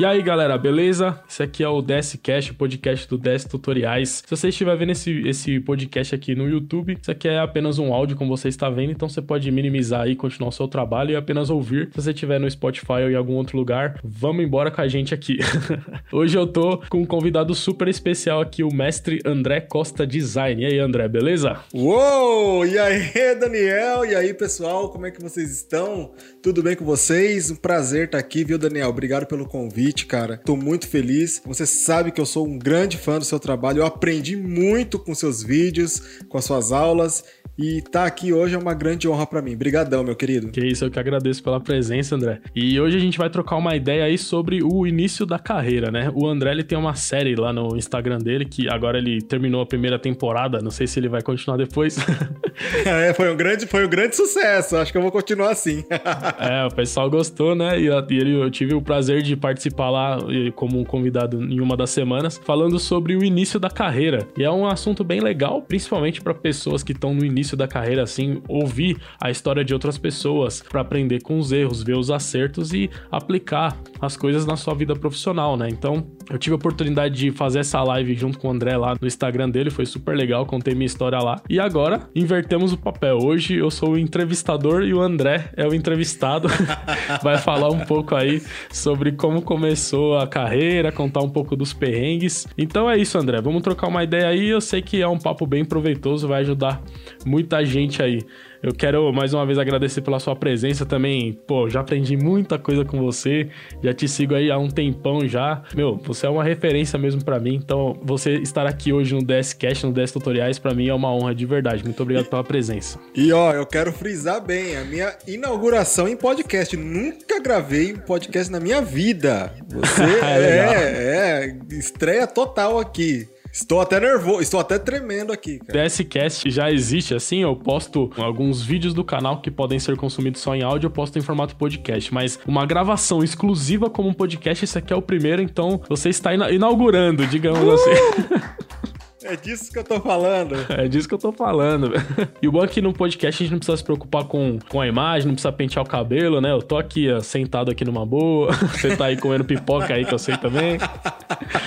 E 0.00 0.04
aí, 0.06 0.22
galera, 0.22 0.56
beleza? 0.56 1.20
Esse 1.28 1.42
aqui 1.42 1.62
é 1.62 1.68
o 1.68 1.82
DSCast, 1.82 2.52
o 2.52 2.54
podcast 2.54 3.06
do 3.06 3.18
DS 3.18 3.44
Tutoriais. 3.44 4.22
Se 4.24 4.34
você 4.34 4.48
estiver 4.48 4.74
vendo 4.74 4.92
esse, 4.92 5.28
esse 5.28 5.60
podcast 5.60 6.14
aqui 6.14 6.34
no 6.34 6.48
YouTube, 6.48 6.96
isso 6.98 7.10
aqui 7.10 7.28
é 7.28 7.38
apenas 7.38 7.78
um 7.78 7.92
áudio, 7.92 8.16
como 8.16 8.34
você 8.34 8.48
está 8.48 8.70
vendo, 8.70 8.92
então 8.92 9.10
você 9.10 9.20
pode 9.20 9.50
minimizar 9.50 10.00
aí, 10.00 10.16
continuar 10.16 10.48
o 10.48 10.52
seu 10.52 10.66
trabalho 10.66 11.10
e 11.10 11.16
apenas 11.16 11.50
ouvir. 11.50 11.90
Se 11.90 12.00
você 12.00 12.12
estiver 12.12 12.40
no 12.40 12.50
Spotify 12.50 13.02
ou 13.02 13.10
em 13.10 13.14
algum 13.14 13.34
outro 13.34 13.58
lugar, 13.58 14.00
vamos 14.02 14.42
embora 14.42 14.70
com 14.70 14.80
a 14.80 14.88
gente 14.88 15.12
aqui. 15.12 15.36
Hoje 16.10 16.34
eu 16.34 16.46
tô 16.46 16.78
com 16.88 17.02
um 17.02 17.04
convidado 17.04 17.54
super 17.54 17.86
especial 17.86 18.40
aqui, 18.40 18.62
o 18.62 18.72
mestre 18.72 19.20
André 19.22 19.60
Costa 19.60 20.06
Design. 20.06 20.62
E 20.62 20.64
aí, 20.64 20.78
André, 20.78 21.08
beleza? 21.08 21.58
Uou! 21.74 22.64
E 22.64 22.78
aí, 22.78 23.10
Daniel? 23.38 24.06
E 24.06 24.14
aí, 24.14 24.32
pessoal, 24.32 24.88
como 24.88 25.04
é 25.04 25.10
que 25.10 25.20
vocês 25.20 25.50
estão? 25.50 26.12
Tudo 26.42 26.62
bem 26.62 26.74
com 26.74 26.86
vocês? 26.86 27.50
Um 27.50 27.56
prazer 27.56 28.06
estar 28.06 28.16
aqui, 28.16 28.44
viu, 28.44 28.56
Daniel? 28.56 28.88
Obrigado 28.88 29.26
pelo 29.26 29.46
convite 29.46 29.89
convite, 29.90 30.06
cara. 30.06 30.36
Tô 30.38 30.56
muito 30.56 30.88
feliz. 30.88 31.42
Você 31.44 31.66
sabe 31.66 32.12
que 32.12 32.20
eu 32.20 32.26
sou 32.26 32.46
um 32.46 32.58
grande 32.58 32.96
fã 32.96 33.18
do 33.18 33.24
seu 33.24 33.38
trabalho. 33.38 33.80
Eu 33.80 33.86
aprendi 33.86 34.36
muito 34.36 34.98
com 34.98 35.14
seus 35.14 35.42
vídeos, 35.42 36.20
com 36.28 36.38
as 36.38 36.44
suas 36.44 36.72
aulas 36.72 37.24
e 37.62 37.82
tá 37.82 38.06
aqui 38.06 38.32
hoje 38.32 38.54
é 38.54 38.58
uma 38.58 38.72
grande 38.72 39.06
honra 39.06 39.26
para 39.26 39.42
mim. 39.42 39.54
Brigadão, 39.54 40.02
meu 40.02 40.16
querido. 40.16 40.48
Que 40.48 40.64
isso, 40.64 40.84
eu 40.86 40.90
que 40.90 40.98
agradeço 40.98 41.42
pela 41.42 41.60
presença, 41.60 42.14
André. 42.14 42.40
E 42.56 42.80
hoje 42.80 42.96
a 42.96 43.00
gente 43.00 43.18
vai 43.18 43.28
trocar 43.28 43.56
uma 43.56 43.76
ideia 43.76 44.04
aí 44.04 44.16
sobre 44.16 44.62
o 44.62 44.86
início 44.86 45.26
da 45.26 45.38
carreira, 45.38 45.90
né? 45.90 46.10
O 46.14 46.26
André 46.26 46.52
ele 46.52 46.64
tem 46.64 46.78
uma 46.78 46.94
série 46.94 47.36
lá 47.36 47.52
no 47.52 47.76
Instagram 47.76 48.16
dele 48.16 48.46
que 48.46 48.66
agora 48.66 48.96
ele 48.96 49.20
terminou 49.20 49.60
a 49.60 49.66
primeira 49.66 49.98
temporada, 49.98 50.60
não 50.62 50.70
sei 50.70 50.86
se 50.86 50.98
ele 50.98 51.08
vai 51.10 51.20
continuar 51.20 51.58
depois. 51.58 51.98
é, 52.86 53.12
foi 53.12 53.30
um 53.30 53.36
grande, 53.36 53.66
foi 53.66 53.84
um 53.84 53.90
grande 53.90 54.16
sucesso. 54.16 54.76
Acho 54.76 54.90
que 54.90 54.96
eu 54.96 55.02
vou 55.02 55.12
continuar 55.12 55.50
assim. 55.50 55.84
é, 56.40 56.66
o 56.66 56.74
pessoal 56.74 57.10
gostou, 57.10 57.54
né? 57.54 57.78
E, 57.78 57.88
e 57.88 58.16
ele, 58.18 58.40
eu 58.40 58.50
tive 58.50 58.74
o 58.74 58.80
prazer 58.80 59.20
de 59.22 59.36
participar 59.36 59.79
lá 59.88 60.18
como 60.54 60.78
um 60.78 60.84
convidado 60.84 61.42
em 61.42 61.60
uma 61.60 61.76
das 61.76 61.90
semanas, 61.90 62.40
falando 62.44 62.78
sobre 62.78 63.16
o 63.16 63.24
início 63.24 63.58
da 63.58 63.70
carreira. 63.70 64.26
E 64.36 64.42
é 64.42 64.50
um 64.50 64.66
assunto 64.66 65.04
bem 65.04 65.20
legal, 65.20 65.62
principalmente 65.62 66.20
para 66.20 66.34
pessoas 66.34 66.82
que 66.82 66.92
estão 66.92 67.14
no 67.14 67.24
início 67.24 67.40
início 67.40 67.56
da 67.56 67.66
carreira, 67.66 68.02
assim, 68.02 68.42
ouvir 68.48 68.98
a 69.20 69.30
história 69.30 69.64
de 69.64 69.72
outras 69.72 69.98
pessoas 69.98 70.62
para 70.62 70.80
aprender 70.80 71.22
com 71.22 71.38
os 71.38 71.52
erros, 71.52 71.82
ver 71.82 71.96
os 71.96 72.10
acertos 72.10 72.72
e 72.72 72.90
aplicar 73.10 73.76
as 74.00 74.16
coisas 74.16 74.46
na 74.46 74.56
sua 74.56 74.74
vida 74.74 74.94
profissional, 74.94 75.56
né? 75.56 75.68
Então, 75.70 76.06
eu 76.30 76.38
tive 76.38 76.54
a 76.54 76.56
oportunidade 76.56 77.16
de 77.16 77.30
fazer 77.30 77.60
essa 77.60 77.82
live 77.82 78.14
junto 78.14 78.38
com 78.38 78.48
o 78.48 78.50
André 78.50 78.76
lá 78.76 78.94
no 79.00 79.06
Instagram 79.06 79.50
dele, 79.50 79.70
foi 79.70 79.84
super 79.84 80.16
legal, 80.16 80.46
contei 80.46 80.74
minha 80.74 80.86
história 80.86 81.18
lá. 81.18 81.40
E 81.48 81.58
agora, 81.58 82.08
invertemos 82.14 82.72
o 82.72 82.78
papel. 82.78 83.18
Hoje 83.22 83.56
eu 83.56 83.70
sou 83.70 83.92
o 83.92 83.98
entrevistador 83.98 84.82
e 84.82 84.94
o 84.94 85.00
André 85.00 85.50
é 85.56 85.66
o 85.66 85.74
entrevistado. 85.74 86.48
Vai 87.22 87.38
falar 87.38 87.70
um 87.70 87.80
pouco 87.80 88.14
aí 88.14 88.42
sobre 88.70 89.12
como 89.12 89.42
começou 89.60 90.16
a 90.16 90.26
carreira, 90.26 90.90
contar 90.90 91.20
um 91.20 91.28
pouco 91.28 91.54
dos 91.54 91.74
perrengues. 91.74 92.48
Então 92.56 92.90
é 92.90 92.96
isso, 92.96 93.18
André. 93.18 93.42
Vamos 93.42 93.60
trocar 93.60 93.88
uma 93.88 94.02
ideia 94.02 94.28
aí. 94.28 94.48
Eu 94.48 94.58
sei 94.58 94.80
que 94.80 95.02
é 95.02 95.06
um 95.06 95.18
papo 95.18 95.46
bem 95.46 95.66
proveitoso, 95.66 96.26
vai 96.26 96.40
ajudar 96.40 96.82
muita 97.26 97.62
gente 97.62 98.02
aí. 98.02 98.20
Eu 98.62 98.74
quero 98.74 99.10
mais 99.12 99.32
uma 99.32 99.46
vez 99.46 99.58
agradecer 99.58 100.02
pela 100.02 100.20
sua 100.20 100.36
presença 100.36 100.84
também. 100.84 101.32
Pô, 101.46 101.68
já 101.68 101.80
aprendi 101.80 102.16
muita 102.16 102.58
coisa 102.58 102.84
com 102.84 102.98
você, 102.98 103.48
já 103.82 103.94
te 103.94 104.06
sigo 104.06 104.34
aí 104.34 104.50
há 104.50 104.58
um 104.58 104.68
tempão 104.68 105.26
já. 105.26 105.62
Meu, 105.74 105.96
você 105.96 106.26
é 106.26 106.28
uma 106.30 106.44
referência 106.44 106.98
mesmo 106.98 107.24
para 107.24 107.40
mim. 107.40 107.54
Então, 107.54 107.98
você 108.02 108.34
estar 108.34 108.66
aqui 108.66 108.92
hoje 108.92 109.14
no 109.14 109.22
DScast, 109.22 109.86
no 109.86 109.92
DS 109.92 110.12
Tutoriais, 110.12 110.58
para 110.58 110.74
mim 110.74 110.88
é 110.88 110.94
uma 110.94 111.10
honra 111.12 111.34
de 111.34 111.46
verdade. 111.46 111.82
Muito 111.82 112.02
obrigado 112.02 112.26
pela 112.26 112.44
presença. 112.44 112.98
E 113.14 113.32
ó, 113.32 113.52
eu 113.52 113.64
quero 113.64 113.92
frisar 113.92 114.44
bem, 114.44 114.76
a 114.76 114.84
minha 114.84 115.16
inauguração 115.26 116.06
em 116.06 116.16
podcast. 116.16 116.76
Nunca 116.76 117.40
gravei 117.40 117.94
um 117.94 117.98
podcast 117.98 118.52
na 118.52 118.60
minha 118.60 118.82
vida. 118.82 119.54
Você 119.68 120.02
é, 120.22 120.38
é, 120.38 121.46
é 121.46 121.74
estreia 121.74 122.26
total 122.26 122.78
aqui. 122.78 123.26
Estou 123.52 123.80
até 123.80 123.98
nervoso, 123.98 124.40
estou 124.40 124.60
até 124.60 124.78
tremendo 124.78 125.32
aqui. 125.32 125.58
Cara. 125.58 125.84
DSCast 125.84 126.50
já 126.50 126.70
existe 126.70 127.14
assim, 127.14 127.42
eu 127.42 127.56
posto 127.56 128.10
alguns 128.16 128.62
vídeos 128.62 128.94
do 128.94 129.04
canal 129.04 129.40
que 129.40 129.50
podem 129.50 129.78
ser 129.78 129.96
consumidos 129.96 130.40
só 130.40 130.54
em 130.54 130.62
áudio, 130.62 130.86
eu 130.86 130.90
posto 130.90 131.18
em 131.18 131.22
formato 131.22 131.56
podcast, 131.56 132.12
mas 132.14 132.38
uma 132.46 132.64
gravação 132.64 133.24
exclusiva 133.24 133.90
como 133.90 134.08
um 134.08 134.14
podcast, 134.14 134.64
esse 134.64 134.78
aqui 134.78 134.92
é 134.92 134.96
o 134.96 135.02
primeiro, 135.02 135.42
então 135.42 135.80
você 135.88 136.10
está 136.10 136.32
inaugurando, 136.34 137.26
digamos 137.26 137.62
uh! 137.62 137.72
assim. 137.72 138.90
É 139.22 139.36
disso 139.36 139.70
que 139.70 139.78
eu 139.78 139.84
tô 139.84 140.00
falando. 140.00 140.54
É 140.70 140.88
disso 140.88 141.06
que 141.06 141.14
eu 141.14 141.18
tô 141.18 141.30
falando. 141.30 141.92
E 142.40 142.48
o 142.48 142.52
bom 142.52 142.64
é 142.64 142.68
que 142.68 142.80
no 142.80 142.92
podcast 142.92 143.42
a 143.42 143.44
gente 143.44 143.52
não 143.52 143.58
precisa 143.58 143.76
se 143.76 143.84
preocupar 143.84 144.24
com, 144.24 144.58
com 144.68 144.80
a 144.80 144.86
imagem, 144.86 145.26
não 145.26 145.34
precisa 145.34 145.52
pentear 145.52 145.84
o 145.84 145.88
cabelo, 145.88 146.40
né? 146.40 146.50
Eu 146.52 146.62
tô 146.62 146.78
aqui, 146.78 147.10
ó, 147.12 147.20
sentado 147.20 147.70
aqui 147.70 147.84
numa 147.84 148.06
boa. 148.06 148.52
Você 148.72 148.96
tá 148.96 149.06
aí 149.06 149.16
comendo 149.18 149.44
pipoca 149.44 149.92
aí, 149.92 150.06
que 150.06 150.14
eu 150.14 150.18
sei 150.18 150.36
também. 150.38 150.78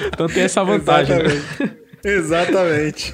Então 0.08 0.28
tem 0.28 0.44
essa 0.44 0.64
vantagem. 0.64 1.16
Né? 1.16 1.24
Exatamente. 2.04 3.14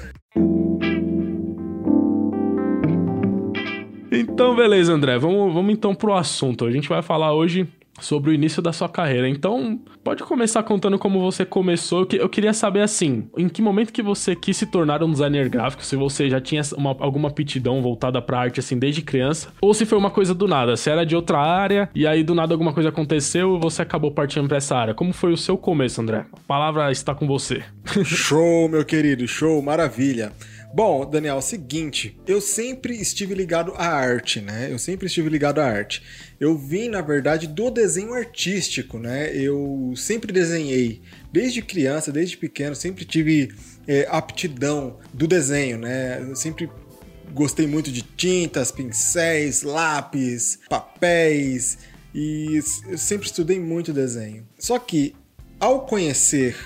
Então, 4.10 4.56
beleza, 4.56 4.92
André. 4.92 5.18
Vamos, 5.18 5.52
vamos 5.52 5.72
então 5.72 5.94
pro 5.94 6.14
assunto. 6.14 6.64
A 6.64 6.70
gente 6.70 6.88
vai 6.88 7.02
falar 7.02 7.34
hoje 7.34 7.68
sobre 8.00 8.30
o 8.30 8.34
início 8.34 8.62
da 8.62 8.72
sua 8.72 8.88
carreira. 8.88 9.28
Então, 9.28 9.78
pode 10.02 10.22
começar 10.22 10.62
contando 10.62 10.98
como 10.98 11.20
você 11.20 11.44
começou. 11.44 12.06
Eu 12.12 12.28
queria 12.28 12.52
saber 12.52 12.80
assim, 12.80 13.28
em 13.36 13.48
que 13.48 13.62
momento 13.62 13.92
que 13.92 14.02
você 14.02 14.34
quis 14.34 14.56
se 14.56 14.66
tornar 14.66 15.02
um 15.02 15.10
designer 15.10 15.48
gráfico? 15.48 15.84
Se 15.84 15.96
você 15.96 16.28
já 16.28 16.40
tinha 16.40 16.62
uma, 16.76 16.96
alguma 16.98 17.28
aptidão 17.28 17.82
voltada 17.82 18.20
para 18.20 18.40
arte 18.40 18.60
assim 18.60 18.78
desde 18.78 19.02
criança, 19.02 19.52
ou 19.60 19.74
se 19.74 19.86
foi 19.86 19.98
uma 19.98 20.10
coisa 20.10 20.34
do 20.34 20.48
nada, 20.48 20.76
se 20.76 20.90
era 20.90 21.04
de 21.04 21.14
outra 21.14 21.38
área 21.38 21.88
e 21.94 22.06
aí 22.06 22.22
do 22.22 22.34
nada 22.34 22.54
alguma 22.54 22.72
coisa 22.72 22.88
aconteceu 22.88 23.56
e 23.56 23.60
você 23.60 23.82
acabou 23.82 24.10
partindo 24.10 24.48
para 24.48 24.56
essa 24.56 24.76
área. 24.76 24.94
Como 24.94 25.12
foi 25.12 25.32
o 25.32 25.36
seu 25.36 25.56
começo, 25.56 26.00
André? 26.00 26.26
A 26.32 26.40
palavra 26.46 26.90
está 26.90 27.14
com 27.14 27.26
você. 27.26 27.62
show, 28.04 28.68
meu 28.68 28.84
querido, 28.84 29.26
show, 29.26 29.60
maravilha. 29.62 30.32
Bom, 30.72 31.08
Daniel, 31.08 31.34
é 31.34 31.38
o 31.38 31.42
seguinte, 31.42 32.16
eu 32.26 32.40
sempre 32.40 32.94
estive 32.94 33.34
ligado 33.34 33.72
à 33.76 33.88
arte, 33.88 34.40
né? 34.40 34.68
Eu 34.70 34.78
sempre 34.78 35.06
estive 35.08 35.28
ligado 35.28 35.58
à 35.60 35.66
arte. 35.66 36.00
Eu 36.38 36.56
vim, 36.56 36.88
na 36.88 37.00
verdade, 37.00 37.48
do 37.48 37.70
desenho 37.70 38.14
artístico, 38.14 38.96
né? 38.96 39.34
Eu 39.34 39.92
sempre 39.96 40.32
desenhei, 40.32 41.02
desde 41.32 41.60
criança, 41.60 42.12
desde 42.12 42.36
pequeno, 42.36 42.76
sempre 42.76 43.04
tive 43.04 43.52
é, 43.86 44.06
aptidão 44.08 44.98
do 45.12 45.26
desenho, 45.26 45.78
né? 45.78 46.20
Eu 46.20 46.36
sempre 46.36 46.70
gostei 47.32 47.66
muito 47.66 47.90
de 47.90 48.02
tintas, 48.02 48.70
pincéis, 48.70 49.62
lápis, 49.62 50.58
papéis 50.68 51.78
e 52.14 52.60
eu 52.88 52.98
sempre 52.98 53.26
estudei 53.26 53.58
muito 53.58 53.92
desenho. 53.92 54.46
Só 54.58 54.78
que 54.78 55.14
ao 55.58 55.86
conhecer 55.86 56.56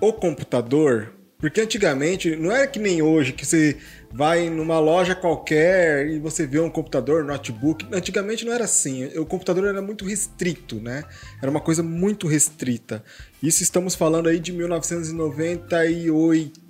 o 0.00 0.12
computador, 0.12 1.12
porque 1.42 1.60
antigamente 1.60 2.34
não 2.36 2.50
era 2.52 2.68
que 2.68 2.78
nem 2.78 3.02
hoje 3.02 3.32
que 3.32 3.44
você 3.44 3.76
vai 4.12 4.48
numa 4.48 4.78
loja 4.78 5.12
qualquer 5.12 6.06
e 6.06 6.20
você 6.20 6.46
vê 6.46 6.60
um 6.60 6.70
computador, 6.70 7.24
notebook. 7.24 7.84
Antigamente 7.90 8.44
não 8.44 8.52
era 8.52 8.62
assim. 8.62 9.06
O 9.18 9.26
computador 9.26 9.66
era 9.66 9.82
muito 9.82 10.04
restrito, 10.04 10.76
né? 10.76 11.02
Era 11.42 11.50
uma 11.50 11.60
coisa 11.60 11.82
muito 11.82 12.28
restrita. 12.28 13.02
Isso 13.42 13.60
estamos 13.60 13.96
falando 13.96 14.28
aí 14.28 14.38
de 14.38 14.52
1998. 14.52 16.62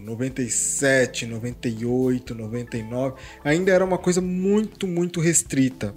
97, 0.00 1.26
98, 1.26 2.34
99, 2.34 3.16
ainda 3.44 3.72
era 3.72 3.84
uma 3.84 3.98
coisa 3.98 4.22
muito, 4.22 4.86
muito 4.86 5.20
restrita. 5.20 5.94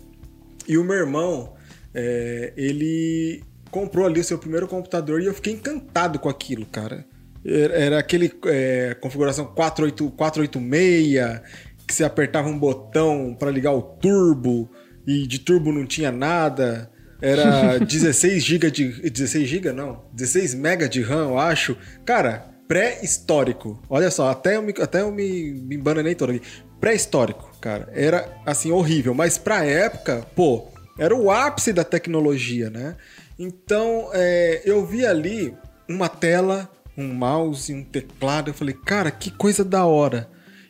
E 0.67 0.77
o 0.77 0.83
meu 0.83 0.97
irmão, 0.97 1.53
é, 1.93 2.51
ele 2.57 3.41
comprou 3.71 4.05
ali 4.05 4.19
o 4.19 4.23
seu 4.23 4.37
primeiro 4.37 4.67
computador 4.67 5.21
e 5.21 5.27
eu 5.27 5.33
fiquei 5.33 5.53
encantado 5.53 6.19
com 6.19 6.27
aquilo, 6.27 6.65
cara. 6.65 7.05
Era 7.47 7.99
aquele 7.99 8.31
é, 8.45 8.93
configuração 8.99 9.45
48, 9.45 10.11
486, 10.11 11.41
que 11.87 11.93
você 11.93 12.03
apertava 12.03 12.49
um 12.49 12.59
botão 12.59 13.33
para 13.39 13.49
ligar 13.49 13.71
o 13.71 13.81
turbo 13.81 14.69
e 15.07 15.25
de 15.25 15.39
turbo 15.39 15.71
não 15.71 15.85
tinha 15.85 16.11
nada. 16.11 16.91
Era 17.21 17.79
16 17.83 18.43
GB 18.43 18.71
de 18.71 19.09
16 19.09 19.47
GB 19.47 19.71
não, 19.71 20.03
16 20.13 20.55
MB 20.55 20.89
de 20.89 21.01
RAM, 21.01 21.29
eu 21.29 21.39
acho. 21.39 21.77
Cara, 22.05 22.49
pré-histórico. 22.67 23.81
Olha 23.89 24.11
só, 24.11 24.29
até 24.29 24.57
eu 24.57 24.61
me, 24.61 24.73
até 24.79 25.01
eu 25.01 25.11
me, 25.11 25.53
me 25.53 25.75
embananei 25.77 26.15
todo 26.15 26.31
aqui. 26.31 26.41
Pré-histórico, 26.79 27.49
cara. 27.61 27.89
Era 27.93 28.29
assim 28.45 28.71
horrível, 28.71 29.13
mas 29.13 29.37
pra 29.37 29.65
época, 29.65 30.27
pô, 30.35 30.67
era 30.99 31.15
o 31.15 31.31
ápice 31.31 31.71
da 31.71 31.83
tecnologia, 31.83 32.69
né? 32.69 32.95
Então, 33.39 34.09
é, 34.13 34.61
eu 34.65 34.85
vi 34.85 35.05
ali 35.05 35.55
uma 35.87 36.09
tela 36.09 36.69
um 36.97 37.13
mouse 37.13 37.73
um 37.73 37.83
teclado. 37.83 38.49
Eu 38.49 38.53
falei, 38.53 38.73
cara, 38.73 39.11
que 39.11 39.29
coisa 39.29 39.63
da 39.63 39.85
hora. 39.85 40.29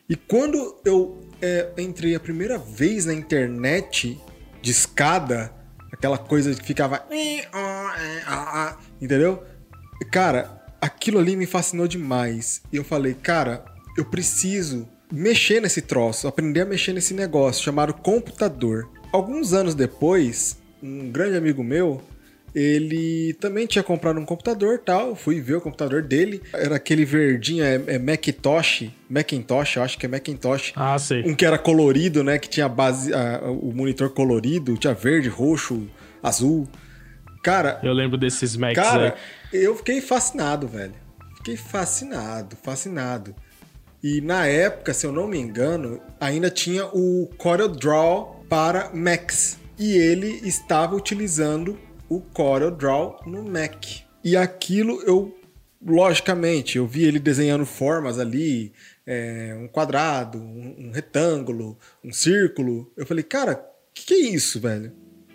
E 0.10 0.16
quando 0.16 0.80
eu 0.86 1.22
é, 1.42 1.72
entrei 1.78 2.16
a 2.16 2.20
primeira 2.20 2.58
vez 2.58 3.06
na 3.06 3.14
internet 3.14 4.20
de 4.62 4.72
escada, 4.72 5.54
aquela 5.92 6.18
coisa 6.18 6.54
que 6.54 6.66
ficava. 6.66 7.08
Entendeu? 9.02 9.44
Cara, 10.12 10.64
aquilo 10.82 11.20
ali 11.20 11.36
me 11.36 11.46
fascinou 11.46 11.88
demais. 11.88 12.62
E 12.72 12.78
eu 12.78 12.84
falei, 12.84 13.14
cara, 13.14 13.64
eu 13.98 14.06
preciso 14.06 14.88
mexer 15.12 15.62
nesse 15.62 15.82
troço, 15.82 16.28
aprender 16.28 16.62
a 16.62 16.66
mexer 16.66 16.94
nesse 16.94 17.14
negócio 17.14 17.64
chamado 17.64 17.94
computador. 17.94 18.90
Alguns 19.12 19.54
anos 19.54 19.74
depois, 19.74 20.58
um 20.84 21.10
grande 21.10 21.38
amigo 21.38 21.64
meu 21.64 22.02
ele 22.56 23.34
também 23.40 23.68
tinha 23.68 23.84
comprado 23.84 24.20
um 24.20 24.26
computador 24.26 24.80
tal. 24.80 25.16
Fui 25.16 25.40
ver 25.40 25.56
o 25.56 25.62
computador 25.62 26.02
dele. 26.02 26.42
Era 26.54 26.76
aquele 26.78 27.06
verdinho, 27.06 27.64
é, 27.64 27.82
é 27.88 28.00
Macintosh. 28.00 28.90
Macintosh, 29.10 29.76
eu 29.76 29.84
acho 29.84 29.98
que 29.98 30.06
é 30.06 30.10
Macintosh. 30.10 30.74
Ah, 30.76 30.98
sei. 30.98 31.24
Um 31.24 31.36
que 31.36 31.46
era 31.46 31.58
colorido, 31.58 32.24
né? 32.24 32.40
Que 32.40 32.50
tinha 32.50 32.68
base, 32.68 33.14
a, 33.14 33.42
o 33.44 33.72
monitor 33.74 34.10
colorido, 34.10 34.78
tinha 34.78 34.94
verde, 34.94 35.30
roxo, 35.30 35.88
azul. 36.22 36.68
Cara. 37.44 37.80
Eu 37.84 37.94
lembro 37.94 38.18
desses 38.18 38.56
Macs 38.56 38.76
Cara, 38.76 39.16
aí. 39.54 39.64
eu 39.64 39.76
fiquei 39.76 40.02
fascinado, 40.02 40.68
velho. 40.68 40.94
Fiquei 41.38 41.56
fascinado, 41.56 42.58
fascinado. 42.62 43.36
E 44.04 44.22
na 44.22 44.46
época, 44.46 44.94
se 44.94 45.06
eu 45.06 45.12
não 45.12 45.28
me 45.28 45.38
engano, 45.38 46.02
ainda 46.20 46.50
tinha 46.50 46.86
o 46.88 47.30
CorelDRAW 47.38 48.46
para 48.50 48.90
Macs. 48.94 49.58
E 49.80 49.94
ele 49.94 50.28
estava 50.44 50.96
utilizando 50.96 51.78
o 52.10 52.22
CorelDRAW 52.22 53.22
no 53.26 53.44
Mac. 53.44 53.86
E 54.24 54.36
aquilo 54.36 55.02
eu, 55.04 55.36
logicamente, 55.86 56.78
eu 56.78 56.88
vi 56.88 57.04
ele 57.04 57.20
desenhando 57.20 57.66
formas 57.66 58.20
ali, 58.20 58.74
é, 59.06 59.56
um 59.60 59.68
quadrado, 59.68 60.38
um, 60.38 60.76
um, 60.88 60.92
retângulo, 60.92 61.78
um 62.04 62.12
círculo. 62.12 62.92
Eu 62.98 63.06
falei, 63.06 63.24
cara, 63.24 63.54
o 63.54 63.94
que, 63.94 64.06
que 64.06 64.14
é 64.14 64.20
isso, 64.30 64.60
velho? 64.60 64.92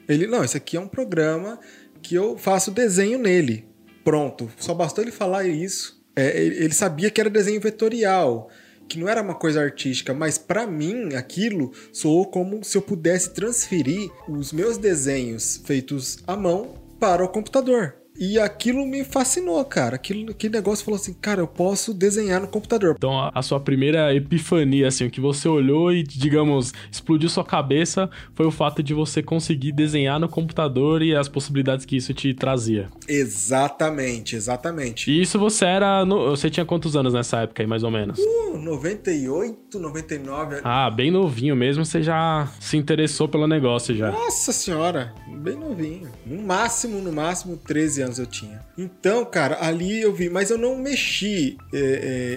Ele, 0.08 0.26
não, 0.26 0.44
isso 0.44 0.56
aqui 0.56 0.76
é 0.76 0.80
um 0.80 0.88
programa 0.88 1.58
que 2.02 2.14
eu 2.14 2.36
faço 2.36 2.70
desenho 2.70 3.18
nele. 3.18 3.66
Pronto, 4.04 4.50
só 4.58 4.74
bastou 4.74 5.02
ele 5.02 5.12
falar 5.12 5.46
isso. 5.46 6.02
É, 6.14 6.38
ele 6.38 6.74
sabia 6.74 7.10
que 7.10 7.20
era 7.20 7.30
desenho 7.30 7.60
vetorial, 7.60 8.50
que 8.92 8.98
não 8.98 9.08
era 9.08 9.22
uma 9.22 9.34
coisa 9.34 9.62
artística, 9.62 10.12
mas 10.12 10.36
para 10.36 10.66
mim 10.66 11.14
aquilo 11.14 11.72
soou 11.92 12.26
como 12.26 12.62
se 12.62 12.76
eu 12.76 12.82
pudesse 12.82 13.30
transferir 13.30 14.10
os 14.28 14.52
meus 14.52 14.76
desenhos 14.76 15.62
feitos 15.64 16.18
à 16.26 16.36
mão 16.36 16.74
para 17.00 17.24
o 17.24 17.28
computador. 17.28 18.01
E 18.18 18.38
aquilo 18.38 18.86
me 18.86 19.04
fascinou, 19.04 19.64
cara. 19.64 19.96
Aquilo, 19.96 20.30
aquele 20.30 20.54
negócio 20.54 20.84
falou 20.84 20.98
assim, 21.00 21.14
cara, 21.14 21.40
eu 21.40 21.46
posso 21.46 21.94
desenhar 21.94 22.40
no 22.40 22.48
computador. 22.48 22.94
Então, 22.96 23.18
a, 23.18 23.32
a, 23.34 23.42
sua 23.42 23.58
primeira 23.58 24.14
epifania, 24.14 24.88
assim, 24.88 25.06
o 25.06 25.10
que 25.10 25.20
você 25.20 25.48
olhou 25.48 25.92
e, 25.92 26.02
digamos, 26.02 26.72
explodiu 26.90 27.28
sua 27.28 27.44
cabeça 27.44 28.10
foi 28.34 28.46
o 28.46 28.50
fato 28.50 28.82
de 28.82 28.92
você 28.92 29.22
conseguir 29.22 29.72
desenhar 29.72 30.20
no 30.20 30.28
computador 30.28 31.02
e 31.02 31.16
as 31.16 31.28
possibilidades 31.28 31.86
que 31.86 31.96
isso 31.96 32.12
te 32.12 32.34
trazia. 32.34 32.88
Exatamente, 33.08 34.36
exatamente. 34.36 35.10
E 35.10 35.20
isso 35.20 35.38
você 35.38 35.64
era. 35.64 36.04
No, 36.04 36.30
você 36.30 36.50
tinha 36.50 36.66
quantos 36.66 36.94
anos 36.96 37.14
nessa 37.14 37.38
época 37.40 37.62
aí, 37.62 37.66
mais 37.66 37.82
ou 37.82 37.90
menos? 37.90 38.18
Uh, 38.18 38.58
98, 38.58 39.78
99. 39.78 40.60
Ah, 40.62 40.90
bem 40.90 41.10
novinho 41.10 41.56
mesmo, 41.56 41.84
você 41.84 42.02
já 42.02 42.48
se 42.60 42.76
interessou 42.76 43.26
pelo 43.26 43.46
negócio 43.46 43.94
já. 43.94 44.10
Nossa 44.10 44.52
senhora, 44.52 45.14
bem 45.28 45.56
novinho. 45.56 46.10
No 46.26 46.42
máximo, 46.42 47.00
no 47.00 47.12
máximo, 47.12 47.56
13 47.56 48.01
anos 48.02 48.18
eu 48.18 48.26
tinha. 48.26 48.64
Então, 48.76 49.24
cara, 49.24 49.58
ali 49.64 50.00
eu 50.00 50.12
vi, 50.12 50.28
mas 50.28 50.50
eu 50.50 50.58
não 50.58 50.76
mexi 50.76 51.56
é, 51.72 51.78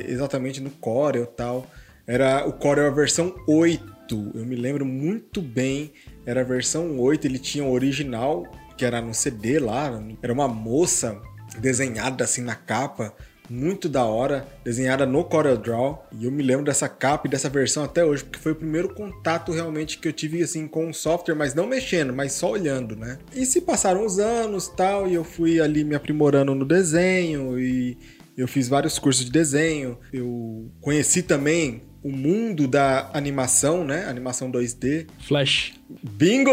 é, 0.08 0.12
exatamente 0.12 0.62
no 0.62 0.70
Core 0.70 1.20
ou 1.20 1.26
tal. 1.26 1.68
Era 2.08 2.48
o 2.48 2.54
Core 2.54 2.82
a 2.82 2.90
versão 2.90 3.36
8. 3.48 4.32
Eu 4.36 4.46
me 4.46 4.56
lembro 4.56 4.86
muito 4.86 5.42
bem. 5.42 5.92
Era 6.26 6.42
a 6.42 6.44
versão 6.44 7.00
8, 7.00 7.26
ele 7.26 7.40
tinha 7.40 7.64
o 7.64 7.72
original, 7.72 8.46
que 8.78 8.86
era 8.86 9.02
no 9.02 9.14
CD 9.14 9.60
lá. 9.60 9.92
Era 10.22 10.32
uma 10.32 10.48
moça 10.48 11.20
desenhada 11.60 12.24
assim 12.24 12.42
na 12.42 12.56
capa 12.56 13.14
muito 13.50 13.88
da 13.88 14.04
hora, 14.04 14.48
desenhada 14.64 15.06
no 15.06 15.24
CorelDRAW, 15.24 16.08
e 16.20 16.26
eu 16.26 16.32
me 16.32 16.44
lembro 16.44 16.66
dessa 16.66 16.88
capa 16.88 17.28
e 17.28 17.30
dessa 17.30 17.50
versão 17.50 17.84
até 17.84 18.04
hoje, 18.04 18.24
porque 18.24 18.40
foi 18.40 18.52
o 18.52 18.56
primeiro 18.56 18.94
contato 18.94 19.52
realmente 19.52 19.98
que 19.98 20.08
eu 20.08 20.14
tive 20.14 20.42
assim 20.42 20.68
com 20.68 20.90
o 20.90 20.94
software, 20.94 21.36
mas 21.36 21.54
não 21.54 21.68
mexendo, 21.68 22.14
mas 22.14 22.34
só 22.34 22.52
olhando, 22.52 22.96
né? 22.96 23.18
E 23.34 23.46
se 23.46 23.62
passaram 23.62 24.06
os 24.06 24.20
anos, 24.20 24.68
tal, 24.68 25.08
e 25.08 25.14
eu 25.14 25.24
fui 25.24 25.60
ali 25.60 25.84
me 25.84 25.96
aprimorando 25.96 26.54
no 26.56 26.66
desenho 26.66 27.60
e 27.60 27.98
eu 28.38 28.48
fiz 28.48 28.68
vários 28.68 29.00
cursos 29.00 29.26
de 29.26 29.32
desenho. 29.32 29.98
Eu 30.12 30.70
conheci 30.82 31.24
também 31.24 31.82
o 32.04 32.12
mundo 32.12 32.68
da 32.68 33.10
animação, 33.14 33.84
né? 33.84 34.06
Animação 34.06 34.52
2D. 34.52 35.08
Flash. 35.28 35.74
Bingo! 36.04 36.52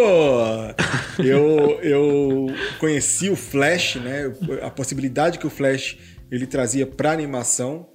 eu, 1.19 1.79
eu 1.83 2.47
conheci 2.79 3.29
o 3.29 3.37
Flash, 3.37 3.97
né? 3.97 4.33
A 4.63 4.71
possibilidade 4.71 5.39
que 5.39 5.47
o 5.47 5.51
Flash 5.51 5.99
ele 6.33 6.47
trazia 6.47 6.87
para 6.87 7.13
animação. 7.13 7.87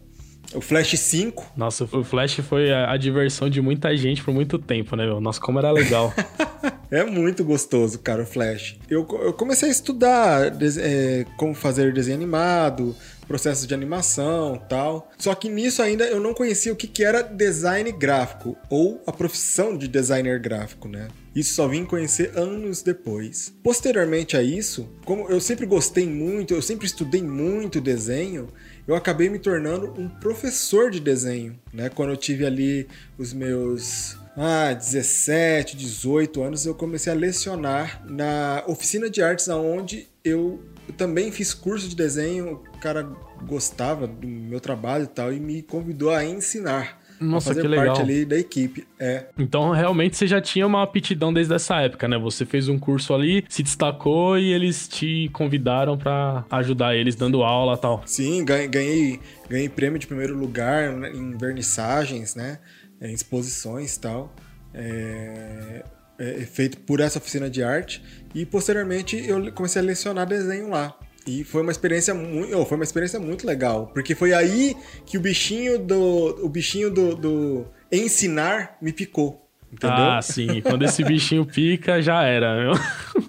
O 0.54 0.62
Flash 0.62 0.98
5. 0.98 1.54
Nossa, 1.58 1.84
o 1.92 2.04
Flash 2.04 2.36
foi 2.36 2.72
a, 2.72 2.92
a, 2.92 2.96
diversão 2.96 3.50
de 3.50 3.62
muita 3.62 3.98
gente 3.98 4.24
por 4.24 4.34
muito 4.34 4.58
tempo, 4.58 4.96
né, 4.96 5.06
meu? 5.06 5.20
Nossa, 5.20 5.42
como 5.42 5.60
era 5.60 5.72
legal. 5.72 6.14
é 6.90 7.04
muito 7.04 7.44
gostoso, 7.44 8.00
cara, 8.00 8.22
o 8.22 8.26
Flash. 8.26 8.78
Eu, 8.90 9.06
eu 9.24 9.34
comecei 9.34 9.68
a 9.68 9.72
estudar 9.72 10.54
é, 10.80 11.26
como 11.36 11.54
fazer 11.54 11.92
desenho 11.92 12.16
animado, 12.16 12.96
processos 13.28 13.68
de 13.68 13.74
animação 13.74 14.62
tal. 14.70 15.12
Só 15.18 15.36
que 15.36 15.50
nisso 15.50 15.82
ainda 15.82 16.06
eu 16.06 16.22
não 16.22 16.34
conhecia 16.34 16.72
o 16.72 16.78
que, 16.78 16.88
que 16.88 17.04
era 17.04 17.22
design 17.22 17.92
gráfico, 17.92 18.56
ou 18.70 19.04
a 19.06 19.12
profissão 19.12 19.76
de 19.78 19.88
designer 19.88 20.40
gráfico, 20.40 20.88
né? 20.88 21.10
Isso 21.38 21.54
só 21.54 21.68
vim 21.68 21.86
conhecer 21.86 22.36
anos 22.36 22.82
depois. 22.82 23.54
Posteriormente 23.62 24.36
a 24.36 24.42
isso, 24.42 24.90
como 25.06 25.30
eu 25.30 25.40
sempre 25.40 25.68
gostei 25.68 26.08
muito, 26.08 26.56
eu 26.56 26.64
sempre 26.64 26.88
estudei 26.88 27.22
muito 27.22 27.80
desenho, 27.80 28.48
eu 28.88 28.96
acabei 28.96 29.30
me 29.30 29.38
tornando 29.38 29.94
um 30.02 30.10
professor 30.10 30.90
de 30.90 31.00
desenho, 31.00 31.56
né? 31.72 31.90
Quando 31.90 32.10
eu 32.10 32.18
tive 32.18 32.44
ali 32.44 32.88
os 33.20 33.34
meus 33.34 34.18
ah, 34.36 34.74
17, 34.74 35.78
18 35.78 36.42
anos, 36.42 36.66
eu 36.66 36.74
comecei 36.74 37.14
a 37.14 37.16
lecionar 37.16 38.04
na 38.10 38.64
oficina 38.66 39.08
de 39.08 39.22
artes 39.22 39.48
aonde 39.48 40.08
eu, 40.24 40.60
também 40.98 41.32
fiz 41.32 41.54
curso 41.54 41.88
de 41.88 41.96
desenho, 41.96 42.64
o 42.74 42.80
cara 42.80 43.04
gostava 43.46 44.08
do 44.08 44.28
meu 44.28 44.60
trabalho 44.60 45.04
e 45.04 45.08
tal 45.08 45.32
e 45.32 45.40
me 45.40 45.62
convidou 45.62 46.10
a 46.10 46.26
ensinar. 46.26 47.00
Nossa, 47.20 47.50
fazer 47.50 47.62
que 47.62 47.68
legal. 47.68 47.88
parte 47.88 48.02
ali 48.02 48.26
da 48.26 48.38
equipe. 48.38 48.88
É. 49.00 49.26
Então, 49.38 49.72
realmente, 49.72 50.16
você 50.16 50.28
já 50.28 50.40
tinha 50.40 50.66
uma 50.66 50.84
aptidão 50.84 51.34
desde 51.34 51.54
essa 51.54 51.82
época, 51.82 52.08
né? 52.08 52.18
Você 52.18 52.46
fez 52.46 52.68
um 52.70 52.78
curso 52.78 53.14
ali, 53.14 53.44
se 53.50 53.64
destacou 53.64 54.38
e 54.38 54.52
eles 54.52 54.88
te 54.88 55.30
convidaram 55.34 55.98
para 55.98 56.46
ajudar 56.52 56.96
eles 56.96 57.16
dando 57.16 57.44
aula 57.44 57.74
e 57.74 57.78
tal. 57.78 58.04
Sim, 58.06 58.46
ganhei, 58.46 59.20
ganhei 59.50 59.70
prêmio 59.70 60.00
de 60.00 60.08
primeiro 60.08 60.38
lugar 60.38 60.92
né, 60.92 61.12
em 61.12 61.36
vernissagens, 61.38 62.36
né? 62.36 62.60
Em 63.02 63.14
exposições 63.14 63.96
e 63.96 64.00
tal. 64.00 64.36
É, 64.74 65.84
é, 66.20 66.34
feito 66.46 66.78
por 66.80 67.00
essa 67.00 67.20
oficina 67.20 67.50
de 67.50 67.64
arte. 67.64 68.04
E 68.34 68.46
posteriormente 68.46 69.18
eu 69.18 69.52
comecei 69.52 69.82
a 69.82 69.86
lecionar 69.86 70.28
desenho 70.28 70.70
lá. 70.70 70.98
E 71.28 71.44
foi 71.44 71.62
uma 71.62 71.72
experiência 71.72 72.14
muito, 72.14 72.58
oh, 72.58 72.66
foi 72.66 72.78
uma 72.78 72.84
experiência 72.84 73.20
muito 73.20 73.46
legal, 73.46 73.92
porque 73.94 74.16
foi 74.16 74.34
aí 74.34 74.76
que 75.06 75.18
o 75.18 75.22
bichinho 75.22 75.78
do 75.78 76.46
o 76.46 76.50
bichinho 76.50 76.90
do, 76.90 77.16
do 77.16 77.66
ensinar 77.92 78.78
me 78.82 78.94
picou. 78.94 79.44
Entendeu? 79.72 79.98
Ah, 79.98 80.22
sim. 80.22 80.62
Quando 80.62 80.84
esse 80.84 81.04
bichinho 81.04 81.46
pica, 81.46 82.02
já 82.02 82.24
era. 82.24 82.72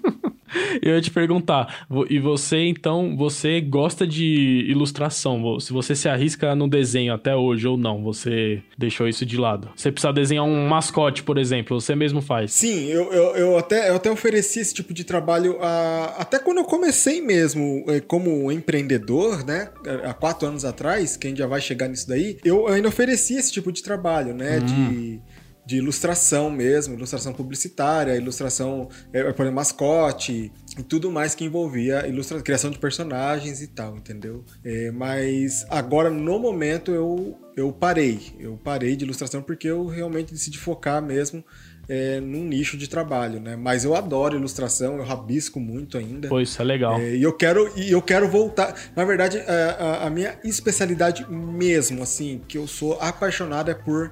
Eu 0.81 0.95
ia 0.95 1.01
te 1.01 1.11
perguntar, 1.11 1.85
e 2.09 2.19
você 2.19 2.57
então, 2.65 3.15
você 3.15 3.61
gosta 3.61 4.05
de 4.05 4.65
ilustração? 4.67 5.59
Se 5.59 5.73
você 5.73 5.95
se 5.95 6.07
arrisca 6.07 6.55
no 6.55 6.67
desenho 6.67 7.13
até 7.13 7.35
hoje 7.35 7.67
ou 7.67 7.77
não, 7.77 8.03
você 8.03 8.61
deixou 8.77 9.07
isso 9.07 9.25
de 9.25 9.37
lado? 9.37 9.69
Você 9.75 9.91
precisa 9.91 10.13
desenhar 10.13 10.45
um 10.45 10.67
mascote, 10.67 11.23
por 11.23 11.37
exemplo, 11.37 11.79
você 11.79 11.95
mesmo 11.95 12.21
faz? 12.21 12.51
Sim, 12.51 12.87
eu, 12.87 13.11
eu, 13.11 13.35
eu 13.35 13.57
até, 13.57 13.89
eu 13.89 13.95
até 13.95 14.11
ofereci 14.11 14.59
esse 14.59 14.73
tipo 14.73 14.93
de 14.93 15.03
trabalho 15.03 15.57
a, 15.61 16.15
até 16.19 16.39
quando 16.39 16.57
eu 16.57 16.63
comecei 16.63 17.21
mesmo 17.21 17.83
é, 17.87 17.99
como 17.99 18.51
empreendedor, 18.51 19.45
né? 19.45 19.69
Há 20.03 20.13
quatro 20.13 20.47
anos 20.47 20.65
atrás, 20.65 21.17
que 21.17 21.27
a 21.27 21.29
gente 21.29 21.39
já 21.39 21.47
vai 21.47 21.61
chegar 21.61 21.87
nisso 21.87 22.07
daí, 22.07 22.37
eu 22.43 22.67
ainda 22.67 22.87
ofereci 22.87 23.35
esse 23.35 23.51
tipo 23.51 23.71
de 23.71 23.83
trabalho, 23.83 24.33
né? 24.33 24.59
Hum. 24.59 24.65
De 24.65 25.21
de 25.69 25.77
ilustração 25.77 26.49
mesmo, 26.49 26.95
ilustração 26.95 27.31
publicitária, 27.31 28.15
ilustração, 28.15 28.89
é, 29.13 29.21
por 29.31 29.43
exemplo, 29.43 29.53
mascote 29.53 30.51
e 30.75 30.81
tudo 30.81 31.11
mais 31.11 31.35
que 31.35 31.45
envolvia 31.45 32.07
ilustra 32.07 32.41
criação 32.41 32.71
de 32.71 32.79
personagens 32.79 33.61
e 33.61 33.67
tal, 33.67 33.95
entendeu? 33.95 34.43
É, 34.65 34.89
mas 34.89 35.67
agora, 35.69 36.09
no 36.09 36.39
momento, 36.39 36.91
eu, 36.91 37.39
eu 37.55 37.71
parei. 37.71 38.19
Eu 38.39 38.57
parei 38.63 38.95
de 38.95 39.05
ilustração 39.05 39.43
porque 39.43 39.67
eu 39.67 39.85
realmente 39.85 40.33
decidi 40.33 40.57
focar 40.57 41.03
mesmo 41.03 41.45
é, 41.87 42.19
num 42.19 42.45
nicho 42.45 42.75
de 42.75 42.89
trabalho, 42.89 43.39
né? 43.39 43.55
Mas 43.55 43.85
eu 43.85 43.95
adoro 43.95 44.35
ilustração, 44.35 44.97
eu 44.97 45.03
rabisco 45.03 45.59
muito 45.59 45.99
ainda. 45.99 46.29
Pois, 46.29 46.49
isso 46.49 46.61
é 46.63 46.65
legal. 46.65 46.99
É, 46.99 47.15
e 47.15 47.21
eu 47.21 47.33
quero 47.33 47.71
e 47.77 47.91
eu 47.91 48.01
quero 48.01 48.27
voltar. 48.27 48.73
Na 48.95 49.05
verdade, 49.05 49.37
a, 49.37 49.53
a, 49.53 50.07
a 50.07 50.09
minha 50.09 50.35
especialidade 50.43 51.29
mesmo, 51.31 52.01
assim, 52.01 52.41
que 52.47 52.57
eu 52.57 52.65
sou 52.65 52.93
apaixonado 52.99 53.69
é 53.69 53.75
por 53.75 54.11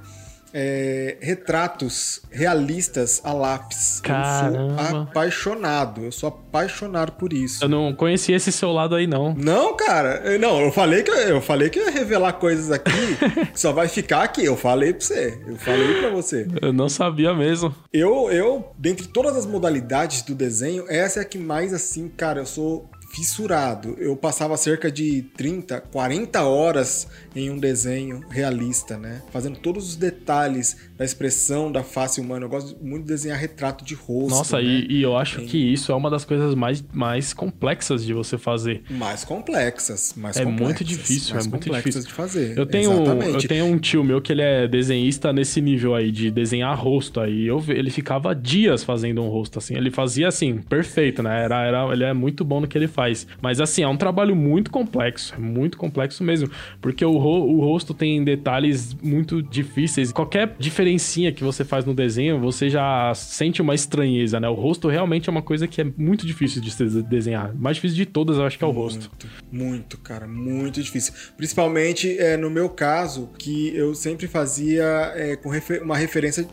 é, 0.53 1.17
retratos 1.21 2.21
realistas 2.31 3.21
a 3.23 3.33
lápis. 3.33 3.99
Caramba. 4.01 4.75
Eu 4.81 4.87
sou 4.89 4.99
apaixonado. 5.01 6.03
Eu 6.05 6.11
sou 6.11 6.29
apaixonado 6.29 7.11
por 7.13 7.33
isso. 7.33 7.63
Eu 7.63 7.69
não 7.69 7.93
conhecia 7.93 8.35
esse 8.35 8.51
seu 8.51 8.71
lado 8.71 8.95
aí, 8.95 9.05
não. 9.07 9.33
Não, 9.35 9.75
cara. 9.75 10.21
Eu- 10.25 10.39
Não, 10.39 10.59
eu 10.61 10.71
falei 10.71 11.03
que 11.03 11.11
eu 11.11 11.41
falei 11.41 11.69
que 11.69 11.79
eu 11.79 11.85
ia 11.85 11.91
revelar 11.91 12.33
coisas 12.33 12.71
aqui 12.71 12.91
que 13.53 13.59
só 13.59 13.71
vai 13.71 13.87
ficar 13.87 14.23
aqui. 14.23 14.45
Eu 14.45 14.55
falei 14.55 14.93
pra 14.93 15.01
você. 15.05 15.39
Eu 15.47 15.55
falei 15.57 15.99
pra 16.01 16.09
você. 16.11 16.47
Eu 16.61 16.71
não 16.73 16.89
sabia 16.89 17.33
mesmo. 17.33 17.73
Eu, 17.91 18.29
eu, 18.31 18.71
dentre 18.77 19.07
todas 19.07 19.35
as 19.35 19.45
modalidades 19.45 20.21
do 20.21 20.35
desenho, 20.35 20.85
essa 20.89 21.19
é 21.19 21.21
a 21.23 21.25
que 21.25 21.37
mais 21.37 21.73
assim, 21.73 22.07
cara, 22.09 22.39
eu 22.41 22.45
sou 22.45 22.89
fissurado. 23.09 23.95
Eu 23.99 24.15
passava 24.15 24.57
cerca 24.57 24.91
de 24.91 25.23
30, 25.35 25.81
40 25.81 26.43
horas 26.43 27.07
em 27.35 27.49
um 27.49 27.57
desenho 27.57 28.23
realista, 28.29 28.97
né? 28.97 29.21
Fazendo 29.31 29.59
todos 29.59 29.89
os 29.89 29.95
detalhes 29.95 30.77
da 30.97 31.05
expressão 31.05 31.71
da 31.71 31.83
face 31.83 32.19
humana. 32.19 32.45
Eu 32.45 32.49
gosto 32.49 32.77
muito 32.83 33.03
de 33.03 33.09
desenhar 33.09 33.37
retrato 33.37 33.85
de 33.85 33.93
rosto. 33.93 34.35
Nossa, 34.35 34.57
né? 34.57 34.63
e, 34.63 34.97
e 34.97 35.03
eu 35.03 35.15
acho 35.15 35.41
que 35.41 35.57
isso 35.57 35.91
é 35.91 35.95
uma 35.95 36.09
das 36.09 36.25
coisas 36.25 36.55
mais, 36.55 36.83
mais 36.91 37.33
complexas 37.33 38.03
de 38.05 38.13
você 38.13 38.37
fazer. 38.37 38.81
Mais 38.89 39.23
complexas, 39.23 40.13
mais 40.17 40.37
É 40.37 40.43
complexas, 40.43 40.67
muito 40.67 40.83
difícil, 40.83 41.33
mais 41.35 41.45
é 41.45 41.49
muito 41.49 41.69
difícil. 41.69 42.01
de 42.01 42.11
fazer. 42.11 42.57
Eu 42.57 42.65
tenho, 42.65 42.91
Exatamente. 42.91 43.43
eu 43.43 43.47
tenho 43.47 43.65
um 43.65 43.77
tio 43.77 44.03
meu 44.03 44.21
que 44.21 44.31
ele 44.31 44.41
é 44.41 44.67
desenhista 44.67 45.31
nesse 45.31 45.61
nível 45.61 45.93
aí, 45.93 46.11
de 46.11 46.31
desenhar 46.31 46.77
rosto 46.77 47.19
aí. 47.19 47.45
Eu, 47.45 47.63
ele 47.67 47.91
ficava 47.91 48.33
dias 48.33 48.83
fazendo 48.83 49.21
um 49.21 49.27
rosto, 49.29 49.59
assim. 49.59 49.75
Ele 49.75 49.91
fazia 49.91 50.27
assim, 50.27 50.57
perfeito, 50.57 51.21
né? 51.21 51.43
Era, 51.43 51.63
era, 51.63 51.93
ele 51.93 52.03
é 52.03 52.13
muito 52.13 52.43
bom 52.43 52.59
no 52.61 52.67
que 52.67 52.77
ele 52.77 52.87
faz. 52.87 53.27
Mas 53.41 53.59
assim, 53.61 53.83
é 53.83 53.87
um 53.87 53.97
trabalho 53.97 54.35
muito 54.35 54.71
complexo, 54.71 55.35
é 55.35 55.39
muito 55.39 55.77
complexo 55.77 56.23
mesmo. 56.23 56.49
Porque 56.81 57.05
o, 57.05 57.11
o 57.11 57.59
rosto 57.61 57.93
tem 57.93 58.23
detalhes 58.23 58.95
muito 59.01 59.41
difíceis. 59.43 60.11
Qualquer 60.11 60.55
diferencinha 60.87 61.31
que 61.31 61.43
você 61.43 61.63
faz 61.65 61.83
no 61.85 61.93
desenho, 61.93 62.39
você 62.39 62.69
já 62.69 63.11
sente 63.13 63.61
uma 63.61 63.75
estranheza, 63.75 64.39
né? 64.39 64.47
O 64.47 64.53
rosto 64.53 64.87
realmente 64.87 65.27
é 65.29 65.31
uma 65.31 65.41
coisa 65.41 65.67
que 65.67 65.81
é 65.81 65.85
muito 65.97 66.25
difícil 66.25 66.61
de 66.61 66.71
se 66.71 66.85
desenhar. 67.03 67.53
Mais 67.55 67.75
difícil 67.75 67.97
de 67.97 68.05
todas, 68.05 68.37
eu 68.37 68.45
acho 68.45 68.57
que 68.57 68.63
é 68.63 68.67
o 68.67 68.71
rosto. 68.71 69.11
Muito, 69.11 69.27
muito, 69.51 69.97
cara, 69.97 70.27
muito 70.27 70.81
difícil. 70.81 71.13
Principalmente 71.35 72.17
é, 72.17 72.37
no 72.37 72.49
meu 72.49 72.69
caso, 72.69 73.29
que 73.37 73.75
eu 73.75 73.93
sempre 73.93 74.27
fazia 74.27 75.11
é, 75.15 75.35
com 75.35 75.49
refer- 75.49 75.83
uma 75.83 75.97
referência 75.97 76.47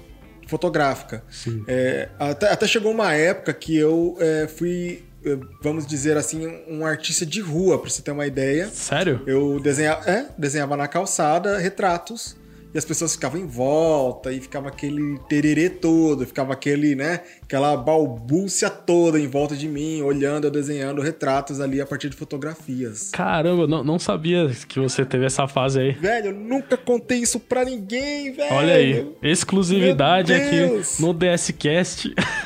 fotográfica. 0.46 1.22
É, 1.66 2.08
até, 2.18 2.50
até 2.50 2.66
chegou 2.66 2.92
uma 2.92 3.12
época 3.14 3.52
que 3.54 3.76
eu 3.76 4.16
é, 4.20 4.46
fui, 4.48 5.04
é, 5.24 5.38
vamos 5.62 5.86
dizer 5.86 6.16
assim, 6.16 6.46
um 6.68 6.84
artista 6.84 7.24
de 7.24 7.40
rua, 7.40 7.78
pra 7.78 7.88
você 7.88 8.02
ter 8.02 8.10
uma 8.10 8.26
ideia. 8.26 8.68
Sério? 8.68 9.22
Eu 9.26 9.58
desenhava, 9.60 10.10
é, 10.10 10.26
desenhava 10.36 10.76
na 10.76 10.86
calçada 10.88 11.58
retratos 11.58 12.36
e 12.74 12.78
as 12.78 12.84
pessoas 12.84 13.12
ficavam 13.12 13.40
em 13.40 13.46
volta 13.46 14.32
e 14.32 14.40
ficava 14.40 14.68
aquele 14.68 15.18
tererê 15.28 15.70
todo, 15.70 16.26
ficava 16.26 16.52
aquele, 16.52 16.96
né, 16.96 17.20
aquela 17.42 17.76
balbúcia 17.76 18.68
toda 18.68 19.18
em 19.20 19.28
volta 19.28 19.54
de 19.54 19.68
mim, 19.68 20.02
olhando, 20.02 20.50
desenhando 20.50 21.00
retratos 21.00 21.60
ali 21.60 21.80
a 21.80 21.86
partir 21.86 22.10
de 22.10 22.16
fotografias. 22.16 23.10
Caramba, 23.12 23.66
não, 23.68 23.84
não 23.84 23.98
sabia 23.98 24.50
que 24.68 24.80
você 24.80 25.04
teve 25.04 25.24
essa 25.24 25.46
fase 25.46 25.78
aí. 25.78 25.92
Velho, 25.92 26.26
eu 26.28 26.34
nunca 26.34 26.76
contei 26.76 27.18
isso 27.18 27.38
pra 27.38 27.64
ninguém, 27.64 28.32
velho. 28.32 28.54
Olha 28.54 28.74
aí, 28.74 29.06
exclusividade 29.22 30.32
aqui 30.34 30.82
no 30.98 31.14
DSCast. 31.14 32.12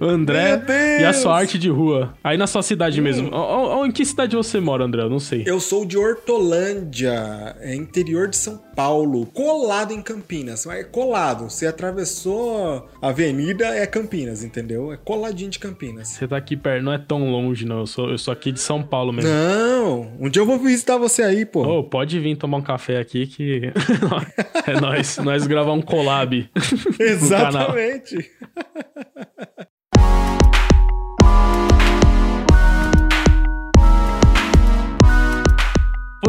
o 0.00 0.04
André 0.04 0.62
e 1.00 1.04
a 1.04 1.12
sua 1.12 1.36
arte 1.36 1.58
de 1.58 1.68
rua. 1.68 2.14
Aí 2.22 2.36
na 2.36 2.46
sua 2.46 2.62
cidade 2.62 3.00
mesmo. 3.00 3.28
Ó, 3.32 3.80
ó, 3.80 3.86
em 3.86 3.90
que 3.90 4.04
cidade 4.04 4.36
você 4.36 4.60
mora, 4.60 4.84
André? 4.84 5.02
Eu 5.02 5.10
não 5.10 5.18
sei. 5.20 5.44
Eu 5.46 5.60
sou 5.60 5.84
de 5.84 5.96
Hortolândia, 5.96 7.56
é 7.60 7.74
interior 7.74 8.28
de 8.28 8.36
São 8.36 8.60
Paulo, 8.74 9.26
colado 9.26 9.92
em 9.92 10.02
Campinas. 10.02 10.66
É 10.66 10.84
colado. 10.84 11.50
Você 11.50 11.66
atravessou 11.66 12.88
a 13.00 13.08
avenida, 13.08 13.66
é 13.66 13.86
Campinas, 13.86 14.42
entendeu? 14.42 14.92
É 14.92 14.96
coladinho 14.96 15.50
de 15.50 15.58
Campinas. 15.58 16.08
Você 16.08 16.26
tá 16.26 16.36
aqui 16.36 16.56
perto, 16.56 16.84
não 16.84 16.92
é 16.92 16.98
tão 16.98 17.30
longe, 17.30 17.64
não. 17.64 17.80
Eu 17.80 17.86
sou, 17.86 18.10
eu 18.10 18.18
sou 18.18 18.32
aqui 18.32 18.52
de 18.52 18.60
São 18.60 18.82
Paulo 18.82 19.12
mesmo. 19.12 19.30
Não, 19.30 20.12
um 20.18 20.28
dia 20.28 20.42
eu 20.42 20.46
vou 20.46 20.58
visitar 20.58 20.96
você 20.96 21.22
aí, 21.22 21.44
pô. 21.44 21.62
Ô, 21.62 21.84
pode 21.84 22.18
vir 22.18 22.36
tomar 22.36 22.58
um 22.58 22.62
café 22.62 22.98
aqui 22.98 23.26
que 23.26 23.72
é 24.66 24.80
nós, 24.80 25.18
nós 25.18 25.46
gravar 25.46 25.72
um 25.72 25.82
collab. 25.82 26.48
Exatamente. 26.98 28.30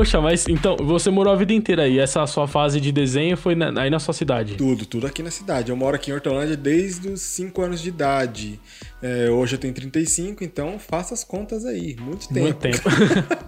Poxa, 0.01 0.20
mas 0.20 0.48
então, 0.48 0.75
você 0.77 1.12
morou 1.12 1.31
a 1.31 1.36
vida 1.36 1.53
inteira 1.53 1.84
aí. 1.84 2.00
Essa 2.00 2.25
sua 2.25 2.48
fase 2.48 2.81
de 2.81 2.91
desenho 2.91 3.38
foi 3.38 3.53
na- 3.53 3.79
aí 3.84 3.88
na 3.88 4.00
sua 4.00 4.15
cidade. 4.15 4.55
Tudo, 4.55 4.84
tudo 4.84 5.05
aqui 5.05 5.22
na 5.22 5.29
cidade. 5.29 5.70
Eu 5.70 5.75
moro 5.75 5.96
aqui 5.96 6.10
em 6.10 6.13
Hortolândia 6.15 6.58
desde 6.58 7.08
os 7.10 7.22
5 7.22 7.62
anos 7.62 7.79
de 7.79 7.89
idade. 7.89 8.60
É, 9.01 9.29
hoje 9.29 9.55
eu 9.55 9.60
tenho 9.60 9.74
35, 9.74 10.43
então 10.43 10.77
faça 10.77 11.13
as 11.13 11.24
contas 11.24 11.65
aí. 11.65 11.96
Muito 12.00 12.27
tempo. 12.29 12.41
Muito 12.41 12.60
tempo. 12.60 12.89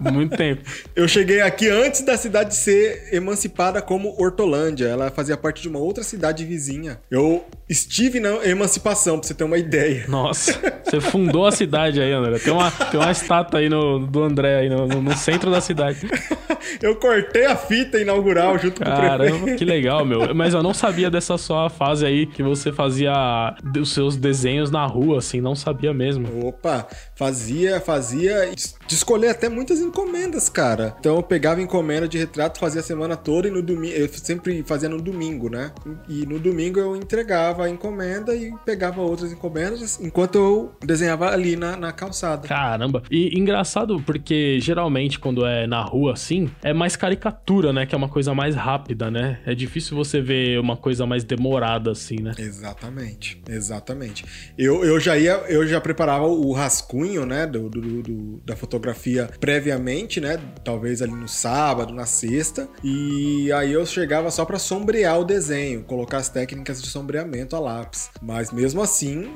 Muito 0.12 0.36
tempo. 0.36 0.62
Eu 0.96 1.06
cheguei 1.08 1.40
aqui 1.40 1.68
antes 1.68 2.02
da 2.02 2.16
cidade 2.16 2.54
ser 2.56 3.08
emancipada 3.12 3.80
como 3.80 4.14
Hortolândia. 4.20 4.86
Ela 4.86 5.10
fazia 5.10 5.36
parte 5.36 5.62
de 5.62 5.68
uma 5.68 5.78
outra 5.78 6.02
cidade 6.02 6.44
vizinha. 6.44 6.98
Eu 7.10 7.44
estive 7.68 8.20
na 8.20 8.44
emancipação, 8.46 9.18
pra 9.18 9.26
você 9.28 9.34
ter 9.34 9.44
uma 9.44 9.56
ideia. 9.58 10.04
Nossa, 10.08 10.52
você 10.84 11.00
fundou 11.00 11.46
a 11.46 11.52
cidade 11.52 12.00
aí, 12.00 12.12
André. 12.12 12.38
Tem 12.38 12.52
uma, 12.52 12.70
tem 12.70 12.98
uma 13.00 13.10
estátua 13.12 13.60
aí 13.60 13.68
no, 13.68 14.00
do 14.06 14.22
André 14.22 14.56
aí 14.58 14.68
no, 14.68 14.86
no- 14.86 15.14
centro 15.16 15.50
da 15.50 15.60
cidade. 15.60 16.00
Eu 16.82 16.96
cortei 16.96 17.44
a 17.46 17.54
fita 17.56 17.98
inaugural 18.00 18.58
junto 18.58 18.82
com 18.82 18.90
o 18.90 18.92
prefeito. 18.96 19.08
Caramba, 19.18 19.54
que 19.56 19.64
legal, 19.64 20.04
meu. 20.04 20.34
Mas 20.34 20.54
eu 20.54 20.62
não 20.62 20.72
sabia 20.74 21.10
dessa 21.10 21.36
sua 21.38 21.68
fase 21.70 22.04
aí 22.04 22.26
que 22.26 22.42
você 22.42 22.72
fazia 22.72 23.54
os 23.80 23.92
seus 23.92 24.16
desenhos 24.16 24.70
na 24.70 24.84
rua, 24.86 25.18
assim, 25.18 25.40
não 25.44 25.54
sabia 25.54 25.92
mesmo. 25.92 26.46
Opa, 26.46 26.88
fazia, 27.14 27.80
fazia, 27.80 28.50
de 28.86 28.94
escolher 28.94 29.28
até 29.28 29.48
muitas 29.48 29.80
encomendas, 29.80 30.48
cara. 30.48 30.96
Então 30.98 31.16
eu 31.16 31.22
pegava 31.22 31.60
encomenda 31.60 32.08
de 32.08 32.18
retrato, 32.18 32.58
fazia 32.58 32.80
a 32.80 32.84
semana 32.84 33.16
toda 33.16 33.46
e 33.46 33.50
no 33.50 33.62
domingo, 33.62 33.94
eu 33.94 34.08
sempre 34.08 34.64
fazia 34.66 34.88
no 34.88 35.00
domingo, 35.00 35.48
né? 35.48 35.70
E 36.08 36.26
no 36.26 36.38
domingo 36.38 36.80
eu 36.80 36.96
entregava 36.96 37.64
a 37.64 37.70
encomenda 37.70 38.34
e 38.34 38.52
pegava 38.64 39.00
outras 39.00 39.30
encomendas 39.32 40.00
enquanto 40.00 40.36
eu 40.36 40.72
desenhava 40.82 41.28
ali 41.28 41.56
na, 41.56 41.76
na 41.76 41.92
calçada. 41.92 42.48
Caramba. 42.48 43.02
E 43.10 43.38
engraçado 43.38 44.00
porque 44.02 44.58
geralmente 44.60 45.18
quando 45.18 45.46
é 45.46 45.66
na 45.66 45.82
rua 45.82 46.14
assim, 46.14 46.50
é 46.62 46.72
mais 46.72 46.96
caricatura, 46.96 47.72
né? 47.72 47.86
Que 47.86 47.94
é 47.94 47.98
uma 47.98 48.08
coisa 48.08 48.34
mais 48.34 48.54
rápida, 48.54 49.10
né? 49.10 49.40
É 49.44 49.54
difícil 49.54 49.96
você 49.96 50.20
ver 50.20 50.58
uma 50.58 50.76
coisa 50.76 51.06
mais 51.06 51.24
demorada 51.24 51.90
assim, 51.90 52.16
né? 52.20 52.32
Exatamente, 52.38 53.42
exatamente. 53.48 54.24
Eu, 54.56 54.84
eu 54.84 54.98
já 54.98 55.16
ia, 55.18 55.33
eu 55.48 55.66
já 55.66 55.80
preparava 55.80 56.26
o 56.26 56.52
rascunho, 56.52 57.24
né, 57.26 57.46
do, 57.46 57.68
do- 57.68 58.02
do- 58.02 58.40
da 58.44 58.56
fotografia 58.56 59.28
previamente, 59.40 60.20
né, 60.20 60.38
talvez 60.64 61.00
ali 61.02 61.12
no 61.12 61.28
sábado, 61.28 61.92
na 61.94 62.06
sexta, 62.06 62.68
e 62.82 63.50
aí 63.52 63.72
eu 63.72 63.84
chegava 63.86 64.30
só 64.30 64.44
pra 64.44 64.58
sombrear 64.58 65.18
o 65.20 65.24
desenho, 65.24 65.82
colocar 65.84 66.18
as 66.18 66.28
técnicas 66.28 66.82
de 66.82 66.88
sombreamento 66.88 67.54
a 67.56 67.60
lápis. 67.60 68.10
Mas 68.22 68.50
mesmo 68.52 68.82
assim, 68.82 69.30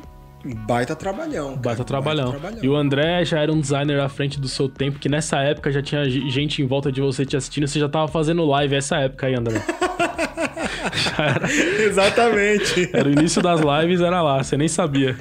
baita 0.66 0.94
trabalhão. 0.94 1.48
cara, 1.48 1.60
Baita 1.60 1.84
trabalhão. 1.84 2.34
E 2.62 2.68
o 2.68 2.76
André 2.76 3.24
já 3.24 3.40
era 3.40 3.52
um 3.52 3.60
designer 3.60 4.00
à 4.00 4.08
frente 4.08 4.38
do 4.40 4.48
seu 4.48 4.68
tempo, 4.68 4.98
que 4.98 5.08
nessa 5.08 5.38
época 5.38 5.70
já 5.70 5.82
tinha 5.82 6.04
ge- 6.08 6.28
gente 6.30 6.62
em 6.62 6.66
volta 6.66 6.90
de 6.92 7.00
você 7.00 7.24
te 7.26 7.36
assistindo, 7.36 7.66
você 7.66 7.78
já 7.80 7.88
tava 7.88 8.08
fazendo 8.08 8.44
live 8.44 8.74
essa 8.76 8.96
época 8.98 9.26
aí, 9.26 9.34
André. 9.34 9.60
Exatamente. 11.84 12.90
era 12.92 13.08
o 13.08 13.12
início 13.12 13.42
das 13.42 13.60
lives, 13.60 14.00
era 14.00 14.22
lá, 14.22 14.42
você 14.42 14.56
nem 14.56 14.68
sabia. 14.68 15.16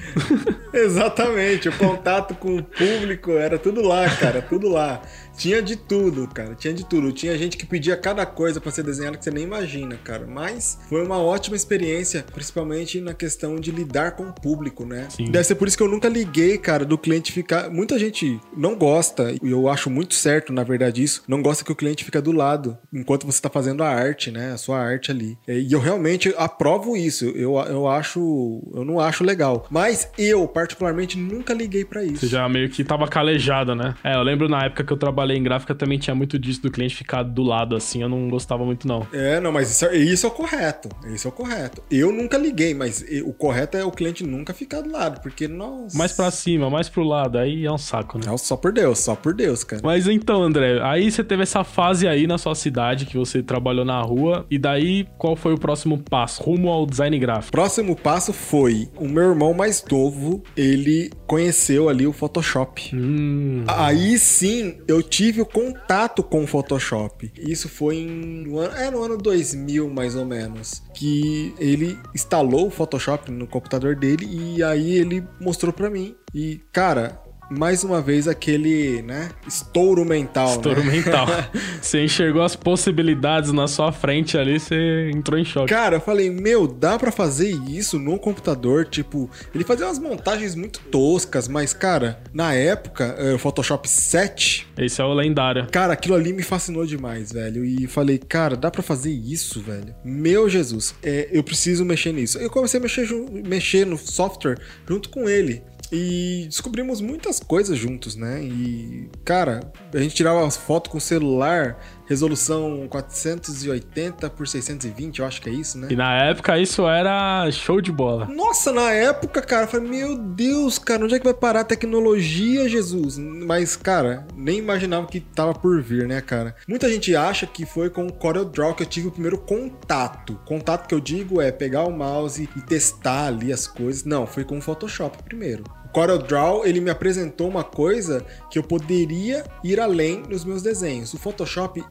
Exatamente, 0.73 1.69
o 1.69 1.77
contato 1.77 2.35
com 2.35 2.57
o 2.57 2.63
público 2.63 3.31
era 3.31 3.57
tudo 3.57 3.81
lá, 3.81 4.09
cara, 4.09 4.41
tudo 4.41 4.69
lá. 4.69 5.01
Tinha 5.37 5.61
de 5.61 5.75
tudo, 5.75 6.27
cara, 6.27 6.55
tinha 6.55 6.73
de 6.73 6.83
tudo. 6.83 7.11
Tinha 7.11 7.37
gente 7.37 7.57
que 7.57 7.65
pedia 7.65 7.95
cada 7.95 8.25
coisa 8.25 8.59
pra 8.59 8.71
ser 8.71 8.83
desenhada 8.83 9.17
que 9.17 9.23
você 9.23 9.29
nem 9.29 9.43
imagina, 9.43 9.97
cara. 10.03 10.25
Mas 10.25 10.79
foi 10.89 11.05
uma 11.05 11.19
ótima 11.19 11.55
experiência, 11.55 12.25
principalmente 12.33 12.99
na 12.99 13.13
questão 13.13 13.57
de 13.57 13.69
lidar 13.69 14.11
com 14.15 14.23
o 14.23 14.33
público, 14.33 14.83
né? 14.83 15.07
Sim. 15.09 15.25
Deve 15.25 15.43
ser 15.43 15.55
por 15.55 15.67
isso 15.67 15.77
que 15.77 15.83
eu 15.83 15.87
nunca 15.87 16.09
liguei, 16.09 16.57
cara, 16.57 16.83
do 16.83 16.97
cliente 16.97 17.31
ficar. 17.31 17.69
Muita 17.69 17.99
gente 17.99 18.39
não 18.55 18.75
gosta, 18.75 19.31
e 19.31 19.51
eu 19.51 19.69
acho 19.69 19.91
muito 19.91 20.15
certo, 20.15 20.51
na 20.51 20.63
verdade, 20.63 21.03
isso. 21.03 21.23
Não 21.27 21.41
gosta 21.41 21.63
que 21.63 21.71
o 21.71 21.75
cliente 21.75 22.03
fica 22.03 22.19
do 22.21 22.31
lado 22.31 22.75
enquanto 22.91 23.27
você 23.27 23.39
tá 23.39 23.49
fazendo 23.49 23.83
a 23.83 23.89
arte, 23.89 24.31
né? 24.31 24.53
A 24.53 24.57
sua 24.57 24.79
arte 24.79 25.11
ali. 25.11 25.37
E 25.47 25.71
eu 25.71 25.79
realmente 25.79 26.33
aprovo 26.35 26.97
isso. 26.97 27.25
Eu, 27.25 27.55
eu 27.69 27.87
acho. 27.87 28.63
Eu 28.73 28.83
não 28.83 28.99
acho 28.99 29.23
legal. 29.23 29.67
Mas 29.69 30.09
eu, 30.17 30.47
particularmente, 30.47 31.15
nunca 31.15 31.53
liguei 31.53 31.85
pra 31.85 32.03
isso. 32.03 32.21
Você 32.21 32.27
já 32.27 32.49
meio 32.49 32.69
que 32.69 32.83
tava 32.83 33.07
calejado, 33.07 33.75
né? 33.75 33.93
É, 34.03 34.15
eu 34.15 34.23
lembro 34.23 34.49
na 34.49 34.65
época 34.65 34.83
que 34.83 34.91
eu 34.91 34.97
trabalhava 34.97 35.26
trabalhei 35.27 35.37
em 35.37 35.43
gráfica 35.43 35.75
também 35.75 35.99
tinha 35.99 36.15
muito 36.15 36.39
disso 36.39 36.61
do 36.61 36.71
cliente 36.71 36.95
ficar 36.95 37.23
do 37.23 37.43
lado 37.43 37.75
assim, 37.75 38.01
eu 38.01 38.09
não 38.09 38.29
gostava 38.29 38.63
muito 38.63 38.87
não. 38.87 39.05
É, 39.11 39.39
não, 39.39 39.51
mas 39.51 39.71
isso, 39.71 39.85
é, 39.85 39.97
isso 39.97 40.25
é 40.25 40.29
o 40.29 40.31
correto. 40.31 40.89
Isso 41.07 41.27
é 41.27 41.29
o 41.29 41.31
correto. 41.31 41.83
Eu 41.91 42.11
nunca 42.11 42.37
liguei, 42.37 42.73
mas 42.73 43.03
o 43.25 43.33
correto 43.33 43.77
é 43.77 43.83
o 43.83 43.91
cliente 43.91 44.23
nunca 44.23 44.53
ficar 44.53 44.81
do 44.81 44.91
lado, 44.91 45.21
porque 45.21 45.47
nossa. 45.47 45.97
Mais 45.97 46.13
pra 46.13 46.31
cima, 46.31 46.69
mais 46.69 46.87
pro 46.87 47.03
lado, 47.03 47.37
aí 47.37 47.65
é 47.65 47.71
um 47.71 47.77
saco, 47.77 48.17
né? 48.17 48.23
Não, 48.27 48.37
só 48.37 48.55
por 48.55 48.71
Deus, 48.71 48.99
só 48.99 49.15
por 49.15 49.33
Deus, 49.33 49.63
cara. 49.63 49.81
Mas 49.83 50.07
então, 50.07 50.41
André, 50.41 50.79
aí 50.81 51.11
você 51.11 51.23
teve 51.23 51.43
essa 51.43 51.63
fase 51.63 52.07
aí 52.07 52.25
na 52.25 52.37
sua 52.37 52.55
cidade 52.55 53.05
que 53.05 53.17
você 53.17 53.43
trabalhou 53.43 53.83
na 53.83 54.01
rua, 54.01 54.45
e 54.49 54.57
daí 54.57 55.07
qual 55.17 55.35
foi 55.35 55.53
o 55.53 55.59
próximo 55.59 55.97
passo 55.97 56.41
rumo 56.43 56.69
ao 56.69 56.85
design 56.85 57.17
gráfico? 57.19 57.51
Próximo 57.51 57.95
passo 57.95 58.31
foi 58.31 58.89
o 58.95 59.07
meu 59.07 59.29
irmão 59.31 59.53
mais 59.53 59.83
novo, 59.89 60.43
ele 60.55 61.09
conheceu 61.27 61.89
ali 61.89 62.07
o 62.07 62.13
Photoshop. 62.13 62.95
Hum. 62.95 63.63
Aí 63.67 64.17
sim 64.17 64.79
eu 64.87 65.03
tive 65.03 65.41
o 65.41 65.45
contato 65.45 66.23
com 66.23 66.43
o 66.43 66.47
Photoshop. 66.47 67.31
Isso 67.37 67.67
foi 67.67 67.97
em, 67.97 68.07
no 68.07 68.57
ano, 68.57 68.75
é 68.77 68.89
no 68.89 69.03
ano 69.03 69.17
2000 69.17 69.89
mais 69.89 70.15
ou 70.15 70.25
menos, 70.25 70.81
que 70.93 71.53
ele 71.59 71.99
instalou 72.15 72.67
o 72.67 72.71
Photoshop 72.71 73.29
no 73.29 73.45
computador 73.45 73.95
dele 73.95 74.25
e 74.25 74.63
aí 74.63 74.93
ele 74.93 75.23
mostrou 75.39 75.73
para 75.73 75.89
mim. 75.89 76.15
E 76.33 76.61
cara, 76.71 77.21
mais 77.49 77.83
uma 77.83 78.01
vez 78.01 78.27
aquele, 78.27 79.01
né, 79.01 79.29
estouro 79.47 80.03
mental, 80.05 80.55
Estouro 80.55 80.83
né? 80.83 80.91
mental. 80.91 81.27
você 81.81 82.03
enxergou 82.03 82.41
as 82.41 82.55
possibilidades 82.55 83.51
na 83.51 83.67
sua 83.67 83.91
frente 83.91 84.37
ali, 84.37 84.59
você 84.59 85.11
entrou 85.13 85.39
em 85.39 85.45
choque. 85.45 85.69
Cara, 85.69 85.97
eu 85.97 86.01
falei, 86.01 86.29
meu, 86.29 86.67
dá 86.67 86.97
para 86.97 87.11
fazer 87.11 87.49
isso 87.69 87.97
no 87.97 88.19
computador? 88.19 88.85
Tipo, 88.85 89.29
ele 89.53 89.63
fazia 89.63 89.85
umas 89.85 89.99
montagens 89.99 90.55
muito 90.55 90.79
toscas, 90.91 91.47
mas, 91.47 91.73
cara, 91.73 92.21
na 92.33 92.53
época, 92.53 93.15
eh, 93.17 93.33
o 93.33 93.39
Photoshop 93.39 93.87
7. 93.89 94.67
Esse 94.77 95.01
é 95.01 95.03
o 95.03 95.13
lendário. 95.13 95.67
Cara, 95.71 95.93
aquilo 95.93 96.15
ali 96.15 96.33
me 96.33 96.43
fascinou 96.43 96.85
demais, 96.85 97.31
velho. 97.31 97.63
E 97.63 97.87
falei, 97.87 98.17
cara, 98.17 98.55
dá 98.55 98.69
para 98.69 98.83
fazer 98.83 99.11
isso, 99.11 99.61
velho? 99.61 99.95
Meu 100.03 100.49
Jesus, 100.49 100.95
é, 101.03 101.29
eu 101.31 101.43
preciso 101.43 101.85
mexer 101.85 102.13
nisso. 102.13 102.37
Eu 102.37 102.49
comecei 102.49 102.79
a 102.79 102.83
mexer, 102.83 103.07
mexer 103.45 103.85
no 103.85 103.97
software 103.97 104.57
junto 104.87 105.09
com 105.09 105.29
ele. 105.29 105.63
E 105.91 106.45
descobrimos 106.47 107.01
muitas 107.01 107.39
coisas 107.39 107.77
juntos, 107.77 108.15
né? 108.15 108.43
E, 108.43 109.09
cara, 109.23 109.71
a 109.93 109.97
gente 109.99 110.15
tirava 110.15 110.45
as 110.45 110.57
fotos 110.57 110.91
com 110.91 110.99
celular 110.99 111.77
resolução 112.07 112.87
480 112.89 114.29
por 114.29 114.47
620, 114.47 115.19
eu 115.19 115.25
acho 115.25 115.41
que 115.41 115.49
é 115.49 115.53
isso, 115.53 115.77
né? 115.77 115.89
E 115.91 115.95
na 115.95 116.15
época 116.23 116.57
isso 116.57 116.87
era 116.87 117.49
show 117.51 117.81
de 117.81 117.91
bola. 117.91 118.25
Nossa, 118.27 118.71
na 118.71 118.91
época, 118.91 119.41
cara, 119.41 119.63
eu 119.63 119.67
falei, 119.67 119.89
meu 119.89 120.17
Deus, 120.17 120.79
cara, 120.79 121.03
onde 121.03 121.15
é 121.15 121.19
que 121.19 121.25
vai 121.25 121.33
parar 121.33 121.61
a 121.61 121.65
tecnologia, 121.65 122.67
Jesus? 122.69 123.17
Mas, 123.17 123.75
cara, 123.75 124.25
nem 124.35 124.57
imaginava 124.57 125.05
que 125.05 125.19
tava 125.19 125.53
por 125.53 125.81
vir, 125.81 126.07
né, 126.07 126.21
cara? 126.21 126.55
Muita 126.67 126.89
gente 126.89 127.15
acha 127.15 127.45
que 127.45 127.65
foi 127.65 127.89
com 127.89 128.07
o 128.07 128.13
CorelDRAW 128.13 128.73
que 128.73 128.83
eu 128.83 128.87
tive 128.87 129.09
o 129.09 129.11
primeiro 129.11 129.37
contato. 129.37 130.39
Contato 130.45 130.87
que 130.87 130.95
eu 130.95 131.01
digo 131.01 131.41
é 131.41 131.51
pegar 131.51 131.83
o 131.83 131.91
mouse 131.91 132.49
e 132.55 132.61
testar 132.61 133.27
ali 133.27 133.51
as 133.51 133.67
coisas. 133.67 134.05
Não, 134.05 134.25
foi 134.25 134.45
com 134.45 134.57
o 134.57 134.61
Photoshop 134.61 135.21
primeiro. 135.23 135.63
CorelDRAW, 135.87 136.65
ele 136.65 136.79
me 136.79 136.89
apresentou 136.89 137.47
uma 137.47 137.63
coisa 137.63 138.25
que 138.49 138.59
eu 138.59 138.63
poderia 138.63 139.43
ir 139.63 139.79
além 139.79 140.23
nos 140.23 140.43
meus 140.43 140.61
desenhos. 140.61 141.13
O 141.13 141.17
Photoshop, 141.17 141.83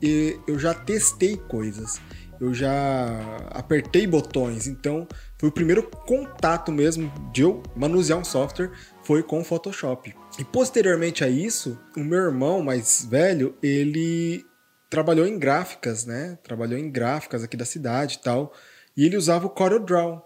eu 0.47 0.59
já 0.59 0.75
testei 0.75 1.37
coisas. 1.37 2.01
Eu 2.41 2.53
já 2.53 3.09
apertei 3.51 4.07
botões, 4.07 4.67
então 4.67 5.09
foi 5.39 5.49
o 5.49 5.53
primeiro 5.53 5.83
contato 5.83 6.71
mesmo 6.71 7.11
de 7.33 7.43
eu 7.43 7.63
manusear 7.75 8.19
um 8.19 8.25
software 8.25 8.71
foi 9.03 9.23
com 9.23 9.41
o 9.41 9.45
Photoshop. 9.45 10.15
E 10.39 10.45
posteriormente 10.45 11.25
a 11.25 11.29
isso, 11.29 11.79
o 11.97 12.01
meu 12.01 12.19
irmão 12.19 12.63
mais 12.63 13.07
velho, 13.09 13.57
ele 13.63 14.45
trabalhou 14.91 15.27
em 15.27 15.39
gráficas, 15.39 16.05
né? 16.05 16.39
Trabalhou 16.43 16.79
em 16.79 16.91
gráficas 16.91 17.43
aqui 17.43 17.57
da 17.57 17.65
cidade 17.65 18.17
e 18.17 18.23
tal, 18.23 18.53
e 18.97 19.05
ele 19.05 19.17
usava 19.17 19.47
o 19.47 19.51
CorelDRAW. 19.51 20.26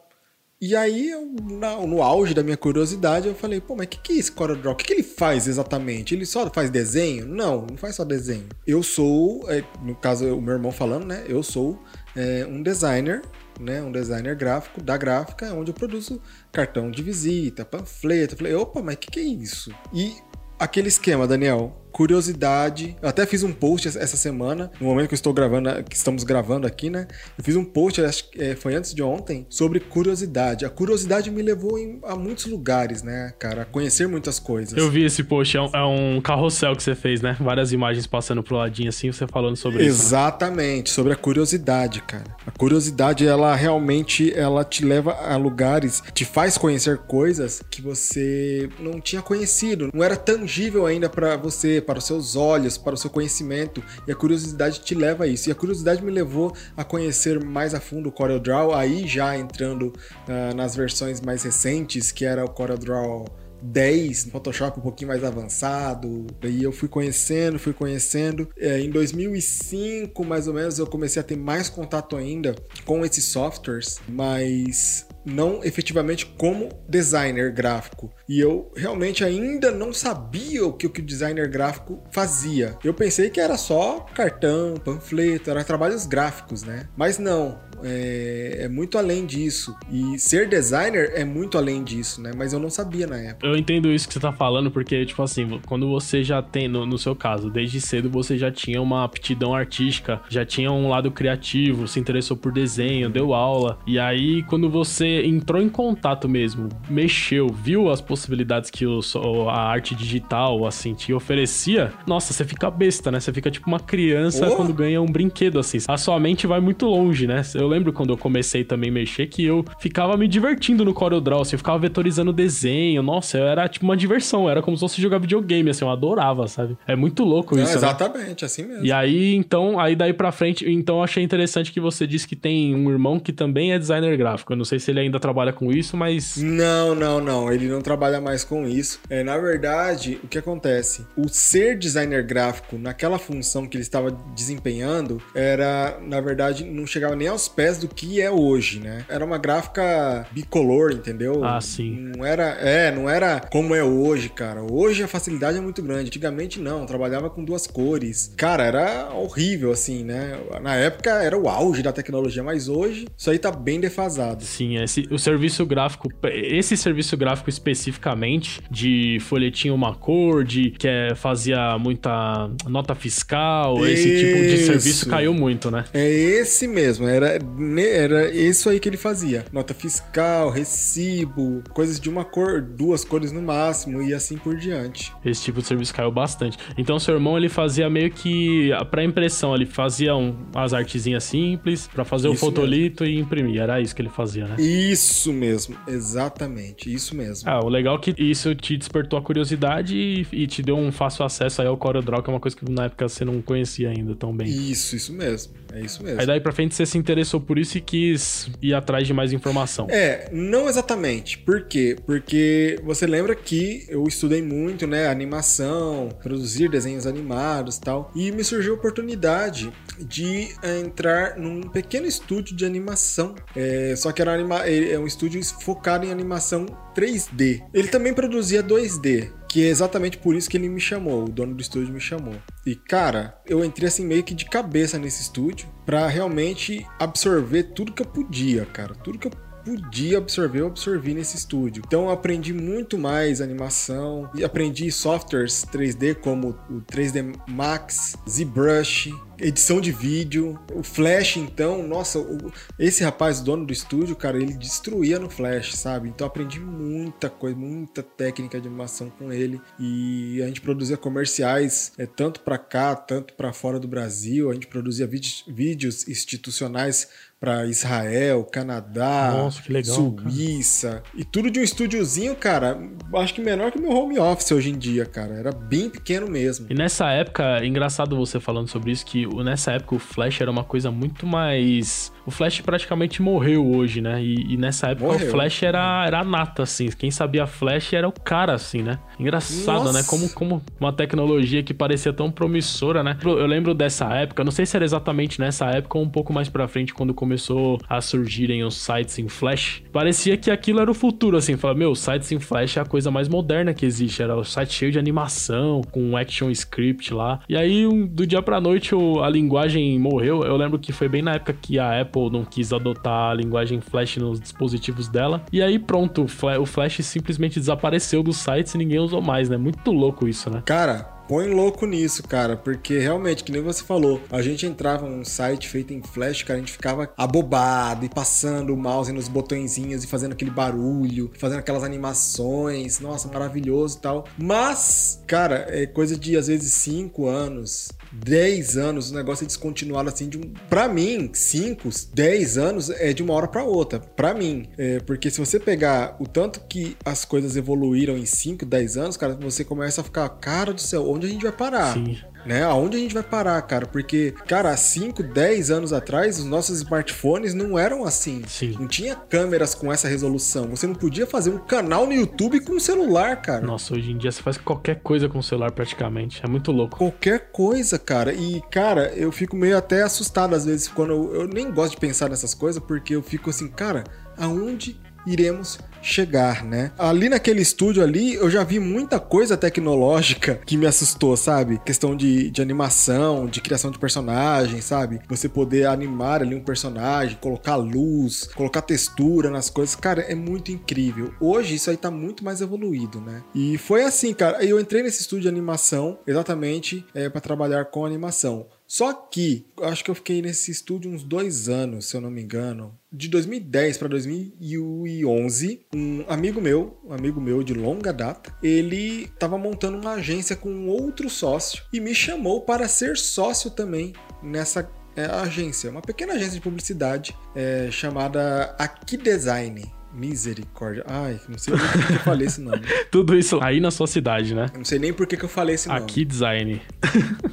E 0.63 0.77
aí, 0.77 1.09
eu, 1.09 1.25
no, 1.25 1.87
no 1.87 2.03
auge 2.03 2.35
da 2.35 2.43
minha 2.43 2.57
curiosidade, 2.57 3.27
eu 3.27 3.35
falei, 3.35 3.63
pô, 3.63 3.75
mas 3.75 3.87
o 3.87 3.89
que, 3.89 3.99
que 3.99 4.13
é 4.13 4.17
esse 4.17 4.31
CorelDRAW? 4.31 4.75
O 4.75 4.77
que, 4.77 4.85
que 4.85 4.93
ele 4.93 5.03
faz 5.03 5.47
exatamente? 5.47 6.15
Ele 6.15 6.27
só 6.27 6.51
faz 6.51 6.69
desenho? 6.69 7.25
Não, 7.25 7.67
não 7.67 7.79
faz 7.79 7.95
só 7.95 8.05
desenho. 8.05 8.47
Eu 8.67 8.83
sou, 8.83 9.51
é, 9.51 9.65
no 9.83 9.95
caso, 9.95 10.37
o 10.37 10.43
meu 10.43 10.53
irmão 10.53 10.71
falando, 10.71 11.07
né? 11.07 11.25
Eu 11.27 11.43
sou 11.43 11.83
é, 12.15 12.47
um 12.47 12.63
designer, 12.63 13.23
né? 13.59 13.81
Um 13.81 13.91
designer 13.91 14.37
gráfico 14.37 14.83
da 14.83 14.99
gráfica, 14.99 15.51
onde 15.55 15.71
eu 15.71 15.75
produzo 15.75 16.21
cartão 16.53 16.91
de 16.91 17.03
visita, 17.03 17.65
panfleto. 17.65 18.35
Eu 18.35 18.39
falei, 18.39 18.55
opa, 18.55 18.83
mas 18.83 18.97
o 18.97 18.99
que, 18.99 19.13
que 19.13 19.21
é 19.21 19.25
isso? 19.25 19.73
E 19.95 20.15
aquele 20.59 20.89
esquema, 20.89 21.27
Daniel, 21.27 21.80
curiosidade. 21.93 22.97
Eu 23.03 23.09
até 23.09 23.27
fiz 23.27 23.43
um 23.43 23.53
post 23.53 23.89
essa 23.89 24.17
semana, 24.17 24.71
no 24.81 24.87
momento 24.87 25.09
que 25.09 25.15
eu 25.15 25.17
estou 25.17 25.33
gravando, 25.33 25.83
que 25.85 25.97
estamos 25.97 26.25
gravando 26.25 26.67
aqui, 26.67 26.91
né? 26.91 27.07
Eu 27.37 27.45
fiz 27.45 27.57
um 27.57 27.65
post, 27.65 28.01
acho 28.03 28.31
que 28.31 28.43
é, 28.43 28.57
foi 28.57 28.75
antes 28.75 28.95
de 28.95 29.03
ontem, 29.03 29.47
sobre 29.49 29.81
curiosidade. 29.81 30.65
A 30.65 30.71
curiosidade 30.71 31.31
me 31.31 31.43
levou 31.43 31.79
em, 31.79 31.99
a 32.05 32.17
muitos 32.17 32.47
lugares, 32.47 33.03
né, 33.03 33.33
cara? 33.39 33.63
A 33.63 33.65
conhecer 33.65 34.07
muitas 34.07 34.39
coisas. 34.39 34.77
Eu 34.77 34.91
vi 34.91 35.05
esse 35.05 35.23
post, 35.23 35.57
é 35.57 35.61
um, 35.61 35.71
é 35.73 35.85
um 35.85 36.21
carrossel 36.21 36.75
que 36.77 36.83
você 36.83 36.95
fez, 36.95 37.21
né? 37.21 37.37
Várias 37.41 37.73
imagens 37.73 38.07
passando 38.07 38.43
pro 38.43 38.57
ladinho 38.57 38.89
assim, 38.89 39.13
você 39.13 39.27
falando 39.27 39.57
sobre 39.57 39.85
Exatamente, 39.85 39.91
isso. 39.91 40.07
Exatamente, 40.41 40.89
né? 40.91 40.95
sobre 40.95 41.13
a 41.13 41.17
curiosidade, 41.17 42.03
cara. 42.03 42.37
A 42.47 42.51
curiosidade, 42.51 43.27
ela 43.27 43.55
realmente, 43.55 44.33
ela 44.37 44.65
te 44.65 44.85
leva 44.85 45.13
a 45.13 45.37
lugares, 45.37 46.03
te 46.15 46.25
faz 46.25 46.57
conhecer 46.57 46.99
coisas 46.99 47.63
que 47.71 47.83
você 47.83 48.69
não 48.79 49.01
tinha 49.01 49.23
conhecido, 49.23 49.91
não 49.93 50.05
era 50.05 50.17
tangível 50.17 50.87
ainda 50.87 51.09
para 51.09 51.37
você, 51.37 51.80
para 51.83 51.99
os 51.99 52.05
seus 52.05 52.37
olhos, 52.37 52.77
para 52.77 52.95
o 52.95 52.97
seu 52.97 53.11
conhecimento, 53.11 53.83
e 54.07 54.13
a 54.13 54.15
curiosidade 54.15 54.81
te 54.81 54.95
leva 54.95 55.25
a 55.25 55.27
isso. 55.27 55.49
E 55.49 55.53
a 55.53 55.55
curiosidade 55.55 56.03
me 56.05 56.11
levou 56.11 56.55
a 56.77 56.85
conhecer 56.85 57.43
mais 57.43 57.75
a 57.75 57.81
fundo 57.81 58.09
o 58.09 58.13
CorelDRAW, 58.13 58.75
aí 58.75 59.07
já 59.07 59.37
entrando 59.37 59.89
uh, 59.89 60.55
nas 60.55 60.75
versões 60.75 61.21
mais 61.21 61.43
recentes, 61.43 62.13
que 62.13 62.25
era 62.25 62.45
o 62.45 62.49
CorelDRAW 62.49 63.25
10, 63.63 64.25
Photoshop 64.25 64.79
um 64.79 64.83
pouquinho 64.83 65.09
mais 65.09 65.25
avançado. 65.25 66.27
E 66.43 66.63
eu 66.63 66.73
fui 66.73 66.89
conhecendo, 66.89 67.59
fui 67.59 67.73
conhecendo. 67.73 68.49
É, 68.57 68.81
em 68.81 68.91
2005, 68.91 70.25
mais 70.25 70.49
ou 70.49 70.55
menos, 70.55 70.79
eu 70.79 70.87
comecei 70.87 71.21
a 71.21 71.25
ter 71.25 71.37
mais 71.37 71.69
contato 71.69 72.17
ainda 72.17 72.55
com 72.85 73.05
esses 73.05 73.25
softwares, 73.25 73.99
mas 74.09 75.07
não 75.25 75.63
efetivamente 75.63 76.27
como 76.27 76.69
designer 76.89 77.53
gráfico. 77.53 78.13
E 78.29 78.41
eu 78.41 78.71
realmente 78.75 79.25
ainda 79.25 79.71
não 79.71 79.93
sabia 79.93 80.65
o 80.65 80.73
que 80.73 80.87
o 80.87 80.91
designer 81.05 81.49
gráfico 81.49 82.03
fazia. 82.11 82.77
Eu 82.83 82.95
pensei 82.95 83.31
que 83.31 83.41
era 83.41 83.57
só 83.57 84.01
cartão, 84.15 84.75
panfleto, 84.75 85.51
era 85.51 85.65
trabalhos 85.65 86.07
gráficos, 86.07 86.63
né? 86.63 86.89
Mas 86.97 87.19
não, 87.19 87.59
é, 87.83 88.59
é, 88.63 88.69
muito 88.69 88.99
além 88.99 89.27
disso. 89.27 89.75
E 89.91 90.19
ser 90.19 90.49
designer 90.49 91.13
é 91.15 91.25
muito 91.25 91.57
além 91.57 91.83
disso, 91.83 92.21
né? 92.21 92.33
Mas 92.37 92.53
eu 92.53 92.59
não 92.59 92.71
sabia 92.71 93.07
na 93.07 93.17
época. 93.17 93.47
Eu 93.47 93.57
entendo 93.57 93.91
isso 93.91 94.07
que 94.07 94.15
você 94.15 94.21
tá 94.21 94.33
falando, 94.33 94.71
porque, 94.71 95.05
tipo 95.05 95.23
assim, 95.23 95.61
quando 95.67 95.89
você 95.89 96.23
já 96.23 96.43
tem, 96.43 96.69
no, 96.69 96.85
no 96.87 96.99
seu 96.99 97.15
caso, 97.15 97.51
desde 97.51 97.81
cedo 97.81 98.11
você 98.11 98.37
já 98.37 98.51
tinha 98.51 98.81
uma 98.81 99.05
aptidão 99.05 99.55
artística, 99.55 100.21
já 100.29 100.45
tinha 100.45 100.71
um 100.71 100.89
lado 100.89 101.11
criativo, 101.11 101.89
se 101.89 101.99
interessou 101.99 102.37
por 102.37 102.53
desenho, 102.53 103.11
deu 103.11 103.35
aula. 103.35 103.79
E 103.87 103.99
aí, 103.99 104.43
quando 104.45 104.69
você 104.69 105.23
entrou 105.25 105.61
em 105.61 105.69
contato 105.69 106.29
mesmo, 106.29 106.69
mexeu, 106.89 107.49
viu 107.49 107.91
as 107.91 108.01
possibilidades 108.01 108.71
que 108.71 108.87
o, 108.87 109.01
a 109.49 109.61
arte 109.61 109.95
digital, 109.95 110.67
assim, 110.67 110.95
te 110.95 111.13
oferecia, 111.13 111.93
nossa, 112.07 112.33
você 112.33 112.45
fica 112.45 112.71
besta, 112.71 113.11
né? 113.11 113.21
Você 113.21 113.33
fica 113.33 113.51
tipo 113.51 113.69
uma 113.69 113.81
criança 113.81 114.49
oh. 114.49 114.57
quando 114.57 114.73
ganha 114.73 115.01
um 115.01 115.07
brinquedo, 115.07 115.59
assim. 115.59 115.79
A 115.89 115.97
sua 115.97 116.19
mente 116.19 116.47
vai 116.47 116.61
muito 116.61 116.87
longe, 116.87 117.27
né? 117.27 117.43
Eu 117.55 117.70
lembro 117.71 117.93
quando 117.93 118.13
eu 118.13 118.19
comecei 118.19 118.65
também 118.65 118.91
a 118.91 118.93
mexer 118.93 119.27
que 119.27 119.45
eu 119.45 119.65
ficava 119.79 120.17
me 120.17 120.29
divertindo 120.29 120.85
no 120.85 120.93
CorelDRAW, 120.93 121.43
assim, 121.43 121.55
eu 121.55 121.59
ficava 121.59 121.79
vetorizando 121.79 122.33
desenho. 122.33 123.03
Nossa, 123.03 123.39
era 123.39 123.69
tipo 123.69 123.85
uma 123.85 123.97
diversão, 123.97 124.49
era 124.51 124.61
como 124.63 124.77
se 124.77 124.81
fosse 124.81 125.01
jogar 125.01 125.19
videogame, 125.19 125.71
assim, 125.71 125.85
eu 125.85 125.91
adorava, 125.91 126.47
sabe? 126.49 126.77
É 126.87 126.97
muito 126.97 127.25
louco 127.25 127.59
isso. 127.59 127.73
É, 127.73 127.77
exatamente, 127.77 128.43
né? 128.43 128.47
assim 128.47 128.65
mesmo. 128.65 128.85
E 128.85 128.93
aí, 128.93 129.35
então, 129.35 129.79
aí 129.79 129.95
daí 129.95 130.13
pra 130.13 130.33
frente, 130.33 130.69
então 130.71 130.97
eu 130.97 131.03
achei 131.03 131.23
interessante 131.23 131.73
que 131.73 131.81
você 131.81 132.07
disse 132.07 132.27
que 132.27 132.37
tem 132.37 132.75
um 132.75 132.91
irmão 132.91 133.19
que 133.19 133.33
também 133.33 133.73
é 133.73 133.79
designer 133.79 134.17
gráfico. 134.17 134.53
Eu 134.53 134.57
não 134.57 134.65
sei 134.65 134.79
se 134.79 134.91
ele 134.91 135.01
ainda 135.01 135.21
trabalha 135.21 135.53
com 135.53 135.71
isso, 135.71 135.97
mas. 135.97 136.37
Não, 136.37 136.95
não, 136.95 137.21
não. 137.21 137.53
Ele 137.53 137.69
não 137.69 137.81
trabalha 137.81 138.21
mais 138.21 138.45
com 138.45 138.67
isso. 138.67 139.01
É, 139.09 139.23
na 139.23 139.39
verdade, 139.39 140.19
o 140.23 140.29
que 140.29 140.39
acontece? 140.39 141.07
O 141.17 141.29
ser 141.29 141.79
designer 141.79 142.25
gráfico 142.25 142.79
naquela 142.79 143.19
função 143.19 143.67
que 143.67 143.77
ele 143.77 143.83
estava 143.83 144.11
desempenhando 144.35 145.23
era, 145.35 145.99
na 146.03 146.21
verdade, 146.21 146.65
não 146.65 146.87
chegava 146.87 147.15
nem 147.15 147.29
aos 147.29 147.49
pés 147.49 147.60
do 147.81 147.89
que 147.89 148.21
é 148.21 148.31
hoje, 148.31 148.81
né? 148.81 149.05
Era 149.09 149.25
uma 149.25 149.39
gráfica 149.39 150.27
bicolor, 150.33 150.93
entendeu? 150.93 151.45
Ah, 151.45 151.61
sim. 151.61 152.13
Não 152.17 152.25
era, 152.25 152.45
é, 152.61 152.91
não 152.91 153.09
era 153.09 153.41
como 153.41 153.75
é 153.75 153.85
hoje, 153.85 154.29
cara. 154.29 154.63
Hoje 154.63 155.03
a 155.03 155.09
facilidade 155.09 155.59
é 155.59 155.61
muito 155.61 155.83
grande. 155.83 156.07
Antigamente 156.07 156.61
não, 156.61 156.87
trabalhava 156.87 157.29
com 157.31 157.45
duas 157.45 157.67
cores. 157.67 158.33
Cara, 158.37 158.65
era 158.65 159.11
horrível 159.15 159.71
assim, 159.73 160.05
né? 160.05 160.39
Na 160.63 160.75
época 160.75 161.11
era 161.11 161.39
o 161.39 161.49
auge 161.49 161.83
da 161.83 161.93
tecnologia, 161.93 162.43
mas 162.43 162.69
hoje 162.69 163.07
isso 163.17 163.31
aí 163.31 163.39
tá 163.39 163.51
bem 163.51 163.81
defasado. 163.81 164.45
Sim, 164.45 164.79
é, 164.79 164.85
Esse, 164.85 165.07
o 165.11 165.19
serviço 165.19 165.65
gráfico, 165.67 166.09
esse 166.25 166.77
serviço 166.77 167.17
gráfico 167.17 167.51
especificamente 167.51 168.61
de 168.71 169.19
folhetinho 169.21 169.75
uma 169.75 169.95
cor, 169.95 170.45
de 170.45 170.71
que 170.71 170.89
é, 170.89 171.15
fazia 171.15 171.79
muita 171.79 172.51
nota 172.67 172.95
fiscal, 172.95 173.77
Isso. 173.77 173.87
esse 173.87 174.19
tipo 174.19 174.43
de 174.43 174.59
serviço 174.59 175.09
caiu 175.09 175.35
muito, 175.35 175.71
né? 175.71 175.85
É 175.93 176.09
esse 176.09 176.67
mesmo, 176.67 177.07
era, 177.07 177.39
era 177.79 178.31
isso 178.31 178.69
aí 178.69 178.79
que 178.81 178.89
ele 178.89 178.97
fazia. 178.97 179.45
Nota 179.53 179.75
fiscal, 179.75 180.51
recibo, 180.51 181.63
coisas 181.73 182.01
de 182.01 182.09
uma 182.09 182.25
cor, 182.25 182.61
duas 182.61 183.05
cores 183.05 183.33
no 183.33 183.43
máximo 183.43 184.03
e 184.03 184.15
assim 184.15 184.37
por 184.37 184.57
diante. 184.57 185.13
Esse 185.25 185.45
tipo 185.45 185.61
de 185.61 185.67
serviço 185.67 185.95
caiu 185.95 186.11
bastante. 186.11 186.59
Então, 186.77 186.99
seu 186.99 187.15
irmão, 187.15 187.37
ele 187.37 187.49
fazia 187.49 187.89
meio 187.89 188.11
que 188.11 188.71
pra 188.91 189.05
impressão, 189.05 189.55
ele 189.55 189.67
fazia 189.67 190.15
um, 190.15 190.37
as 190.55 190.73
artezinhas 190.73 191.25
simples 191.25 191.89
pra 191.89 192.05
fazer 192.05 192.29
o 192.29 192.33
Isso 192.33 192.41
fotolito 192.41 193.05
e 193.05 193.19
imprimir. 193.19 193.61
Era 193.61 193.81
isso 193.81 193.95
que 193.95 194.03
ele 194.03 194.09
fazia, 194.09 194.47
né? 194.47 194.57
Isso 194.59 195.33
mesmo, 195.33 195.77
exatamente, 195.87 196.93
isso 196.93 197.17
mesmo. 197.17 197.49
Ah, 197.49 197.61
o 197.65 197.69
legal 197.69 197.97
é 197.97 197.99
que 197.99 198.15
isso 198.19 198.55
te 198.55 198.77
despertou 198.77 199.19
a 199.19 199.23
curiosidade 199.23 199.97
e, 199.97 200.27
e 200.33 200.47
te 200.47 200.63
deu 200.63 200.77
um 200.77 200.93
fácil 200.93 201.25
acesso 201.25 201.63
aí 201.63 201.69
ao 201.69 201.77
CorelDRAW, 201.77 202.23
que 202.23 202.31
é 202.31 202.33
uma 202.33 202.41
coisa 202.41 202.57
que 202.57 202.71
na 202.71 202.85
época 202.85 203.09
você 203.09 203.25
não 203.25 203.41
conhecia 203.41 203.91
ainda 203.91 204.15
tão 204.15 204.35
bem. 204.35 204.49
Isso, 204.49 204.97
isso 204.97 205.13
mesmo, 205.13 205.55
é 205.73 205.81
isso 205.81 206.03
mesmo. 206.03 206.21
Aí 206.21 206.27
daí 206.27 206.41
pra 206.41 206.53
frente 206.53 206.75
você 206.75 206.87
se 206.87 206.99
interessou 206.99 207.41
por 207.41 207.59
isso 207.59 207.79
e 207.79 207.81
quis 207.81 208.49
ir 208.61 208.75
atrás 208.75 209.07
de 209.07 209.13
mais 209.13 209.33
informação. 209.33 209.87
É, 209.91 210.29
não 210.33 210.69
exatamente. 210.69 211.39
Por 211.39 211.67
quê? 211.67 211.97
Porque 212.05 212.79
você 212.85 213.07
lembra 213.07 213.35
que 213.35 213.87
eu 213.89 214.05
estudei 214.05 214.43
muito, 214.43 214.87
né, 214.87 215.09
animação, 215.09 216.09
produzir 216.23 216.69
desenhos 216.69 217.07
animados 217.07 217.77
e 217.77 217.81
tal, 217.81 218.11
e 218.15 218.31
me 218.33 218.45
surgiu 218.45 218.75
a 218.75 218.77
oportunidade 218.77 219.73
de 219.99 220.49
eh, 220.63 220.81
entrar 220.81 221.37
num 221.37 221.63
pequeno 221.63 222.07
estúdio 222.07 222.57
de 222.57 222.65
animação. 222.65 223.35
É, 223.55 223.95
só 223.97 224.13
que 224.13 224.23
era 224.23 224.35
anima 224.35 224.67
é 224.67 224.99
um 224.99 225.07
estúdio 225.07 225.41
focado 225.61 226.07
em 226.07 226.11
animação 226.11 226.67
3D. 226.95 227.63
Ele 227.73 227.89
também 227.89 228.13
produzia 228.13 228.63
2D, 228.63 229.31
que 229.51 229.65
é 229.65 229.69
exatamente 229.69 230.17
por 230.17 230.37
isso 230.37 230.49
que 230.49 230.57
ele 230.57 230.69
me 230.69 230.81
chamou, 230.81 231.25
o 231.25 231.29
dono 231.29 231.57
do 231.57 231.61
estúdio 231.61 231.93
me 231.93 232.01
chamou. 232.01 232.37
E 232.65 232.77
cara, 232.77 233.37
eu 233.45 233.65
entrei 233.65 233.89
assim 233.89 234.07
meio 234.07 234.23
que 234.23 234.33
de 234.33 234.45
cabeça 234.45 234.97
nesse 234.97 235.23
estúdio 235.23 235.69
pra 235.85 236.07
realmente 236.07 236.87
absorver 237.01 237.65
tudo 237.75 237.93
que 237.93 238.01
eu 238.01 238.07
podia, 238.07 238.65
cara, 238.65 238.95
tudo 238.95 239.19
que 239.19 239.27
eu 239.27 239.33
podia 239.65 240.19
absorver, 240.19 240.61
eu 240.61 240.67
absorvi 240.67 241.15
nesse 241.15 241.37
estúdio. 241.37 241.83
Então 241.87 242.05
eu 242.05 242.11
aprendi 242.11 242.53
muito 242.53 242.99
mais 242.99 243.41
animação 243.41 244.31
e 244.35 244.45
aprendi 244.45 244.91
softwares 244.91 245.65
3D 245.65 246.15
como 246.15 246.59
o 246.69 246.81
3D 246.81 247.35
Max, 247.49 248.17
ZBrush, 248.29 249.11
edição 249.39 249.81
de 249.81 249.91
vídeo, 249.91 250.59
o 250.75 250.83
Flash, 250.83 251.37
então, 251.39 251.83
nossa, 251.87 252.19
o- 252.19 252.53
esse 252.79 253.03
rapaz, 253.03 253.41
dono 253.41 253.65
do 253.65 253.73
estúdio, 253.73 254.15
cara, 254.15 254.37
ele 254.37 254.53
destruía 254.53 255.19
no 255.19 255.31
Flash, 255.31 255.75
sabe? 255.77 256.09
Então 256.11 256.27
aprendi 256.27 256.61
muita 256.61 257.31
coisa, 257.31 257.57
muita 257.57 258.03
técnica 258.03 258.61
de 258.61 258.69
animação 258.69 259.09
com 259.11 259.33
ele 259.33 259.59
e 259.79 260.43
a 260.43 260.47
gente 260.47 260.61
produzia 260.61 260.97
comerciais 260.99 261.93
é, 261.97 262.05
tanto 262.07 262.41
pra 262.41 262.59
cá, 262.59 262.95
tanto 262.95 263.33
pra 263.35 263.53
fora 263.53 263.79
do 263.81 263.89
Brasil, 263.89 264.51
a 264.51 264.55
gente 264.55 264.67
produzia 264.67 265.07
vídeos 265.47 266.07
institucionais 266.07 267.09
pra 267.41 267.65
Israel, 267.65 268.45
Canadá, 268.45 269.33
Nossa, 269.35 269.63
que 269.63 269.73
legal, 269.73 270.13
cara. 270.13 270.31
Suíça 270.31 271.03
e 271.15 271.25
tudo 271.25 271.51
de 271.51 271.59
um 271.59 271.63
estúdiozinho, 271.63 272.37
cara, 272.37 272.79
acho 273.15 273.33
que 273.33 273.41
menor 273.41 273.73
que 273.73 273.79
o 273.79 273.81
meu 273.81 273.93
home 273.93 274.19
office 274.19 274.53
hoje 274.53 274.69
em 274.69 274.77
dia, 274.77 275.07
cara, 275.07 275.33
era 275.35 275.51
bem 275.51 275.89
pequeno 275.89 276.29
mesmo. 276.29 276.67
E 276.69 276.75
nessa 276.75 277.11
época, 277.11 277.65
engraçado 277.65 278.15
você 278.15 278.39
falando 278.39 278.69
sobre 278.69 278.93
isso, 278.93 279.07
que 279.07 279.27
nessa 279.43 279.73
época 279.73 279.95
o 279.95 279.99
Flash 279.99 280.43
era 280.43 280.51
uma 280.51 280.65
coisa 280.65 280.91
muito 280.91 281.27
mais. 281.27 282.13
O 282.31 282.33
Flash 282.33 282.61
praticamente 282.61 283.21
morreu 283.21 283.69
hoje, 283.75 284.01
né? 284.01 284.23
E, 284.23 284.55
e 284.55 284.57
nessa 284.57 284.87
época 284.91 285.07
Morreu. 285.13 285.27
o 285.27 285.31
Flash 285.33 285.65
era, 285.65 286.05
era 286.07 286.23
nata, 286.23 286.63
assim. 286.63 286.87
Quem 286.97 287.11
sabia 287.11 287.45
Flash 287.45 287.93
era 287.93 288.09
o 288.09 288.13
cara, 288.13 288.55
assim, 288.55 288.83
né? 288.85 289.01
Engraçado, 289.19 289.81
Nossa. 289.87 289.93
né? 289.93 290.05
Como, 290.07 290.31
como 290.33 290.63
uma 290.79 290.93
tecnologia 290.93 291.61
que 291.63 291.75
parecia 291.75 292.13
tão 292.13 292.31
promissora, 292.31 293.03
né? 293.03 293.17
Eu 293.21 293.47
lembro 293.47 293.75
dessa 293.75 294.07
época, 294.15 294.45
não 294.45 294.53
sei 294.53 294.65
se 294.65 294.77
era 294.77 294.85
exatamente 294.85 295.41
nessa 295.41 295.67
época 295.71 295.99
ou 295.99 296.05
um 296.05 296.09
pouco 296.09 296.33
mais 296.33 296.49
pra 296.49 296.69
frente, 296.69 296.95
quando 296.95 297.13
começou 297.13 297.79
a 297.89 298.01
surgirem 298.01 298.63
os 298.63 298.77
sites 298.77 299.19
em 299.19 299.29
Flash. 299.29 299.83
Parecia 299.93 300.37
que 300.37 300.53
aquilo 300.53 300.79
era 300.81 300.91
o 300.91 300.95
futuro, 300.95 301.37
assim. 301.37 301.57
Falava, 301.57 301.79
meu, 301.81 301.95
sites 301.97 302.31
em 302.31 302.39
Flash 302.39 302.77
é 302.77 302.81
a 302.81 302.85
coisa 302.85 303.11
mais 303.11 303.29
moderna 303.29 303.75
que 303.75 303.85
existe. 303.85 304.23
Era 304.23 304.37
o 304.37 304.45
site 304.45 304.73
cheio 304.73 304.93
de 304.93 304.99
animação, 305.01 305.81
com 305.91 306.17
action 306.17 306.51
script 306.51 307.13
lá. 307.13 307.41
E 307.49 307.57
aí, 307.57 307.87
um- 307.87 308.07
do 308.07 308.27
dia 308.27 308.41
pra 308.41 308.61
noite, 308.61 308.95
o- 308.95 309.21
a 309.23 309.29
linguagem 309.29 309.99
morreu. 309.99 310.45
Eu 310.45 310.57
lembro 310.57 310.79
que 310.79 310.93
foi 310.93 311.09
bem 311.09 311.23
na 311.23 311.33
época 311.35 311.53
que 311.61 311.79
a 311.79 312.01
Apple 312.01 312.20
não 312.29 312.45
quis 312.45 312.73
adotar 312.73 313.31
a 313.31 313.35
linguagem 313.35 313.81
Flash 313.81 314.17
nos 314.17 314.41
dispositivos 314.41 315.09
dela. 315.09 315.43
E 315.53 315.63
aí, 315.63 315.79
pronto, 315.79 316.25
o 316.25 316.29
Fla- 316.29 316.59
o 316.59 316.67
Flash 316.67 316.99
simplesmente 317.05 317.61
desapareceu 317.61 318.23
dos 318.23 318.37
sites 318.39 318.75
e 318.75 318.79
ninguém 318.79 318.99
usou 318.99 319.23
mais, 319.23 319.49
né? 319.49 319.57
Muito 319.57 319.93
louco 319.93 320.27
isso, 320.27 320.51
né? 320.51 320.63
Cara, 320.67 321.05
põe 321.29 321.47
louco 321.49 321.87
nisso, 321.87 322.25
cara, 322.25 322.57
porque 322.57 322.99
realmente, 322.99 323.45
que 323.45 323.53
nem 323.53 323.63
você 323.63 323.85
falou, 323.85 324.21
a 324.33 324.43
gente 324.43 324.67
entrava 324.67 325.09
num 325.09 325.25
site 325.25 325.69
feito 325.69 325.93
em 325.95 326.03
flash, 326.03 326.43
cara, 326.43 326.57
a 326.57 326.61
gente 326.61 326.73
ficava 326.73 327.09
abobado 327.17 328.05
e 328.05 328.09
passando 328.09 328.75
o 328.75 328.77
mouse 328.77 329.13
nos 329.13 329.29
botõezinhos 329.29 330.03
e 330.03 330.09
fazendo 330.09 330.33
aquele 330.33 330.51
barulho, 330.51 331.31
fazendo 331.39 331.61
aquelas 331.61 331.85
animações, 331.85 332.99
nossa, 333.01 333.29
maravilhoso 333.29 333.99
e 333.99 334.01
tal. 334.01 334.25
Mas, 334.37 335.23
cara, 335.27 335.67
é 335.69 335.87
coisa 335.87 336.17
de 336.19 336.37
às 336.37 336.49
vezes 336.49 336.73
5 336.73 337.27
anos, 337.27 337.93
10 338.13 338.77
anos, 338.77 339.11
o 339.11 339.15
negócio 339.15 339.45
é 339.45 339.47
descontinuado 339.47 340.09
assim 340.09 340.29
de 340.29 340.39
um. 340.39 340.53
Pra 340.69 340.89
mim, 340.89 341.31
5, 341.33 341.89
10 342.13 342.59
anos 342.59 342.91
é 342.91 343.13
de 343.13 343.23
uma 343.23 343.35
hora 343.35 343.49
pra 343.49 343.65
outra. 343.65 344.01
Pra 344.01 344.35
mim. 344.35 344.69
É, 344.77 345.01
porque 345.01 345.31
se 345.31 345.39
você 345.39 345.59
pegar 345.61 346.17
o 346.19 346.27
tanto 346.27 346.61
que 346.69 346.97
as 347.05 347.25
coisas 347.25 347.57
evoluíram 347.57 348.17
em 348.17 348.27
5, 348.27 348.65
10 348.67 348.97
anos, 348.97 349.17
cara, 349.17 349.35
você 349.41 349.65
começa 349.65 350.01
a 350.01 350.05
ficar, 350.05 350.29
cara 350.29 350.73
do 350.73 350.81
céu, 350.81 351.09
onde 351.09 351.27
a 351.27 351.31
gente 351.31 351.43
vai 351.43 351.53
parar? 351.53 351.95
Sim. 351.95 352.19
Né? 352.45 352.63
Aonde 352.65 352.97
a 352.97 353.01
gente 353.01 353.15
vai 353.15 353.23
parar, 353.23 353.61
cara? 353.63 353.87
Porque, 353.87 354.35
cara, 354.47 354.71
há 354.71 354.77
5, 354.77 355.23
10 355.23 355.71
anos 355.71 355.93
atrás, 355.93 356.39
os 356.39 356.45
nossos 356.45 356.79
smartphones 356.79 357.55
não 357.55 357.79
eram 357.79 358.05
assim. 358.05 358.43
Sim. 358.47 358.77
Não 358.79 358.89
tinha 358.89 359.15
câmeras 359.15 359.75
com 359.75 359.93
essa 359.93 360.09
resolução. 360.09 360.69
Você 360.69 360.87
não 360.87 360.95
podia 360.95 361.27
fazer 361.27 361.51
um 361.51 361.59
canal 361.59 362.07
no 362.07 362.13
YouTube 362.13 362.61
com 362.61 362.75
um 362.75 362.81
celular, 362.81 363.41
cara. 363.43 363.65
Nossa, 363.65 363.95
hoje 363.95 364.11
em 364.11 364.19
dia 364.19 364.33
você 364.33 364.43
faz 364.43 364.57
qualquer 364.57 365.01
coisa 365.01 365.29
com 365.29 365.39
o 365.39 365.43
celular 365.43 365.73
praticamente. 365.73 366.41
É 366.45 366.49
muito 366.49 366.73
louco. 366.73 366.97
Qualquer 366.97 367.51
coisa, 367.53 367.99
cara. 367.99 368.33
E, 368.33 368.61
cara, 368.71 369.13
eu 369.15 369.31
fico 369.31 369.57
meio 369.57 369.77
até 369.77 370.03
assustado 370.03 370.55
às 370.55 370.65
vezes 370.65 370.89
quando 370.89 371.13
eu, 371.13 371.35
eu 371.43 371.49
nem 371.49 371.71
gosto 371.71 371.93
de 371.93 372.01
pensar 372.01 372.29
nessas 372.29 372.55
coisas, 372.55 372.83
porque 372.83 373.15
eu 373.15 373.23
fico 373.23 373.51
assim, 373.51 373.69
cara, 373.69 374.05
aonde 374.37 374.99
iremos 375.27 375.79
chegar, 376.03 376.65
né? 376.65 376.93
Ali 376.99 377.29
naquele 377.29 377.61
estúdio 377.61 378.03
ali, 378.03 378.35
eu 378.35 378.51
já 378.51 378.65
vi 378.65 378.79
muita 378.79 379.19
coisa 379.19 379.57
tecnológica 379.57 380.61
que 380.65 380.77
me 380.77 380.87
assustou, 380.87 381.37
sabe? 381.37 381.79
Questão 381.85 382.17
de, 382.17 382.51
de 382.51 382.63
animação, 382.63 383.47
de 383.47 383.61
criação 383.61 383.91
de 383.91 383.99
personagem, 383.99 384.81
sabe? 384.81 385.21
Você 385.29 385.49
poder 385.49 385.87
animar 385.87 386.43
ali 386.43 386.55
um 386.55 386.65
personagem, 386.65 387.39
colocar 387.41 387.77
luz, 387.77 388.49
colocar 388.55 388.83
textura 388.83 389.51
nas 389.51 389.69
coisas, 389.69 389.95
cara, 389.95 390.23
é 390.23 390.35
muito 390.35 390.73
incrível. 390.73 391.35
Hoje 391.41 391.75
isso 391.75 391.91
aí 391.91 391.97
tá 391.97 392.11
muito 392.11 392.45
mais 392.45 392.61
evoluído, 392.61 393.21
né? 393.21 393.43
E 393.55 393.77
foi 393.79 394.03
assim, 394.03 394.33
cara. 394.33 394.65
Eu 394.65 394.81
entrei 394.81 395.03
nesse 395.03 395.21
estúdio 395.21 395.43
de 395.43 395.49
animação 395.49 396.19
exatamente 396.27 397.05
é, 397.15 397.29
para 397.29 397.41
trabalhar 397.41 397.85
com 397.87 398.05
animação. 398.05 398.67
Só 398.91 399.13
que, 399.13 399.65
acho 399.83 400.05
que 400.05 400.11
eu 400.11 400.17
fiquei 400.17 400.43
nesse 400.43 400.73
estúdio 400.73 401.13
uns 401.13 401.23
dois 401.23 401.69
anos, 401.69 402.07
se 402.07 402.17
eu 402.17 402.21
não 402.21 402.29
me 402.29 402.43
engano. 402.43 402.93
De 403.13 403.29
2010 403.29 403.97
para 403.97 404.09
2011, 404.09 405.87
um 405.95 406.25
amigo 406.27 406.61
meu, 406.61 406.99
um 407.05 407.13
amigo 407.13 407.41
meu 407.41 407.63
de 407.63 407.73
longa 407.73 408.13
data, 408.13 408.53
ele 408.61 409.27
estava 409.27 409.57
montando 409.57 409.97
uma 409.97 410.15
agência 410.15 410.57
com 410.57 410.89
outro 410.89 411.31
sócio 411.31 411.85
e 411.93 412.01
me 412.01 412.13
chamou 412.13 412.63
para 412.63 412.89
ser 412.89 413.17
sócio 413.17 413.71
também 413.71 414.13
nessa 414.43 414.91
é, 415.15 415.25
agência, 415.25 415.89
uma 415.89 416.03
pequena 416.03 416.33
agência 416.33 416.55
de 416.55 416.61
publicidade 416.61 417.37
é, 417.55 417.93
chamada 417.93 418.75
Aqui 418.77 419.17
Design. 419.17 420.00
Misericórdia. 420.13 421.05
Ai, 421.07 421.41
não 421.49 421.59
sei 421.59 421.75
nem 421.75 421.87
por 421.87 422.07
que 422.07 422.13
eu 422.13 422.19
falei 422.19 422.47
esse 422.47 422.61
nome. 422.61 422.83
Tudo 423.11 423.37
isso 423.37 423.61
aí 423.63 423.81
na 423.81 423.91
sua 423.91 424.07
cidade, 424.07 424.55
né? 424.55 424.67
Eu 424.73 424.79
não 424.79 424.85
sei 424.85 424.99
nem 424.99 425.13
por 425.13 425.27
que 425.27 425.37
que 425.37 425.45
eu 425.45 425.49
falei 425.49 425.75
esse 425.75 425.89
nome. 425.89 426.01
Aqui 426.01 426.25
design. 426.25 426.83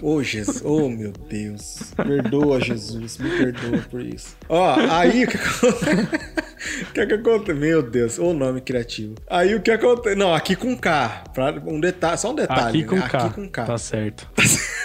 Ô, 0.01 0.23
Jesus. 0.23 0.61
Oh, 0.63 0.89
meu 0.89 1.11
Deus. 1.11 1.93
Perdoa, 1.95 2.59
Jesus. 2.59 3.17
Me 3.17 3.29
perdoa 3.29 3.79
por 3.89 4.01
isso. 4.01 4.35
Ó, 4.49 4.75
aí 4.89 5.25
o 5.25 5.27
que 5.27 5.37
acontece? 5.37 6.47
O 6.81 6.91
que, 6.91 7.05
que 7.05 7.13
acontece? 7.13 7.53
Meu 7.53 7.83
Deus, 7.83 8.17
o 8.17 8.33
nome 8.33 8.61
criativo. 8.61 9.13
Aí 9.29 9.53
o 9.53 9.61
que 9.61 9.69
acontece? 9.69 10.15
Não, 10.15 10.33
aqui 10.33 10.55
com 10.55 10.75
K. 10.75 11.25
Pra 11.31 11.51
um 11.65 11.79
detalhe, 11.79 12.17
só 12.17 12.31
um 12.31 12.35
detalhe. 12.35 12.79
Aqui 12.79 12.83
com 12.83 12.95
né? 12.95 13.07
K. 13.07 13.17
Aqui 13.17 13.35
com 13.35 13.47
K. 13.47 13.65
Tá 13.65 13.77
certo. 13.77 14.27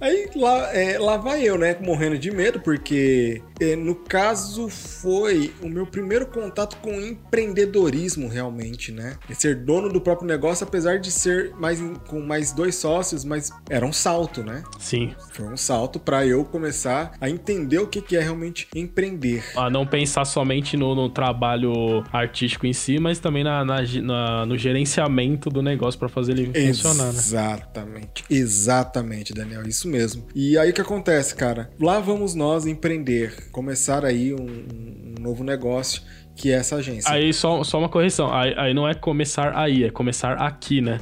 Aí 0.00 0.28
lá, 0.36 0.72
é, 0.72 0.98
lá 0.98 1.16
vai 1.16 1.42
eu, 1.42 1.56
né? 1.56 1.76
Morrendo 1.80 2.18
de 2.18 2.30
medo, 2.30 2.60
porque 2.60 3.42
é, 3.55 3.55
no 3.76 3.94
caso, 3.94 4.68
foi 4.68 5.52
o 5.62 5.68
meu 5.68 5.86
primeiro 5.86 6.26
contato 6.26 6.76
com 6.78 7.00
empreendedorismo, 7.00 8.28
realmente, 8.28 8.92
né? 8.92 9.16
E 9.28 9.34
ser 9.34 9.56
dono 9.56 9.88
do 9.88 10.00
próprio 10.00 10.26
negócio, 10.26 10.66
apesar 10.66 10.98
de 10.98 11.10
ser 11.10 11.54
mais 11.54 11.80
com 12.06 12.20
mais 12.20 12.52
dois 12.52 12.76
sócios, 12.76 13.24
mas 13.24 13.50
era 13.68 13.84
um 13.86 13.92
salto, 13.92 14.42
né? 14.42 14.62
Sim. 14.78 15.14
Foi 15.32 15.46
um 15.46 15.56
salto 15.56 15.98
para 15.98 16.26
eu 16.26 16.44
começar 16.44 17.12
a 17.20 17.30
entender 17.30 17.78
o 17.78 17.86
que, 17.86 18.00
que 18.00 18.16
é 18.16 18.20
realmente 18.20 18.68
empreender. 18.74 19.44
A 19.56 19.70
não 19.70 19.86
pensar 19.86 20.24
somente 20.24 20.76
no, 20.76 20.94
no 20.94 21.08
trabalho 21.08 22.04
artístico 22.12 22.66
em 22.66 22.72
si, 22.72 22.98
mas 22.98 23.18
também 23.18 23.44
na, 23.44 23.64
na, 23.64 23.82
na 24.02 24.46
no 24.46 24.56
gerenciamento 24.56 25.48
do 25.50 25.62
negócio 25.62 25.98
para 25.98 26.08
fazer 26.08 26.32
ele 26.32 26.46
funcionar, 26.46 27.12
né? 27.12 27.18
Exatamente. 27.18 28.24
Exatamente, 28.28 29.32
Daniel. 29.32 29.62
Isso 29.66 29.88
mesmo. 29.88 30.26
E 30.34 30.58
aí 30.58 30.70
o 30.70 30.74
que 30.74 30.80
acontece, 30.80 31.34
cara? 31.34 31.70
Lá 31.80 32.00
vamos 32.00 32.34
nós 32.34 32.66
empreender 32.66 33.45
começar 33.56 34.04
aí 34.04 34.34
um, 34.34 35.16
um 35.18 35.18
novo 35.18 35.42
negócio 35.42 36.02
que 36.34 36.52
é 36.52 36.56
essa 36.56 36.76
agência. 36.76 37.10
Aí 37.10 37.32
só, 37.32 37.64
só 37.64 37.78
uma 37.78 37.88
correção, 37.88 38.30
aí, 38.30 38.52
aí 38.54 38.74
não 38.74 38.86
é 38.86 38.92
começar 38.92 39.56
aí, 39.56 39.84
é 39.84 39.90
começar 39.90 40.34
aqui, 40.34 40.82
né? 40.82 41.00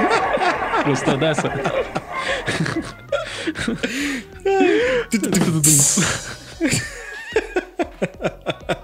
Gostou 0.88 1.18
dessa? 1.18 1.52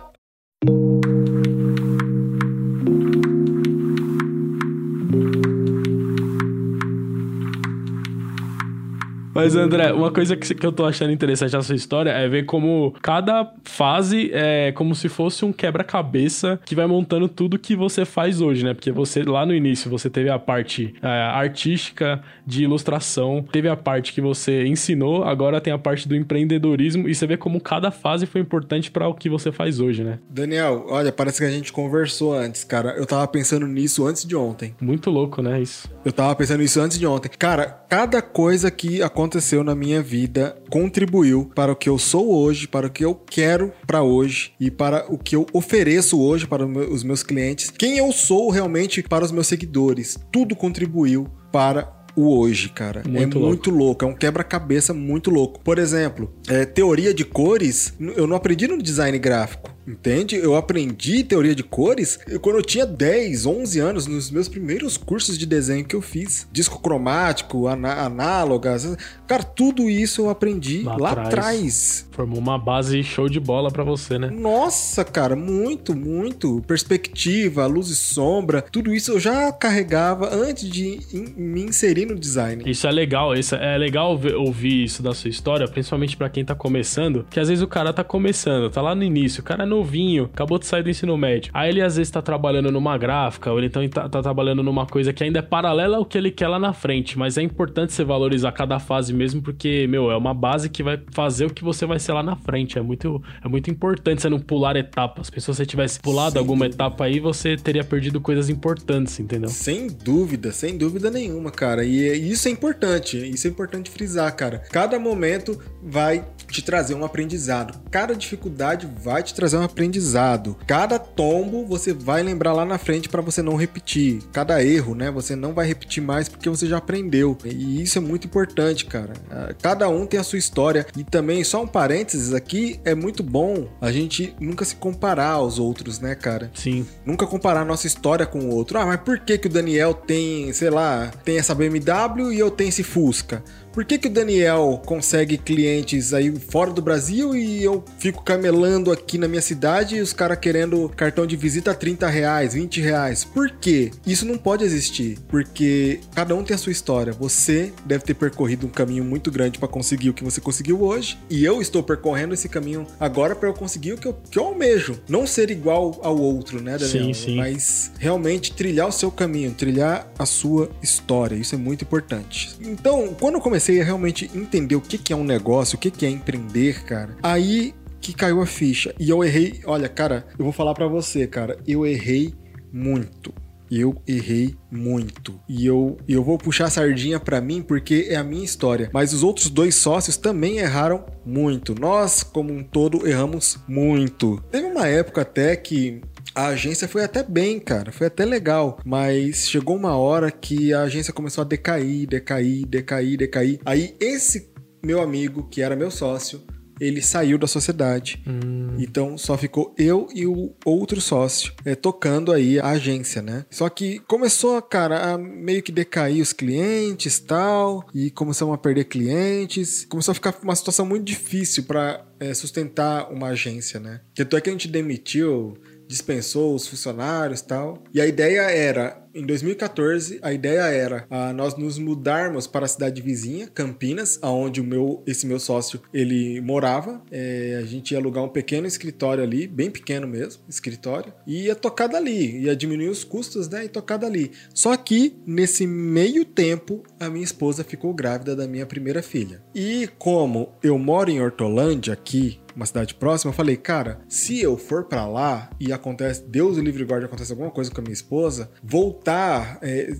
Mas, 9.35 9.55
André, 9.55 9.93
uma 9.93 10.11
coisa 10.11 10.37
que, 10.37 10.55
que 10.55 10.67
eu 10.67 10.73
tô 10.73 10.85
achando 10.85 11.13
interessante 11.13 11.55
nessa 11.55 11.75
história 11.75 12.11
é 12.11 12.29
ver 12.29 12.45
como 12.45 12.95
cada 13.03 13.53
fase 13.65 14.31
é 14.33 14.73
como 14.73 14.95
se 14.95 15.09
fosse 15.09 15.45
um 15.45 15.53
quebra-cabeça 15.53 16.61
que 16.65 16.75
vai 16.75 16.87
montando 16.87 17.29
tudo 17.29 17.59
que 17.59 17.77
você 17.77 18.05
faz 18.05 18.41
hoje, 18.41 18.65
né? 18.65 18.75
Porque 18.75 18.91
você, 18.91 19.23
lá 19.23 19.47
no 19.47 19.55
início, 19.55 19.91
você 19.91 20.11
teve 20.11 20.29
a 20.31 20.39
parte 20.39 20.95
é, 21.03 21.07
artística 21.07 22.23
de 22.47 22.65
ilustração, 22.65 23.45
teve 23.51 23.69
a 23.69 23.77
parte 23.77 24.13
que 24.13 24.21
você 24.21 24.67
ensinou, 24.67 25.25
agora 25.25 25.61
tem 25.61 25.73
a 25.73 25.79
parte 25.79 26.09
do 26.09 26.17
empreendedorismo 26.17 27.09
e 27.09 27.15
você 27.15 27.27
vê 27.27 27.37
como 27.37 27.61
cada 27.61 27.91
fase 27.91 28.27
foi 28.27 28.41
importante 28.41 28.91
para 28.91 29.09
o 29.09 29.15
que 29.15 29.29
você 29.29 29.53
faz 29.53 29.81
hoje, 29.81 30.03
né? 30.03 30.19
Daniel, 30.29 30.87
olha, 30.89 31.13
parece 31.13 31.39
que 31.39 31.45
a 31.45 31.51
gente 31.51 31.73
conversou 31.73 32.35
antes, 32.35 32.65
cara. 32.65 32.95
Eu 32.97 33.07
tava 33.07 33.27
pensando 33.29 33.67
nisso 33.67 34.07
antes 34.07 34.25
de 34.25 34.35
ontem. 34.35 34.75
Muito 34.81 35.11
louco, 35.11 35.41
né? 35.43 35.61
Isso. 35.61 35.89
Eu 36.05 36.13
tava 36.13 36.35
pensando 36.35 36.61
nisso 36.61 36.81
antes 36.81 36.99
de 36.99 37.07
ontem. 37.07 37.31
Cara, 37.39 37.67
cada 37.89 38.21
coisa 38.23 38.71
que 38.71 39.03
aconteceu 39.03 39.21
aconteceu 39.31 39.63
na 39.63 39.77
minha 39.77 40.03
vida 40.03 40.57
contribuiu 40.69 41.49
para 41.55 41.71
o 41.71 41.77
que 41.77 41.89
eu 41.89 41.97
sou 41.99 42.35
hoje, 42.35 42.67
para 42.67 42.89
o 42.89 42.91
que 42.91 43.05
eu 43.05 43.15
quero 43.15 43.73
para 43.87 44.03
hoje 44.03 44.53
e 44.59 44.73
para 44.73 45.07
o 45.09 45.17
que 45.17 45.37
eu 45.37 45.47
ofereço 45.53 46.21
hoje 46.21 46.49
para 46.49 46.67
os 46.67 47.05
meus 47.05 47.23
clientes, 47.23 47.71
quem 47.71 47.99
eu 47.99 48.11
sou 48.11 48.51
realmente 48.51 49.05
para 49.05 49.25
os 49.25 49.31
meus 49.31 49.47
seguidores. 49.47 50.19
Tudo 50.33 50.57
contribuiu 50.57 51.29
para 51.53 51.89
o 52.17 52.37
hoje, 52.37 52.71
cara. 52.71 53.03
Muito 53.07 53.39
é 53.39 53.41
louco. 53.41 53.47
muito 53.47 53.71
louco, 53.71 54.05
é 54.05 54.09
um 54.09 54.15
quebra-cabeça 54.15 54.93
muito 54.93 55.31
louco. 55.31 55.61
Por 55.61 55.79
exemplo, 55.79 56.33
é, 56.49 56.65
teoria 56.65 57.15
de 57.15 57.25
cores, 57.25 57.95
eu 58.17 58.27
não 58.27 58.37
aprendi 58.37 58.67
no 58.67 58.83
design 58.83 59.17
gráfico. 59.17 59.70
Entende? 59.87 60.37
Eu 60.37 60.55
aprendi 60.55 61.25
teoria 61.25 61.55
de 61.55 61.63
cores 61.63 62.19
quando 62.41 62.57
eu 62.57 62.63
tinha 62.63 62.87
10, 62.87 63.47
11 63.47 63.81
anos, 63.81 64.07
nos 64.07 64.31
meus 64.31 64.49
primeiros 64.49 64.97
cursos 64.97 65.39
de 65.39 65.47
desenho 65.47 65.85
que 65.85 65.97
eu 65.97 66.03
fiz. 66.03 66.47
Disco 66.53 66.81
cromático, 66.81 67.67
análogas. 67.67 68.97
Cara, 69.27 69.43
tudo 69.43 69.89
isso 69.89 70.23
eu 70.23 70.31
aprendi 70.31 70.83
lá, 70.83 70.97
lá 70.97 71.13
atrás. 71.13 72.07
Formou 72.13 72.39
uma 72.39 72.59
base 72.59 73.03
show 73.03 73.29
de 73.29 73.41
bola 73.41 73.71
para 73.71 73.83
você, 73.83 74.19
né? 74.19 74.29
Nossa, 74.29 75.05
cara, 75.05 75.35
muito, 75.35 75.95
muito. 75.95 76.63
Perspectiva, 76.67 77.67
luz 77.67 77.89
e 77.89 77.97
sombra, 77.97 78.63
tudo 78.63 78.95
isso 78.95 79.13
eu 79.13 79.21
já 79.21 79.51
carregava 79.53 80.35
antes 80.35 80.69
de 80.69 81.01
me 81.37 81.63
inserir 81.63 82.07
no 82.07 82.15
design. 82.19 82.63
Isso 82.67 82.87
é 82.87 82.91
legal, 82.91 83.35
isso 83.35 83.55
é 83.55 83.79
legal 83.79 84.21
ouvir 84.37 84.85
isso 84.85 85.03
da 85.03 85.15
sua 85.15 85.31
história, 85.31 85.67
principalmente 85.67 86.17
para 86.17 86.29
quem 86.29 86.45
tá 86.45 86.55
começando, 86.55 87.27
que 87.31 87.41
às 87.41 87.49
vezes 87.49 87.63
o 87.63 87.69
cara 87.69 87.93
tá 87.93 88.05
começando, 88.05 88.71
tá 88.71 88.83
lá 88.83 88.95
no 88.95 89.03
início, 89.03 89.41
o 89.41 89.45
cara 89.45 89.65
novinho, 89.71 90.25
acabou 90.25 90.59
de 90.59 90.67
sair 90.67 90.83
do 90.83 90.91
ensino 90.91 91.17
médio. 91.17 91.51
Aí 91.55 91.71
ele 91.71 91.81
às 91.81 91.97
vezes 91.97 92.11
tá 92.11 92.21
trabalhando 92.21 92.71
numa 92.71 92.99
gráfica, 92.99 93.51
ou 93.51 93.59
ele 93.59 93.69
então 93.69 93.87
tá, 93.89 94.09
tá 94.09 94.23
trabalhando 94.23 94.63
numa 94.63 94.85
coisa 94.87 95.13
que 95.13 95.25
ainda 95.25 95.39
é 95.39 95.43
paralela 95.43 95.97
ao 95.97 96.05
que 96.05 96.19
ele 96.19 96.31
quer 96.31 96.49
lá 96.49 96.59
na 96.59 96.73
frente, 96.73 97.19
mas 97.19 97.39
é 97.39 97.43
importante 97.43 97.93
você 97.93 98.05
valorizar 98.05 98.53
cada 98.53 98.79
fase 98.79 99.15
mesmo, 99.15 99.41
porque, 99.41 99.87
meu, 99.87 100.11
é 100.11 100.17
uma 100.17 100.35
base 100.35 100.69
que 100.69 100.83
vai 100.83 101.01
fazer 101.13 101.47
o 101.47 101.51
que 101.51 101.65
você 101.65 101.87
vai 101.87 101.99
ser 101.99 102.13
lá 102.13 102.23
na 102.23 102.37
frente. 102.37 102.79
É 102.79 102.83
muito, 102.83 103.23
é 103.43 103.49
muito 103.49 103.71
importante 103.71 104.23
você 104.23 104.29
não 104.29 104.39
pular 104.39 104.77
etapas. 104.77 105.31
Se 105.37 105.47
você 105.47 105.65
tivesse 105.65 106.01
pulado 106.01 106.33
sem 106.33 106.41
alguma 106.41 106.67
dúvida. 106.67 106.85
etapa 106.85 107.05
aí, 107.05 107.21
você 107.21 107.57
teria 107.57 107.85
perdido 107.85 108.21
coisas 108.21 108.49
importantes, 108.49 109.19
entendeu? 109.21 109.49
Sem 109.49 109.87
dúvida, 109.87 110.53
sem 110.53 110.77
dúvida 110.77 111.11
nenhuma, 111.11 111.51
cara. 111.51 111.85
E 111.85 112.31
isso 112.31 112.49
é 112.49 112.51
importante, 112.51 113.17
isso 113.17 113.47
é 113.47 113.51
importante 113.51 113.91
frisar, 113.91 114.35
cara. 114.35 114.59
Cada 114.71 114.99
momento 114.99 115.59
vai 115.83 116.25
te 116.49 116.63
trazer 116.63 116.95
um 116.95 117.05
aprendizado. 117.05 117.81
Cada 117.91 118.15
dificuldade 118.15 118.89
vai 119.03 119.23
te 119.23 119.35
trazer 119.35 119.57
um 119.57 119.60
aprendizado. 119.63 120.57
Cada 120.67 120.99
tombo 120.99 121.67
você 121.67 121.93
vai 121.93 122.23
lembrar 122.23 122.53
lá 122.53 122.65
na 122.65 122.79
frente 122.79 123.09
para 123.09 123.23
você 123.23 123.43
não 123.43 123.57
repetir. 123.57 124.23
Cada 124.33 124.63
erro, 124.65 124.95
né? 124.95 125.11
Você 125.11 125.37
não 125.37 125.53
vai 125.53 125.67
repetir 125.67 126.03
mais 126.03 126.29
porque 126.29 126.49
você 126.49 126.67
já 126.67 126.79
aprendeu. 126.79 127.37
E 127.45 127.83
isso 127.83 127.99
é 127.99 128.01
muito 128.01 128.27
importante, 128.27 128.87
cara. 128.87 129.13
Ah, 129.31 129.55
cada 129.61 129.89
um 129.89 130.07
tem 130.07 130.19
a 130.19 130.25
sua 130.25 130.39
história. 130.39 130.87
E 130.97 131.05
também, 131.05 131.45
só 131.45 131.63
um 131.63 131.67
parênteses 131.67 132.33
aqui, 132.33 132.81
é 132.85 132.95
muito 132.95 133.23
bom 133.23 133.69
a 133.81 133.91
gente 133.93 134.35
nunca 134.41 134.65
se 134.65 134.77
comparar 134.77 135.33
aos 135.33 135.59
outros, 135.59 136.01
né, 136.01 136.15
cara? 136.15 136.51
Sim. 136.55 136.87
Nunca 137.05 137.27
comparar 137.27 137.65
nossa 137.65 137.87
história 137.87 138.27
com 138.27 138.41
o 138.41 138.55
outro. 138.55 138.79
Ah, 138.79 138.87
mas 138.87 139.01
por 139.01 139.19
que, 139.21 139.39
que 139.39 139.47
o 139.47 139.51
Daniel 139.51 139.95
tem, 139.95 140.53
sei 140.53 140.71
lá, 140.71 141.11
tem 141.25 141.39
essa 141.39 141.55
BMW 141.55 142.33
e 142.33 142.39
eu 142.39 142.51
tenho 142.51 142.69
esse 142.69 142.83
Fusca? 142.83 143.43
Por 143.81 143.87
que, 143.87 143.97
que 143.97 144.09
o 144.09 144.11
Daniel 144.11 144.83
consegue 144.85 145.39
clientes 145.39 146.13
aí 146.13 146.31
fora 146.39 146.71
do 146.71 146.83
Brasil 146.83 147.35
e 147.35 147.65
eu 147.65 147.83
fico 147.99 148.23
camelando 148.23 148.93
aqui 148.93 149.17
na 149.17 149.27
minha 149.27 149.41
cidade 149.41 149.97
e 149.97 150.03
os 150.03 150.13
caras 150.13 150.37
querendo 150.39 150.87
cartão 150.91 151.27
de 151.27 151.35
visita 151.35 151.71
a 151.71 151.75
30 151.75 152.07
reais, 152.07 152.53
20 152.53 152.79
reais? 152.79 153.25
Por 153.25 153.49
quê? 153.53 153.91
Isso 154.07 154.27
não 154.27 154.37
pode 154.37 154.65
existir, 154.65 155.19
porque 155.29 155.99
cada 156.15 156.35
um 156.35 156.45
tem 156.45 156.55
a 156.55 156.59
sua 156.59 156.73
história. 156.73 157.11
Você 157.15 157.73
deve 157.87 158.05
ter 158.05 158.13
percorrido 158.13 158.67
um 158.67 158.71
caminho 158.71 159.03
muito 159.03 159.31
grande 159.31 159.59
para 159.59 159.67
conseguir 159.67 160.11
o 160.11 160.13
que 160.13 160.23
você 160.23 160.43
conseguiu 160.43 160.83
hoje, 160.83 161.19
e 161.31 161.43
eu 161.43 161.63
estou 161.63 161.83
percorrendo 161.83 162.35
esse 162.35 162.51
caminho 162.51 162.87
agora 163.01 163.35
para 163.35 163.49
eu 163.49 163.55
conseguir 163.55 163.95
o 163.95 163.97
que 163.97 164.09
eu, 164.09 164.13
que 164.31 164.39
eu 164.39 164.45
almejo. 164.45 165.01
Não 165.09 165.27
ser 165.27 165.51
igual 165.51 165.99
ao 166.03 166.19
outro, 166.19 166.61
né, 166.61 166.77
Daniel? 166.77 167.07
Sim, 167.07 167.15
sim. 167.15 167.37
Mas 167.37 167.93
realmente 167.99 168.53
trilhar 168.53 168.89
o 168.89 168.93
seu 168.93 169.11
caminho, 169.11 169.55
trilhar 169.55 170.07
a 170.19 170.27
sua 170.27 170.69
história. 170.83 171.35
Isso 171.35 171.55
é 171.55 171.59
muito 171.59 171.83
importante. 171.83 172.51
Então, 172.61 173.17
quando 173.19 173.37
eu 173.37 173.41
comecei 173.41 173.70
comecei 173.71 173.81
a 173.81 173.85
realmente 173.85 174.31
entender 174.35 174.75
o 174.75 174.81
que, 174.81 174.99
que 174.99 175.13
é 175.13 175.17
um 175.17 175.25
negócio, 175.25 175.77
o 175.77 175.79
que, 175.79 175.91
que 175.91 176.05
é 176.05 176.11
empreender, 176.11 176.83
cara, 176.85 177.17
aí 177.23 177.73
que 178.01 178.13
caiu 178.13 178.41
a 178.41 178.47
ficha. 178.47 178.95
E 178.99 179.11
eu 179.11 179.23
errei. 179.23 179.61
Olha, 179.65 179.89
cara, 179.89 180.27
eu 180.39 180.45
vou 180.45 180.53
falar 180.53 180.75
para 180.75 180.89
você, 180.89 181.27
cara, 181.27 181.59
eu 181.67 181.87
errei 181.87 182.35
muito. 182.73 183.33
Eu 183.71 183.95
errei 184.05 184.57
muito. 184.69 185.39
E 185.49 185.65
eu, 185.65 185.97
eu 186.09 186.25
vou 186.25 186.37
puxar 186.37 186.65
a 186.65 186.71
sardinha 186.71 187.21
para 187.21 187.41
mim 187.41 187.63
porque 187.63 188.09
é 188.11 188.17
a 188.17 188.25
minha 188.25 188.45
história. 188.45 188.91
Mas 188.93 189.13
os 189.13 189.23
outros 189.23 189.49
dois 189.49 189.77
sócios 189.77 190.17
também 190.17 190.59
erraram 190.59 191.05
muito. 191.25 191.73
Nós, 191.79 192.25
como 192.25 192.53
um 192.53 192.65
todo, 192.65 193.07
erramos 193.07 193.61
muito. 193.69 194.43
Teve 194.51 194.67
uma 194.67 194.89
época 194.89 195.21
até 195.21 195.55
que 195.55 196.01
a 196.35 196.47
agência 196.49 196.89
foi 196.89 197.05
até 197.05 197.23
bem, 197.23 197.59
cara, 197.59 197.93
foi 197.93 198.07
até 198.07 198.25
legal, 198.25 198.79
mas 198.85 199.49
chegou 199.49 199.77
uma 199.77 199.97
hora 199.97 200.31
que 200.31 200.73
a 200.73 200.83
agência 200.83 201.13
começou 201.13 201.43
a 201.43 201.47
decair, 201.47 202.07
decair, 202.07 202.67
decair, 202.67 203.17
decair. 203.17 203.61
Aí 203.65 203.97
esse 204.01 204.51
meu 204.83 205.01
amigo, 205.01 205.49
que 205.49 205.61
era 205.61 205.77
meu 205.77 205.91
sócio, 205.91 206.43
ele 206.81 207.03
saiu 207.03 207.37
da 207.37 207.47
sociedade. 207.47 208.23
Hum. 208.27 208.75
Então 208.79 209.19
só 209.19 209.37
ficou 209.37 209.75
eu 209.77 210.09
e 210.15 210.27
o 210.27 210.55
outro 210.65 211.01
sócio 211.01 211.53
é, 211.65 211.75
tocando 211.75 212.33
aí 212.33 212.59
a 212.59 212.69
agência, 212.69 213.21
né? 213.21 213.45
Só 213.51 213.69
que 213.69 213.99
começou, 214.01 214.61
cara, 214.63 215.13
a 215.13 215.19
meio 215.19 215.63
que 215.63 215.71
decair 215.71 216.23
os 216.23 216.33
clientes 216.33 217.21
tal, 217.21 217.87
e 217.95 218.11
começamos 218.11 218.55
a 218.55 218.59
perder 218.59 218.85
clientes. 218.85 219.85
Começou 219.85 220.13
a 220.13 220.15
ficar 220.15 220.35
uma 220.43 220.57
situação 220.57 220.87
muito 220.87 221.05
difícil 221.05 221.65
para 221.65 222.07
é, 222.19 222.33
sustentar 222.33 223.13
uma 223.13 223.29
agência, 223.29 223.79
né? 223.79 224.01
Tanto 224.15 224.37
é 224.37 224.41
que 224.41 224.49
a 224.49 224.53
gente 224.53 224.69
demitiu 224.69 225.59
dispensou 225.91 226.55
os 226.55 226.69
funcionários 226.69 227.43
tal. 227.43 227.83
E 227.93 228.01
a 228.01 228.07
ideia 228.07 228.43
era, 228.43 229.05
em 229.13 229.27
2014, 229.27 230.21
a 230.23 230.33
ideia 230.33 230.61
era 230.61 231.05
uh, 231.11 231.33
nós 231.35 231.57
nos 231.57 231.79
mudarmos 231.79 232.47
para 232.47 232.65
a 232.65 232.69
cidade 232.69 233.03
vizinha, 233.03 233.49
Campinas, 233.49 234.17
aonde 234.23 234.61
o 234.61 234.65
meu, 234.65 235.03
esse 235.05 235.27
meu 235.27 235.41
sócio 235.41 235.83
ele 235.93 236.41
morava. 236.41 237.03
É, 237.11 237.59
a 237.61 237.67
gente 237.67 237.91
ia 237.91 237.99
alugar 237.99 238.23
um 238.23 238.29
pequeno 238.29 238.69
escritório 238.69 239.25
ali, 239.25 239.49
bem 239.49 239.69
pequeno 239.69 240.07
mesmo, 240.07 240.43
escritório, 240.49 241.13
e 241.27 241.47
ia 241.47 241.57
tocar 241.57 241.89
dali, 241.89 242.43
ia 242.43 242.55
diminuir 242.55 242.89
os 242.89 243.03
custos, 243.03 243.49
né, 243.49 243.65
e 243.65 243.69
tocar 243.69 243.97
dali. 243.97 244.31
Só 244.55 244.77
que 244.77 245.17
nesse 245.27 245.67
meio 245.67 246.25
tempo, 246.25 246.85
a 247.01 247.11
minha 247.11 247.25
esposa 247.25 247.65
ficou 247.65 247.93
grávida 247.93 248.37
da 248.37 248.47
minha 248.47 248.65
primeira 248.65 249.03
filha. 249.03 249.43
E 249.53 249.89
como 249.99 250.53
eu 250.63 250.79
moro 250.79 251.11
em 251.11 251.21
Hortolândia 251.21 251.93
aqui 251.93 252.40
uma 252.61 252.67
cidade 252.67 252.95
próxima, 252.95 253.31
eu 253.31 253.35
falei, 253.35 253.57
cara, 253.57 254.01
se 254.07 254.39
eu 254.39 254.59
for 254.59 254.85
para 254.85 255.07
lá 255.07 255.49
e 255.59 255.73
acontece, 255.73 256.23
Deus 256.23 256.59
o 256.59 256.61
livre 256.61 256.85
guarde, 256.85 257.07
acontece 257.07 257.33
alguma 257.33 257.51
coisa 257.51 257.71
com 257.71 257.81
a 257.81 257.83
minha 257.83 257.95
esposa, 257.95 258.51
voltar, 258.63 259.59
é, 259.63 259.95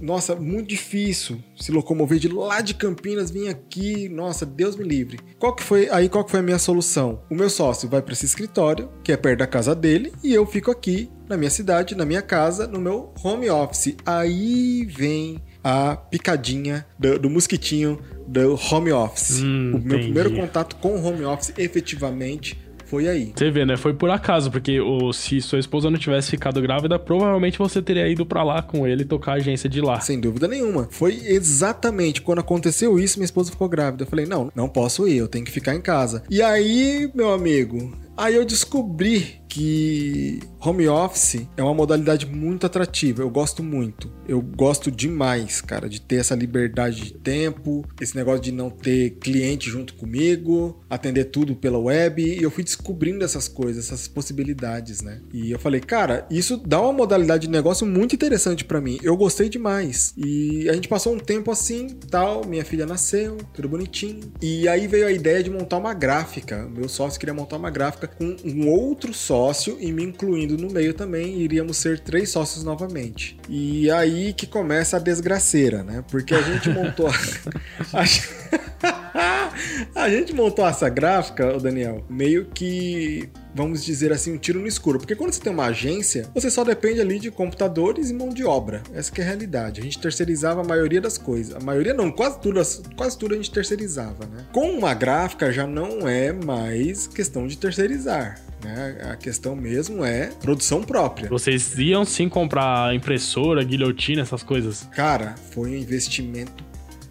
nossa, 0.00 0.34
muito 0.34 0.68
difícil 0.68 1.38
se 1.54 1.70
locomover 1.70 2.18
de 2.18 2.28
lá 2.28 2.62
de 2.62 2.74
Campinas, 2.74 3.30
vir 3.30 3.48
aqui, 3.48 4.08
nossa, 4.08 4.46
Deus 4.46 4.74
me 4.74 4.84
livre. 4.84 5.18
Qual 5.38 5.54
que 5.54 5.62
foi, 5.62 5.90
aí 5.90 6.08
qual 6.08 6.24
que 6.24 6.30
foi 6.30 6.40
a 6.40 6.42
minha 6.42 6.58
solução? 6.58 7.20
O 7.30 7.34
meu 7.34 7.50
sócio 7.50 7.88
vai 7.88 8.00
para 8.00 8.14
esse 8.14 8.24
escritório, 8.24 8.88
que 9.04 9.12
é 9.12 9.16
perto 9.16 9.40
da 9.40 9.46
casa 9.46 9.74
dele, 9.74 10.12
e 10.24 10.32
eu 10.32 10.46
fico 10.46 10.70
aqui 10.70 11.10
na 11.28 11.36
minha 11.36 11.50
cidade, 11.50 11.94
na 11.94 12.06
minha 12.06 12.22
casa, 12.22 12.66
no 12.66 12.80
meu 12.80 13.12
home 13.22 13.50
office. 13.50 13.94
Aí 14.06 14.86
vem 14.86 15.42
a 15.62 15.94
picadinha 15.96 16.86
do, 16.98 17.18
do 17.18 17.28
mosquitinho 17.30 17.98
do 18.28 18.58
home 18.70 18.92
office. 18.92 19.40
Hum, 19.42 19.72
o 19.74 19.78
meu 19.78 19.78
entendi. 19.78 20.02
primeiro 20.04 20.32
contato 20.32 20.76
com 20.76 20.96
o 20.96 21.04
home 21.04 21.24
office 21.24 21.52
efetivamente 21.56 22.58
foi 22.88 23.06
aí. 23.06 23.32
Você 23.36 23.50
vê, 23.50 23.66
né? 23.66 23.76
Foi 23.76 23.92
por 23.92 24.08
acaso, 24.08 24.50
porque 24.50 24.80
o, 24.80 25.12
se 25.12 25.40
sua 25.42 25.58
esposa 25.58 25.90
não 25.90 25.98
tivesse 25.98 26.30
ficado 26.30 26.60
grávida, 26.62 26.98
provavelmente 26.98 27.58
você 27.58 27.82
teria 27.82 28.08
ido 28.08 28.24
pra 28.24 28.42
lá 28.42 28.62
com 28.62 28.86
ele 28.86 29.04
tocar 29.04 29.32
a 29.32 29.34
agência 29.34 29.68
de 29.68 29.80
lá. 29.80 30.00
Sem 30.00 30.18
dúvida 30.18 30.48
nenhuma. 30.48 30.88
Foi 30.90 31.20
exatamente 31.26 32.22
quando 32.22 32.38
aconteceu 32.38 32.98
isso, 32.98 33.18
minha 33.18 33.26
esposa 33.26 33.50
ficou 33.50 33.68
grávida. 33.68 34.04
Eu 34.04 34.08
falei: 34.08 34.24
não, 34.24 34.50
não 34.54 34.68
posso 34.68 35.06
ir, 35.06 35.18
eu 35.18 35.28
tenho 35.28 35.44
que 35.44 35.50
ficar 35.50 35.74
em 35.74 35.82
casa. 35.82 36.22
E 36.30 36.40
aí, 36.40 37.10
meu 37.14 37.30
amigo, 37.30 37.92
aí 38.18 38.34
eu 38.34 38.44
descobri 38.44 39.38
que 39.48 40.40
home 40.60 40.86
office 40.88 41.48
é 41.56 41.62
uma 41.62 41.72
modalidade 41.72 42.26
muito 42.26 42.66
atrativa. 42.66 43.22
Eu 43.22 43.30
gosto 43.30 43.62
muito. 43.62 44.12
Eu 44.28 44.42
gosto 44.42 44.90
demais, 44.90 45.60
cara, 45.60 45.88
de 45.88 46.00
ter 46.00 46.16
essa 46.16 46.34
liberdade 46.34 47.02
de 47.02 47.14
tempo, 47.14 47.84
esse 48.00 48.14
negócio 48.14 48.40
de 48.40 48.52
não 48.52 48.68
ter 48.68 49.12
cliente 49.12 49.70
junto 49.70 49.94
comigo, 49.94 50.78
atender 50.90 51.24
tudo 51.26 51.56
pela 51.56 51.78
web. 51.78 52.22
E 52.22 52.42
eu 52.42 52.50
fui 52.50 52.62
descobrindo 52.62 53.24
essas 53.24 53.48
coisas, 53.48 53.86
essas 53.86 54.06
possibilidades, 54.06 55.00
né? 55.00 55.20
E 55.32 55.50
eu 55.50 55.58
falei, 55.58 55.80
cara, 55.80 56.26
isso 56.30 56.58
dá 56.58 56.80
uma 56.80 56.92
modalidade 56.92 57.46
de 57.46 57.50
negócio 57.50 57.86
muito 57.86 58.14
interessante 58.14 58.64
para 58.64 58.80
mim. 58.80 58.98
Eu 59.02 59.16
gostei 59.16 59.48
demais. 59.48 60.12
E 60.16 60.68
a 60.68 60.74
gente 60.74 60.88
passou 60.88 61.14
um 61.14 61.18
tempo 61.18 61.50
assim, 61.50 61.88
tal. 62.10 62.44
Minha 62.44 62.64
filha 62.64 62.84
nasceu, 62.84 63.38
tudo 63.54 63.68
bonitinho. 63.68 64.20
E 64.42 64.68
aí 64.68 64.86
veio 64.86 65.06
a 65.06 65.12
ideia 65.12 65.42
de 65.42 65.50
montar 65.50 65.78
uma 65.78 65.94
gráfica. 65.94 66.68
Meu 66.68 66.88
sócio 66.88 67.18
queria 67.18 67.34
montar 67.34 67.56
uma 67.56 67.70
gráfica 67.70 68.07
com 68.16 68.36
um 68.44 68.68
outro 68.68 69.12
sócio 69.12 69.76
e 69.80 69.92
me 69.92 70.04
incluindo 70.04 70.56
no 70.56 70.72
meio 70.72 70.94
também, 70.94 71.40
iríamos 71.40 71.76
ser 71.76 72.00
três 72.00 72.30
sócios 72.30 72.64
novamente. 72.64 73.36
E 73.48 73.90
aí 73.90 74.32
que 74.32 74.46
começa 74.46 74.96
a 74.96 75.00
desgraceira, 75.00 75.82
né? 75.82 76.04
Porque 76.10 76.34
a 76.34 76.42
gente 76.42 76.68
montou 76.70 77.08
a, 77.08 77.12
a 79.94 80.08
gente 80.08 80.34
montou 80.34 80.66
essa 80.66 80.88
gráfica, 80.88 81.56
o 81.56 81.60
Daniel, 81.60 82.04
meio 82.08 82.46
que 82.46 83.28
vamos 83.54 83.84
dizer 83.84 84.12
assim, 84.12 84.34
um 84.34 84.38
tiro 84.38 84.60
no 84.60 84.68
escuro. 84.68 84.98
Porque 84.98 85.16
quando 85.16 85.32
você 85.32 85.40
tem 85.40 85.52
uma 85.52 85.66
agência, 85.66 86.28
você 86.32 86.48
só 86.48 86.62
depende 86.62 87.00
ali 87.00 87.18
de 87.18 87.28
computadores 87.30 88.08
e 88.08 88.14
mão 88.14 88.28
de 88.28 88.44
obra. 88.44 88.82
Essa 88.94 89.10
que 89.10 89.20
é 89.20 89.24
a 89.24 89.26
realidade. 89.26 89.80
A 89.80 89.82
gente 89.82 89.98
terceirizava 89.98 90.60
a 90.60 90.64
maioria 90.64 91.00
das 91.00 91.18
coisas. 91.18 91.56
A 91.56 91.60
maioria 91.60 91.92
não, 91.92 92.10
quase 92.10 92.38
tudo, 92.40 92.60
quase 92.96 93.18
tudo 93.18 93.34
a 93.34 93.36
gente 93.36 93.50
terceirizava, 93.50 94.26
né? 94.26 94.46
Com 94.52 94.70
uma 94.70 94.94
gráfica 94.94 95.52
já 95.52 95.66
não 95.66 96.08
é 96.08 96.32
mais 96.32 97.08
questão 97.08 97.48
de 97.48 97.58
terceirizar. 97.58 98.40
Né? 98.62 98.98
A 99.12 99.16
questão 99.16 99.54
mesmo 99.54 100.04
é 100.04 100.26
produção 100.40 100.82
própria. 100.82 101.28
Vocês 101.28 101.76
iam 101.78 102.04
sim 102.04 102.28
comprar 102.28 102.94
impressora, 102.94 103.62
guilhotina, 103.62 104.22
essas 104.22 104.42
coisas? 104.42 104.88
Cara, 104.92 105.34
foi 105.50 105.70
um 105.70 105.74
investimento 105.74 106.67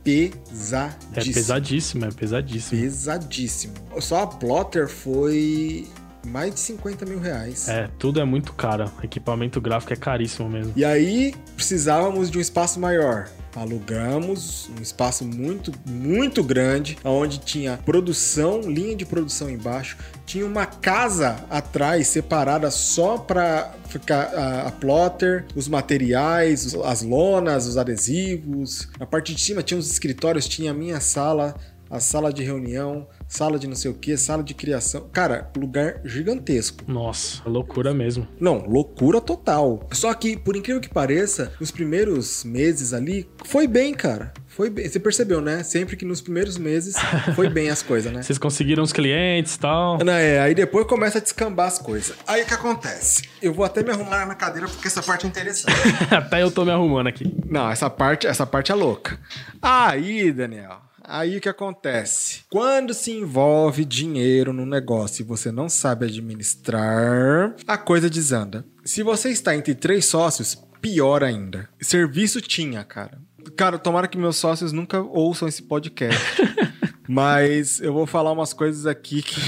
pesadíssimo. 0.08 1.04
É 1.14 1.34
pesadíssimo, 1.34 2.06
é 2.06 2.12
pesadíssimo. 2.12 2.82
Pesadíssimo. 2.82 3.74
Só 4.00 4.24
a 4.24 4.28
plotter 4.28 4.88
foi 4.88 5.86
mais 6.26 6.54
de 6.54 6.60
50 6.60 7.06
mil 7.06 7.20
reais. 7.20 7.68
É, 7.68 7.90
tudo 8.00 8.20
é 8.20 8.26
muito 8.26 8.54
caro. 8.54 8.90
Equipamento 9.04 9.60
gráfico 9.60 9.94
é 9.94 9.96
caríssimo 9.96 10.50
mesmo. 10.50 10.74
E 10.76 10.86
aí 10.86 11.36
precisávamos 11.56 12.32
de 12.32 12.38
um 12.38 12.42
espaço 12.42 12.80
maior. 12.80 13.30
Alugamos 13.58 14.70
um 14.78 14.82
espaço 14.82 15.26
muito, 15.26 15.72
muito 15.86 16.44
grande, 16.44 16.98
onde 17.04 17.40
tinha 17.40 17.78
produção, 17.78 18.62
linha 18.62 18.96
de 18.96 19.06
produção 19.06 19.50
embaixo, 19.50 19.98
tinha 20.26 20.46
uma 20.46 20.66
casa 20.66 21.44
atrás 21.50 22.08
separada 22.08 22.70
só 22.70 23.18
para 23.18 23.74
ficar 23.90 24.34
a, 24.36 24.68
a, 24.68 24.72
plotter, 24.72 25.46
os 25.56 25.68
materiais, 25.68 26.76
as 26.76 27.02
lonas, 27.02 27.66
os 27.66 27.78
adesivos. 27.78 28.88
Na 29.00 29.06
parte 29.06 29.34
de 29.34 29.42
cima 29.42 29.64
tinha 29.64 29.80
os 29.80 29.90
escritórios, 29.90 30.48
tinha 30.48 30.72
a 30.72 30.74
minha 30.74 31.00
sala, 31.00 31.56
a 31.90 32.00
sala 32.00 32.32
de 32.32 32.44
reunião, 32.44 33.08
sala 33.28 33.60
de 33.60 33.68
não 33.68 33.76
sei 33.76 33.92
o 33.92 33.94
que, 33.94 34.16
sala 34.18 34.44
de 34.44 34.54
criação. 34.54 35.10
Cara, 35.12 35.52
lugar 35.56 36.02
gigantesco. 36.04 36.84
Nossa, 36.88 37.48
loucura 37.48 37.94
mesmo. 37.94 38.28
Não, 38.40 38.66
loucura 38.66 39.22
total. 39.22 39.88
Só 39.92 40.14
que, 40.14 40.38
por 40.38 40.56
incrível 40.56 40.82
que 40.82 40.90
pareça, 40.90 41.54
nos 41.60 41.72
primeiros 41.72 42.44
meses 42.44 42.94
ali, 42.94 43.28
foi 43.46 43.68
bem, 43.68 43.94
cara. 43.94 44.34
Foi 44.58 44.72
bem. 44.72 44.90
Você 44.90 45.00
percebeu, 45.00 45.40
né? 45.40 45.62
Sempre 45.62 45.96
que 45.96 46.04
nos 46.04 46.20
primeiros 46.20 46.58
meses 46.58 46.96
foi 47.36 47.48
bem 47.48 47.70
as 47.70 47.84
coisas, 47.84 48.12
né? 48.12 48.24
Vocês 48.24 48.40
conseguiram 48.40 48.82
os 48.82 48.92
clientes 48.92 49.54
e 49.54 49.60
tal. 49.60 50.00
Não, 50.04 50.14
é, 50.14 50.40
aí 50.40 50.56
depois 50.56 50.88
começa 50.88 51.20
a 51.20 51.22
descambar 51.22 51.68
as 51.68 51.78
coisas. 51.78 52.16
Aí 52.26 52.42
o 52.42 52.46
que 52.48 52.56
acontece? 52.56 53.30
Eu 53.40 53.54
vou 53.54 53.64
até 53.64 53.84
me 53.84 53.92
arrumar 53.92 54.26
na 54.26 54.34
cadeira 54.34 54.68
porque 54.68 54.88
essa 54.88 55.04
parte 55.04 55.28
é 55.28 55.30
interessante. 55.30 55.76
até 56.10 56.42
eu 56.42 56.50
tô 56.50 56.66
me 56.66 56.72
arrumando 56.72 57.06
aqui. 57.06 57.32
Não, 57.46 57.70
essa 57.70 57.88
parte, 57.88 58.26
essa 58.26 58.48
parte 58.48 58.72
é 58.72 58.76
louca. 58.76 59.20
Aí, 59.62 60.32
Daniel, 60.32 60.87
Aí 61.10 61.38
o 61.38 61.42
que 61.42 61.48
acontece? 61.48 62.42
Quando 62.50 62.94
se 62.94 63.12
envolve 63.12 63.86
dinheiro 63.86 64.52
no 64.52 64.66
negócio 64.66 65.22
e 65.22 65.26
você 65.26 65.54
não 65.54 65.70
sabe 65.70 66.06
administrar, 66.06 67.56
a 67.66 67.78
coisa 67.78 68.10
desanda. 68.10 68.66
Se 68.84 69.02
você 69.04 69.30
está 69.30 69.56
entre 69.56 69.74
três 69.74 70.04
sócios, 70.04 70.62
pior 70.82 71.24
ainda. 71.24 71.70
Serviço 71.80 72.42
tinha, 72.42 72.84
cara. 72.84 73.22
Cara, 73.56 73.80
tomara 73.80 74.06
que 74.10 74.18
meus 74.18 74.36
sócios 74.36 74.74
nunca 74.74 75.02
ouçam 75.02 75.48
esse 75.48 75.64
podcast. 75.64 76.20
mas 77.08 77.80
eu 77.80 77.94
vou 77.94 78.06
falar 78.06 78.34
umas 78.34 78.52
coisas 78.52 78.86
aqui 78.86 79.22
que. 79.22 79.40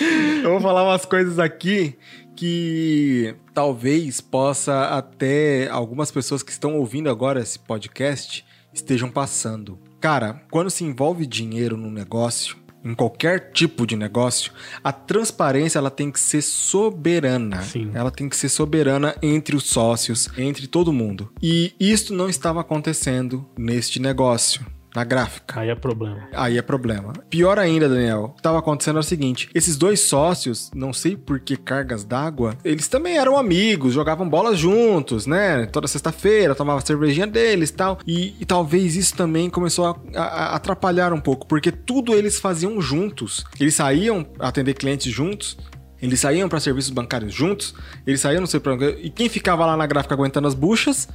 eu 0.42 0.52
vou 0.52 0.60
falar 0.62 0.84
umas 0.84 1.04
coisas 1.04 1.38
aqui 1.38 1.98
que 2.34 3.36
talvez 3.52 4.22
possa 4.22 4.84
até 4.84 5.68
algumas 5.68 6.10
pessoas 6.10 6.42
que 6.42 6.50
estão 6.50 6.78
ouvindo 6.78 7.10
agora 7.10 7.42
esse 7.42 7.58
podcast 7.58 8.48
estejam 8.72 9.10
passando. 9.10 9.78
Cara, 10.00 10.42
quando 10.50 10.70
se 10.70 10.84
envolve 10.84 11.26
dinheiro 11.26 11.76
no 11.76 11.90
negócio, 11.90 12.56
em 12.84 12.94
qualquer 12.94 13.52
tipo 13.52 13.86
de 13.86 13.96
negócio, 13.96 14.52
a 14.82 14.92
transparência 14.92 15.78
ela 15.78 15.90
tem 15.90 16.10
que 16.10 16.18
ser 16.18 16.42
soberana. 16.42 17.62
Sim. 17.62 17.90
Ela 17.94 18.10
tem 18.10 18.28
que 18.28 18.36
ser 18.36 18.48
soberana 18.48 19.14
entre 19.22 19.54
os 19.54 19.64
sócios, 19.64 20.28
entre 20.38 20.66
todo 20.66 20.92
mundo. 20.92 21.30
E 21.42 21.74
isso 21.78 22.14
não 22.14 22.28
estava 22.28 22.60
acontecendo 22.60 23.46
neste 23.58 24.00
negócio 24.00 24.64
na 24.94 25.04
gráfica. 25.04 25.60
Aí 25.60 25.68
é 25.68 25.74
problema. 25.74 26.28
Aí 26.32 26.58
é 26.58 26.62
problema. 26.62 27.12
Pior 27.28 27.58
ainda, 27.58 27.88
Daniel, 27.88 28.24
o 28.24 28.28
que 28.30 28.40
estava 28.40 28.58
acontecendo 28.58 28.96
é 28.96 29.00
o 29.00 29.04
seguinte: 29.04 29.48
esses 29.54 29.76
dois 29.76 30.00
sócios, 30.00 30.70
não 30.74 30.92
sei 30.92 31.16
por 31.16 31.40
que 31.40 31.56
cargas 31.56 32.04
d'água, 32.04 32.56
eles 32.64 32.88
também 32.88 33.18
eram 33.18 33.36
amigos, 33.36 33.94
jogavam 33.94 34.28
bolas 34.28 34.58
juntos, 34.58 35.26
né? 35.26 35.66
Toda 35.66 35.86
sexta-feira, 35.88 36.54
tomava 36.54 36.80
cervejinha 36.80 37.26
deles 37.26 37.70
tal. 37.70 37.98
e 38.06 38.30
tal. 38.30 38.36
E 38.40 38.44
talvez 38.44 38.96
isso 38.96 39.14
também 39.14 39.48
começou 39.48 39.86
a, 39.86 39.96
a, 40.14 40.24
a 40.24 40.56
atrapalhar 40.56 41.12
um 41.12 41.20
pouco, 41.20 41.46
porque 41.46 41.70
tudo 41.70 42.14
eles 42.14 42.38
faziam 42.38 42.80
juntos. 42.80 43.44
Eles 43.58 43.74
saíam 43.74 44.26
atender 44.38 44.74
clientes 44.74 45.12
juntos, 45.12 45.56
eles 46.00 46.18
saíam 46.20 46.48
para 46.48 46.60
serviços 46.60 46.90
bancários 46.90 47.32
juntos, 47.32 47.74
eles 48.06 48.20
saíam, 48.20 48.40
não 48.40 48.46
sei 48.46 48.58
pra 48.58 48.74
E 49.00 49.10
quem 49.10 49.28
ficava 49.28 49.66
lá 49.66 49.76
na 49.76 49.86
gráfica 49.86 50.14
aguentando 50.14 50.48
as 50.48 50.54
buchas? 50.54 51.08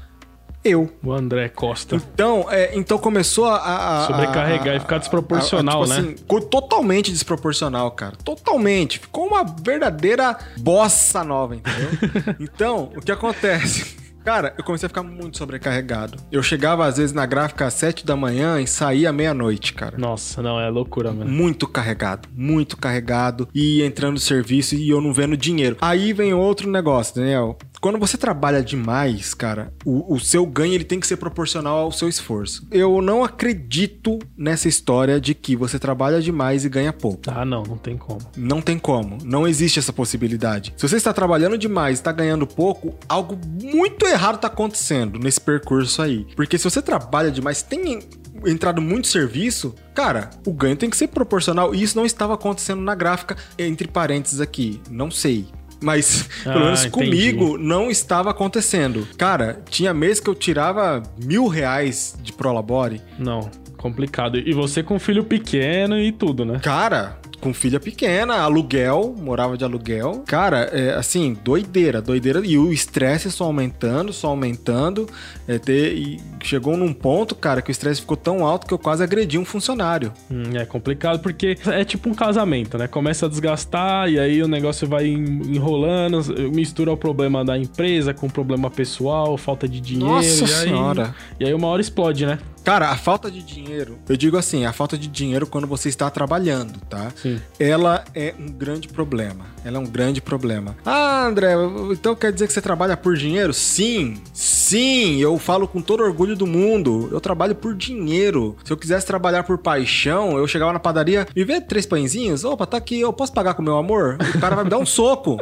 Eu. 0.65 0.91
O 1.03 1.13
André 1.13 1.47
Costa. 1.47 1.95
Então, 1.95 2.47
é, 2.49 2.75
então 2.75 2.97
começou 2.97 3.45
a, 3.45 4.01
a 4.01 4.07
sobrecarregar 4.07 4.73
a, 4.73 4.77
e 4.77 4.79
ficar 4.79 4.97
desproporcional, 4.97 5.83
a, 5.83 5.85
tipo 5.85 5.95
né? 5.95 6.07
Assim, 6.07 6.17
ficou 6.17 6.41
totalmente 6.41 7.11
desproporcional, 7.11 7.91
cara. 7.91 8.15
Totalmente. 8.23 8.97
Ficou 8.97 9.27
uma 9.27 9.43
verdadeira 9.43 10.35
bossa 10.57 11.23
nova, 11.23 11.55
entendeu? 11.55 11.89
então, 12.41 12.91
o 12.95 13.01
que 13.01 13.11
acontece? 13.11 14.04
Cara, 14.25 14.55
eu 14.57 14.63
comecei 14.63 14.87
a 14.87 14.89
ficar 14.89 15.03
muito 15.03 15.37
sobrecarregado. 15.37 16.17
Eu 16.31 16.41
chegava 16.41 16.83
às 16.87 16.97
vezes 16.97 17.13
na 17.13 17.27
gráfica 17.27 17.67
às 17.67 17.75
7 17.75 18.03
da 18.03 18.15
manhã 18.15 18.59
e 18.59 18.65
saía 18.65 19.13
meia-noite, 19.13 19.71
cara. 19.71 19.99
Nossa, 19.99 20.41
não, 20.41 20.59
é 20.59 20.67
loucura, 20.67 21.13
mano. 21.13 21.29
Muito 21.29 21.67
carregado, 21.67 22.27
muito 22.35 22.75
carregado. 22.75 23.47
E 23.53 23.83
entrando 23.83 24.13
no 24.13 24.19
serviço 24.19 24.73
e 24.73 24.89
eu 24.89 24.99
não 24.99 25.13
vendo 25.13 25.37
dinheiro. 25.37 25.77
Aí 25.79 26.11
vem 26.11 26.33
outro 26.33 26.67
negócio, 26.67 27.13
Daniel. 27.13 27.55
Quando 27.79 27.99
você 27.99 28.17
trabalha 28.17 28.63
demais, 28.63 29.35
cara, 29.35 29.71
o, 29.85 30.15
o, 30.15 30.19
seu 30.19 30.43
ganho 30.43 30.73
ele 30.73 30.83
tem 30.83 30.99
que 30.99 31.05
ser 31.05 31.17
proporcional 31.17 31.77
ao 31.77 31.91
seu 31.91 32.09
esforço. 32.09 32.65
Eu 32.71 32.99
não 33.03 33.23
acredito 33.23 34.17
nessa 34.35 34.67
história 34.67 35.21
de 35.21 35.35
que 35.35 35.55
você 35.55 35.77
trabalha 35.77 36.19
demais 36.19 36.65
e 36.65 36.69
ganha 36.69 36.91
pouco. 36.91 37.21
Ah, 37.27 37.45
não, 37.45 37.61
não 37.61 37.77
tem 37.77 37.95
como. 37.95 38.21
Não 38.35 38.59
tem 38.59 38.79
como. 38.79 39.19
Não 39.23 39.47
existe 39.47 39.77
essa 39.77 39.93
possibilidade. 39.93 40.73
Se 40.75 40.87
você 40.87 40.95
está 40.95 41.13
trabalhando 41.13 41.59
demais 41.59 41.99
e 41.99 42.01
está 42.01 42.11
ganhando 42.11 42.47
pouco, 42.47 42.95
algo 43.07 43.37
muito 43.61 44.07
errado 44.07 44.14
está 44.15 44.47
acontecendo 44.47 45.19
nesse 45.19 45.39
percurso 45.39 46.01
aí. 46.01 46.25
Porque 46.35 46.57
se 46.57 46.63
você 46.63 46.81
trabalha 46.81 47.31
demais, 47.31 47.61
tem 47.61 47.99
entrado 48.45 48.81
muito 48.81 49.07
serviço, 49.07 49.75
cara, 49.93 50.29
o 50.45 50.53
ganho 50.53 50.75
tem 50.75 50.89
que 50.89 50.97
ser 50.97 51.07
proporcional. 51.07 51.73
E 51.73 51.81
isso 51.81 51.97
não 51.97 52.05
estava 52.05 52.33
acontecendo 52.33 52.81
na 52.81 52.95
gráfica, 52.95 53.35
entre 53.57 53.87
parênteses 53.87 54.41
aqui, 54.41 54.81
não 54.89 55.09
sei. 55.09 55.47
Mas, 55.81 56.29
ah, 56.45 56.53
pelo 56.53 56.65
menos 56.65 56.85
entendi. 56.85 56.91
comigo, 56.91 57.57
não 57.57 57.89
estava 57.89 58.31
acontecendo. 58.31 59.07
Cara, 59.17 59.61
tinha 59.69 59.93
mês 59.93 60.19
que 60.19 60.29
eu 60.29 60.35
tirava 60.35 61.03
mil 61.23 61.47
reais 61.47 62.17
de 62.21 62.31
Prolabore. 62.33 63.01
Não, 63.19 63.49
complicado. 63.77 64.37
E 64.37 64.53
você 64.53 64.81
com 64.81 64.97
filho 64.97 65.23
pequeno 65.23 65.99
e 65.99 66.11
tudo, 66.11 66.43
né? 66.45 66.59
Cara, 66.63 67.19
com 67.45 67.53
filha 67.53 67.79
pequena, 67.79 68.37
aluguel, 68.37 69.13
morava 69.15 69.55
de 69.55 69.63
aluguel. 69.63 70.23
Cara, 70.25 70.61
é, 70.73 70.95
assim, 70.95 71.37
doideira, 71.43 72.01
doideira. 72.01 72.41
E 72.43 72.57
o 72.57 72.73
estresse 72.73 73.29
só 73.29 73.43
aumentando, 73.43 74.11
só 74.11 74.29
aumentando. 74.29 75.07
É, 75.47 75.59
ter, 75.59 75.93
e 75.93 76.19
chegou 76.41 76.75
num 76.75 76.91
ponto, 76.91 77.35
cara, 77.35 77.61
que 77.61 77.69
o 77.69 77.71
estresse 77.71 78.01
ficou 78.01 78.17
tão 78.17 78.43
alto 78.43 78.65
que 78.65 78.73
eu 78.73 78.79
quase 78.79 79.03
agredi 79.03 79.37
um 79.37 79.45
funcionário. 79.45 80.11
Hum, 80.31 80.55
é 80.55 80.65
complicado 80.65 81.19
porque 81.19 81.55
é 81.67 81.85
tipo 81.85 82.09
um 82.09 82.15
casamento, 82.15 82.79
né? 82.79 82.87
Começa 82.87 83.27
a 83.27 83.29
desgastar 83.29 84.09
e 84.09 84.19
aí 84.19 84.41
o 84.41 84.47
negócio 84.47 84.87
vai 84.87 85.05
enrolando, 85.05 86.23
mistura 86.51 86.91
o 86.91 86.97
problema 86.97 87.45
da 87.45 87.55
empresa 87.55 88.11
com 88.11 88.25
o 88.25 88.31
problema 88.31 88.71
pessoal, 88.71 89.37
falta 89.37 89.67
de 89.67 89.79
dinheiro. 89.79 90.15
Nossa 90.15 90.41
e 90.41 90.43
aí, 90.45 90.47
senhora! 90.47 91.15
E 91.39 91.45
aí 91.45 91.53
uma 91.53 91.67
hora 91.67 91.79
explode, 91.79 92.25
né? 92.25 92.39
Cara, 92.65 92.89
a 92.89 92.97
falta 92.97 93.29
de 93.29 93.43
dinheiro, 93.43 93.99
eu 94.09 94.17
digo 94.17 94.37
assim, 94.37 94.65
a 94.65 94.73
falta 94.73 94.97
de 94.97 95.07
dinheiro 95.07 95.45
quando 95.45 95.67
você 95.67 95.87
está 95.87 96.09
trabalhando, 96.09 96.79
tá? 96.89 97.11
Sim. 97.15 97.39
Ela 97.59 98.03
é 98.15 98.33
um 98.39 98.47
grande 98.47 98.87
problema. 98.87 99.45
Ela 99.63 99.77
é 99.77 99.79
um 99.79 99.85
grande 99.85 100.19
problema. 100.19 100.75
Ah, 100.83 101.27
André, 101.27 101.53
então 101.91 102.15
quer 102.15 102.33
dizer 102.33 102.47
que 102.47 102.53
você 102.53 102.61
trabalha 102.63 102.97
por 102.97 103.15
dinheiro? 103.15 103.53
Sim, 103.53 104.15
sim, 104.33 105.17
eu 105.17 105.37
falo 105.37 105.67
com 105.67 105.79
todo 105.79 106.01
orgulho 106.01 106.35
do 106.35 106.47
mundo. 106.47 107.07
Eu 107.11 107.21
trabalho 107.21 107.53
por 107.53 107.75
dinheiro. 107.75 108.57
Se 108.65 108.73
eu 108.73 108.77
quisesse 108.77 109.05
trabalhar 109.05 109.43
por 109.43 109.59
paixão, 109.59 110.35
eu 110.35 110.47
chegava 110.47 110.73
na 110.73 110.79
padaria 110.79 111.27
e 111.35 111.43
vê 111.43 111.61
três 111.61 111.85
pãezinhos. 111.85 112.43
Opa, 112.43 112.65
tá 112.65 112.77
aqui, 112.77 112.99
eu 112.99 113.13
posso 113.13 113.31
pagar 113.31 113.53
com 113.53 113.61
meu 113.61 113.77
amor? 113.77 114.17
O 114.35 114.39
cara 114.39 114.55
vai 114.55 114.63
me 114.63 114.71
dar 114.71 114.79
um 114.79 114.85
soco. 114.87 115.39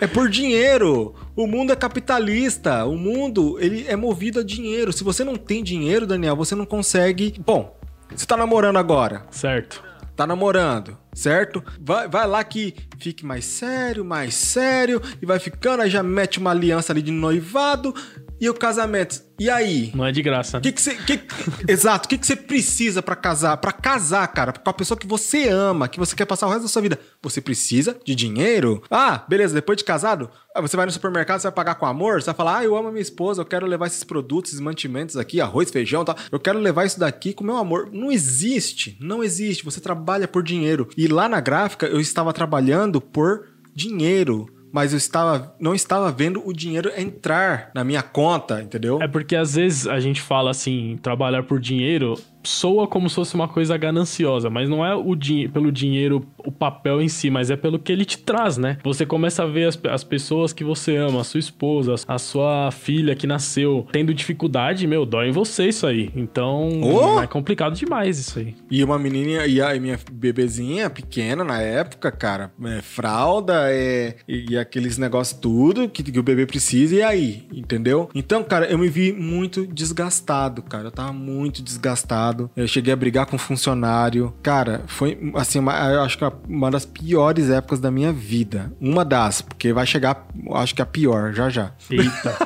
É 0.00 0.06
por 0.06 0.28
dinheiro. 0.28 1.14
O 1.34 1.46
mundo 1.46 1.72
é 1.72 1.76
capitalista. 1.76 2.84
O 2.84 2.96
mundo, 2.96 3.58
ele 3.60 3.84
é 3.88 3.96
movido 3.96 4.40
a 4.40 4.44
dinheiro. 4.44 4.92
Se 4.92 5.02
você 5.02 5.24
não 5.24 5.36
tem 5.36 5.62
dinheiro, 5.62 6.06
Daniel, 6.06 6.36
você 6.36 6.54
não 6.54 6.64
consegue. 6.64 7.34
Bom, 7.44 7.76
você 8.14 8.26
tá 8.26 8.36
namorando 8.36 8.76
agora. 8.76 9.26
Certo. 9.30 9.82
Tá 10.14 10.26
namorando, 10.26 10.98
certo? 11.18 11.62
Vai, 11.80 12.08
vai 12.08 12.26
lá 12.26 12.44
que 12.44 12.74
fique 12.98 13.26
mais 13.26 13.44
sério, 13.44 14.04
mais 14.04 14.34
sério, 14.34 15.02
e 15.20 15.26
vai 15.26 15.38
ficando, 15.38 15.82
aí 15.82 15.90
já 15.90 16.02
mete 16.02 16.38
uma 16.38 16.50
aliança 16.50 16.92
ali 16.92 17.02
de 17.02 17.10
noivado, 17.10 17.92
e 18.40 18.48
o 18.48 18.54
casamento. 18.54 19.26
E 19.38 19.48
aí? 19.48 19.92
Não 19.94 20.04
é 20.04 20.10
de 20.10 20.20
graça. 20.20 20.60
Que 20.60 20.72
que 20.72 20.82
cê, 20.82 20.96
que, 20.96 21.20
exato. 21.68 22.06
O 22.06 22.08
que, 22.08 22.18
que 22.18 22.26
você 22.26 22.34
precisa 22.34 23.00
para 23.00 23.14
casar? 23.14 23.56
Para 23.56 23.72
casar, 23.72 24.26
cara, 24.28 24.52
com 24.52 24.70
a 24.70 24.72
pessoa 24.72 24.98
que 24.98 25.06
você 25.06 25.48
ama, 25.48 25.88
que 25.88 25.98
você 25.98 26.16
quer 26.16 26.24
passar 26.24 26.46
o 26.46 26.50
resto 26.50 26.62
da 26.62 26.68
sua 26.68 26.82
vida. 26.82 26.98
Você 27.22 27.40
precisa 27.40 27.96
de 28.04 28.14
dinheiro? 28.14 28.82
Ah, 28.90 29.24
beleza. 29.28 29.54
Depois 29.54 29.78
de 29.78 29.84
casado, 29.84 30.28
você 30.60 30.76
vai 30.76 30.86
no 30.86 30.92
supermercado, 30.92 31.40
você 31.40 31.46
vai 31.46 31.54
pagar 31.54 31.76
com 31.76 31.86
amor, 31.86 32.20
você 32.20 32.26
vai 32.26 32.34
falar: 32.34 32.58
ah, 32.58 32.64
eu 32.64 32.76
amo 32.76 32.88
a 32.88 32.90
minha 32.90 33.02
esposa, 33.02 33.42
eu 33.42 33.46
quero 33.46 33.66
levar 33.66 33.86
esses 33.86 34.02
produtos, 34.02 34.50
esses 34.50 34.60
mantimentos 34.60 35.16
aqui, 35.16 35.40
arroz, 35.40 35.70
feijão, 35.70 36.04
tal. 36.04 36.16
Eu 36.32 36.40
quero 36.40 36.58
levar 36.58 36.84
isso 36.84 36.98
daqui 36.98 37.32
com 37.32 37.44
meu 37.44 37.56
amor. 37.56 37.90
Não 37.92 38.10
existe. 38.10 38.96
Não 39.00 39.22
existe. 39.22 39.64
Você 39.64 39.80
trabalha 39.80 40.26
por 40.26 40.42
dinheiro. 40.42 40.88
E 40.96 41.06
lá 41.08 41.28
na 41.28 41.40
gráfica, 41.40 41.86
eu 41.86 42.00
estava 42.00 42.32
trabalhando 42.32 43.00
por 43.00 43.46
dinheiro 43.74 44.46
mas 44.72 44.92
eu 44.92 44.98
estava 44.98 45.54
não 45.58 45.74
estava 45.74 46.10
vendo 46.12 46.46
o 46.46 46.52
dinheiro 46.52 46.90
entrar 46.96 47.70
na 47.74 47.82
minha 47.82 48.02
conta, 48.02 48.62
entendeu? 48.62 49.00
É 49.00 49.08
porque 49.08 49.34
às 49.34 49.54
vezes 49.54 49.86
a 49.86 49.98
gente 49.98 50.20
fala 50.20 50.50
assim, 50.50 50.98
trabalhar 51.02 51.42
por 51.44 51.58
dinheiro 51.58 52.14
soa 52.42 52.86
como 52.86 53.08
se 53.08 53.14
fosse 53.14 53.34
uma 53.34 53.48
coisa 53.48 53.76
gananciosa, 53.76 54.48
mas 54.50 54.68
não 54.68 54.84
é 54.84 54.94
o 54.94 55.14
din 55.14 55.48
pelo 55.48 55.70
dinheiro, 55.70 56.26
o 56.38 56.52
papel 56.52 57.00
em 57.00 57.08
si, 57.08 57.30
mas 57.30 57.50
é 57.50 57.56
pelo 57.56 57.78
que 57.78 57.92
ele 57.92 58.04
te 58.04 58.18
traz, 58.18 58.56
né? 58.56 58.78
Você 58.82 59.04
começa 59.04 59.42
a 59.42 59.46
ver 59.46 59.68
as, 59.68 59.78
as 59.90 60.04
pessoas 60.04 60.52
que 60.52 60.64
você 60.64 60.96
ama, 60.96 61.20
a 61.20 61.24
sua 61.24 61.40
esposa, 61.40 61.94
a 62.06 62.18
sua 62.18 62.70
filha 62.70 63.14
que 63.14 63.26
nasceu 63.26 63.86
tendo 63.92 64.14
dificuldade, 64.14 64.86
meu, 64.86 65.04
dói 65.04 65.28
em 65.28 65.32
você 65.32 65.68
isso 65.68 65.86
aí. 65.86 66.10
Então, 66.14 66.68
oh! 66.82 67.20
é 67.20 67.26
complicado 67.26 67.74
demais 67.74 68.18
isso 68.18 68.38
aí. 68.38 68.54
E 68.70 68.82
uma 68.82 68.98
menina, 68.98 69.46
e 69.46 69.60
a 69.60 69.78
minha 69.78 69.98
bebezinha 70.10 70.88
pequena 70.88 71.44
na 71.44 71.60
época, 71.60 72.10
cara, 72.10 72.50
é, 72.64 72.80
fralda, 72.80 73.64
é, 73.70 74.16
e 74.26 74.56
aqueles 74.56 74.98
negócios 74.98 75.38
tudo 75.38 75.88
que, 75.88 76.02
que 76.02 76.18
o 76.18 76.22
bebê 76.22 76.46
precisa, 76.46 76.94
e 76.94 77.02
aí, 77.02 77.46
entendeu? 77.52 78.08
Então, 78.14 78.42
cara, 78.42 78.66
eu 78.66 78.78
me 78.78 78.88
vi 78.88 79.12
muito 79.12 79.66
desgastado, 79.66 80.62
cara, 80.62 80.84
eu 80.84 80.90
tava 80.90 81.12
muito 81.12 81.62
desgastado 81.62 82.27
eu 82.56 82.66
cheguei 82.66 82.92
a 82.92 82.96
brigar 82.96 83.26
com 83.26 83.36
um 83.36 83.38
funcionário. 83.38 84.34
Cara, 84.42 84.82
foi 84.86 85.18
assim, 85.34 85.58
uma, 85.58 85.72
eu 85.90 86.02
acho 86.02 86.18
que 86.18 86.24
uma 86.48 86.70
das 86.70 86.84
piores 86.84 87.50
épocas 87.50 87.80
da 87.80 87.90
minha 87.90 88.12
vida. 88.12 88.72
Uma 88.80 89.04
das, 89.04 89.40
porque 89.40 89.72
vai 89.72 89.86
chegar, 89.86 90.26
acho 90.52 90.74
que 90.74 90.82
a 90.82 90.86
pior, 90.86 91.32
já 91.32 91.48
já. 91.48 91.72
Eita. 91.90 92.36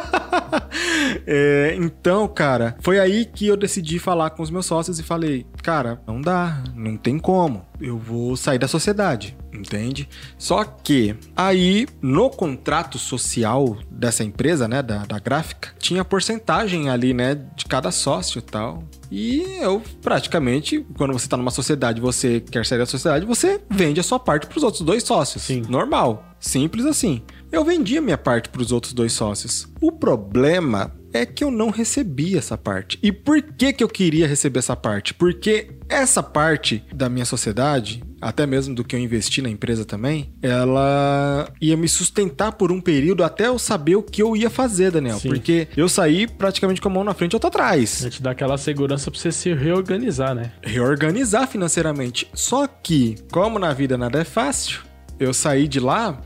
é, 1.27 1.75
então, 1.79 2.27
cara, 2.29 2.77
foi 2.81 2.99
aí 2.99 3.25
que 3.25 3.47
eu 3.47 3.57
decidi 3.57 3.99
falar 3.99 4.31
com 4.31 4.43
os 4.43 4.51
meus 4.51 4.67
sócios 4.67 4.99
e 4.99 5.03
falei, 5.03 5.47
cara, 5.63 6.01
não 6.07 6.21
dá, 6.21 6.63
não 6.75 6.97
tem 6.97 7.19
como. 7.19 7.65
Eu 7.81 7.99
vou 7.99 8.37
sair 8.37 8.59
da 8.59 8.69
sociedade, 8.69 9.37
entende? 9.53 10.09
Só 10.39 10.65
que 10.65 11.17
aí, 11.37 11.87
no 12.01 12.31
contrato 12.31 12.99
social 12.99 13.77
dessa 13.91 14.25
empresa, 14.25 14.69
né, 14.69 14.83
da, 14.83 15.05
da 15.05 15.19
gráfica, 15.19 15.71
tinha 15.79 16.05
porcentagem 16.05 16.89
ali, 16.89 17.13
né, 17.13 17.35
de 17.57 17.65
cada 17.67 17.91
sócio 17.91 18.39
e 18.39 18.43
tal. 18.43 18.85
E 19.15 19.43
eu 19.61 19.83
praticamente, 20.01 20.87
quando 20.97 21.13
você 21.13 21.29
tá 21.29 21.37
numa 21.37 21.51
sociedade, 21.51 22.01
você 22.01 22.41
quer 22.41 22.65
sair 22.65 22.79
da 22.79 22.87
sociedade, 22.87 23.27
você 23.27 23.61
vende 23.69 24.01
a 24.01 24.03
sua 24.03 24.19
parte 24.19 24.47
para 24.47 24.57
os 24.57 24.65
outros 24.65 24.83
dois 24.83 25.03
sócios. 25.03 25.43
Sim. 25.43 25.63
Normal. 25.69 26.35
Simples 26.41 26.87
assim. 26.87 27.23
Eu 27.53 27.63
vendi 27.63 27.99
a 27.99 28.01
minha 28.01 28.17
parte 28.17 28.49
para 28.49 28.63
os 28.63 28.73
outros 28.73 28.95
dois 28.95 29.13
sócios. 29.13 29.69
O 29.83 29.93
problema 29.93 30.95
é 31.13 31.27
que 31.27 31.45
eu 31.45 31.51
não 31.51 31.69
recebi 31.69 32.39
essa 32.39 32.57
parte. 32.57 32.99
E 33.03 33.13
por 33.13 33.43
que 33.43 33.75
que 33.75 33.85
eu 33.85 33.89
queria 33.89 34.27
receber 34.27 34.61
essa 34.61 34.75
parte? 34.75 35.13
Porque 35.13 35.77
essa 35.91 36.23
parte 36.23 36.83
da 36.95 37.11
minha 37.11 37.27
sociedade, 37.27 38.03
até 38.23 38.47
mesmo 38.47 38.75
do 38.75 38.85
que 38.85 38.95
eu 38.95 39.01
investi 39.01 39.43
na 39.43 39.51
empresa 39.51 39.85
também, 39.85 40.33
ela 40.41 41.49
ia 41.61 41.77
me 41.77 41.89
sustentar 41.89 42.53
por 42.53 42.71
um 42.71 42.81
período 42.81 43.25
até 43.25 43.49
eu 43.49 43.59
saber 43.59 43.97
o 43.97 44.03
que 44.03 44.23
eu 44.23 44.37
ia 44.37 44.49
fazer, 44.49 44.93
Daniel. 44.93 45.19
Sim. 45.19 45.29
Porque 45.29 45.67
eu 45.77 45.89
saí 45.89 46.29
praticamente 46.29 46.81
com 46.81 46.89
a 46.89 46.93
mão 46.93 47.03
na 47.03 47.15
frente 47.15 47.33
e 47.33 47.37
outra 47.37 47.49
atrás. 47.49 48.01
A 48.01 48.05
gente 48.05 48.23
dá 48.23 48.31
aquela 48.31 48.57
segurança 48.57 49.11
pra 49.11 49.19
você 49.19 49.33
se 49.33 49.53
reorganizar, 49.53 50.35
né? 50.35 50.53
Reorganizar 50.63 51.49
financeiramente. 51.49 52.29
Só 52.33 52.69
que, 52.69 53.17
como 53.33 53.59
na 53.59 53.73
vida 53.73 53.99
nada 53.99 54.21
é 54.21 54.25
fácil, 54.25 54.83
eu 55.19 55.35
saí 55.35 55.67
de 55.67 55.81
lá 55.81 56.21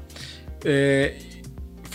é, 0.64 1.14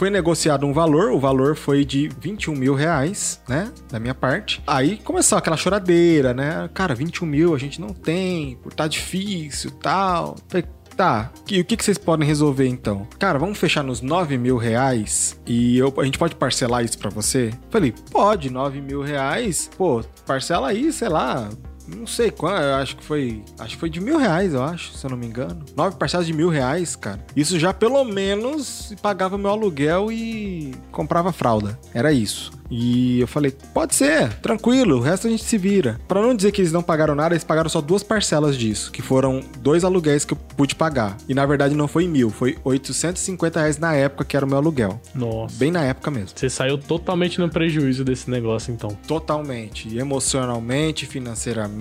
foi 0.02 0.10
negociado 0.10 0.66
um 0.66 0.74
valor, 0.74 1.12
o 1.12 1.20
valor 1.20 1.56
foi 1.56 1.86
de 1.86 2.10
21 2.20 2.56
mil 2.56 2.74
reais, 2.74 3.40
né? 3.48 3.72
Da 3.88 4.00
minha 4.00 4.16
parte. 4.16 4.60
Aí 4.66 4.98
começou 4.98 5.38
aquela 5.38 5.56
choradeira, 5.56 6.34
né? 6.34 6.68
Cara, 6.74 6.96
21 6.96 7.28
mil 7.28 7.54
a 7.54 7.58
gente 7.60 7.80
não 7.80 7.90
tem, 7.90 8.58
tá 8.76 8.88
difícil 8.88 9.70
tal. 9.70 10.38
Falei, 10.48 10.66
tá, 10.98 11.32
e 11.48 11.62
o 11.62 11.64
que, 11.64 11.78
que 11.78 11.86
vocês 11.86 12.00
podem 12.00 12.28
resolver 12.28 12.68
então? 12.68 13.08
Cara, 13.20 13.38
vamos 13.38 13.60
fechar 13.60 13.84
nos 13.84 14.02
9 14.02 14.40
mil 14.40 14.58
reais 14.58 15.40
e 15.46 15.78
eu, 15.78 15.94
a 15.96 16.04
gente 16.04 16.18
pode 16.18 16.34
parcelar 16.34 16.84
isso 16.84 16.98
para 16.98 17.12
você? 17.12 17.52
Falei, 17.70 17.94
pode, 18.10 18.50
9 18.50 18.82
mil 18.82 19.04
reais, 19.04 19.70
pô, 19.78 20.04
parcela 20.26 20.70
aí, 20.70 20.92
sei 20.92 21.10
lá, 21.10 21.48
não 21.96 22.08
sei 22.08 22.32
quanto, 22.32 22.62
eu 22.62 22.76
acho 22.76 22.96
que 22.96 23.04
foi. 23.04 23.44
Acho 23.60 23.76
que 23.76 23.80
foi 23.80 23.90
de 23.90 24.00
mil 24.00 24.18
reais, 24.18 24.54
eu 24.54 24.64
acho, 24.64 24.94
se 24.94 25.06
eu 25.06 25.10
não 25.10 25.18
me 25.18 25.26
engano. 25.26 25.64
Nove 25.76 25.96
parcelas 25.98 26.28
de 26.28 26.34
mil 26.34 26.50
reais, 26.50 26.96
cara. 26.96 27.20
Isso 27.36 27.60
já 27.60 27.74
pelo 27.74 28.04
menos 28.04 28.94
pagava 29.02 29.38
meu 29.38 29.52
aluguel 29.52 30.12
e 30.12 30.74
comprava 30.92 31.32
fralda. 31.32 31.80
Era 31.94 32.12
isso. 32.12 32.52
E 32.74 33.20
eu 33.20 33.28
falei, 33.28 33.54
pode 33.74 33.94
ser, 33.96 34.32
tranquilo, 34.36 34.96
o 34.96 35.02
resto 35.02 35.28
a 35.28 35.30
gente 35.30 35.44
se 35.44 35.58
vira. 35.58 36.00
Para 36.08 36.22
não 36.22 36.34
dizer 36.34 36.54
que 36.54 36.62
eles 36.62 36.72
não 36.72 36.82
pagaram 36.82 37.14
nada, 37.14 37.36
eles 37.36 37.44
pagaram 37.44 37.70
só 37.70 37.82
duas 37.82 38.02
parcelas 38.02 38.58
disso, 38.58 38.94
que 38.94 39.02
foram 39.02 39.42
dois 39.60 39.84
aluguéis 39.84 40.24
que 40.24 40.32
eu 40.32 40.38
pude 40.56 40.74
pagar. 40.74 41.18
E 41.28 41.34
na 41.34 41.46
verdade 41.46 41.76
não 41.76 41.86
foi 41.86 42.08
mil, 42.08 42.30
foi 42.30 42.58
850 42.64 43.60
reais 43.60 43.78
na 43.78 43.94
época 43.94 44.24
que 44.24 44.38
era 44.38 44.46
o 44.46 44.48
meu 44.48 44.58
aluguel. 44.58 45.02
Nossa. 45.14 45.54
Bem 45.58 45.70
na 45.70 45.84
época 45.84 46.10
mesmo. 46.10 46.30
Você 46.34 46.50
saiu 46.50 46.78
totalmente 46.78 47.42
no 47.42 47.50
prejuízo 47.50 48.06
desse 48.06 48.32
negócio, 48.32 48.74
então. 48.74 48.98
Totalmente. 49.06 49.98
Emocionalmente, 49.98 51.06
financeiramente 51.06 51.81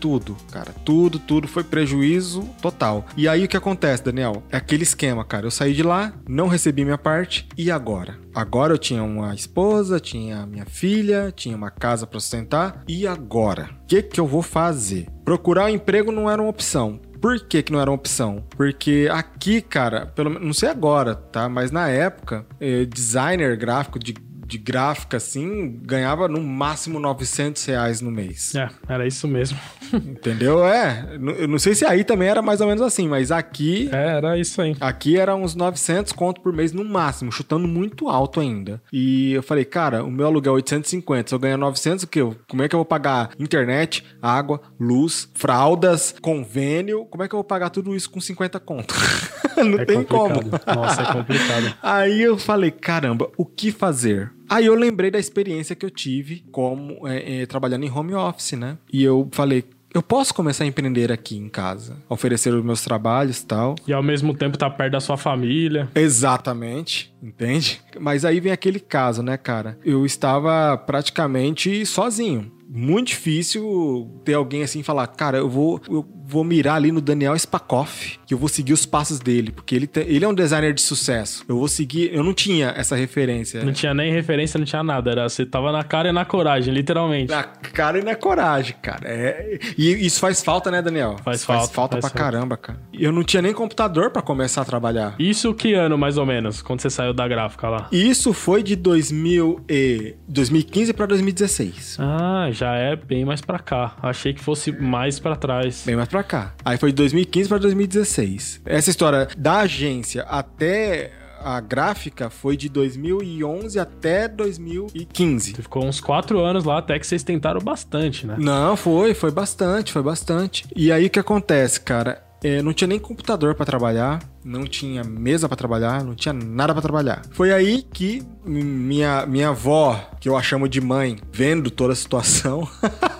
tudo, 0.00 0.36
cara. 0.50 0.72
Tudo, 0.84 1.18
tudo 1.18 1.46
foi 1.46 1.62
prejuízo 1.62 2.48
total. 2.60 3.04
E 3.16 3.28
aí 3.28 3.44
o 3.44 3.48
que 3.48 3.56
acontece, 3.56 4.02
Daniel? 4.02 4.42
É 4.50 4.56
aquele 4.56 4.82
esquema, 4.82 5.24
cara. 5.24 5.46
Eu 5.46 5.50
saí 5.50 5.74
de 5.74 5.82
lá, 5.82 6.12
não 6.26 6.48
recebi 6.48 6.84
minha 6.84 6.98
parte, 6.98 7.46
e 7.56 7.70
agora? 7.70 8.18
Agora 8.34 8.72
eu 8.72 8.78
tinha 8.78 9.02
uma 9.02 9.34
esposa, 9.34 10.00
tinha 10.00 10.46
minha 10.46 10.64
filha, 10.64 11.30
tinha 11.36 11.54
uma 11.56 11.70
casa 11.70 12.06
para 12.06 12.18
sustentar, 12.18 12.82
e 12.88 13.06
agora? 13.06 13.70
O 13.82 13.86
que, 13.86 14.02
que 14.02 14.18
eu 14.18 14.26
vou 14.26 14.42
fazer? 14.42 15.06
Procurar 15.24 15.66
um 15.66 15.68
emprego 15.68 16.10
não 16.10 16.30
era 16.30 16.40
uma 16.40 16.50
opção. 16.50 16.98
Por 17.20 17.38
que, 17.38 17.62
que 17.62 17.70
não 17.70 17.80
era 17.80 17.90
uma 17.90 17.96
opção? 17.96 18.42
Porque 18.56 19.06
aqui, 19.12 19.60
cara, 19.60 20.06
pelo 20.06 20.30
não 20.40 20.54
sei 20.54 20.70
agora, 20.70 21.14
tá? 21.14 21.50
Mas 21.50 21.70
na 21.70 21.86
época, 21.86 22.46
eh, 22.58 22.86
designer 22.86 23.58
gráfico 23.58 23.98
de 23.98 24.14
de 24.50 24.58
gráfica, 24.58 25.16
assim, 25.16 25.78
ganhava 25.82 26.26
no 26.28 26.40
máximo 26.42 26.98
900 26.98 27.64
reais 27.64 28.00
no 28.00 28.10
mês. 28.10 28.54
É, 28.54 28.68
era 28.88 29.06
isso 29.06 29.28
mesmo. 29.28 29.56
Entendeu? 29.92 30.64
É, 30.66 31.06
eu 31.38 31.48
não 31.48 31.58
sei 31.58 31.74
se 31.74 31.84
aí 31.84 32.02
também 32.04 32.28
era 32.28 32.42
mais 32.42 32.60
ou 32.60 32.66
menos 32.66 32.82
assim, 32.82 33.08
mas 33.08 33.30
aqui... 33.30 33.88
É, 33.92 34.16
era 34.16 34.38
isso 34.38 34.60
aí. 34.60 34.76
Aqui 34.80 35.16
era 35.16 35.34
uns 35.36 35.54
900 35.54 36.12
conto 36.12 36.40
por 36.40 36.52
mês 36.52 36.72
no 36.72 36.84
máximo, 36.84 37.30
chutando 37.30 37.68
muito 37.68 38.08
alto 38.08 38.40
ainda. 38.40 38.82
E 38.92 39.32
eu 39.32 39.42
falei, 39.42 39.64
cara, 39.64 40.04
o 40.04 40.10
meu 40.10 40.26
aluguel 40.26 40.52
é 40.54 40.56
850, 40.56 41.28
se 41.28 41.34
eu 41.34 41.38
ganhar 41.38 41.56
900, 41.56 42.04
o 42.04 42.08
quê? 42.08 42.20
Como 42.48 42.62
é 42.62 42.68
que 42.68 42.74
eu 42.74 42.78
vou 42.78 42.84
pagar 42.84 43.30
internet, 43.38 44.04
água, 44.20 44.60
luz, 44.78 45.28
fraldas, 45.34 46.14
convênio? 46.20 47.04
Como 47.06 47.22
é 47.22 47.28
que 47.28 47.34
eu 47.34 47.38
vou 47.38 47.44
pagar 47.44 47.70
tudo 47.70 47.94
isso 47.94 48.10
com 48.10 48.20
50 48.20 48.58
conto? 48.60 48.94
não 49.56 49.78
É 49.78 49.84
tem 49.84 50.02
como. 50.02 50.34
complicado. 50.42 50.76
Nossa, 50.76 51.02
é 51.02 51.12
complicado. 51.12 51.74
Aí 51.82 52.22
eu 52.22 52.38
falei, 52.38 52.70
caramba, 52.70 53.28
o 53.36 53.44
que 53.44 53.70
fazer? 53.70 54.32
Aí 54.50 54.66
eu 54.66 54.74
lembrei 54.74 55.12
da 55.12 55.18
experiência 55.18 55.76
que 55.76 55.86
eu 55.86 55.90
tive 55.90 56.42
como 56.50 57.06
é, 57.06 57.42
é, 57.42 57.46
trabalhando 57.46 57.84
em 57.84 57.90
home 57.90 58.14
office, 58.14 58.52
né? 58.52 58.76
E 58.92 59.04
eu 59.04 59.28
falei, 59.30 59.64
eu 59.92 60.02
posso 60.02 60.32
começar 60.32 60.64
a 60.64 60.66
empreender 60.66 61.10
aqui 61.10 61.36
em 61.36 61.48
casa, 61.48 61.96
oferecer 62.08 62.54
os 62.54 62.64
meus 62.64 62.82
trabalhos 62.82 63.40
e 63.40 63.46
tal. 63.46 63.74
E 63.86 63.92
ao 63.92 64.02
mesmo 64.02 64.34
tempo 64.34 64.56
tá 64.56 64.70
perto 64.70 64.92
da 64.92 65.00
sua 65.00 65.16
família. 65.16 65.88
Exatamente, 65.94 67.12
entende? 67.22 67.80
Mas 67.98 68.24
aí 68.24 68.38
vem 68.40 68.52
aquele 68.52 68.78
caso, 68.78 69.22
né, 69.22 69.36
cara? 69.36 69.78
Eu 69.84 70.06
estava 70.06 70.76
praticamente 70.76 71.84
sozinho. 71.86 72.50
Muito 72.68 73.08
difícil 73.08 74.08
ter 74.24 74.34
alguém 74.34 74.62
assim 74.62 74.80
falar, 74.80 75.08
cara, 75.08 75.38
eu 75.38 75.48
vou, 75.48 75.80
eu 75.88 76.06
vou 76.24 76.44
mirar 76.44 76.76
ali 76.76 76.92
no 76.92 77.00
Daniel 77.00 77.36
Spakoff, 77.36 78.19
que 78.30 78.34
eu 78.34 78.38
vou 78.38 78.48
seguir 78.48 78.72
os 78.72 78.86
passos 78.86 79.18
dele, 79.18 79.50
porque 79.50 79.74
ele, 79.74 79.88
te- 79.88 80.04
ele 80.06 80.24
é 80.24 80.28
um 80.28 80.32
designer 80.32 80.72
de 80.72 80.80
sucesso. 80.80 81.44
Eu 81.48 81.58
vou 81.58 81.66
seguir, 81.66 82.14
eu 82.14 82.22
não 82.22 82.32
tinha 82.32 82.72
essa 82.76 82.94
referência. 82.94 83.64
Não 83.64 83.72
tinha 83.72 83.92
nem 83.92 84.12
referência, 84.12 84.56
não 84.56 84.64
tinha 84.64 84.84
nada. 84.84 85.10
Era, 85.10 85.28
você 85.28 85.44
tava 85.44 85.72
na 85.72 85.82
cara 85.82 86.10
e 86.10 86.12
na 86.12 86.24
coragem, 86.24 86.72
literalmente. 86.72 87.28
Na 87.28 87.42
cara 87.42 87.98
e 87.98 88.04
na 88.04 88.14
coragem, 88.14 88.76
cara. 88.80 89.00
É... 89.02 89.58
E 89.76 90.06
isso 90.06 90.20
faz 90.20 90.44
falta, 90.44 90.70
né, 90.70 90.80
Daniel? 90.80 91.16
Faz 91.24 91.38
Isso 91.38 91.46
falta, 91.46 91.62
Faz 91.64 91.74
falta 91.74 91.92
faz 92.00 92.12
pra 92.12 92.20
falta. 92.20 92.32
caramba, 92.36 92.56
cara. 92.56 92.78
Eu 92.94 93.10
não 93.10 93.24
tinha 93.24 93.42
nem 93.42 93.52
computador 93.52 94.12
pra 94.12 94.22
começar 94.22 94.62
a 94.62 94.64
trabalhar. 94.64 95.16
Isso 95.18 95.52
que 95.52 95.74
ano, 95.74 95.98
mais 95.98 96.16
ou 96.16 96.24
menos, 96.24 96.62
quando 96.62 96.80
você 96.82 96.88
saiu 96.88 97.12
da 97.12 97.26
gráfica 97.26 97.68
lá? 97.68 97.88
Isso 97.90 98.32
foi 98.32 98.62
de 98.62 98.76
2000 98.76 99.64
e... 99.68 100.14
2015 100.28 100.92
pra 100.92 101.04
2016. 101.06 101.96
Ah, 101.98 102.48
já 102.52 102.76
é 102.76 102.94
bem 102.94 103.24
mais 103.24 103.40
pra 103.40 103.58
cá. 103.58 103.96
Achei 104.00 104.32
que 104.32 104.40
fosse 104.40 104.70
mais 104.70 105.18
pra 105.18 105.34
trás. 105.34 105.82
Bem 105.84 105.96
mais 105.96 106.08
pra 106.08 106.22
cá. 106.22 106.54
Aí 106.64 106.76
foi 106.78 106.90
de 106.90 106.94
2015 106.96 107.48
pra 107.48 107.58
2016. 107.58 108.19
Essa 108.64 108.90
história 108.90 109.28
da 109.36 109.60
agência 109.60 110.22
até 110.22 111.12
a 111.42 111.58
gráfica 111.60 112.28
foi 112.28 112.56
de 112.56 112.68
2011 112.68 113.78
até 113.78 114.28
2015. 114.28 115.54
Você 115.54 115.62
ficou 115.62 115.84
uns 115.84 116.00
quatro 116.00 116.40
anos 116.40 116.64
lá, 116.64 116.78
até 116.78 116.98
que 116.98 117.06
vocês 117.06 117.22
tentaram 117.22 117.60
bastante, 117.60 118.26
né? 118.26 118.36
Não, 118.38 118.76
foi, 118.76 119.14
foi 119.14 119.30
bastante, 119.30 119.92
foi 119.92 120.02
bastante. 120.02 120.66
E 120.76 120.92
aí 120.92 121.06
o 121.06 121.10
que 121.10 121.18
acontece, 121.18 121.80
cara? 121.80 122.22
É, 122.42 122.62
não 122.62 122.72
tinha 122.72 122.88
nem 122.88 122.98
computador 122.98 123.54
pra 123.54 123.66
trabalhar, 123.66 124.22
não 124.42 124.64
tinha 124.64 125.04
mesa 125.04 125.46
pra 125.46 125.56
trabalhar, 125.56 126.02
não 126.02 126.14
tinha 126.14 126.32
nada 126.32 126.72
pra 126.72 126.80
trabalhar. 126.80 127.22
Foi 127.32 127.52
aí 127.52 127.82
que 127.82 128.22
minha, 128.44 129.26
minha 129.26 129.50
avó, 129.50 130.10
que 130.18 130.26
eu 130.28 130.36
a 130.36 130.42
chamo 130.42 130.66
de 130.66 130.80
mãe, 130.80 131.18
vendo 131.30 131.70
toda 131.70 131.92
a 131.92 131.96
situação, 131.96 132.66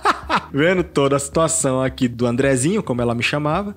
vendo 0.52 0.82
toda 0.82 1.16
a 1.16 1.18
situação 1.18 1.82
aqui 1.82 2.08
do 2.08 2.26
Andrezinho, 2.26 2.82
como 2.82 3.02
ela 3.02 3.14
me 3.14 3.22
chamava, 3.22 3.76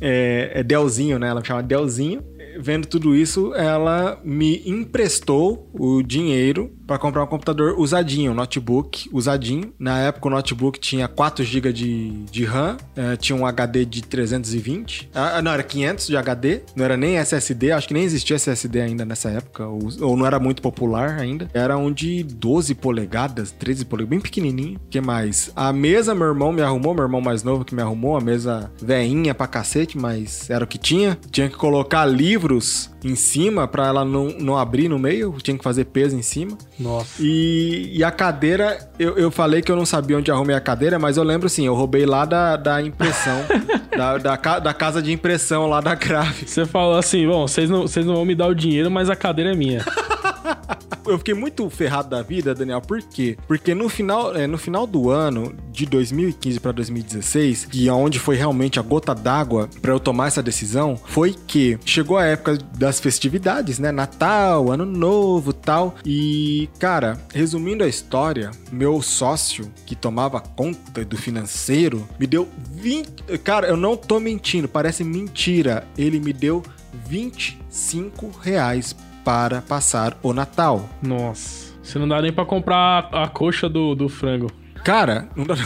é, 0.00 0.52
é 0.54 0.62
Delzinho, 0.62 1.18
né? 1.18 1.28
Ela 1.28 1.40
me 1.40 1.46
chama 1.46 1.62
Delzinho. 1.62 2.22
Vendo 2.58 2.86
tudo 2.86 3.14
isso, 3.14 3.54
ela 3.54 4.18
me 4.24 4.62
emprestou 4.64 5.68
o 5.74 6.02
dinheiro 6.02 6.70
para 6.86 6.98
comprar 6.98 7.24
um 7.24 7.26
computador 7.26 7.74
usadinho, 7.78 8.32
um 8.32 8.34
notebook 8.34 9.08
usadinho. 9.12 9.72
Na 9.78 9.98
época 9.98 10.28
o 10.28 10.30
notebook 10.30 10.78
tinha 10.78 11.08
4 11.08 11.44
GB 11.44 11.72
de, 11.72 12.10
de 12.24 12.44
RAM, 12.44 12.76
eh, 12.94 13.16
tinha 13.16 13.36
um 13.36 13.46
HD 13.46 13.84
de 13.84 14.02
320. 14.02 15.10
Ah, 15.14 15.42
não, 15.42 15.52
era 15.52 15.62
500 15.62 16.06
de 16.06 16.16
HD, 16.16 16.62
não 16.74 16.84
era 16.84 16.96
nem 16.96 17.16
SSD, 17.18 17.72
acho 17.72 17.88
que 17.88 17.94
nem 17.94 18.04
existia 18.04 18.36
SSD 18.36 18.80
ainda 18.80 19.04
nessa 19.04 19.30
época, 19.30 19.66
ou, 19.66 19.88
ou 20.00 20.16
não 20.16 20.26
era 20.26 20.38
muito 20.38 20.62
popular 20.62 21.18
ainda. 21.18 21.48
Era 21.52 21.76
um 21.76 21.92
de 21.92 22.22
12 22.22 22.74
polegadas, 22.74 23.50
13 23.50 23.84
polegadas, 23.84 24.10
bem 24.10 24.20
pequenininho. 24.20 24.78
que 24.90 25.00
mais? 25.00 25.50
A 25.56 25.72
mesa 25.72 26.14
meu 26.14 26.28
irmão 26.28 26.52
me 26.52 26.62
arrumou, 26.62 26.94
meu 26.94 27.04
irmão 27.04 27.20
mais 27.20 27.42
novo 27.42 27.64
que 27.64 27.74
me 27.74 27.82
arrumou, 27.82 28.16
a 28.16 28.20
mesa 28.20 28.70
veinha 28.80 29.34
pra 29.34 29.46
cacete, 29.46 29.98
mas 29.98 30.48
era 30.50 30.64
o 30.64 30.66
que 30.66 30.78
tinha. 30.78 31.18
Tinha 31.30 31.48
que 31.48 31.56
colocar 31.56 32.04
livros 32.04 32.90
em 33.06 33.14
cima 33.14 33.68
pra 33.68 33.86
ela 33.86 34.04
não, 34.04 34.28
não 34.38 34.56
abrir 34.56 34.88
no 34.88 34.98
meio, 34.98 35.34
tinha 35.42 35.56
que 35.56 35.64
fazer 35.64 35.86
peso 35.86 36.16
em 36.16 36.22
cima. 36.22 36.56
Nossa. 36.78 37.22
E, 37.22 37.90
e 37.92 38.04
a 38.04 38.10
cadeira, 38.10 38.78
eu, 38.98 39.16
eu 39.16 39.30
falei 39.30 39.62
que 39.62 39.70
eu 39.70 39.76
não 39.76 39.86
sabia 39.86 40.18
onde 40.18 40.30
arrumei 40.30 40.56
a 40.56 40.60
cadeira, 40.60 40.98
mas 40.98 41.16
eu 41.16 41.22
lembro 41.22 41.46
assim, 41.46 41.66
eu 41.66 41.74
roubei 41.74 42.04
lá 42.04 42.24
da, 42.24 42.56
da 42.56 42.82
impressão, 42.82 43.44
da, 43.96 44.18
da, 44.18 44.58
da 44.58 44.74
casa 44.74 45.00
de 45.00 45.12
impressão 45.12 45.66
lá 45.66 45.80
da 45.80 45.94
gráfica. 45.94 46.46
Você 46.46 46.66
falou 46.66 46.98
assim, 46.98 47.26
bom, 47.26 47.46
vocês 47.46 47.70
não, 47.70 47.82
vocês 47.82 48.04
não 48.04 48.14
vão 48.14 48.24
me 48.24 48.34
dar 48.34 48.48
o 48.48 48.54
dinheiro, 48.54 48.90
mas 48.90 49.08
a 49.08 49.16
cadeira 49.16 49.52
é 49.52 49.54
minha. 49.54 49.84
Eu 51.06 51.18
fiquei 51.18 51.34
muito 51.34 51.68
ferrado 51.70 52.08
da 52.08 52.22
vida, 52.22 52.54
Daniel, 52.54 52.80
por 52.80 53.00
quê? 53.00 53.36
Porque 53.46 53.74
no 53.74 53.88
final, 53.88 54.34
é, 54.34 54.46
no 54.46 54.58
final 54.58 54.86
do 54.86 55.10
ano, 55.10 55.54
de 55.70 55.86
2015 55.86 56.58
para 56.58 56.72
2016, 56.72 57.66
que 57.66 57.88
é 57.88 57.92
onde 57.92 58.18
foi 58.18 58.36
realmente 58.36 58.78
a 58.78 58.82
gota 58.82 59.14
d'água 59.14 59.68
para 59.80 59.92
eu 59.92 60.00
tomar 60.00 60.28
essa 60.28 60.42
decisão, 60.42 60.98
foi 61.06 61.34
que 61.46 61.78
chegou 61.84 62.18
a 62.18 62.24
época 62.24 62.58
das 62.76 62.98
festividades, 62.98 63.78
né? 63.78 63.92
Natal, 63.92 64.70
Ano 64.70 64.84
Novo 64.84 65.52
tal. 65.52 65.94
E, 66.04 66.68
cara, 66.78 67.18
resumindo 67.32 67.84
a 67.84 67.88
história, 67.88 68.50
meu 68.72 69.00
sócio, 69.00 69.70
que 69.84 69.94
tomava 69.94 70.40
conta 70.40 71.04
do 71.04 71.16
financeiro, 71.16 72.06
me 72.18 72.26
deu 72.26 72.48
20. 72.72 73.38
Cara, 73.38 73.68
eu 73.68 73.76
não 73.76 73.96
tô 73.96 74.18
mentindo, 74.18 74.68
parece 74.68 75.04
mentira. 75.04 75.86
Ele 75.96 76.18
me 76.18 76.32
deu 76.32 76.62
25 77.08 78.30
reais 78.42 78.96
para 79.26 79.60
passar 79.60 80.16
o 80.22 80.32
Natal. 80.32 80.88
Nossa. 81.02 81.74
Você 81.82 81.98
não 81.98 82.06
dá 82.06 82.22
nem 82.22 82.32
pra 82.32 82.44
comprar 82.46 83.08
a, 83.12 83.24
a 83.24 83.28
coxa 83.28 83.68
do, 83.68 83.92
do 83.92 84.08
frango. 84.08 84.48
Cara, 84.84 85.28
não 85.34 85.42
dá. 85.44 85.56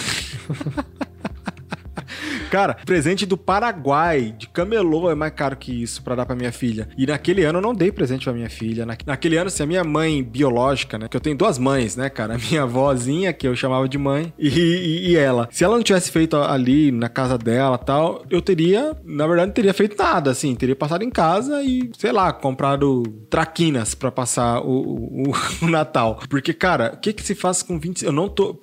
Cara, 2.50 2.74
presente 2.84 3.24
do 3.26 3.36
Paraguai, 3.36 4.34
de 4.36 4.48
camelô, 4.48 5.10
é 5.10 5.14
mais 5.14 5.32
caro 5.32 5.56
que 5.56 5.82
isso 5.82 6.02
pra 6.02 6.14
dar 6.14 6.26
pra 6.26 6.34
minha 6.36 6.52
filha. 6.52 6.88
E 6.96 7.06
naquele 7.06 7.44
ano 7.44 7.58
eu 7.58 7.62
não 7.62 7.74
dei 7.74 7.92
presente 7.92 8.24
pra 8.24 8.32
minha 8.32 8.50
filha. 8.50 8.86
Na- 8.86 8.96
Naquele 9.06 9.36
ano, 9.36 9.50
se 9.50 9.62
a 9.62 9.66
minha 9.66 9.82
mãe 9.84 10.22
biológica, 10.22 10.98
né? 10.98 11.08
Que 11.08 11.16
eu 11.16 11.20
tenho 11.20 11.36
duas 11.36 11.58
mães, 11.58 11.96
né, 11.96 12.08
cara? 12.10 12.34
A 12.34 12.38
minha 12.38 12.62
avózinha, 12.62 13.32
que 13.32 13.46
eu 13.46 13.54
chamava 13.56 13.88
de 13.88 13.98
mãe, 13.98 14.32
e, 14.38 14.48
e- 14.48 15.10
e 15.10 15.16
ela. 15.16 15.48
Se 15.50 15.64
ela 15.64 15.76
não 15.76 15.82
tivesse 15.82 16.10
feito 16.10 16.36
ali 16.36 16.90
na 16.92 17.08
casa 17.08 17.36
dela 17.38 17.76
tal, 17.78 18.24
eu 18.30 18.40
teria, 18.42 18.96
na 19.04 19.26
verdade, 19.26 19.46
não 19.48 19.54
teria 19.54 19.74
feito 19.74 19.96
nada, 20.00 20.30
assim. 20.30 20.54
Teria 20.54 20.76
passado 20.76 21.02
em 21.02 21.10
casa 21.10 21.62
e, 21.62 21.90
sei 21.98 22.12
lá, 22.12 22.32
comprado 22.32 23.02
traquinas 23.28 23.94
pra 23.94 24.10
passar 24.10 24.60
o, 24.60 25.28
o- 25.30 25.32
o 25.62 25.66
Natal. 25.68 26.20
Porque, 26.28 26.52
cara, 26.52 26.92
o 26.94 26.98
que 26.98 27.12
que 27.12 27.22
se 27.22 27.34
faz 27.34 27.62
com 27.62 27.78
20... 27.78 28.04
Eu 28.04 28.12
não 28.12 28.28
tô... 28.28 28.56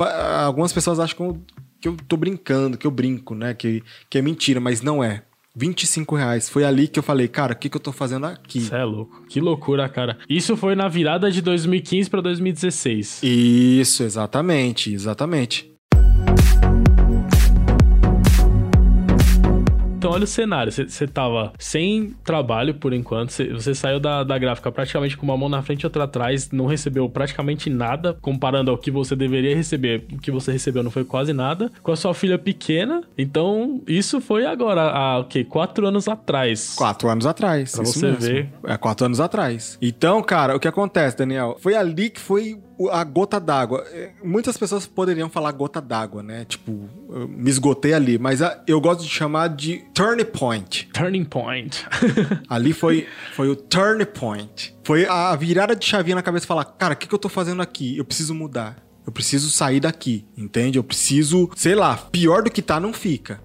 Algumas 0.44 0.72
pessoas 0.74 1.00
acham 1.00 1.40
que 1.80 1.88
eu 1.88 1.96
tô 2.08 2.18
brincando, 2.18 2.78
que 2.78 2.88
eu 2.88 2.92
brinco, 2.92 3.36
né? 3.36 3.54
Que, 3.54 3.84
que 4.10 4.18
é 4.18 4.22
mentira, 4.22 4.60
mas 4.60 4.82
não 4.82 5.04
é. 5.04 5.24
25 5.56 6.16
reais. 6.16 6.48
Foi 6.48 6.64
ali 6.64 6.88
que 6.88 7.00
eu 7.00 7.04
falei, 7.04 7.28
cara, 7.28 7.54
o 7.54 7.56
que, 7.56 7.68
que 7.68 7.76
eu 7.76 7.82
tô 7.82 7.92
fazendo 7.92 8.28
aqui? 8.28 8.62
Você 8.62 8.76
é 8.76 8.84
louco. 8.84 9.26
Que 9.28 9.42
loucura, 9.42 9.90
cara. 9.90 10.18
Isso 10.30 10.56
foi 10.56 10.76
na 10.76 10.88
virada 10.88 11.32
de 11.32 11.42
2015 11.42 12.10
pra 12.10 12.22
2016. 12.22 13.22
Isso, 13.24 14.04
exatamente, 14.04 14.94
exatamente. 14.94 15.77
Então, 19.98 20.12
olha 20.12 20.26
o 20.26 20.28
cenário. 20.28 20.72
Você- 20.72 21.08
tava 21.08 21.54
sem 21.58 22.14
trabalho 22.24 22.76
por 22.76 22.94
enquanto. 22.94 23.32
Você 23.32 23.48
você 23.52 23.74
saiu 23.74 24.00
da, 24.00 24.24
da 24.24 24.38
gráfica 24.38 24.72
praticamente 24.72 25.18
com 25.18 25.26
uma 25.26 25.36
mão 25.38 25.50
na 25.50 25.62
frente 25.64 25.82
e 25.82 25.86
outra 25.88 26.04
atrás. 26.04 26.52
Não 26.52 26.66
recebeu 26.68 27.10
praticamente 27.10 27.70
nada. 27.70 28.14
Comparando 28.22 28.70
ao 28.70 28.78
que 28.78 28.92
você 28.92 29.16
deveria 29.16 29.56
receber. 29.56 30.06
O 30.14 30.20
que 30.20 30.30
você 30.30 30.52
recebeu 30.52 30.84
não 30.84 30.92
foi 30.92 31.04
quase 31.04 31.34
nada. 31.34 31.72
Com 31.82 31.92
a 31.92 31.96
sua 31.96 32.14
filha 32.14 32.38
pequena. 32.38 33.02
Então, 33.18 33.82
isso 33.88 34.22
foi 34.22 34.46
agora, 34.46 34.82
há 34.92 35.20
o 35.20 35.26
quê? 35.26 35.44
Quatro 35.44 35.88
anos 35.88 36.08
atrás. 36.08 36.76
Quatro 36.76 37.10
anos 37.10 37.26
atrás. 37.26 37.72
Pra 37.72 37.84
você 37.86 38.06
mesmo. 38.06 38.22
ver. 38.22 38.50
É, 38.66 38.78
quatro 38.78 39.06
anos 39.06 39.20
atrás. 39.20 39.78
Então, 39.82 40.22
cara, 40.22 40.56
o 40.56 40.60
que 40.60 40.68
acontece, 40.68 41.18
Daniel? 41.18 41.58
Foi 41.60 41.76
ali 41.76 42.10
que 42.12 42.20
foi 42.20 42.60
a 42.92 43.04
gota 43.04 43.40
d'água. 43.40 43.84
É, 43.92 44.12
Muitas 44.24 44.56
pessoas 44.58 44.86
poderiam 44.86 45.30
falar 45.30 45.52
gota 45.52 45.82
d'água, 45.82 46.22
né? 46.22 46.46
Tipo, 46.46 46.72
me 47.30 47.50
esgotei 47.50 47.94
ali. 47.94 48.18
Mas 48.18 48.42
a- 48.42 48.62
eu 48.68 48.80
gosto 48.80 49.04
de 49.04 49.10
chamar 49.10 49.50
de 49.50 49.84
turning 49.94 50.26
point. 50.26 50.90
Turning 50.94 51.26
point. 51.26 51.86
Ali 52.50 52.74
foi, 52.74 53.08
foi 53.34 53.50
o 53.50 53.56
turn 53.56 54.06
point. 54.06 54.76
Foi 54.84 55.06
a 55.08 55.36
virada 55.36 55.76
de 55.76 55.86
chavinha 55.86 56.16
na 56.16 56.22
cabeça 56.22 56.46
e 56.46 56.48
falar: 56.48 56.66
cara, 56.66 56.94
o 56.94 56.98
que, 56.98 57.08
que 57.08 57.14
eu 57.16 57.20
tô 57.20 57.30
fazendo 57.30 57.62
aqui? 57.62 57.98
Eu 57.98 58.06
preciso 58.06 58.34
mudar. 58.36 58.78
Eu 59.06 59.12
preciso 59.12 59.50
sair 59.50 59.80
daqui, 59.80 60.26
entende? 60.38 60.78
Eu 60.78 60.84
preciso, 60.84 61.50
sei 61.56 61.76
lá, 61.76 61.96
pior 61.96 62.44
do 62.44 62.52
que 62.52 62.62
tá 62.62 62.78
não 62.80 62.92
fica. 62.92 63.40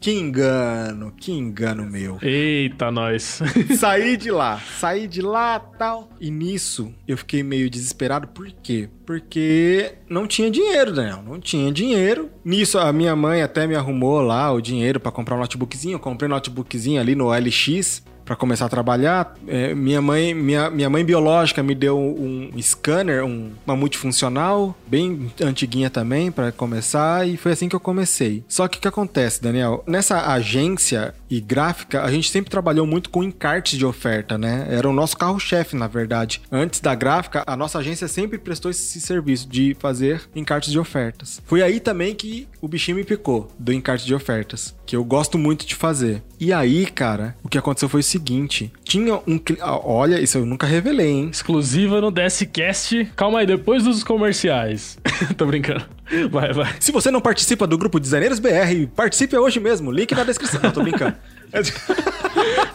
Que 0.00 0.12
engano, 0.12 1.12
que 1.14 1.30
engano 1.30 1.84
meu. 1.84 2.18
Eita, 2.22 2.90
nós. 2.90 3.42
saí 3.78 4.16
de 4.16 4.30
lá, 4.30 4.58
saí 4.78 5.06
de 5.06 5.20
lá 5.20 5.60
tal. 5.60 6.08
E 6.18 6.30
nisso 6.30 6.90
eu 7.06 7.18
fiquei 7.18 7.42
meio 7.42 7.68
desesperado. 7.68 8.26
Por 8.28 8.50
quê? 8.62 8.88
Porque 9.04 9.96
não 10.08 10.26
tinha 10.26 10.50
dinheiro, 10.50 10.94
Daniel. 10.94 11.22
Não 11.22 11.38
tinha 11.38 11.70
dinheiro. 11.70 12.30
Nisso 12.42 12.78
a 12.78 12.90
minha 12.94 13.14
mãe 13.14 13.42
até 13.42 13.66
me 13.66 13.74
arrumou 13.74 14.22
lá 14.22 14.50
o 14.50 14.62
dinheiro 14.62 14.98
para 14.98 15.12
comprar 15.12 15.36
um 15.36 15.40
notebookzinho. 15.40 15.96
Eu 15.96 16.00
comprei 16.00 16.26
um 16.26 16.32
notebookzinho 16.32 16.98
ali 16.98 17.14
no 17.14 17.28
LX 17.28 18.02
para 18.30 18.36
começar 18.36 18.66
a 18.66 18.68
trabalhar. 18.68 19.34
É, 19.48 19.74
minha 19.74 20.00
mãe, 20.00 20.32
minha, 20.32 20.70
minha 20.70 20.88
mãe 20.88 21.04
biológica 21.04 21.64
me 21.64 21.74
deu 21.74 21.98
um 21.98 22.52
scanner, 22.62 23.24
um, 23.24 23.50
uma 23.66 23.74
multifuncional, 23.74 24.72
bem 24.86 25.32
antiguinha 25.42 25.90
também 25.90 26.30
para 26.30 26.52
começar 26.52 27.26
e 27.26 27.36
foi 27.36 27.50
assim 27.50 27.68
que 27.68 27.74
eu 27.74 27.80
comecei. 27.80 28.44
Só 28.46 28.68
que 28.68 28.78
o 28.78 28.80
que 28.80 28.86
acontece, 28.86 29.42
Daniel? 29.42 29.82
Nessa 29.84 30.32
agência 30.32 31.12
e 31.28 31.40
gráfica, 31.40 32.04
a 32.04 32.10
gente 32.12 32.30
sempre 32.30 32.52
trabalhou 32.52 32.86
muito 32.86 33.10
com 33.10 33.24
encartes 33.24 33.76
de 33.76 33.84
oferta, 33.84 34.38
né? 34.38 34.64
Era 34.70 34.88
o 34.88 34.92
nosso 34.92 35.16
carro-chefe, 35.16 35.74
na 35.74 35.88
verdade. 35.88 36.40
Antes 36.52 36.78
da 36.78 36.94
gráfica, 36.94 37.42
a 37.44 37.56
nossa 37.56 37.80
agência 37.80 38.06
sempre 38.06 38.38
prestou 38.38 38.70
esse 38.70 39.00
serviço 39.00 39.48
de 39.48 39.76
fazer 39.80 40.22
encartes 40.36 40.70
de 40.70 40.78
ofertas. 40.78 41.42
Foi 41.46 41.62
aí 41.62 41.80
também 41.80 42.14
que 42.14 42.46
o 42.60 42.68
bichinho 42.68 42.96
me 42.96 43.04
picou 43.04 43.48
do 43.58 43.72
encarte 43.72 44.06
de 44.06 44.14
ofertas, 44.14 44.74
que 44.90 44.96
eu 44.96 45.04
gosto 45.04 45.38
muito 45.38 45.64
de 45.64 45.76
fazer. 45.76 46.20
E 46.40 46.52
aí, 46.52 46.84
cara, 46.84 47.36
o 47.44 47.48
que 47.48 47.56
aconteceu 47.56 47.88
foi 47.88 48.00
o 48.00 48.02
seguinte: 48.02 48.72
tinha 48.82 49.14
um. 49.14 49.40
Olha, 49.84 50.20
isso 50.20 50.36
eu 50.36 50.44
nunca 50.44 50.66
revelei, 50.66 51.06
hein? 51.06 51.28
Exclusiva 51.30 52.00
no 52.00 52.10
DSCast. 52.10 53.12
Calma 53.14 53.38
aí, 53.38 53.46
depois 53.46 53.84
dos 53.84 54.02
comerciais. 54.02 54.98
Tô 55.38 55.46
brincando. 55.46 55.84
Vai, 56.28 56.52
vai. 56.52 56.74
Se 56.80 56.90
você 56.90 57.08
não 57.08 57.20
participa 57.20 57.68
do 57.68 57.78
grupo 57.78 58.00
Designeiros 58.00 58.40
BR, 58.40 58.88
participe 58.96 59.36
hoje 59.36 59.60
mesmo. 59.60 59.92
Link 59.92 60.12
na 60.12 60.24
descrição. 60.24 60.60
Não, 60.60 60.72
tô 60.72 60.82
brincando. 60.82 61.14
É 61.52 61.60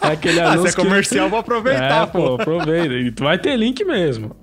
aquele 0.08 0.40
anúncio. 0.40 0.68
Ah, 0.68 0.70
se 0.70 0.80
é 0.80 0.82
comercial, 0.82 1.26
que... 1.26 1.30
vou 1.32 1.40
aproveitar, 1.40 2.04
é, 2.04 2.06
pô. 2.06 2.36
Aproveita. 2.36 3.22
Vai 3.22 3.38
ter 3.38 3.54
link 3.56 3.84
mesmo. 3.84 4.34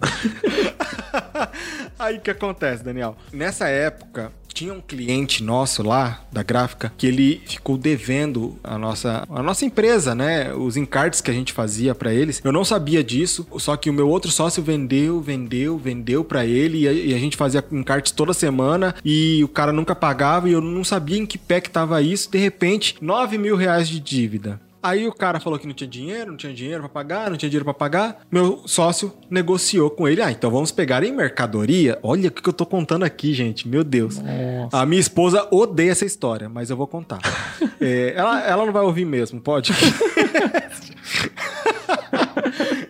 Aí 1.97 2.17
o 2.17 2.21
que 2.21 2.29
acontece, 2.29 2.83
Daniel? 2.83 3.17
Nessa 3.31 3.67
época, 3.67 4.31
tinha 4.53 4.73
um 4.73 4.81
cliente 4.81 5.43
nosso 5.43 5.83
lá 5.83 6.23
da 6.31 6.43
gráfica 6.43 6.93
que 6.97 7.07
ele 7.07 7.41
ficou 7.45 7.77
devendo 7.77 8.57
a 8.63 8.77
nossa, 8.77 9.23
a 9.29 9.43
nossa 9.43 9.65
empresa, 9.65 10.13
né? 10.13 10.53
Os 10.53 10.77
encartes 10.77 11.21
que 11.21 11.31
a 11.31 11.33
gente 11.33 11.51
fazia 11.51 11.95
para 11.95 12.13
eles. 12.13 12.41
Eu 12.43 12.51
não 12.51 12.63
sabia 12.63 13.03
disso, 13.03 13.47
só 13.57 13.75
que 13.75 13.89
o 13.89 13.93
meu 13.93 14.07
outro 14.07 14.31
sócio 14.31 14.61
vendeu, 14.61 15.19
vendeu, 15.19 15.77
vendeu 15.77 16.23
para 16.23 16.45
ele 16.45 16.81
e 16.81 16.87
a, 16.87 16.93
e 16.93 17.13
a, 17.13 17.17
gente 17.17 17.37
fazia 17.37 17.63
encartes 17.71 18.11
toda 18.11 18.33
semana 18.33 18.95
e 19.03 19.43
o 19.43 19.47
cara 19.47 19.71
nunca 19.71 19.95
pagava 19.95 20.47
e 20.49 20.53
eu 20.53 20.61
não 20.61 20.83
sabia 20.83 21.17
em 21.17 21.25
que 21.25 21.37
pé 21.37 21.59
que 21.59 21.69
tava 21.69 22.01
isso. 22.01 22.29
De 22.29 22.37
repente, 22.37 22.95
9 23.01 23.37
mil 23.37 23.55
reais 23.55 23.87
de 23.89 23.99
dívida. 23.99 24.59
Aí 24.83 25.07
o 25.07 25.13
cara 25.13 25.39
falou 25.39 25.57
que 25.57 25.65
não 25.65 25.73
tinha 25.73 25.89
dinheiro, 25.89 26.31
não 26.31 26.37
tinha 26.37 26.53
dinheiro 26.53 26.81
para 26.81 26.89
pagar, 26.89 27.29
não 27.29 27.37
tinha 27.37 27.49
dinheiro 27.49 27.63
para 27.63 27.73
pagar. 27.73 28.19
Meu 28.29 28.61
sócio 28.65 29.13
negociou 29.29 29.89
com 29.89 30.05
ele. 30.09 30.21
Ah, 30.21 30.29
então 30.29 30.51
vamos 30.51 30.73
pegar 30.73 31.03
em 31.05 31.11
mercadoria. 31.13 31.97
Olha 32.03 32.27
o 32.27 32.31
que 32.31 32.49
eu 32.49 32.51
tô 32.51 32.65
contando 32.65 33.03
aqui, 33.03 33.33
gente. 33.33 33.65
Meu 33.65 33.81
Deus. 33.81 34.19
Nossa. 34.19 34.77
A 34.77 34.85
minha 34.85 34.99
esposa 34.99 35.47
odeia 35.49 35.91
essa 35.91 36.03
história, 36.03 36.49
mas 36.49 36.69
eu 36.69 36.75
vou 36.75 36.85
contar. 36.85 37.19
é, 37.79 38.13
ela, 38.13 38.41
ela 38.41 38.65
não 38.65 38.73
vai 38.73 38.83
ouvir 38.83 39.05
mesmo, 39.05 39.39
pode? 39.39 39.71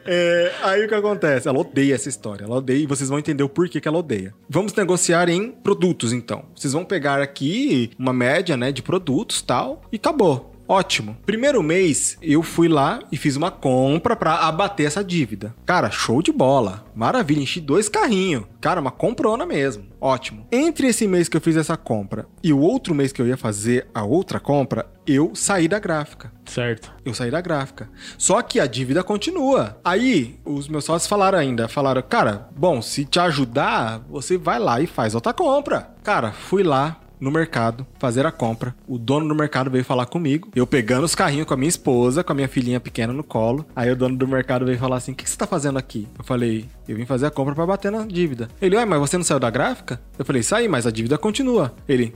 É, 0.05 0.51
aí 0.61 0.83
o 0.85 0.87
que 0.87 0.95
acontece? 0.95 1.47
Ela 1.47 1.59
odeia 1.59 1.95
essa 1.95 2.09
história. 2.09 2.43
Ela 2.43 2.57
odeia 2.57 2.83
e 2.83 2.85
vocês 2.85 3.09
vão 3.09 3.17
entender 3.17 3.41
o 3.41 3.49
porquê 3.49 3.79
que 3.79 3.87
ela 3.87 3.97
odeia. 3.97 4.33
Vamos 4.49 4.73
negociar 4.73 5.29
em 5.29 5.49
produtos, 5.49 6.11
então. 6.11 6.43
Vocês 6.53 6.73
vão 6.73 6.83
pegar 6.83 7.21
aqui 7.21 7.91
uma 7.97 8.11
média, 8.11 8.57
né, 8.57 8.71
de 8.71 8.81
produtos 8.81 9.41
tal 9.41 9.81
e 9.91 9.95
acabou. 9.95 10.52
Ótimo. 10.67 11.17
Primeiro 11.25 11.61
mês, 11.61 12.17
eu 12.21 12.41
fui 12.41 12.67
lá 12.67 12.99
e 13.11 13.17
fiz 13.17 13.35
uma 13.35 13.51
compra 13.51 14.15
para 14.15 14.35
abater 14.35 14.85
essa 14.85 15.03
dívida. 15.03 15.53
Cara, 15.65 15.91
show 15.91 16.21
de 16.21 16.31
bola. 16.31 16.85
Maravilha, 16.95 17.41
enchi 17.41 17.59
dois 17.59 17.89
carrinhos. 17.89 18.45
Cara, 18.61 18.79
uma 18.79 18.91
comprona 18.91 19.45
mesmo. 19.45 19.85
Ótimo. 19.99 20.47
Entre 20.51 20.87
esse 20.87 21.07
mês 21.07 21.27
que 21.27 21.35
eu 21.35 21.41
fiz 21.41 21.55
essa 21.55 21.75
compra 21.75 22.25
e 22.41 22.53
o 22.53 22.59
outro 22.59 22.95
mês 22.95 23.11
que 23.11 23.21
eu 23.21 23.27
ia 23.27 23.37
fazer 23.37 23.87
a 23.93 24.03
outra 24.03 24.39
compra, 24.39 24.85
eu 25.05 25.31
saí 25.33 25.67
da 25.67 25.79
gráfica. 25.79 26.31
Certo. 26.45 26.93
Eu 27.05 27.13
saí 27.13 27.29
da 27.29 27.41
gráfica. 27.41 27.89
Só 28.17 28.41
que 28.41 28.59
a 28.59 28.65
dívida 28.65 29.03
continua. 29.03 29.77
Aí, 29.83 30.39
os 30.45 30.67
meus 30.67 30.85
sócios 30.85 31.09
falaram 31.09 31.37
ainda, 31.37 31.67
falaram, 31.67 32.01
cara, 32.01 32.49
bom, 32.55 32.81
se 32.81 33.05
te 33.05 33.19
ajudar, 33.19 33.99
você 34.09 34.37
vai 34.37 34.59
lá 34.59 34.81
e 34.81 34.87
faz 34.87 35.15
outra 35.15 35.33
compra. 35.33 35.93
Cara, 36.03 36.31
fui 36.31 36.63
lá, 36.63 36.99
no 37.23 37.31
mercado 37.31 37.87
fazer 37.97 38.25
a 38.25 38.31
compra. 38.31 38.75
O 38.87 38.97
dono 38.97 39.27
do 39.27 39.33
mercado 39.33 39.71
veio 39.71 39.85
falar 39.85 40.05
comigo. 40.05 40.49
Eu 40.53 40.67
pegando 40.67 41.05
os 41.05 41.15
carrinhos 41.15 41.47
com 41.47 41.53
a 41.53 41.57
minha 41.57 41.69
esposa, 41.69 42.23
com 42.23 42.33
a 42.33 42.35
minha 42.35 42.47
filhinha 42.47 42.79
pequena 42.79 43.13
no 43.13 43.23
colo. 43.23 43.65
Aí 43.75 43.89
o 43.89 43.95
dono 43.95 44.17
do 44.17 44.27
mercado 44.27 44.65
veio 44.65 44.77
falar 44.77 44.97
assim: 44.97 45.13
O 45.13 45.15
que, 45.15 45.29
você 45.29 45.37
tá 45.37 45.47
fazendo 45.47 45.79
aqui? 45.79 46.07
Eu 46.17 46.23
falei: 46.23 46.65
Eu 46.87 46.97
vim 46.97 47.05
fazer 47.05 47.25
a 47.25 47.31
compra 47.31 47.55
para 47.55 47.65
bater 47.65 47.91
na 47.91 48.05
dívida. 48.05 48.49
Ele, 48.61 48.75
ué, 48.75 48.85
mas 48.85 48.99
você 48.99 49.17
não 49.17 49.23
saiu 49.23 49.39
da 49.39 49.49
gráfica? 49.49 50.01
Eu 50.19 50.25
falei: 50.25 50.43
Saí, 50.43 50.67
mas 50.67 50.85
a 50.85 50.91
dívida 50.91 51.17
continua. 51.17 51.73
Ele, 51.87 52.13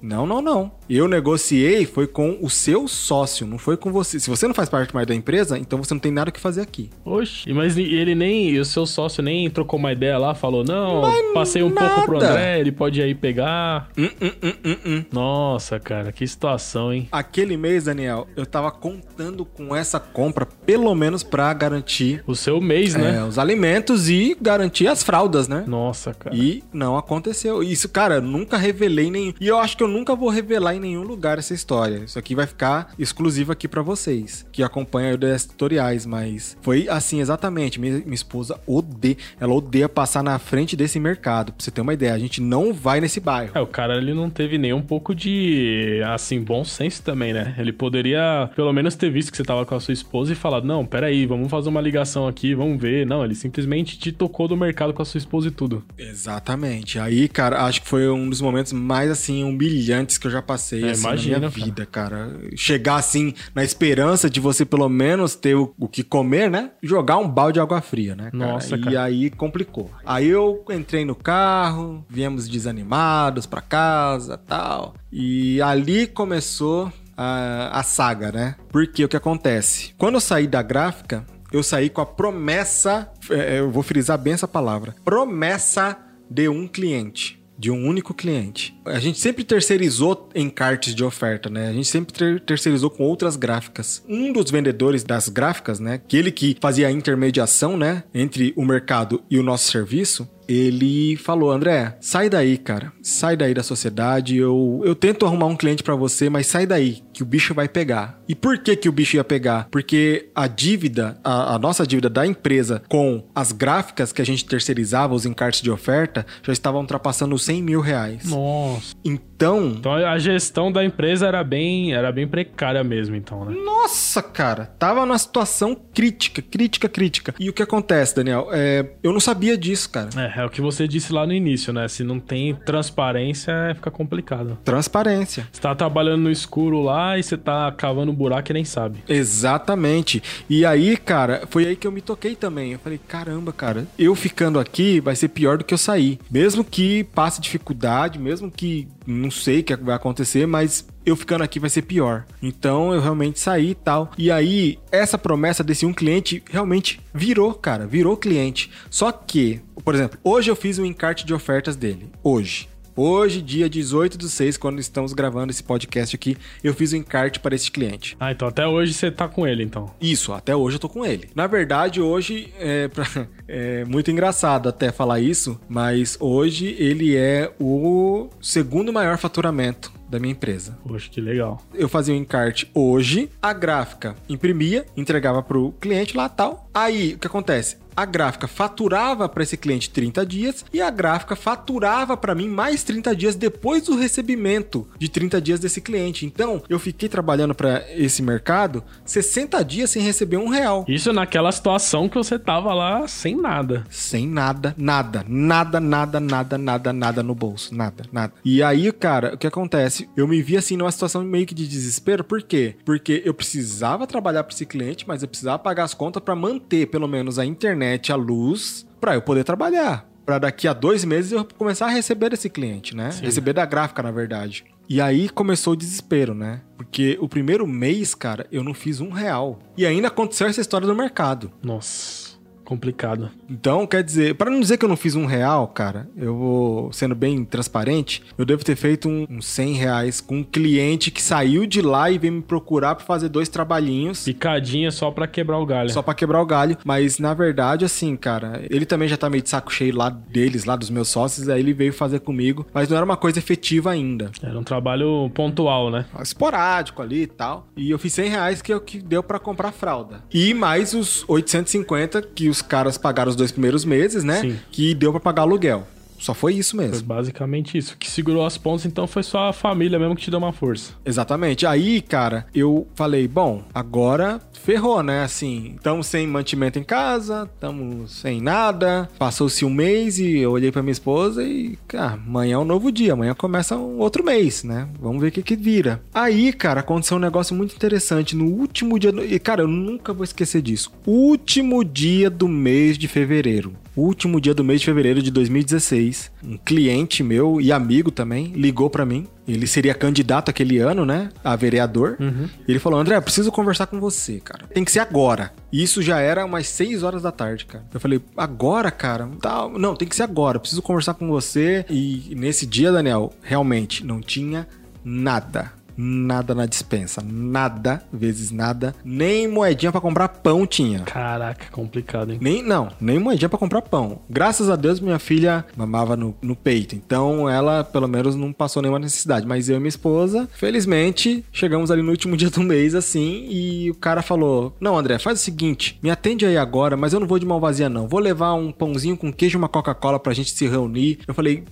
não, 0.00 0.26
não, 0.26 0.40
não. 0.40 0.72
Eu 0.88 1.08
negociei 1.08 1.84
foi 1.84 2.06
com 2.06 2.38
o 2.40 2.48
seu 2.48 2.86
sócio, 2.86 3.46
não 3.46 3.58
foi 3.58 3.76
com 3.76 3.90
você. 3.90 4.20
Se 4.20 4.30
você 4.30 4.46
não 4.46 4.54
faz 4.54 4.68
parte 4.68 4.94
mais 4.94 5.06
da 5.06 5.14
empresa, 5.14 5.58
então 5.58 5.82
você 5.82 5.92
não 5.92 5.98
tem 5.98 6.12
nada 6.12 6.30
que 6.30 6.40
fazer 6.40 6.60
aqui. 6.60 6.90
Oxe, 7.04 7.52
mas 7.52 7.76
ele 7.76 8.14
nem, 8.14 8.58
o 8.58 8.64
seu 8.64 8.86
sócio 8.86 9.22
nem 9.22 9.50
trocou 9.50 9.78
uma 9.78 9.92
ideia 9.92 10.18
lá, 10.18 10.34
falou, 10.34 10.64
não, 10.64 11.02
mas 11.02 11.32
passei 11.32 11.62
um 11.62 11.70
nada. 11.70 11.88
pouco 11.88 12.06
pro 12.06 12.16
André, 12.16 12.60
ele 12.60 12.72
pode 12.72 13.02
aí 13.02 13.14
pegar. 13.14 13.88
Hum, 13.98 14.08
hum, 14.20 14.32
hum, 14.42 14.52
hum, 14.64 14.76
hum, 14.86 15.04
Nossa, 15.12 15.80
cara, 15.80 16.12
que 16.12 16.26
situação, 16.26 16.92
hein? 16.92 17.08
Aquele 17.10 17.56
mês, 17.56 17.84
Daniel, 17.84 18.26
eu 18.36 18.46
tava 18.46 18.70
contando 18.70 19.44
com 19.44 19.74
essa 19.74 19.98
compra, 19.98 20.46
pelo 20.46 20.94
menos 20.94 21.22
pra 21.22 21.52
garantir... 21.52 22.22
O 22.26 22.34
seu 22.34 22.60
mês, 22.60 22.94
é, 22.94 22.98
né? 22.98 23.24
Os 23.24 23.38
alimentos 23.38 24.08
e 24.08 24.36
garantir 24.40 24.86
as 24.86 25.02
fraldas, 25.02 25.48
né? 25.48 25.64
Nossa, 25.66 26.14
cara. 26.14 26.34
E 26.36 26.62
não 26.72 26.96
aconteceu. 26.96 27.62
Isso, 27.62 27.88
cara, 27.88 28.20
nunca 28.20 28.56
revelei 28.56 29.10
nem... 29.10 29.34
E 29.40 29.48
eu 29.48 29.58
acho 29.58 29.76
que 29.76 29.82
eu 29.82 29.85
nunca 29.88 30.14
vou 30.14 30.28
revelar 30.28 30.74
em 30.74 30.80
nenhum 30.80 31.02
lugar 31.02 31.38
essa 31.38 31.54
história. 31.54 32.02
Isso 32.04 32.18
aqui 32.18 32.34
vai 32.34 32.46
ficar 32.46 32.92
exclusivo 32.98 33.52
aqui 33.52 33.68
para 33.68 33.82
vocês, 33.82 34.46
que 34.52 34.62
acompanham 34.62 35.18
os 35.34 35.44
tutoriais, 35.44 36.06
mas 36.06 36.56
foi 36.62 36.88
assim 36.88 37.20
exatamente. 37.20 37.80
Minha, 37.80 37.98
minha 38.00 38.14
esposa 38.14 38.58
odeia, 38.66 39.16
ela 39.40 39.54
odeia 39.54 39.88
passar 39.88 40.22
na 40.22 40.38
frente 40.38 40.76
desse 40.76 40.98
mercado. 40.98 41.52
Pra 41.52 41.62
você 41.62 41.70
ter 41.70 41.80
uma 41.80 41.94
ideia, 41.94 42.14
a 42.14 42.18
gente 42.18 42.40
não 42.40 42.72
vai 42.72 43.00
nesse 43.00 43.20
bairro. 43.20 43.52
É, 43.54 43.60
o 43.60 43.66
cara 43.66 43.96
ele 43.96 44.14
não 44.14 44.30
teve 44.30 44.58
nem 44.58 44.72
um 44.72 44.82
pouco 44.82 45.14
de, 45.14 46.00
assim, 46.06 46.40
bom 46.40 46.64
senso 46.64 47.02
também, 47.02 47.32
né? 47.32 47.54
Ele 47.58 47.72
poderia, 47.72 48.50
pelo 48.54 48.72
menos, 48.72 48.94
ter 48.94 49.10
visto 49.10 49.30
que 49.30 49.36
você 49.36 49.44
tava 49.44 49.64
com 49.64 49.74
a 49.74 49.80
sua 49.80 49.92
esposa 49.94 50.32
e 50.32 50.36
falado, 50.36 50.66
não, 50.66 50.84
peraí, 50.84 51.26
vamos 51.26 51.50
fazer 51.50 51.68
uma 51.68 51.80
ligação 51.80 52.26
aqui, 52.26 52.54
vamos 52.54 52.80
ver. 52.80 53.06
Não, 53.06 53.24
ele 53.24 53.34
simplesmente 53.34 53.98
te 53.98 54.12
tocou 54.12 54.48
do 54.48 54.56
mercado 54.56 54.92
com 54.92 55.02
a 55.02 55.04
sua 55.04 55.18
esposa 55.18 55.48
e 55.48 55.50
tudo. 55.50 55.84
Exatamente. 55.98 56.98
Aí, 56.98 57.28
cara, 57.28 57.64
acho 57.64 57.82
que 57.82 57.88
foi 57.88 58.08
um 58.08 58.28
dos 58.28 58.40
momentos 58.40 58.72
mais, 58.72 59.10
assim, 59.10 59.44
humilhantes 59.44 59.75
que 60.18 60.26
eu 60.26 60.30
já 60.30 60.42
passei 60.42 60.84
é, 60.84 60.90
assim, 60.90 61.00
imagina, 61.00 61.34
na 61.34 61.38
minha 61.40 61.50
vida, 61.50 61.86
cara. 61.86 62.38
Chegar 62.56 62.96
assim, 62.96 63.34
na 63.54 63.64
esperança 63.64 64.30
de 64.30 64.40
você 64.40 64.64
pelo 64.64 64.88
menos 64.88 65.34
ter 65.34 65.54
o, 65.54 65.74
o, 65.78 65.88
que 65.88 66.02
comer, 66.02 66.50
né? 66.50 66.70
Jogar 66.82 67.18
um 67.18 67.28
balde 67.28 67.54
de 67.54 67.60
água 67.60 67.80
fria, 67.80 68.14
né? 68.14 68.30
Cara? 68.30 68.36
Nossa, 68.52 68.78
cara. 68.78 68.90
E 68.90 68.96
aí 68.96 69.30
complicou. 69.30 69.90
Aí 70.04 70.28
eu 70.28 70.64
entrei 70.70 71.04
no 71.04 71.14
carro, 71.14 72.04
viemos 72.08 72.48
desanimados 72.48 73.46
para 73.46 73.60
casa 73.60 74.36
tal. 74.36 74.94
E 75.12 75.60
ali 75.62 76.06
começou 76.06 76.92
a, 77.16 77.78
a 77.78 77.82
saga, 77.82 78.30
né? 78.30 78.56
Porque 78.68 79.04
o 79.04 79.08
que 79.08 79.16
acontece? 79.16 79.94
Quando 79.96 80.14
eu 80.14 80.20
saí 80.20 80.46
da 80.46 80.62
gráfica, 80.62 81.24
eu 81.52 81.62
saí 81.62 81.88
com 81.88 82.00
a 82.00 82.06
promessa, 82.06 83.10
é, 83.30 83.60
eu 83.60 83.70
vou 83.70 83.82
frisar 83.82 84.18
bem 84.18 84.34
essa 84.34 84.48
palavra, 84.48 84.94
promessa 85.04 85.96
de 86.30 86.48
um 86.48 86.66
cliente 86.66 87.45
de 87.58 87.70
um 87.70 87.86
único 87.86 88.12
cliente. 88.14 88.78
A 88.84 88.98
gente 88.98 89.18
sempre 89.18 89.44
terceirizou 89.44 90.28
encartes 90.34 90.94
de 90.94 91.02
oferta, 91.04 91.48
né? 91.48 91.68
A 91.68 91.72
gente 91.72 91.88
sempre 91.88 92.12
ter 92.12 92.40
terceirizou 92.40 92.90
com 92.90 93.04
outras 93.04 93.36
gráficas. 93.36 94.02
Um 94.08 94.32
dos 94.32 94.50
vendedores 94.50 95.04
das 95.04 95.28
gráficas, 95.28 95.80
né? 95.80 95.94
Aquele 95.94 96.30
que 96.30 96.56
fazia 96.60 96.88
a 96.88 96.92
intermediação, 96.92 97.76
né? 97.76 98.04
Entre 98.14 98.52
o 98.56 98.64
mercado 98.64 99.22
e 99.30 99.38
o 99.38 99.42
nosso 99.42 99.70
serviço, 99.70 100.28
ele 100.48 101.16
falou: 101.16 101.50
André, 101.50 101.96
sai 102.00 102.28
daí, 102.28 102.56
cara. 102.56 102.92
Sai 103.02 103.36
daí 103.36 103.54
da 103.54 103.62
sociedade. 103.62 104.36
Eu, 104.36 104.82
eu 104.84 104.94
tento 104.94 105.26
arrumar 105.26 105.46
um 105.46 105.56
cliente 105.56 105.82
para 105.82 105.94
você, 105.94 106.28
mas 106.28 106.46
sai 106.46 106.66
daí, 106.66 107.02
que 107.12 107.22
o 107.22 107.26
bicho 107.26 107.54
vai 107.54 107.68
pegar. 107.68 108.20
E 108.28 108.34
por 108.34 108.58
que, 108.58 108.76
que 108.76 108.88
o 108.88 108.92
bicho 108.92 109.16
ia 109.16 109.24
pegar? 109.24 109.68
Porque 109.70 110.30
a 110.34 110.46
dívida, 110.46 111.18
a, 111.22 111.54
a 111.54 111.58
nossa 111.58 111.86
dívida 111.86 112.08
da 112.10 112.26
empresa 112.26 112.82
com 112.88 113.24
as 113.34 113.52
gráficas 113.52 114.12
que 114.12 114.22
a 114.22 114.26
gente 114.26 114.44
terceirizava, 114.44 115.14
os 115.14 115.26
encartes 115.26 115.62
de 115.62 115.70
oferta, 115.70 116.26
já 116.42 116.52
estavam 116.52 116.80
ultrapassando 116.80 117.34
os 117.34 117.44
100 117.44 117.62
mil 117.62 117.80
reais. 117.80 118.24
Nossa. 118.24 118.94
Então. 119.04 119.74
Então 119.78 119.92
a 119.92 120.18
gestão 120.18 120.72
da 120.72 120.84
empresa 120.84 121.26
era 121.26 121.44
bem, 121.44 121.92
era 121.94 122.10
bem 122.10 122.26
precária 122.26 122.82
mesmo, 122.82 123.14
então, 123.16 123.44
né? 123.44 123.54
Nossa, 123.64 124.22
cara. 124.22 124.66
Tava 124.78 125.04
numa 125.04 125.18
situação 125.18 125.76
crítica, 125.94 126.42
crítica, 126.42 126.88
crítica. 126.88 127.34
E 127.38 127.48
o 127.48 127.52
que 127.52 127.62
acontece, 127.62 128.16
Daniel? 128.16 128.48
É, 128.52 128.86
eu 129.02 129.12
não 129.12 129.20
sabia 129.20 129.56
disso, 129.56 129.90
cara. 129.90 130.08
É 130.16 130.26
É, 130.36 130.40
é 130.40 130.44
o 130.44 130.50
que 130.50 130.60
você 130.60 130.86
disse 130.86 131.12
lá 131.12 131.26
no 131.26 131.32
início, 131.32 131.72
né? 131.72 131.88
Se 131.88 132.04
não 132.04 132.20
tem 132.20 132.54
transparência, 132.54 133.54
fica 133.74 133.90
complicado. 133.90 134.58
Transparência. 134.64 135.48
Você 135.50 135.60
tá 135.60 135.74
trabalhando 135.74 136.22
no 136.22 136.30
escuro 136.30 136.82
lá 136.82 137.18
e 137.18 137.22
você 137.22 137.36
tá 137.36 137.72
cavando 137.72 138.12
um 138.12 138.14
buraco 138.14 138.52
e 138.52 138.54
nem 138.54 138.64
sabe. 138.64 139.02
Exatamente. 139.08 140.22
E 140.48 140.64
aí, 140.64 140.96
cara, 140.96 141.42
foi 141.48 141.66
aí 141.66 141.76
que 141.76 141.86
eu 141.86 141.92
me 141.92 142.00
toquei 142.00 142.34
também. 142.34 142.72
Eu 142.72 142.78
falei, 142.78 143.00
caramba, 143.08 143.52
cara, 143.52 143.86
eu 143.98 144.14
ficando 144.14 144.58
aqui 144.58 145.00
vai 145.00 145.16
ser 145.16 145.28
pior 145.28 145.58
do 145.58 145.64
que 145.64 145.74
eu 145.74 145.78
sair. 145.78 146.18
Mesmo 146.30 146.62
que 146.64 147.04
passe 147.04 147.40
dificuldade, 147.40 148.18
mesmo 148.18 148.50
que 148.50 148.88
não 149.06 149.30
sei 149.30 149.60
o 149.60 149.64
que 149.64 149.76
vai 149.76 149.94
acontecer, 149.94 150.46
mas 150.46 150.86
eu 151.06 151.14
ficando 151.14 151.44
aqui 151.44 151.60
vai 151.60 151.70
ser 151.70 151.82
pior. 151.82 152.24
Então 152.42 152.92
eu 152.92 153.00
realmente 153.00 153.38
saí 153.38 153.70
e 153.70 153.74
tal. 153.74 154.10
E 154.18 154.30
aí, 154.30 154.78
essa 154.90 155.16
promessa 155.16 155.62
desse 155.62 155.86
um 155.86 155.94
cliente 155.94 156.42
realmente 156.50 157.00
virou, 157.14 157.54
cara, 157.54 157.86
virou 157.86 158.16
cliente. 158.16 158.70
Só 158.90 159.12
que, 159.12 159.60
por 159.84 159.94
exemplo, 159.94 160.18
hoje 160.24 160.50
eu 160.50 160.56
fiz 160.56 160.80
um 160.80 160.84
encarte 160.84 161.24
de 161.24 161.32
ofertas 161.32 161.76
dele. 161.76 162.10
Hoje. 162.24 162.68
Hoje, 162.98 163.42
dia 163.42 163.68
18 163.68 164.16
do 164.16 164.26
6, 164.26 164.56
quando 164.56 164.80
estamos 164.80 165.12
gravando 165.12 165.52
esse 165.52 165.62
podcast 165.62 166.16
aqui, 166.16 166.34
eu 166.64 166.72
fiz 166.72 166.92
o 166.92 166.96
um 166.96 167.00
encarte 167.00 167.38
para 167.38 167.54
esse 167.54 167.70
cliente. 167.70 168.16
Ah, 168.18 168.32
então 168.32 168.48
até 168.48 168.66
hoje 168.66 168.94
você 168.94 169.10
tá 169.10 169.28
com 169.28 169.46
ele, 169.46 169.62
então. 169.62 169.94
Isso, 170.00 170.32
até 170.32 170.56
hoje 170.56 170.76
eu 170.76 170.80
tô 170.80 170.88
com 170.88 171.04
ele. 171.04 171.28
Na 171.34 171.46
verdade, 171.46 172.00
hoje 172.00 172.54
é, 172.58 172.88
pra, 172.88 173.04
é 173.46 173.84
muito 173.84 174.10
engraçado 174.10 174.70
até 174.70 174.90
falar 174.90 175.20
isso, 175.20 175.60
mas 175.68 176.16
hoje 176.18 176.74
ele 176.78 177.14
é 177.14 177.52
o 177.60 178.30
segundo 178.40 178.90
maior 178.94 179.18
faturamento 179.18 179.95
da 180.08 180.18
minha 180.18 180.32
empresa. 180.32 180.78
Poxa, 180.86 181.08
que 181.10 181.20
legal. 181.20 181.60
Eu 181.74 181.88
fazia 181.88 182.14
o 182.14 182.16
um 182.16 182.20
encarte 182.20 182.70
hoje, 182.74 183.30
a 183.40 183.52
gráfica 183.52 184.14
imprimia, 184.28 184.86
entregava 184.96 185.42
pro 185.42 185.72
cliente 185.80 186.16
lá 186.16 186.28
tal. 186.28 186.68
Aí, 186.72 187.14
o 187.14 187.18
que 187.18 187.26
acontece? 187.26 187.78
A 187.96 188.04
gráfica 188.04 188.46
faturava 188.46 189.26
para 189.28 189.42
esse 189.42 189.56
cliente 189.56 189.88
30 189.88 190.26
dias 190.26 190.64
e 190.72 190.82
a 190.82 190.90
gráfica 190.90 191.34
faturava 191.34 192.16
para 192.16 192.34
mim 192.34 192.48
mais 192.48 192.82
30 192.82 193.16
dias 193.16 193.34
depois 193.34 193.84
do 193.84 193.96
recebimento 193.96 194.86
de 194.98 195.08
30 195.08 195.40
dias 195.40 195.58
desse 195.58 195.80
cliente. 195.80 196.26
Então, 196.26 196.62
eu 196.68 196.78
fiquei 196.78 197.08
trabalhando 197.08 197.54
para 197.54 197.82
esse 197.94 198.22
mercado 198.22 198.84
60 199.04 199.64
dias 199.64 199.90
sem 199.90 200.02
receber 200.02 200.36
um 200.36 200.48
real. 200.48 200.84
Isso 200.86 201.12
naquela 201.12 201.50
situação 201.50 202.08
que 202.08 202.16
você 202.16 202.38
tava 202.38 202.74
lá 202.74 203.08
sem 203.08 203.34
nada. 203.34 203.84
Sem 203.88 204.28
nada, 204.28 204.74
nada, 204.76 205.24
nada, 205.26 205.80
nada, 205.80 206.20
nada, 206.20 206.58
nada, 206.58 206.92
nada 206.92 207.22
no 207.22 207.34
bolso, 207.34 207.74
nada, 207.74 208.04
nada. 208.12 208.34
E 208.44 208.62
aí, 208.62 208.92
cara, 208.92 209.34
o 209.34 209.38
que 209.38 209.46
acontece? 209.46 210.08
Eu 210.14 210.28
me 210.28 210.42
vi 210.42 210.56
assim 210.56 210.76
numa 210.76 210.92
situação 210.92 211.24
meio 211.24 211.46
que 211.46 211.54
de 211.54 211.66
desespero, 211.66 212.22
por 212.22 212.42
quê? 212.42 212.76
Porque 212.84 213.22
eu 213.24 213.32
precisava 213.32 214.06
trabalhar 214.06 214.44
para 214.44 214.54
esse 214.54 214.66
cliente, 214.66 215.06
mas 215.08 215.22
eu 215.22 215.28
precisava 215.28 215.58
pagar 215.58 215.84
as 215.84 215.94
contas 215.94 216.22
para 216.22 216.34
manter 216.34 216.86
pelo 216.86 217.08
menos 217.08 217.38
a 217.38 217.44
internet 217.44 217.85
internet, 217.86 218.12
a 218.12 218.16
luz, 218.16 218.86
para 219.00 219.14
eu 219.14 219.22
poder 219.22 219.44
trabalhar. 219.44 220.06
Para 220.24 220.38
daqui 220.40 220.66
a 220.66 220.72
dois 220.72 221.04
meses 221.04 221.30
eu 221.32 221.46
começar 221.56 221.86
a 221.86 221.90
receber 221.90 222.32
esse 222.32 222.50
cliente, 222.50 222.96
né? 222.96 223.12
Sim. 223.12 223.24
Receber 223.24 223.52
da 223.52 223.64
gráfica, 223.64 224.02
na 224.02 224.10
verdade. 224.10 224.64
E 224.88 225.00
aí 225.00 225.28
começou 225.28 225.72
o 225.72 225.76
desespero, 225.76 226.34
né? 226.34 226.60
Porque 226.76 227.16
o 227.20 227.28
primeiro 227.28 227.66
mês, 227.66 228.14
cara, 228.14 228.46
eu 228.50 228.64
não 228.64 228.74
fiz 228.74 229.00
um 229.00 229.10
real. 229.10 229.58
E 229.76 229.86
ainda 229.86 230.08
aconteceu 230.08 230.48
essa 230.48 230.60
história 230.60 230.86
do 230.86 230.94
mercado. 230.94 231.52
Nossa 231.62 232.25
complicado. 232.66 233.30
Então, 233.48 233.86
quer 233.86 234.02
dizer, 234.02 234.34
para 234.34 234.50
não 234.50 234.60
dizer 234.60 234.76
que 234.76 234.84
eu 234.84 234.88
não 234.88 234.96
fiz 234.96 235.14
um 235.14 235.24
real, 235.24 235.68
cara, 235.68 236.08
eu 236.16 236.36
vou 236.36 236.92
sendo 236.92 237.14
bem 237.14 237.44
transparente, 237.44 238.22
eu 238.36 238.44
devo 238.44 238.64
ter 238.64 238.76
feito 238.76 239.08
uns 239.08 239.30
um, 239.30 239.36
um 239.38 239.40
100 239.40 239.72
reais 239.74 240.20
com 240.20 240.38
um 240.38 240.44
cliente 240.44 241.10
que 241.10 241.22
saiu 241.22 241.64
de 241.64 241.80
lá 241.80 242.10
e 242.10 242.18
veio 242.18 242.34
me 242.34 242.42
procurar 242.42 242.94
para 242.96 243.04
fazer 243.04 243.28
dois 243.28 243.48
trabalhinhos. 243.48 244.24
Picadinha 244.24 244.90
só 244.90 245.10
para 245.10 245.26
quebrar 245.26 245.58
o 245.58 245.66
galho. 245.66 245.90
Só 245.90 246.02
para 246.02 246.14
quebrar 246.14 246.42
o 246.42 246.46
galho, 246.46 246.76
mas 246.84 247.18
na 247.18 247.32
verdade, 247.32 247.84
assim, 247.84 248.16
cara, 248.16 248.60
ele 248.68 248.84
também 248.84 249.08
já 249.08 249.16
tá 249.16 249.30
meio 249.30 249.42
de 249.42 249.48
saco 249.48 249.72
cheio 249.72 249.96
lá 249.96 250.10
deles, 250.10 250.64
lá 250.64 250.74
dos 250.74 250.90
meus 250.90 251.08
sócios, 251.08 251.48
aí 251.48 251.60
ele 251.60 251.72
veio 251.72 251.92
fazer 251.92 252.20
comigo, 252.20 252.66
mas 252.74 252.88
não 252.88 252.96
era 252.96 253.04
uma 253.04 253.16
coisa 253.16 253.38
efetiva 253.38 253.90
ainda. 253.90 254.30
Era 254.42 254.58
um 254.58 254.64
trabalho 254.64 255.30
pontual, 255.32 255.90
né? 255.90 256.06
Esporádico 256.20 257.00
ali 257.00 257.22
e 257.22 257.26
tal. 257.26 257.68
E 257.76 257.90
eu 257.90 257.98
fiz 257.98 258.12
100 258.12 258.28
reais 258.28 258.62
que 258.62 258.72
é 258.72 258.76
o 258.76 258.80
que 258.80 258.98
deu 258.98 259.22
para 259.22 259.38
comprar 259.38 259.72
fralda. 259.72 260.24
E 260.32 260.52
mais 260.52 260.94
os 260.94 261.24
850 261.28 262.22
que 262.22 262.48
os 262.48 262.55
os 262.56 262.62
caras 262.62 262.96
pagaram 262.98 263.30
os 263.30 263.36
dois 263.36 263.52
primeiros 263.52 263.84
meses, 263.84 264.24
né? 264.24 264.40
Sim. 264.40 264.58
Que 264.70 264.94
deu 264.94 265.12
para 265.12 265.20
pagar 265.20 265.42
aluguel. 265.42 265.86
Só 266.26 266.34
foi 266.34 266.54
isso 266.54 266.76
mesmo. 266.76 266.94
Foi 266.94 267.04
basicamente 267.04 267.78
isso. 267.78 267.94
O 267.94 267.96
que 267.96 268.10
segurou 268.10 268.44
as 268.44 268.58
pontas, 268.58 268.84
então, 268.84 269.06
foi 269.06 269.22
só 269.22 269.48
a 269.48 269.52
família 269.52 269.96
mesmo 269.96 270.16
que 270.16 270.22
te 270.22 270.30
deu 270.30 270.40
uma 270.40 270.52
força. 270.52 270.92
Exatamente. 271.04 271.64
Aí, 271.64 272.02
cara, 272.02 272.48
eu 272.52 272.88
falei, 272.96 273.28
bom, 273.28 273.62
agora 273.72 274.40
ferrou, 274.52 275.04
né? 275.04 275.22
Assim, 275.22 275.74
estamos 275.76 276.08
sem 276.08 276.26
mantimento 276.26 276.80
em 276.80 276.82
casa, 276.82 277.48
estamos 277.54 278.10
sem 278.10 278.40
nada. 278.40 279.08
Passou-se 279.16 279.64
um 279.64 279.70
mês 279.70 280.18
e 280.18 280.38
eu 280.38 280.50
olhei 280.50 280.72
pra 280.72 280.82
minha 280.82 280.90
esposa 280.90 281.44
e, 281.44 281.78
cara, 281.86 282.14
amanhã 282.14 282.56
é 282.56 282.58
um 282.58 282.64
novo 282.64 282.90
dia, 282.90 283.12
amanhã 283.12 283.32
começa 283.32 283.76
um 283.76 284.00
outro 284.00 284.24
mês, 284.24 284.64
né? 284.64 284.88
Vamos 284.98 285.20
ver 285.20 285.28
o 285.28 285.30
que 285.30 285.44
que 285.44 285.54
vira. 285.54 286.02
Aí, 286.12 286.52
cara, 286.52 286.80
aconteceu 286.80 287.18
um 287.18 287.20
negócio 287.20 287.54
muito 287.54 287.76
interessante. 287.76 288.34
No 288.34 288.46
último 288.46 288.98
dia, 288.98 289.12
do... 289.12 289.24
e 289.24 289.38
cara, 289.38 289.62
eu 289.62 289.68
nunca 289.68 290.12
vou 290.12 290.24
esquecer 290.24 290.60
disso. 290.60 290.90
Último 291.06 291.84
dia 291.84 292.28
do 292.28 292.48
mês 292.48 292.98
de 292.98 293.06
fevereiro. 293.06 293.76
Último 293.96 294.40
dia 294.40 294.54
do 294.54 294.64
mês 294.64 294.80
de 294.80 294.86
fevereiro 294.86 295.22
de 295.22 295.30
2016, 295.30 296.30
um 296.44 296.56
cliente 296.58 297.22
meu 297.22 297.60
e 297.60 297.72
amigo 297.72 298.10
também 298.10 298.52
ligou 298.52 298.90
para 298.90 299.06
mim 299.06 299.26
ele 299.46 299.66
seria 299.66 299.94
candidato 299.94 300.50
aquele 300.50 300.78
ano, 300.78 301.06
né? 301.06 301.30
A 301.44 301.54
vereador. 301.54 302.16
Uhum. 302.18 302.48
Ele 302.66 302.78
falou: 302.78 302.98
André, 302.98 303.20
preciso 303.20 303.52
conversar 303.52 303.86
com 303.86 304.00
você, 304.00 304.40
cara. 304.40 304.66
Tem 304.66 304.84
que 304.84 304.90
ser 304.90 305.00
agora. 305.00 305.52
Isso 305.72 306.02
já 306.02 306.18
era 306.18 306.44
umas 306.44 306.66
6 306.66 307.02
horas 307.02 307.22
da 307.22 307.30
tarde, 307.30 307.64
cara. 307.64 307.84
Eu 307.94 308.00
falei: 308.00 308.20
agora, 308.36 308.90
cara? 308.90 309.28
Tá, 309.40 309.68
não, 309.68 309.94
tem 309.94 310.08
que 310.08 310.16
ser 310.16 310.24
agora. 310.24 310.58
Preciso 310.58 310.82
conversar 310.82 311.14
com 311.14 311.28
você. 311.28 311.84
E 311.88 312.34
nesse 312.36 312.66
dia, 312.66 312.90
Daniel, 312.90 313.32
realmente 313.40 314.04
não 314.04 314.20
tinha 314.20 314.66
nada 315.04 315.72
nada 315.96 316.54
na 316.54 316.66
dispensa. 316.66 317.22
Nada 317.24 318.02
vezes 318.12 318.50
nada. 318.50 318.94
Nem 319.04 319.48
moedinha 319.48 319.92
para 319.92 320.00
comprar 320.00 320.28
pão 320.28 320.66
tinha. 320.66 321.00
Caraca, 321.00 321.66
complicado, 321.70 322.32
hein? 322.32 322.38
Nem, 322.40 322.62
não, 322.62 322.88
nem 323.00 323.18
moedinha 323.18 323.48
para 323.48 323.58
comprar 323.58 323.82
pão. 323.82 324.20
Graças 324.28 324.68
a 324.68 324.76
Deus, 324.76 325.00
minha 325.00 325.18
filha 325.18 325.64
mamava 325.76 326.16
no, 326.16 326.34
no 326.42 326.56
peito. 326.56 326.94
Então, 326.94 327.48
ela, 327.48 327.84
pelo 327.84 328.08
menos, 328.08 328.34
não 328.34 328.52
passou 328.52 328.82
nenhuma 328.82 328.98
necessidade. 328.98 329.46
Mas 329.46 329.68
eu 329.68 329.76
e 329.76 329.80
minha 329.80 329.88
esposa, 329.88 330.48
felizmente, 330.52 331.44
chegamos 331.52 331.90
ali 331.90 332.02
no 332.02 332.10
último 332.10 332.36
dia 332.36 332.50
do 332.50 332.62
mês, 332.62 332.94
assim, 332.94 333.46
e 333.48 333.90
o 333.90 333.94
cara 333.94 334.22
falou: 334.22 334.74
Não, 334.80 334.96
André, 334.96 335.18
faz 335.18 335.40
o 335.40 335.42
seguinte, 335.42 335.98
me 336.02 336.10
atende 336.10 336.44
aí 336.44 336.56
agora, 336.56 336.96
mas 336.96 337.12
eu 337.12 337.20
não 337.20 337.26
vou 337.26 337.38
de 337.38 337.46
mão 337.46 337.60
vazia, 337.60 337.88
não. 337.88 338.08
Vou 338.08 338.20
levar 338.20 338.54
um 338.54 338.72
pãozinho 338.72 339.16
com 339.16 339.32
queijo 339.32 339.56
e 339.56 339.58
uma 339.58 339.68
Coca-Cola 339.68 340.18
pra 340.18 340.34
gente 340.34 340.50
se 340.50 340.66
reunir. 340.66 341.18
Eu 341.26 341.34
falei, 341.34 341.64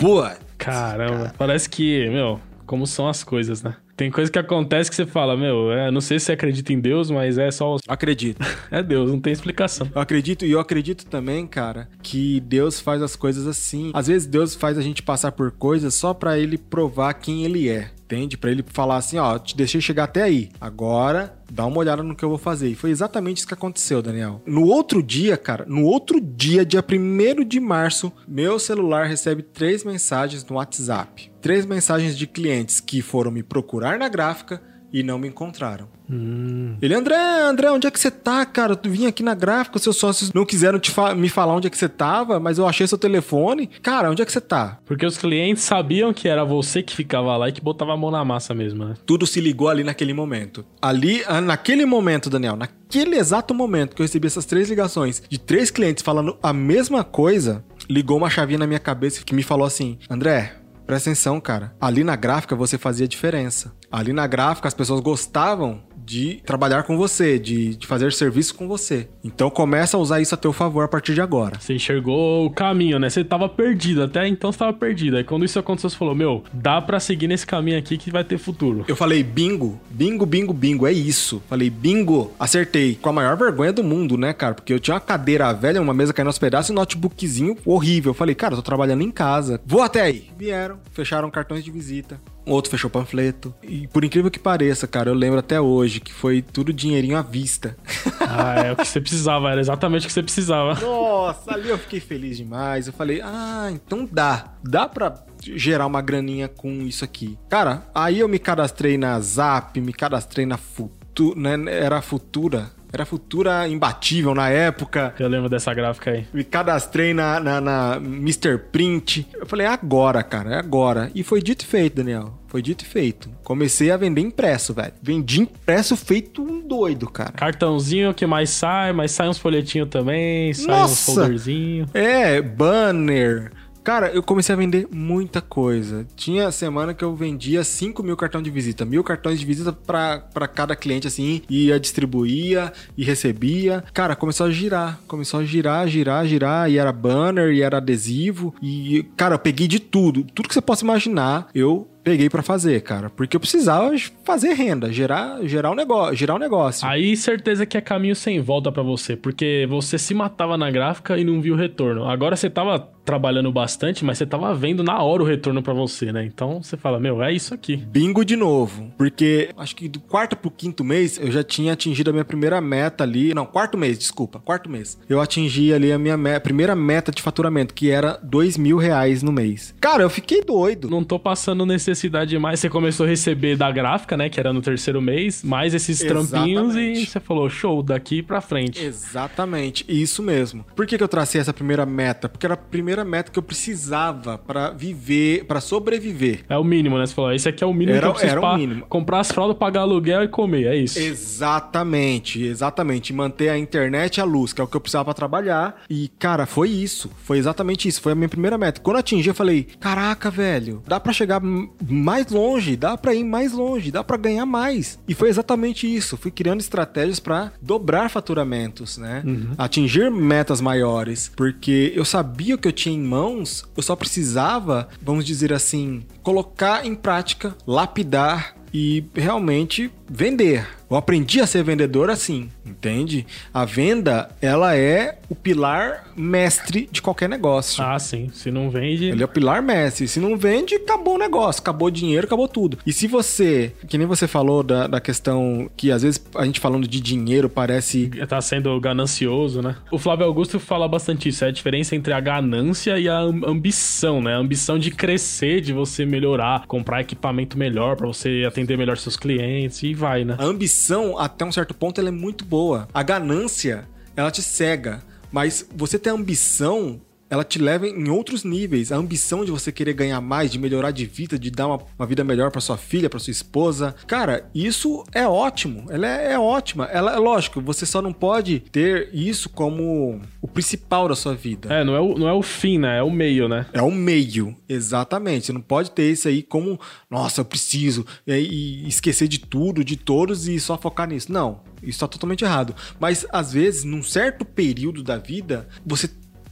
boa. 0.00 0.36
Caramba, 0.58 1.16
cara. 1.18 1.34
parece 1.36 1.68
que, 1.68 2.08
meu, 2.08 2.40
como 2.66 2.86
são 2.86 3.08
as 3.08 3.24
coisas, 3.24 3.62
né? 3.62 3.76
Tem 3.96 4.10
coisa 4.10 4.30
que 4.30 4.38
acontece 4.38 4.90
que 4.90 4.96
você 4.96 5.06
fala, 5.06 5.36
meu, 5.36 5.72
é, 5.72 5.90
não 5.90 6.02
sei 6.02 6.18
se 6.18 6.26
você 6.26 6.32
acredita 6.32 6.72
em 6.72 6.80
Deus, 6.80 7.10
mas 7.10 7.38
é 7.38 7.50
só. 7.50 7.76
Acredito. 7.88 8.44
é 8.70 8.82
Deus, 8.82 9.10
não 9.10 9.18
tem 9.18 9.32
explicação. 9.32 9.88
Eu 9.94 10.00
acredito, 10.00 10.44
e 10.44 10.50
eu 10.50 10.60
acredito 10.60 11.06
também, 11.06 11.46
cara, 11.46 11.88
que 12.02 12.40
Deus 12.40 12.78
faz 12.78 13.00
as 13.00 13.16
coisas 13.16 13.46
assim. 13.46 13.90
Às 13.94 14.08
vezes 14.08 14.26
Deus 14.26 14.54
faz 14.54 14.76
a 14.76 14.82
gente 14.82 15.02
passar 15.02 15.32
por 15.32 15.50
coisas 15.52 15.94
só 15.94 16.12
para 16.12 16.38
ele 16.38 16.58
provar 16.58 17.14
quem 17.14 17.44
ele 17.44 17.68
é 17.68 17.90
entende? 18.06 18.38
Para 18.38 18.50
ele 18.50 18.64
falar 18.66 18.96
assim, 18.96 19.18
ó, 19.18 19.38
te 19.38 19.56
deixei 19.56 19.80
chegar 19.80 20.04
até 20.04 20.22
aí. 20.22 20.48
Agora, 20.60 21.36
dá 21.50 21.66
uma 21.66 21.78
olhada 21.78 22.02
no 22.02 22.14
que 22.14 22.24
eu 22.24 22.28
vou 22.28 22.38
fazer. 22.38 22.68
E 22.68 22.74
foi 22.74 22.90
exatamente 22.90 23.38
isso 23.38 23.48
que 23.48 23.54
aconteceu, 23.54 24.00
Daniel. 24.00 24.40
No 24.46 24.64
outro 24.64 25.02
dia, 25.02 25.36
cara, 25.36 25.64
no 25.66 25.84
outro 25.84 26.20
dia, 26.20 26.64
dia 26.64 26.82
1 26.82 27.44
de 27.44 27.58
março, 27.58 28.12
meu 28.26 28.58
celular 28.58 29.06
recebe 29.06 29.42
três 29.42 29.84
mensagens 29.84 30.44
no 30.44 30.56
WhatsApp. 30.56 31.30
Três 31.40 31.66
mensagens 31.66 32.16
de 32.16 32.26
clientes 32.26 32.80
que 32.80 33.02
foram 33.02 33.30
me 33.30 33.42
procurar 33.42 33.98
na 33.98 34.08
gráfica 34.08 34.62
e 34.92 35.02
não 35.02 35.18
me 35.18 35.28
encontraram. 35.28 35.95
Hum. 36.10 36.76
Ele, 36.80 36.94
André, 36.94 37.16
André, 37.16 37.70
onde 37.70 37.86
é 37.86 37.90
que 37.90 37.98
você 37.98 38.10
tá, 38.10 38.44
cara? 38.46 38.76
Tu 38.76 38.88
vinha 38.90 39.08
aqui 39.08 39.22
na 39.22 39.34
gráfica, 39.34 39.78
seus 39.78 39.96
sócios 39.96 40.32
não 40.32 40.44
quiseram 40.44 40.80
fa 40.84 41.14
me 41.14 41.28
falar 41.28 41.54
onde 41.54 41.66
é 41.66 41.70
que 41.70 41.76
você 41.76 41.88
tava, 41.88 42.38
mas 42.38 42.58
eu 42.58 42.66
achei 42.66 42.86
seu 42.86 42.98
telefone. 42.98 43.68
Cara, 43.82 44.10
onde 44.10 44.22
é 44.22 44.24
que 44.24 44.32
você 44.32 44.40
tá? 44.40 44.78
Porque 44.84 45.04
os 45.04 45.18
clientes 45.18 45.62
sabiam 45.62 46.12
que 46.12 46.28
era 46.28 46.44
você 46.44 46.82
que 46.82 46.94
ficava 46.94 47.36
lá 47.36 47.48
e 47.48 47.52
que 47.52 47.60
botava 47.60 47.92
a 47.92 47.96
mão 47.96 48.10
na 48.10 48.24
massa 48.24 48.54
mesmo, 48.54 48.84
né? 48.84 48.94
Tudo 49.04 49.26
se 49.26 49.40
ligou 49.40 49.68
ali 49.68 49.82
naquele 49.82 50.12
momento. 50.12 50.64
Ali, 50.80 51.22
ah, 51.26 51.40
naquele 51.40 51.84
momento, 51.84 52.30
Daniel, 52.30 52.56
naquele 52.56 53.16
exato 53.16 53.52
momento 53.52 53.94
que 53.94 54.02
eu 54.02 54.04
recebi 54.04 54.26
essas 54.26 54.44
três 54.44 54.68
ligações 54.68 55.22
de 55.28 55.38
três 55.38 55.70
clientes 55.70 56.02
falando 56.02 56.36
a 56.42 56.52
mesma 56.52 57.02
coisa, 57.02 57.64
ligou 57.88 58.16
uma 58.16 58.30
chavinha 58.30 58.58
na 58.58 58.66
minha 58.66 58.78
cabeça 58.78 59.24
que 59.24 59.34
me 59.34 59.42
falou 59.42 59.66
assim: 59.66 59.98
André, 60.08 60.56
Presta 60.86 61.10
atenção, 61.10 61.40
cara. 61.40 61.74
Ali 61.80 62.04
na 62.04 62.14
gráfica 62.14 62.54
você 62.54 62.78
fazia 62.78 63.08
diferença. 63.08 63.72
Ali 63.90 64.12
na 64.12 64.24
gráfica 64.24 64.68
as 64.68 64.74
pessoas 64.74 65.00
gostavam 65.00 65.82
de 66.06 66.40
trabalhar 66.46 66.84
com 66.84 66.96
você, 66.96 67.38
de, 67.38 67.74
de 67.74 67.86
fazer 67.86 68.12
serviço 68.12 68.54
com 68.54 68.68
você. 68.68 69.08
Então 69.24 69.50
começa 69.50 69.96
a 69.96 70.00
usar 70.00 70.20
isso 70.20 70.34
a 70.34 70.38
teu 70.38 70.52
favor 70.52 70.84
a 70.84 70.88
partir 70.88 71.12
de 71.14 71.20
agora. 71.20 71.58
Você 71.58 71.74
enxergou 71.74 72.46
o 72.46 72.50
caminho, 72.50 72.98
né? 72.98 73.10
Você 73.10 73.24
tava 73.24 73.48
perdido, 73.48 74.04
até 74.04 74.26
então 74.28 74.52
você 74.52 74.58
tava 74.58 74.72
perdido. 74.72 75.16
Aí 75.16 75.24
quando 75.24 75.44
isso 75.44 75.58
aconteceu, 75.58 75.90
você 75.90 75.96
falou: 75.96 76.14
Meu, 76.14 76.44
dá 76.52 76.80
para 76.80 77.00
seguir 77.00 77.26
nesse 77.26 77.44
caminho 77.44 77.78
aqui 77.78 77.98
que 77.98 78.10
vai 78.10 78.22
ter 78.22 78.38
futuro. 78.38 78.84
Eu 78.86 78.94
falei: 78.94 79.22
bingo, 79.22 79.80
bingo, 79.90 80.24
bingo, 80.24 80.52
bingo, 80.52 80.86
é 80.86 80.92
isso. 80.92 81.42
Falei: 81.48 81.68
bingo, 81.68 82.32
acertei. 82.38 82.96
Com 83.02 83.08
a 83.08 83.12
maior 83.12 83.36
vergonha 83.36 83.72
do 83.72 83.82
mundo, 83.82 84.16
né, 84.16 84.32
cara? 84.32 84.54
Porque 84.54 84.72
eu 84.72 84.78
tinha 84.78 84.94
uma 84.94 85.00
cadeira 85.00 85.52
velha, 85.52 85.82
uma 85.82 85.94
mesa 85.94 86.12
caindo 86.12 86.28
aos 86.28 86.38
pedaços 86.38 86.70
e 86.70 86.72
um 86.72 86.76
notebookzinho 86.76 87.56
horrível. 87.64 88.10
Eu 88.10 88.14
falei: 88.14 88.34
Cara, 88.34 88.54
eu 88.54 88.58
tô 88.58 88.62
trabalhando 88.62 89.02
em 89.02 89.10
casa. 89.10 89.60
Vou 89.66 89.82
até 89.82 90.02
aí. 90.02 90.30
Vieram, 90.38 90.78
fecharam 90.92 91.30
cartões 91.30 91.64
de 91.64 91.70
visita 91.70 92.20
outro 92.46 92.70
fechou 92.70 92.88
panfleto. 92.88 93.54
E 93.62 93.86
por 93.88 94.04
incrível 94.04 94.30
que 94.30 94.38
pareça, 94.38 94.86
cara, 94.86 95.10
eu 95.10 95.14
lembro 95.14 95.38
até 95.38 95.60
hoje 95.60 96.00
que 96.00 96.12
foi 96.12 96.40
tudo 96.40 96.72
dinheirinho 96.72 97.16
à 97.16 97.22
vista. 97.22 97.76
Ah, 98.28 98.54
é 98.56 98.72
o 98.72 98.76
que 98.76 98.84
você 98.84 99.00
precisava, 99.00 99.50
era 99.52 99.60
exatamente 99.60 100.02
o 100.02 100.06
que 100.08 100.12
você 100.12 100.22
precisava. 100.22 100.74
Nossa, 100.80 101.54
ali 101.54 101.68
eu 101.68 101.78
fiquei 101.78 102.00
feliz 102.00 102.36
demais. 102.36 102.88
Eu 102.88 102.92
falei, 102.92 103.20
ah, 103.22 103.68
então 103.70 104.06
dá. 104.10 104.56
Dá 104.64 104.88
pra 104.88 105.24
gerar 105.40 105.86
uma 105.86 106.02
graninha 106.02 106.48
com 106.48 106.82
isso 106.82 107.04
aqui. 107.04 107.38
Cara, 107.48 107.86
aí 107.94 108.18
eu 108.18 108.28
me 108.28 108.40
cadastrei 108.40 108.98
na 108.98 109.18
Zap, 109.20 109.80
me 109.80 109.92
cadastrei 109.92 110.44
na 110.44 110.56
Futura, 110.56 111.38
né? 111.56 111.72
Era 111.72 111.98
a 111.98 112.02
Futura. 112.02 112.70
Era 112.92 113.04
Futura 113.04 113.66
imbatível 113.68 114.34
na 114.34 114.48
época. 114.48 115.14
Eu 115.18 115.28
lembro 115.28 115.48
dessa 115.48 115.72
gráfica 115.74 116.10
aí. 116.10 116.26
Me 116.32 116.44
cadastrei 116.44 117.12
na, 117.12 117.40
na, 117.40 117.60
na 117.60 117.96
Mr. 117.96 118.58
Print. 118.58 119.26
Eu 119.34 119.46
falei, 119.46 119.66
é 119.66 119.70
agora, 119.70 120.22
cara, 120.22 120.54
é 120.54 120.58
agora. 120.58 121.10
E 121.14 121.22
foi 121.22 121.42
dito 121.42 121.62
e 121.62 121.66
feito, 121.66 121.96
Daniel. 121.96 122.34
Foi 122.48 122.62
dito 122.62 122.84
e 122.84 122.86
feito. 122.86 123.28
Comecei 123.42 123.90
a 123.90 123.96
vender 123.96 124.20
impresso, 124.20 124.72
velho. 124.72 124.92
Vendi 125.02 125.40
impresso 125.42 125.96
feito 125.96 126.42
um 126.42 126.60
doido, 126.66 127.08
cara. 127.10 127.32
Cartãozinho 127.32 128.14
que 128.14 128.24
mais 128.24 128.50
sai, 128.50 128.92
mas 128.92 129.10
sai 129.10 129.28
uns 129.28 129.38
folhetinhos 129.38 129.88
também, 129.88 130.54
sai 130.54 130.66
Nossa. 130.66 131.10
uns 131.10 131.16
folderzinhos. 131.16 131.90
É, 131.92 132.40
banner. 132.40 133.52
Cara, 133.86 134.08
eu 134.08 134.20
comecei 134.20 134.52
a 134.52 134.58
vender 134.58 134.88
muita 134.90 135.40
coisa. 135.40 136.04
Tinha 136.16 136.50
semana 136.50 136.92
que 136.92 137.04
eu 137.04 137.14
vendia 137.14 137.62
5 137.62 138.02
mil 138.02 138.16
cartões 138.16 138.42
de 138.42 138.50
visita, 138.50 138.84
mil 138.84 139.04
cartões 139.04 139.38
de 139.38 139.46
visita 139.46 139.72
para 139.72 140.48
cada 140.48 140.74
cliente, 140.74 141.06
assim, 141.06 141.40
ia 141.48 141.78
distribuía 141.78 142.72
e 142.96 143.04
recebia. 143.04 143.84
Cara, 143.94 144.16
começou 144.16 144.46
a 144.46 144.50
girar, 144.50 144.98
começou 145.06 145.38
a 145.38 145.44
girar, 145.44 145.86
girar, 145.86 146.26
girar, 146.26 146.68
e 146.68 146.78
era 146.78 146.90
banner, 146.90 147.52
e 147.52 147.62
era 147.62 147.76
adesivo, 147.76 148.52
e, 148.60 149.06
cara, 149.16 149.36
eu 149.36 149.38
peguei 149.38 149.68
de 149.68 149.78
tudo, 149.78 150.24
tudo 150.34 150.48
que 150.48 150.54
você 150.54 150.60
possa 150.60 150.82
imaginar, 150.82 151.46
eu 151.54 151.88
peguei 152.02 152.28
para 152.28 152.42
fazer, 152.42 152.80
cara, 152.82 153.10
porque 153.10 153.36
eu 153.36 153.40
precisava 153.40 153.92
fazer 154.24 154.52
renda, 154.54 154.92
gerar, 154.92 155.42
gerar 155.44 155.70
um 155.70 155.74
negócio, 155.74 156.16
gerar 156.16 156.34
um 156.34 156.38
negócio. 156.38 156.86
Aí 156.86 157.16
certeza 157.16 157.66
que 157.66 157.76
é 157.76 157.80
caminho 157.80 158.16
sem 158.16 158.40
volta 158.40 158.70
para 158.70 158.82
você, 158.82 159.16
porque 159.16 159.66
você 159.68 159.96
se 159.98 160.12
matava 160.12 160.56
na 160.56 160.70
gráfica 160.70 161.18
e 161.18 161.24
não 161.24 161.40
viu 161.40 161.54
retorno. 161.56 162.08
Agora 162.08 162.36
você 162.36 162.48
tava 162.48 162.95
trabalhando 163.06 163.50
bastante, 163.52 164.04
mas 164.04 164.18
você 164.18 164.26
tava 164.26 164.52
vendo 164.54 164.82
na 164.82 165.00
hora 165.00 165.22
o 165.22 165.26
retorno 165.26 165.62
para 165.62 165.72
você, 165.72 166.12
né? 166.12 166.24
Então 166.24 166.62
você 166.62 166.76
fala, 166.76 166.98
meu, 166.98 167.22
é 167.22 167.32
isso 167.32 167.54
aqui. 167.54 167.76
Bingo 167.76 168.24
de 168.24 168.36
novo, 168.36 168.92
porque 168.98 169.50
acho 169.56 169.76
que 169.76 169.88
do 169.88 170.00
quarto 170.00 170.36
pro 170.36 170.50
quinto 170.50 170.82
mês 170.82 171.18
eu 171.18 171.30
já 171.30 171.42
tinha 171.42 171.72
atingido 171.72 172.10
a 172.10 172.12
minha 172.12 172.24
primeira 172.24 172.60
meta 172.60 173.04
ali, 173.04 173.32
não, 173.32 173.46
quarto 173.46 173.78
mês, 173.78 173.98
desculpa, 173.98 174.40
quarto 174.40 174.68
mês. 174.68 174.98
Eu 175.08 175.20
atingi 175.20 175.72
ali 175.72 175.92
a 175.92 175.98
minha 175.98 176.16
me 176.16 176.38
primeira 176.40 176.74
meta 176.74 177.12
de 177.12 177.22
faturamento, 177.22 177.72
que 177.72 177.90
era 177.90 178.18
dois 178.22 178.56
mil 178.56 178.76
reais 178.76 179.22
no 179.22 179.30
mês. 179.30 179.74
Cara, 179.80 180.02
eu 180.02 180.10
fiquei 180.10 180.42
doido. 180.42 180.90
Não 180.90 181.04
tô 181.04 181.18
passando 181.18 181.64
necessidade 181.64 182.36
mais, 182.38 182.60
você 182.60 182.68
começou 182.68 183.06
a 183.06 183.08
receber 183.08 183.56
da 183.56 183.70
gráfica, 183.70 184.16
né? 184.16 184.28
Que 184.28 184.40
era 184.40 184.52
no 184.52 184.60
terceiro 184.60 185.00
mês, 185.00 185.42
mais 185.44 185.74
esses 185.74 186.00
Exatamente. 186.00 186.30
trampinhos 186.30 186.76
e 186.76 187.06
você 187.06 187.20
falou, 187.20 187.48
show, 187.48 187.82
daqui 187.82 188.22
pra 188.22 188.40
frente. 188.40 188.84
Exatamente, 188.84 189.84
isso 189.88 190.22
mesmo. 190.22 190.64
Por 190.74 190.86
que, 190.86 190.98
que 190.98 191.04
eu 191.04 191.08
tracei 191.08 191.40
essa 191.40 191.52
primeira 191.52 191.86
meta? 191.86 192.28
Porque 192.28 192.46
era 192.46 192.54
a 192.54 192.56
primeira 192.56 192.95
meta 193.04 193.30
que 193.30 193.38
eu 193.38 193.42
precisava 193.42 194.38
para 194.38 194.70
viver, 194.70 195.44
para 195.44 195.60
sobreviver. 195.60 196.44
É 196.48 196.56
o 196.56 196.64
mínimo, 196.64 196.98
né? 196.98 197.06
Você 197.06 197.14
falou, 197.14 197.32
esse 197.32 197.48
aqui 197.48 197.62
é 197.62 197.66
o 197.66 197.72
mínimo 197.72 197.96
era, 197.96 198.06
que 198.06 198.08
eu 198.08 198.12
preciso 198.12 198.32
era 198.32 198.40
o 198.40 198.56
mínimo. 198.56 198.86
comprar 198.86 199.20
as 199.20 199.30
fraldas, 199.30 199.56
pagar 199.56 199.82
aluguel 199.82 200.22
e 200.22 200.28
comer, 200.28 200.66
é 200.66 200.76
isso. 200.76 200.98
Exatamente, 200.98 202.42
exatamente. 202.42 203.12
Manter 203.12 203.48
a 203.48 203.58
internet 203.58 204.16
e 204.16 204.20
a 204.20 204.24
luz, 204.24 204.52
que 204.52 204.60
é 204.60 204.64
o 204.64 204.66
que 204.66 204.76
eu 204.76 204.80
precisava 204.80 205.06
para 205.06 205.14
trabalhar. 205.14 205.82
E, 205.88 206.08
cara, 206.18 206.46
foi 206.46 206.68
isso. 206.68 207.10
Foi 207.24 207.38
exatamente 207.38 207.88
isso. 207.88 208.00
Foi 208.00 208.12
a 208.12 208.14
minha 208.14 208.28
primeira 208.28 208.58
meta. 208.58 208.80
Quando 208.80 208.96
eu 208.96 209.00
atingi, 209.00 209.28
eu 209.28 209.34
falei, 209.34 209.66
caraca, 209.80 210.30
velho, 210.30 210.82
dá 210.86 211.00
para 211.00 211.12
chegar 211.12 211.40
mais 211.40 212.28
longe, 212.28 212.76
dá 212.76 212.96
para 212.96 213.14
ir 213.14 213.24
mais 213.24 213.52
longe, 213.52 213.90
dá 213.90 214.04
para 214.04 214.16
ganhar 214.16 214.46
mais. 214.46 214.98
E 215.08 215.14
foi 215.14 215.28
exatamente 215.28 215.92
isso. 215.92 216.16
Fui 216.16 216.30
criando 216.30 216.60
estratégias 216.60 217.20
para 217.20 217.52
dobrar 217.60 218.08
faturamentos, 218.08 218.98
né? 218.98 219.22
Uhum. 219.24 219.50
Atingir 219.58 220.10
metas 220.10 220.60
maiores, 220.60 221.30
porque 221.34 221.92
eu 221.94 222.04
sabia 222.04 222.56
que 222.56 222.68
eu 222.68 222.72
tinha 222.72 222.85
em 222.90 223.00
mãos, 223.00 223.64
eu 223.76 223.82
só 223.82 223.94
precisava, 223.96 224.88
vamos 225.02 225.24
dizer 225.24 225.52
assim, 225.52 226.02
colocar 226.22 226.84
em 226.86 226.94
prática, 226.94 227.56
lapidar 227.66 228.56
e 228.72 229.04
realmente 229.14 229.90
vender. 230.08 230.66
Eu 230.88 230.96
aprendi 230.96 231.40
a 231.40 231.46
ser 231.46 231.64
vendedor 231.64 232.10
assim, 232.10 232.48
entende? 232.64 233.26
A 233.52 233.64
venda, 233.64 234.30
ela 234.40 234.76
é 234.76 235.18
o 235.28 235.34
pilar 235.34 236.06
mestre 236.16 236.88
de 236.92 237.02
qualquer 237.02 237.28
negócio. 237.28 237.82
Ah, 237.82 237.98
sim. 237.98 238.30
Se 238.32 238.52
não 238.52 238.70
vende. 238.70 239.06
Ele 239.06 239.22
é 239.22 239.24
o 239.24 239.28
pilar 239.28 239.60
mestre. 239.60 240.06
Se 240.06 240.20
não 240.20 240.36
vende, 240.36 240.76
acabou 240.76 241.16
o 241.16 241.18
negócio, 241.18 241.60
acabou 241.60 241.88
o 241.88 241.90
dinheiro, 241.90 242.26
acabou 242.26 242.46
tudo. 242.46 242.78
E 242.86 242.92
se 242.92 243.08
você, 243.08 243.72
que 243.88 243.98
nem 243.98 244.06
você 244.06 244.28
falou 244.28 244.62
da, 244.62 244.86
da 244.86 245.00
questão 245.00 245.68
que 245.76 245.90
às 245.90 246.02
vezes 246.02 246.24
a 246.36 246.44
gente 246.44 246.60
falando 246.60 246.86
de 246.86 247.00
dinheiro 247.00 247.48
parece. 247.48 248.08
Tá 248.28 248.40
sendo 248.40 248.78
ganancioso, 248.80 249.60
né? 249.60 249.76
O 249.90 249.98
Flávio 249.98 250.24
Augusto 250.24 250.60
fala 250.60 250.86
bastante 250.86 251.28
isso. 251.28 251.44
É 251.44 251.48
a 251.48 251.52
diferença 251.52 251.96
entre 251.96 252.12
a 252.12 252.20
ganância 252.20 252.96
e 252.96 253.08
a 253.08 253.18
ambição, 253.18 254.22
né? 254.22 254.34
A 254.34 254.38
ambição 254.38 254.78
de 254.78 254.92
crescer, 254.92 255.60
de 255.60 255.72
você 255.72 256.06
melhorar, 256.06 256.64
comprar 256.68 257.00
equipamento 257.00 257.58
melhor 257.58 257.96
para 257.96 258.06
você 258.06 258.44
atender 258.46 258.78
melhor 258.78 258.96
seus 258.98 259.16
clientes 259.16 259.82
e 259.82 259.95
vai, 259.96 260.24
né? 260.24 260.36
A 260.38 260.44
ambição, 260.44 261.18
até 261.18 261.44
um 261.44 261.50
certo 261.50 261.74
ponto, 261.74 262.00
ela 262.00 262.08
é 262.08 262.12
muito 262.12 262.44
boa. 262.44 262.86
A 262.94 263.02
ganância, 263.02 263.88
ela 264.14 264.30
te 264.30 264.42
cega. 264.42 265.02
Mas 265.32 265.66
você 265.74 265.98
ter 265.98 266.10
ambição 266.10 267.00
ela 267.28 267.44
te 267.44 267.58
leva 267.58 267.86
em 267.86 268.08
outros 268.08 268.44
níveis. 268.44 268.92
A 268.92 268.96
ambição 268.96 269.44
de 269.44 269.50
você 269.50 269.72
querer 269.72 269.92
ganhar 269.92 270.20
mais, 270.20 270.50
de 270.50 270.58
melhorar 270.58 270.90
de 270.90 271.06
vida, 271.06 271.38
de 271.38 271.50
dar 271.50 271.66
uma, 271.66 271.80
uma 271.98 272.06
vida 272.06 272.22
melhor 272.22 272.50
para 272.50 272.60
sua 272.60 272.76
filha, 272.76 273.10
para 273.10 273.18
sua 273.18 273.30
esposa. 273.30 273.94
Cara, 274.06 274.48
isso 274.54 275.04
é 275.12 275.26
ótimo. 275.26 275.86
Ela 275.90 276.06
é, 276.06 276.32
é, 276.32 276.38
ótima. 276.38 276.84
Ela 276.86 277.14
é 277.14 277.18
lógico, 277.18 277.60
você 277.60 277.84
só 277.84 278.00
não 278.00 278.12
pode 278.12 278.60
ter 278.60 279.10
isso 279.12 279.48
como 279.48 280.20
o 280.40 280.48
principal 280.48 281.08
da 281.08 281.16
sua 281.16 281.34
vida. 281.34 281.72
É, 281.72 281.84
não 281.84 281.94
é 281.94 282.00
o, 282.00 282.18
não 282.18 282.28
é 282.28 282.32
o 282.32 282.42
fim, 282.42 282.78
né? 282.78 282.98
É 282.98 283.02
o 283.02 283.10
meio, 283.10 283.48
né? 283.48 283.66
É 283.72 283.82
o 283.82 283.90
meio, 283.90 284.56
exatamente. 284.68 285.46
Você 285.46 285.52
não 285.52 285.60
pode 285.60 285.90
ter 285.90 286.10
isso 286.10 286.28
aí 286.28 286.42
como, 286.42 286.78
nossa, 287.10 287.40
eu 287.40 287.44
preciso, 287.44 288.06
e, 288.26 288.32
e 288.32 288.88
esquecer 288.88 289.28
de 289.28 289.38
tudo, 289.38 289.84
de 289.84 289.96
todos 289.96 290.48
e 290.48 290.58
só 290.60 290.78
focar 290.78 291.08
nisso. 291.08 291.32
Não, 291.32 291.60
isso 291.82 292.00
tá 292.00 292.08
totalmente 292.08 292.44
errado. 292.44 292.74
Mas 293.00 293.26
às 293.30 293.52
vezes, 293.52 293.84
num 293.84 294.02
certo 294.02 294.44
período 294.44 295.02
da 295.02 295.16
vida, 295.16 295.68
você 295.84 296.08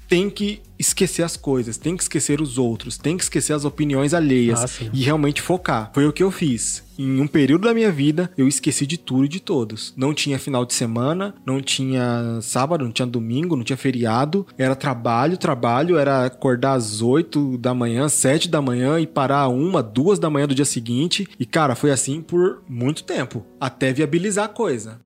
tem 0.08 0.30
que 0.30 0.60
esquecer 0.78 1.22
as 1.22 1.36
coisas, 1.36 1.76
tem 1.76 1.96
que 1.96 2.02
esquecer 2.02 2.40
os 2.40 2.58
outros, 2.58 2.98
tem 2.98 3.16
que 3.16 3.22
esquecer 3.22 3.52
as 3.52 3.64
opiniões 3.64 4.12
alheias 4.12 4.80
ah, 4.80 4.90
e 4.92 5.02
realmente 5.02 5.40
focar. 5.40 5.90
Foi 5.94 6.06
o 6.06 6.12
que 6.12 6.22
eu 6.22 6.30
fiz. 6.30 6.82
Em 6.96 7.20
um 7.20 7.26
período 7.26 7.66
da 7.66 7.74
minha 7.74 7.90
vida, 7.90 8.30
eu 8.36 8.46
esqueci 8.46 8.86
de 8.86 8.96
tudo 8.96 9.24
e 9.24 9.28
de 9.28 9.40
todos. 9.40 9.92
Não 9.96 10.14
tinha 10.14 10.38
final 10.38 10.64
de 10.64 10.74
semana, 10.74 11.34
não 11.44 11.60
tinha 11.60 12.38
sábado, 12.40 12.84
não 12.84 12.92
tinha 12.92 13.06
domingo, 13.06 13.56
não 13.56 13.64
tinha 13.64 13.76
feriado. 13.76 14.46
Era 14.56 14.76
trabalho, 14.76 15.36
trabalho, 15.36 15.98
era 15.98 16.24
acordar 16.26 16.74
às 16.74 17.02
8 17.02 17.58
da 17.58 17.74
manhã, 17.74 18.08
7 18.08 18.48
da 18.48 18.62
manhã 18.62 19.00
e 19.00 19.06
parar 19.06 19.48
uma, 19.48 19.82
duas 19.82 20.18
da 20.18 20.30
manhã 20.30 20.46
do 20.46 20.54
dia 20.54 20.64
seguinte. 20.64 21.28
E, 21.38 21.44
cara, 21.44 21.74
foi 21.74 21.90
assim 21.90 22.20
por 22.20 22.62
muito 22.68 23.02
tempo, 23.02 23.44
até 23.60 23.92
viabilizar 23.92 24.44
a 24.44 24.48
coisa. 24.48 25.00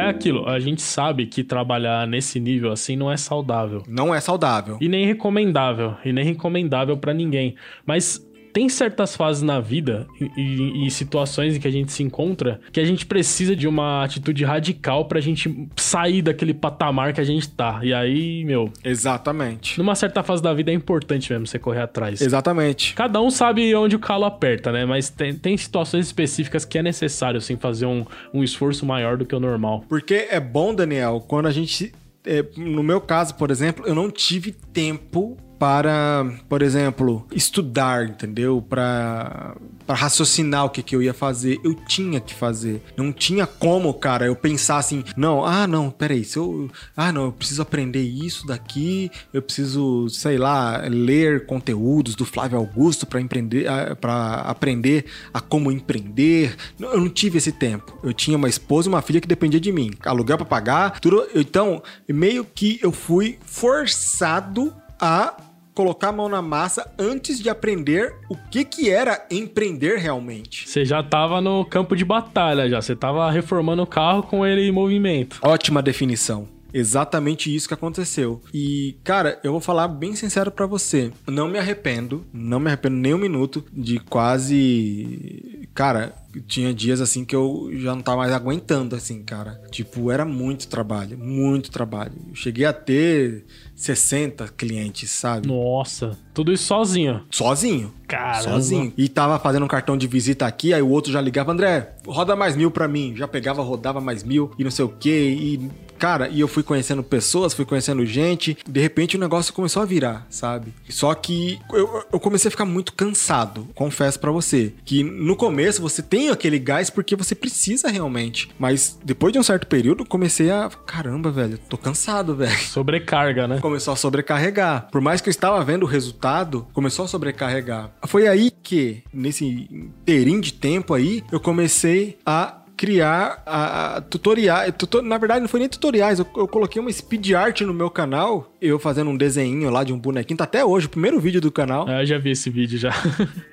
É 0.00 0.08
aquilo, 0.08 0.48
a 0.48 0.58
gente 0.58 0.82
sabe 0.82 1.26
que 1.26 1.44
trabalhar 1.44 2.06
nesse 2.06 2.40
nível 2.40 2.72
assim 2.72 2.96
não 2.96 3.10
é 3.10 3.16
saudável. 3.16 3.82
Não 3.86 4.14
é 4.14 4.20
saudável. 4.20 4.78
E 4.80 4.88
nem 4.88 5.06
recomendável. 5.06 5.94
E 6.04 6.12
nem 6.12 6.24
recomendável 6.24 6.96
para 6.96 7.12
ninguém. 7.12 7.54
Mas 7.84 8.26
tem 8.52 8.68
certas 8.68 9.16
fases 9.16 9.42
na 9.42 9.60
vida 9.60 10.06
e, 10.36 10.86
e, 10.86 10.90
situações 10.90 11.56
em 11.56 11.60
que 11.60 11.68
a 11.68 11.70
gente 11.70 11.92
se 11.92 12.02
encontra 12.02 12.60
que 12.72 12.80
a 12.80 12.84
gente 12.84 13.06
precisa 13.06 13.54
de 13.54 13.66
uma 13.66 14.04
atitude 14.04 14.44
radical 14.44 15.06
pra 15.06 15.20
gente 15.20 15.68
sair 15.76 16.22
daquele 16.22 16.54
patamar 16.54 17.12
que 17.12 17.20
a 17.20 17.24
gente 17.24 17.48
tá. 17.48 17.80
E 17.82 17.92
aí, 17.92 18.44
meu. 18.44 18.72
Exatamente. 18.84 19.78
Numa 19.78 19.94
certa 19.94 20.22
fase 20.22 20.42
da 20.42 20.52
vida 20.52 20.70
é 20.70 20.74
importante 20.74 21.32
mesmo 21.32 21.46
você 21.46 21.58
correr 21.58 21.82
atrás. 21.82 22.20
Exatamente. 22.20 22.94
Cada 22.94 23.20
um 23.20 23.30
sabe 23.30 23.74
onde 23.74 23.96
o 23.96 23.98
calo 23.98 24.24
aperta, 24.24 24.72
né? 24.72 24.84
Mas 24.84 25.08
tem, 25.10 25.34
tem 25.34 25.56
situações 25.56 26.06
específicas 26.06 26.64
que 26.64 26.78
é 26.78 26.82
necessário, 26.82 27.38
assim, 27.38 27.56
fazer 27.56 27.86
um, 27.86 28.04
um 28.32 28.42
esforço 28.42 28.84
maior 28.84 29.16
do 29.16 29.24
que 29.24 29.34
o 29.34 29.40
normal. 29.40 29.84
Porque 29.88 30.28
é 30.30 30.40
bom, 30.40 30.74
Daniel, 30.74 31.24
quando 31.26 31.46
a 31.46 31.50
gente. 31.50 31.92
É, 32.22 32.44
no 32.56 32.82
meu 32.82 33.00
caso, 33.00 33.34
por 33.34 33.50
exemplo, 33.50 33.86
eu 33.86 33.94
não 33.94 34.10
tive 34.10 34.52
tempo 34.52 35.38
para, 35.60 36.26
por 36.48 36.62
exemplo, 36.62 37.26
estudar, 37.30 38.08
entendeu? 38.08 38.64
Para 38.66 39.54
raciocinar 39.86 40.64
o 40.64 40.70
que, 40.70 40.82
que 40.82 40.96
eu 40.96 41.02
ia 41.02 41.12
fazer. 41.12 41.60
Eu 41.62 41.74
tinha 41.74 42.18
que 42.18 42.32
fazer. 42.32 42.82
Não 42.96 43.12
tinha 43.12 43.46
como, 43.46 43.92
cara, 43.92 44.24
eu 44.24 44.34
pensar 44.34 44.78
assim, 44.78 45.04
não, 45.18 45.44
ah, 45.44 45.66
não, 45.66 45.90
peraí, 45.90 46.24
se 46.24 46.38
eu. 46.38 46.70
Ah, 46.96 47.12
não, 47.12 47.24
eu 47.24 47.32
preciso 47.32 47.60
aprender 47.60 48.00
isso 48.00 48.46
daqui, 48.46 49.10
eu 49.34 49.42
preciso, 49.42 50.08
sei 50.08 50.38
lá, 50.38 50.78
ler 50.88 51.44
conteúdos 51.44 52.14
do 52.14 52.24
Flávio 52.24 52.56
Augusto 52.56 53.06
para 53.06 53.20
empreender, 53.20 53.66
para 53.96 54.36
aprender 54.36 55.04
a 55.34 55.42
como 55.42 55.70
empreender. 55.70 56.56
Eu 56.80 56.98
não 56.98 57.10
tive 57.10 57.36
esse 57.36 57.52
tempo. 57.52 57.98
Eu 58.02 58.14
tinha 58.14 58.38
uma 58.38 58.48
esposa 58.48 58.88
e 58.88 58.92
uma 58.92 59.02
filha 59.02 59.20
que 59.20 59.28
dependia 59.28 59.60
de 59.60 59.70
mim. 59.70 59.90
Aluguel 60.06 60.38
para 60.38 60.46
pagar, 60.46 61.00
tudo. 61.00 61.28
Então, 61.34 61.82
meio 62.08 62.46
que 62.46 62.80
eu 62.82 62.90
fui 62.90 63.38
forçado 63.44 64.74
a 64.98 65.49
colocar 65.74 66.08
a 66.08 66.12
mão 66.12 66.28
na 66.28 66.42
massa 66.42 66.92
antes 66.98 67.40
de 67.40 67.48
aprender 67.48 68.14
o 68.28 68.36
que 68.36 68.64
que 68.64 68.90
era 68.90 69.26
empreender 69.30 69.98
realmente. 69.98 70.68
Você 70.68 70.84
já 70.84 71.00
estava 71.00 71.40
no 71.40 71.64
campo 71.64 71.96
de 71.96 72.04
batalha 72.04 72.68
já, 72.68 72.80
você 72.80 72.92
estava 72.92 73.30
reformando 73.30 73.82
o 73.82 73.86
carro 73.86 74.22
com 74.22 74.46
ele 74.46 74.62
em 74.62 74.72
movimento. 74.72 75.38
Ótima 75.42 75.82
definição. 75.82 76.48
Exatamente 76.72 77.54
isso 77.54 77.68
que 77.68 77.74
aconteceu. 77.74 78.40
E, 78.54 78.96
cara, 79.02 79.40
eu 79.42 79.52
vou 79.52 79.60
falar 79.60 79.88
bem 79.88 80.14
sincero 80.14 80.50
para 80.50 80.66
você. 80.66 81.12
Não 81.26 81.48
me 81.48 81.58
arrependo, 81.58 82.24
não 82.32 82.60
me 82.60 82.68
arrependo 82.68 82.96
nem 82.96 83.14
um 83.14 83.18
minuto 83.18 83.64
de 83.72 83.98
quase. 83.98 85.68
Cara, 85.74 86.14
tinha 86.46 86.72
dias 86.72 87.00
assim 87.00 87.24
que 87.24 87.34
eu 87.34 87.70
já 87.74 87.94
não 87.94 88.02
tava 88.02 88.18
mais 88.18 88.32
aguentando, 88.32 88.94
assim, 88.94 89.22
cara. 89.22 89.60
Tipo, 89.70 90.10
era 90.10 90.24
muito 90.24 90.68
trabalho, 90.68 91.18
muito 91.18 91.70
trabalho. 91.70 92.12
Eu 92.28 92.34
cheguei 92.34 92.64
a 92.64 92.72
ter 92.72 93.44
60 93.74 94.48
clientes, 94.48 95.10
sabe? 95.10 95.48
Nossa, 95.48 96.16
tudo 96.34 96.52
isso 96.52 96.64
sozinho. 96.64 97.22
Sozinho. 97.30 97.92
Caramba. 98.06 98.42
Sozinho. 98.42 98.92
E 98.96 99.08
tava 99.08 99.38
fazendo 99.38 99.64
um 99.64 99.68
cartão 99.68 99.96
de 99.96 100.06
visita 100.06 100.46
aqui, 100.46 100.74
aí 100.74 100.82
o 100.82 100.88
outro 100.88 101.12
já 101.12 101.20
ligava, 101.20 101.52
André, 101.52 101.94
roda 102.06 102.36
mais 102.36 102.56
mil 102.56 102.70
pra 102.70 102.86
mim. 102.86 103.14
Já 103.16 103.26
pegava, 103.26 103.62
rodava 103.62 104.00
mais 104.00 104.22
mil 104.22 104.52
e 104.58 104.64
não 104.64 104.70
sei 104.70 104.84
o 104.84 104.88
quê. 104.88 105.36
E 105.38 105.70
Cara, 106.00 106.30
e 106.30 106.40
eu 106.40 106.48
fui 106.48 106.62
conhecendo 106.62 107.02
pessoas, 107.02 107.52
fui 107.52 107.66
conhecendo 107.66 108.06
gente, 108.06 108.56
de 108.66 108.80
repente 108.80 109.18
o 109.18 109.20
negócio 109.20 109.52
começou 109.52 109.82
a 109.82 109.84
virar, 109.84 110.26
sabe? 110.30 110.72
Só 110.88 111.14
que 111.14 111.60
eu, 111.70 112.06
eu 112.10 112.18
comecei 112.18 112.48
a 112.48 112.50
ficar 112.50 112.64
muito 112.64 112.94
cansado, 112.94 113.68
confesso 113.74 114.18
para 114.18 114.30
você. 114.30 114.72
Que 114.86 115.04
no 115.04 115.36
começo 115.36 115.82
você 115.82 116.02
tem 116.02 116.19
aquele 116.28 116.58
gás 116.58 116.90
porque 116.90 117.16
você 117.16 117.34
precisa 117.34 117.88
realmente. 117.88 118.50
Mas 118.58 118.98
depois 119.04 119.32
de 119.32 119.38
um 119.38 119.42
certo 119.42 119.66
período, 119.66 120.04
comecei 120.04 120.50
a. 120.50 120.68
Caramba, 120.86 121.30
velho, 121.30 121.58
tô 121.58 121.78
cansado, 121.78 122.34
velho. 122.34 122.58
Sobrecarga, 122.58 123.48
né? 123.48 123.58
Começou 123.60 123.94
a 123.94 123.96
sobrecarregar. 123.96 124.88
Por 124.90 125.00
mais 125.00 125.20
que 125.20 125.28
eu 125.28 125.32
estava 125.32 125.62
vendo 125.64 125.84
o 125.84 125.86
resultado, 125.86 126.66
começou 126.72 127.04
a 127.04 127.08
sobrecarregar. 127.08 127.90
Foi 128.06 128.26
aí 128.26 128.50
que, 128.50 129.02
nesse 129.12 129.68
inteirinho 129.70 130.40
de 130.40 130.52
tempo 130.52 130.94
aí, 130.94 131.22
eu 131.32 131.40
comecei 131.40 132.18
a 132.26 132.60
criar 132.80 133.42
a, 133.44 133.96
a 133.96 134.00
tutoriais. 134.00 134.72
Tutor, 134.74 135.02
na 135.02 135.18
verdade, 135.18 135.42
não 135.42 135.48
foi 135.48 135.60
nem 135.60 135.68
tutoriais. 135.68 136.18
Eu, 136.18 136.26
eu, 136.34 136.48
coloquei 136.48 136.80
uma 136.80 136.90
speed 136.90 137.32
art 137.32 137.60
no 137.60 137.74
meu 137.74 137.90
canal. 137.90 138.56
Eu 138.58 138.78
fazendo 138.78 139.10
um 139.10 139.16
desenho 139.18 139.68
lá 139.68 139.84
de 139.84 139.92
um 139.92 139.98
bonequinho. 139.98 140.38
Tá 140.38 140.44
até 140.44 140.64
hoje, 140.64 140.86
o 140.86 140.88
primeiro 140.88 141.20
vídeo 141.20 141.42
do 141.42 141.52
canal. 141.52 141.84
Ah, 141.86 142.00
eu 142.00 142.06
já 142.06 142.16
vi 142.16 142.30
esse 142.30 142.48
vídeo 142.48 142.78
já. 142.78 142.94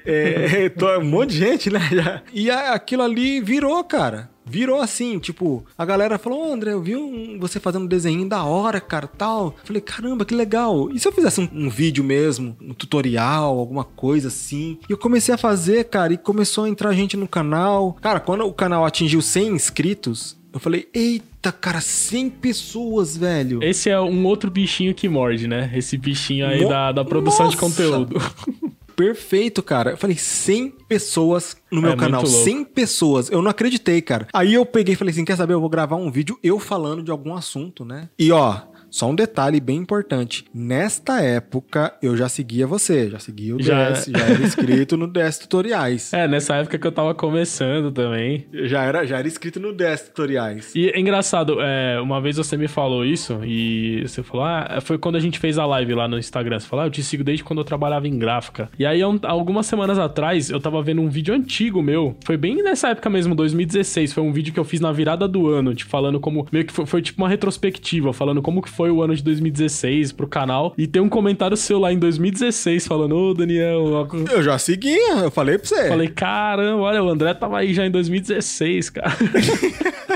é, 0.05 0.69
tô, 0.79 0.99
um 0.99 1.03
monte 1.03 1.31
de 1.31 1.39
gente, 1.39 1.69
né? 1.69 1.81
Já. 1.91 2.21
E 2.31 2.49
aquilo 2.49 3.03
ali 3.03 3.41
virou, 3.41 3.83
cara 3.83 4.36
virou 4.47 4.81
assim, 4.81 5.19
tipo, 5.19 5.65
a 5.77 5.85
galera 5.85 6.17
falou, 6.17 6.47
oh, 6.47 6.53
André, 6.53 6.73
eu 6.73 6.81
vi 6.81 6.95
um, 6.95 7.37
você 7.39 7.59
fazendo 7.59 7.83
um 7.83 7.87
desenho 7.87 8.27
da 8.27 8.43
hora, 8.43 8.79
cara, 8.79 9.07
tal. 9.07 9.55
Falei, 9.63 9.81
caramba, 9.81 10.25
que 10.25 10.33
legal. 10.33 10.89
E 10.91 10.99
se 10.99 11.07
eu 11.07 11.11
fizesse 11.11 11.41
um, 11.41 11.49
um, 11.53 11.69
vídeo 11.69 12.03
mesmo, 12.03 12.55
um 12.61 12.73
tutorial, 12.73 13.59
alguma 13.59 13.83
coisa 13.83 14.29
assim? 14.29 14.79
E 14.87 14.91
eu 14.91 14.97
comecei 14.97 15.33
a 15.33 15.37
fazer, 15.37 15.85
cara, 15.85 16.13
e 16.13 16.17
começou 16.17 16.63
a 16.63 16.69
entrar 16.69 16.93
gente 16.93 17.17
no 17.17 17.27
canal. 17.27 17.97
Cara, 18.01 18.19
quando 18.19 18.45
o 18.45 18.53
canal 18.53 18.85
atingiu 18.85 19.21
100 19.21 19.47
inscritos, 19.49 20.37
eu 20.53 20.59
falei, 20.59 20.87
eita, 20.93 21.51
cara, 21.51 21.81
100 21.81 22.29
pessoas, 22.31 23.15
velho. 23.15 23.61
Esse 23.61 23.89
é 23.89 23.99
um 23.99 24.25
outro 24.25 24.49
bichinho 24.49 24.93
que 24.95 25.07
morde, 25.07 25.47
né? 25.47 25.71
Esse 25.75 25.97
bichinho 25.97 26.47
aí 26.47 26.63
no... 26.63 26.69
da, 26.69 26.91
da 26.91 27.05
produção 27.05 27.45
Nossa. 27.45 27.55
de 27.55 27.61
conteúdo. 27.61 28.15
perfeito, 28.97 29.61
cara. 29.61 29.91
Eu 29.91 29.97
falei, 29.97 30.17
100 30.17 30.71
pessoas 30.89 31.55
no 31.71 31.81
meu 31.81 31.91
é 31.91 31.95
canal. 31.95 32.25
100 32.25 32.65
pessoas. 32.65 33.29
Eu 33.29 33.41
não 33.43 33.51
acreditei, 33.51 34.01
cara. 34.01 34.27
Aí 34.33 34.55
eu 34.55 34.65
peguei 34.65 34.95
e 34.95 34.97
falei 34.97 35.13
assim: 35.13 35.23
quer 35.23 35.37
saber? 35.37 35.53
Eu 35.53 35.61
vou 35.61 35.69
gravar 35.69 35.95
um 35.95 36.11
vídeo 36.11 36.37
eu 36.43 36.59
falando 36.59 37.03
de 37.03 37.11
algum 37.11 37.35
assunto, 37.35 37.85
né? 37.85 38.09
E 38.17 38.31
ó. 38.31 38.59
Só 38.97 39.11
um 39.11 39.13
detalhe 39.13 39.59
bem 39.59 39.77
importante. 39.77 40.43
Nesta 40.51 41.21
época, 41.21 41.93
eu 42.01 42.17
já 42.17 42.27
seguia 42.27 42.65
você, 42.65 43.11
já 43.11 43.19
seguia 43.19 43.53
o. 43.53 43.59
DS, 43.59 43.67
já 43.67 44.25
era 44.25 44.43
inscrito 44.43 44.97
no 44.97 45.05
DS 45.05 45.37
Tutoriais. 45.37 46.11
É, 46.17 46.27
nessa 46.27 46.55
época 46.55 46.79
que 46.79 46.87
eu 46.87 46.91
tava 46.91 47.13
começando 47.13 47.91
também. 47.91 48.47
Já 48.51 48.83
era, 48.83 49.05
já 49.05 49.19
era 49.19 49.27
inscrito 49.27 49.59
no 49.59 49.71
DS 49.71 50.07
Tutoriais. 50.07 50.73
E 50.73 50.89
é 50.89 50.99
engraçado, 50.99 51.61
é, 51.61 51.99
uma 52.01 52.19
vez 52.19 52.37
você 52.37 52.57
me 52.57 52.67
falou 52.67 53.05
isso 53.05 53.39
e 53.43 54.01
você 54.01 54.23
falou, 54.23 54.45
ah, 54.45 54.79
foi 54.81 54.97
quando 54.97 55.15
a 55.15 55.19
gente 55.19 55.37
fez 55.37 55.59
a 55.59 55.65
live 55.67 55.93
lá 55.93 56.07
no 56.07 56.17
Instagram. 56.17 56.59
Você 56.59 56.67
falou, 56.67 56.85
ah, 56.85 56.87
eu 56.87 56.91
te 56.91 57.03
sigo 57.03 57.23
desde 57.23 57.43
quando 57.43 57.59
eu 57.59 57.65
trabalhava 57.65 58.07
em 58.07 58.17
gráfica. 58.17 58.67
E 58.79 58.85
aí, 58.85 59.01
algumas 59.01 59.67
semanas 59.67 59.99
atrás, 59.99 60.49
eu 60.49 60.59
tava 60.59 60.81
vendo 60.81 61.01
um 61.01 61.09
vídeo 61.09 61.35
antigo 61.35 61.83
meu. 61.83 62.17
Foi 62.25 62.35
bem 62.35 62.63
nessa 62.63 62.89
época 62.89 63.11
mesmo, 63.11 63.35
2016. 63.35 64.11
Foi 64.11 64.23
um 64.23 64.33
vídeo 64.33 64.51
que 64.51 64.59
eu 64.59 64.65
fiz 64.65 64.79
na 64.79 64.91
virada 64.91 65.27
do 65.27 65.47
ano, 65.49 65.75
te 65.75 65.85
falando 65.85 66.19
como. 66.19 66.47
Meio 66.51 66.65
que 66.65 66.73
foi, 66.73 66.85
foi 66.87 67.01
tipo 67.03 67.21
uma 67.21 67.29
retrospectiva, 67.29 68.11
falando 68.11 68.41
como 68.41 68.59
que 68.59 68.69
foi 68.69 68.86
o 68.89 69.01
ano 69.01 69.15
de 69.15 69.23
2016 69.23 70.11
pro 70.11 70.27
canal. 70.27 70.73
E 70.77 70.87
tem 70.87 71.01
um 71.01 71.09
comentário 71.09 71.57
seu 71.57 71.79
lá 71.79 71.91
em 71.91 71.99
2016 71.99 72.87
falando: 72.87 73.15
Ô, 73.15 73.33
Daniel. 73.33 74.07
Eu 74.31 74.43
já 74.43 74.57
seguia, 74.57 75.15
eu 75.17 75.31
falei 75.31 75.57
pra 75.57 75.67
você. 75.67 75.87
Falei, 75.87 76.07
caramba, 76.07 76.81
olha, 76.81 77.03
o 77.03 77.09
André 77.09 77.33
tava 77.33 77.59
aí 77.59 77.73
já 77.73 77.85
em 77.85 77.91
2016, 77.91 78.89
cara. 78.89 79.15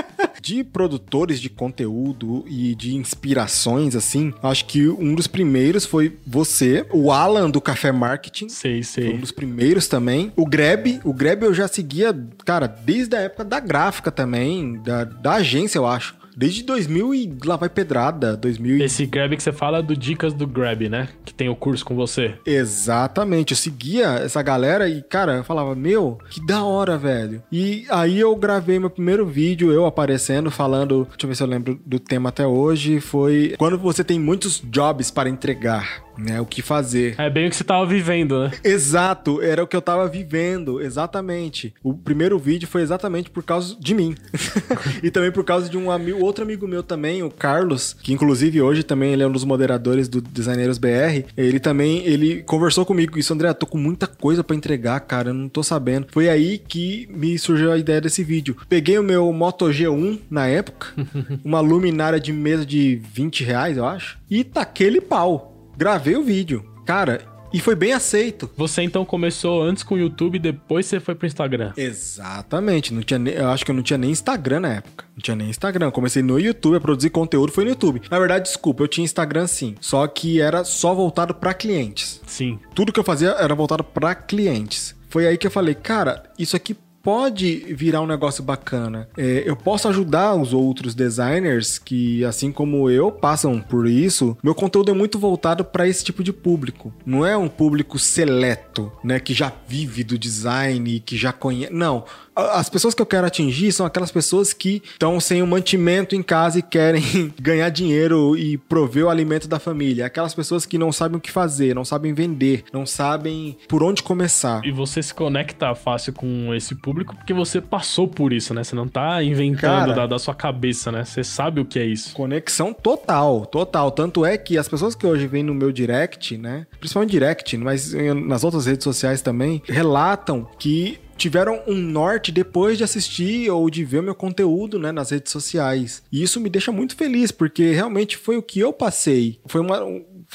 de 0.42 0.64
produtores 0.64 1.40
de 1.40 1.48
conteúdo 1.48 2.44
e 2.48 2.74
de 2.74 2.96
inspirações, 2.96 3.94
assim, 3.94 4.34
acho 4.42 4.64
que 4.64 4.88
um 4.88 5.14
dos 5.14 5.28
primeiros 5.28 5.86
foi 5.86 6.18
você, 6.26 6.84
o 6.90 7.12
Alan 7.12 7.48
do 7.48 7.60
Café 7.60 7.92
Marketing. 7.92 8.48
Sei, 8.48 8.82
sei. 8.82 9.04
Foi 9.04 9.14
um 9.14 9.20
dos 9.20 9.30
primeiros 9.30 9.86
também. 9.86 10.32
O 10.34 10.44
Greb, 10.44 11.00
o 11.04 11.14
Greb 11.14 11.44
eu 11.44 11.54
já 11.54 11.68
seguia, 11.68 12.12
cara, 12.44 12.66
desde 12.66 13.14
a 13.14 13.20
época 13.20 13.44
da 13.44 13.60
gráfica 13.60 14.10
também, 14.10 14.82
da, 14.82 15.04
da 15.04 15.34
agência, 15.34 15.78
eu 15.78 15.86
acho. 15.86 16.21
Desde 16.36 16.62
2000 16.62 17.14
e 17.14 17.32
lá 17.44 17.56
vai 17.56 17.68
pedrada. 17.68 18.36
2000 18.36 18.78
e... 18.78 18.82
Esse 18.82 19.06
Grab 19.06 19.36
que 19.36 19.42
você 19.42 19.52
fala 19.52 19.78
é 19.78 19.82
do 19.82 19.96
Dicas 19.96 20.32
do 20.32 20.46
Grab, 20.46 20.88
né? 20.88 21.08
Que 21.24 21.34
tem 21.34 21.48
o 21.48 21.56
curso 21.56 21.84
com 21.84 21.94
você. 21.94 22.34
Exatamente. 22.46 23.52
Eu 23.52 23.56
seguia 23.56 24.06
essa 24.14 24.42
galera 24.42 24.88
e, 24.88 25.02
cara, 25.02 25.36
eu 25.36 25.44
falava, 25.44 25.74
meu, 25.74 26.18
que 26.30 26.44
da 26.44 26.64
hora, 26.64 26.96
velho. 26.96 27.42
E 27.50 27.86
aí 27.90 28.18
eu 28.18 28.34
gravei 28.36 28.78
meu 28.78 28.90
primeiro 28.90 29.26
vídeo, 29.26 29.72
eu 29.72 29.86
aparecendo, 29.86 30.50
falando, 30.50 31.06
deixa 31.10 31.24
eu 31.24 31.28
ver 31.28 31.34
se 31.34 31.42
eu 31.42 31.46
lembro 31.46 31.80
do 31.84 31.98
tema 31.98 32.28
até 32.28 32.46
hoje, 32.46 33.00
foi 33.00 33.54
quando 33.58 33.78
você 33.78 34.02
tem 34.02 34.18
muitos 34.18 34.62
jobs 34.70 35.10
para 35.10 35.28
entregar 35.28 36.02
né? 36.16 36.40
O 36.40 36.46
que 36.46 36.62
fazer. 36.62 37.14
É 37.18 37.30
bem 37.30 37.46
o 37.46 37.50
que 37.50 37.56
você 37.56 37.64
tava 37.64 37.86
vivendo, 37.86 38.44
né? 38.44 38.52
Exato, 38.64 39.40
era 39.40 39.62
o 39.62 39.66
que 39.66 39.76
eu 39.76 39.82
tava 39.82 40.06
vivendo, 40.08 40.80
exatamente. 40.80 41.74
O 41.82 41.94
primeiro 41.94 42.38
vídeo 42.38 42.68
foi 42.68 42.82
exatamente 42.82 43.30
por 43.30 43.42
causa 43.42 43.76
de 43.78 43.94
mim. 43.94 44.14
e 45.02 45.10
também 45.10 45.30
por 45.30 45.44
causa 45.44 45.68
de 45.68 45.76
um 45.76 45.90
amigo, 45.90 46.24
outro 46.24 46.44
amigo 46.44 46.66
meu 46.66 46.82
também, 46.82 47.22
o 47.22 47.30
Carlos, 47.30 47.94
que 47.94 48.12
inclusive 48.12 48.60
hoje 48.60 48.82
também 48.82 49.12
ele 49.12 49.22
é 49.22 49.26
um 49.26 49.32
dos 49.32 49.44
moderadores 49.44 50.08
do 50.08 50.20
Designeiros 50.20 50.78
BR. 50.78 51.24
Ele 51.36 51.58
também, 51.58 52.04
ele 52.06 52.42
conversou 52.42 52.84
comigo 52.84 53.18
isso, 53.18 53.32
André, 53.32 53.52
tô 53.52 53.66
com 53.66 53.78
muita 53.78 54.06
coisa 54.06 54.44
para 54.44 54.56
entregar, 54.56 55.00
cara, 55.00 55.30
eu 55.30 55.34
não 55.34 55.48
tô 55.48 55.62
sabendo. 55.62 56.06
Foi 56.10 56.28
aí 56.28 56.58
que 56.58 57.08
me 57.10 57.38
surgiu 57.38 57.72
a 57.72 57.78
ideia 57.78 58.00
desse 58.00 58.22
vídeo. 58.22 58.56
Peguei 58.68 58.98
o 58.98 59.02
meu 59.02 59.32
Moto 59.32 59.66
G1 59.66 60.20
na 60.30 60.46
época, 60.46 60.88
uma 61.44 61.60
luminária 61.60 62.20
de 62.20 62.32
mesa 62.32 62.64
de 62.64 63.00
20 63.12 63.44
reais, 63.44 63.76
eu 63.76 63.84
acho, 63.84 64.18
e 64.30 64.44
taquei 64.44 64.86
ele 64.86 65.00
pau 65.00 65.51
gravei 65.82 66.14
o 66.14 66.22
vídeo. 66.22 66.64
Cara, 66.86 67.22
e 67.52 67.58
foi 67.58 67.74
bem 67.74 67.92
aceito. 67.92 68.48
Você 68.56 68.82
então 68.82 69.04
começou 69.04 69.60
antes 69.60 69.82
com 69.82 69.96
o 69.96 69.98
YouTube 69.98 70.36
e 70.36 70.38
depois 70.38 70.86
você 70.86 71.00
foi 71.00 71.12
pro 71.12 71.26
Instagram? 71.26 71.72
Exatamente. 71.76 72.94
Não 72.94 73.02
tinha 73.02 73.18
nem, 73.18 73.34
eu 73.34 73.48
acho 73.48 73.64
que 73.64 73.72
eu 73.72 73.74
não 73.74 73.82
tinha 73.82 73.98
nem 73.98 74.12
Instagram 74.12 74.60
na 74.60 74.74
época. 74.74 75.04
Não 75.16 75.20
tinha 75.20 75.34
nem 75.34 75.50
Instagram. 75.50 75.90
Comecei 75.90 76.22
no 76.22 76.38
YouTube 76.38 76.76
a 76.76 76.80
produzir 76.80 77.10
conteúdo, 77.10 77.50
foi 77.50 77.64
no 77.64 77.70
YouTube. 77.70 78.00
Na 78.08 78.16
verdade, 78.16 78.44
desculpa, 78.44 78.84
eu 78.84 78.86
tinha 78.88 79.04
Instagram 79.04 79.48
sim. 79.48 79.74
Só 79.80 80.06
que 80.06 80.40
era 80.40 80.62
só 80.62 80.94
voltado 80.94 81.34
para 81.34 81.52
clientes. 81.52 82.20
Sim. 82.28 82.60
Tudo 82.76 82.92
que 82.92 83.00
eu 83.00 83.04
fazia 83.04 83.30
era 83.30 83.52
voltado 83.56 83.82
para 83.82 84.14
clientes. 84.14 84.94
Foi 85.10 85.26
aí 85.26 85.36
que 85.36 85.48
eu 85.48 85.50
falei, 85.50 85.74
cara, 85.74 86.22
isso 86.38 86.54
aqui 86.54 86.76
pode 87.02 87.74
virar 87.74 88.00
um 88.00 88.06
negócio 88.06 88.42
bacana. 88.42 89.08
É, 89.16 89.42
eu 89.44 89.56
posso 89.56 89.88
ajudar 89.88 90.34
os 90.34 90.52
outros 90.52 90.94
designers 90.94 91.78
que, 91.78 92.24
assim 92.24 92.52
como 92.52 92.88
eu, 92.88 93.10
passam 93.10 93.60
por 93.60 93.86
isso. 93.86 94.36
Meu 94.42 94.54
conteúdo 94.54 94.90
é 94.90 94.94
muito 94.94 95.18
voltado 95.18 95.64
para 95.64 95.88
esse 95.88 96.04
tipo 96.04 96.22
de 96.22 96.32
público. 96.32 96.92
Não 97.04 97.26
é 97.26 97.36
um 97.36 97.48
público 97.48 97.98
seleto, 97.98 98.92
né, 99.02 99.18
que 99.18 99.34
já 99.34 99.52
vive 99.66 100.04
do 100.04 100.18
design, 100.18 101.00
que 101.00 101.16
já 101.16 101.32
conhece. 101.32 101.72
Não 101.72 102.04
As 102.34 102.68
pessoas 102.68 102.94
que 102.94 103.02
eu 103.02 103.06
quero 103.06 103.26
atingir 103.26 103.72
são 103.72 103.84
aquelas 103.84 104.10
pessoas 104.10 104.52
que 104.52 104.82
estão 104.84 105.20
sem 105.20 105.42
o 105.42 105.46
mantimento 105.46 106.14
em 106.14 106.22
casa 106.22 106.58
e 106.58 106.62
querem 106.62 107.02
ganhar 107.40 107.68
dinheiro 107.68 108.36
e 108.36 108.56
prover 108.56 109.04
o 109.04 109.10
alimento 109.10 109.46
da 109.46 109.58
família. 109.58 110.06
Aquelas 110.06 110.34
pessoas 110.34 110.64
que 110.64 110.78
não 110.78 110.90
sabem 110.92 111.18
o 111.18 111.20
que 111.20 111.30
fazer, 111.30 111.74
não 111.74 111.84
sabem 111.84 112.14
vender, 112.14 112.64
não 112.72 112.86
sabem 112.86 113.56
por 113.68 113.82
onde 113.82 114.02
começar. 114.02 114.64
E 114.64 114.70
você 114.70 115.02
se 115.02 115.12
conecta 115.12 115.74
fácil 115.74 116.12
com 116.12 116.54
esse 116.54 116.74
público 116.74 117.14
porque 117.14 117.34
você 117.34 117.60
passou 117.60 118.08
por 118.08 118.32
isso, 118.32 118.54
né? 118.54 118.64
Você 118.64 118.74
não 118.74 118.88
tá 118.88 119.22
inventando 119.22 119.60
Cara, 119.60 119.92
da, 119.92 120.06
da 120.06 120.18
sua 120.18 120.34
cabeça, 120.34 120.90
né? 120.90 121.04
Você 121.04 121.22
sabe 121.22 121.60
o 121.60 121.64
que 121.64 121.78
é 121.78 121.84
isso. 121.84 122.14
Conexão 122.14 122.72
total, 122.72 123.44
total. 123.46 123.90
Tanto 123.90 124.24
é 124.24 124.38
que 124.38 124.56
as 124.56 124.68
pessoas 124.68 124.94
que 124.94 125.06
hoje 125.06 125.26
vêm 125.26 125.42
no 125.42 125.54
meu 125.54 125.70
direct, 125.70 126.38
né? 126.38 126.66
Principalmente 126.78 127.10
direct, 127.10 127.56
mas 127.58 127.92
nas 127.92 128.42
outras 128.42 128.66
redes 128.66 128.84
sociais 128.84 129.20
também, 129.20 129.62
relatam 129.66 130.48
que 130.58 130.98
tiveram 131.22 131.62
um 131.68 131.76
norte 131.76 132.32
depois 132.32 132.76
de 132.76 132.82
assistir 132.82 133.48
ou 133.48 133.70
de 133.70 133.84
ver 133.84 134.02
meu 134.02 134.14
conteúdo 134.14 134.76
né, 134.76 134.90
nas 134.90 135.10
redes 135.10 135.30
sociais. 135.30 136.02
E 136.10 136.20
isso 136.20 136.40
me 136.40 136.50
deixa 136.50 136.72
muito 136.72 136.96
feliz, 136.96 137.30
porque 137.30 137.70
realmente 137.70 138.16
foi 138.16 138.36
o 138.36 138.42
que 138.42 138.58
eu 138.58 138.72
passei. 138.72 139.38
Foi 139.46 139.60
uma, 139.60 139.78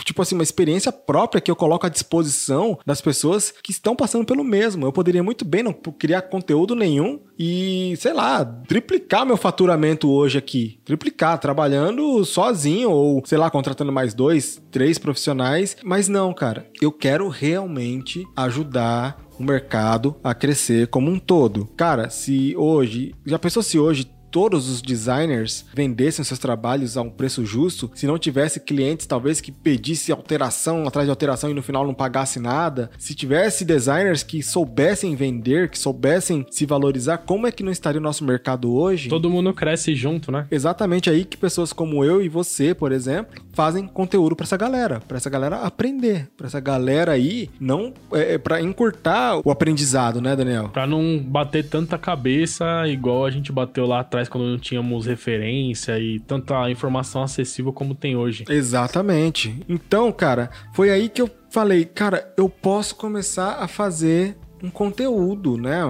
tipo 0.05 0.21
assim, 0.21 0.35
uma 0.35 0.45
experiência 0.45 0.89
própria 0.89 1.41
que 1.41 1.51
eu 1.51 1.57
coloco 1.57 1.85
à 1.85 1.89
disposição 1.89 2.79
das 2.85 3.01
pessoas 3.01 3.53
que 3.61 3.71
estão 3.71 3.97
passando 3.97 4.25
pelo 4.25 4.45
mesmo. 4.45 4.85
Eu 4.85 4.93
poderia 4.93 5.21
muito 5.21 5.43
bem 5.43 5.61
não 5.61 5.73
criar 5.73 6.21
conteúdo 6.21 6.73
nenhum 6.73 7.19
e, 7.37 7.93
sei 7.97 8.13
lá, 8.13 8.45
triplicar 8.45 9.25
meu 9.25 9.35
faturamento 9.35 10.09
hoje 10.09 10.37
aqui. 10.37 10.79
Triplicar, 10.85 11.37
trabalhando 11.37 12.23
sozinho 12.23 12.91
ou, 12.91 13.21
sei 13.25 13.37
lá, 13.37 13.49
contratando 13.49 13.91
mais 13.91 14.13
dois, 14.13 14.61
três 14.71 14.97
profissionais. 14.97 15.75
Mas 15.83 16.07
não, 16.07 16.33
cara, 16.33 16.65
eu 16.81 16.93
quero 16.93 17.27
realmente 17.27 18.25
ajudar 18.37 19.26
o 19.39 19.43
mercado 19.43 20.15
a 20.23 20.33
crescer 20.33 20.87
como 20.87 21.09
um 21.09 21.19
todo. 21.19 21.65
Cara, 21.77 22.09
se 22.09 22.55
hoje, 22.55 23.13
já 23.25 23.37
pensou 23.37 23.63
se 23.63 23.77
hoje 23.79 24.09
todos 24.31 24.69
os 24.69 24.81
designers 24.81 25.65
vendessem 25.73 26.23
seus 26.23 26.39
trabalhos 26.39 26.97
a 26.97 27.01
um 27.01 27.09
preço 27.09 27.45
justo, 27.45 27.89
se 27.93 28.07
não 28.07 28.17
tivesse 28.17 28.59
clientes 28.59 29.05
talvez 29.05 29.41
que 29.41 29.51
pedisse 29.51 30.11
alteração 30.11 30.87
atrás 30.87 31.05
de 31.05 31.09
alteração 31.09 31.49
e 31.49 31.53
no 31.53 31.63
final 31.63 31.85
não 31.85 31.93
pagasse 31.93 32.39
nada, 32.39 32.89
se 32.97 33.15
tivesse 33.15 33.65
designers 33.65 34.23
que 34.23 34.43
soubessem 34.43 35.15
vender, 35.15 35.69
que 35.69 35.79
soubessem 35.79 36.45
se 36.49 36.65
valorizar, 36.65 37.19
como 37.19 37.47
é 37.47 37.51
que 37.51 37.63
não 37.63 37.71
estaria 37.71 37.99
o 37.99 38.03
nosso 38.03 38.23
mercado 38.23 38.73
hoje? 38.73 39.09
Todo 39.09 39.29
mundo 39.29 39.53
cresce 39.53 39.95
junto, 39.95 40.31
né? 40.31 40.47
Exatamente 40.51 41.09
aí 41.09 41.25
que 41.25 41.37
pessoas 41.37 41.73
como 41.73 42.03
eu 42.03 42.21
e 42.21 42.29
você, 42.29 42.73
por 42.73 42.91
exemplo, 42.91 43.41
fazem 43.53 43.87
conteúdo 43.87 44.35
para 44.35 44.43
essa 44.43 44.57
galera, 44.57 44.99
para 44.99 45.17
essa 45.17 45.29
galera 45.29 45.57
aprender, 45.57 46.29
para 46.37 46.47
essa 46.47 46.59
galera 46.59 47.13
aí 47.13 47.49
não 47.59 47.93
é, 48.13 48.33
é 48.33 48.37
para 48.37 48.61
encurtar 48.61 49.41
o 49.43 49.49
aprendizado, 49.49 50.21
né, 50.21 50.35
Daniel? 50.35 50.69
Para 50.69 50.85
não 50.85 51.17
bater 51.17 51.67
tanta 51.67 51.97
cabeça 51.97 52.87
igual 52.87 53.25
a 53.25 53.31
gente 53.31 53.51
bateu 53.51 53.85
lá 53.85 54.01
atrás 54.01 54.16
atrás, 54.17 54.27
quando 54.27 54.47
não 54.47 54.57
tínhamos 54.57 55.05
referência 55.05 55.99
e 55.99 56.19
tanta 56.19 56.69
informação 56.69 57.23
acessível 57.23 57.71
como 57.71 57.93
tem 57.93 58.15
hoje. 58.15 58.45
Exatamente. 58.49 59.63
Então, 59.69 60.11
cara, 60.11 60.49
foi 60.73 60.89
aí 60.89 61.07
que 61.07 61.21
eu 61.21 61.29
falei, 61.49 61.85
cara, 61.85 62.33
eu 62.35 62.49
posso 62.49 62.95
começar 62.95 63.57
a 63.59 63.67
fazer 63.67 64.35
um 64.61 64.69
conteúdo, 64.69 65.57
né? 65.57 65.81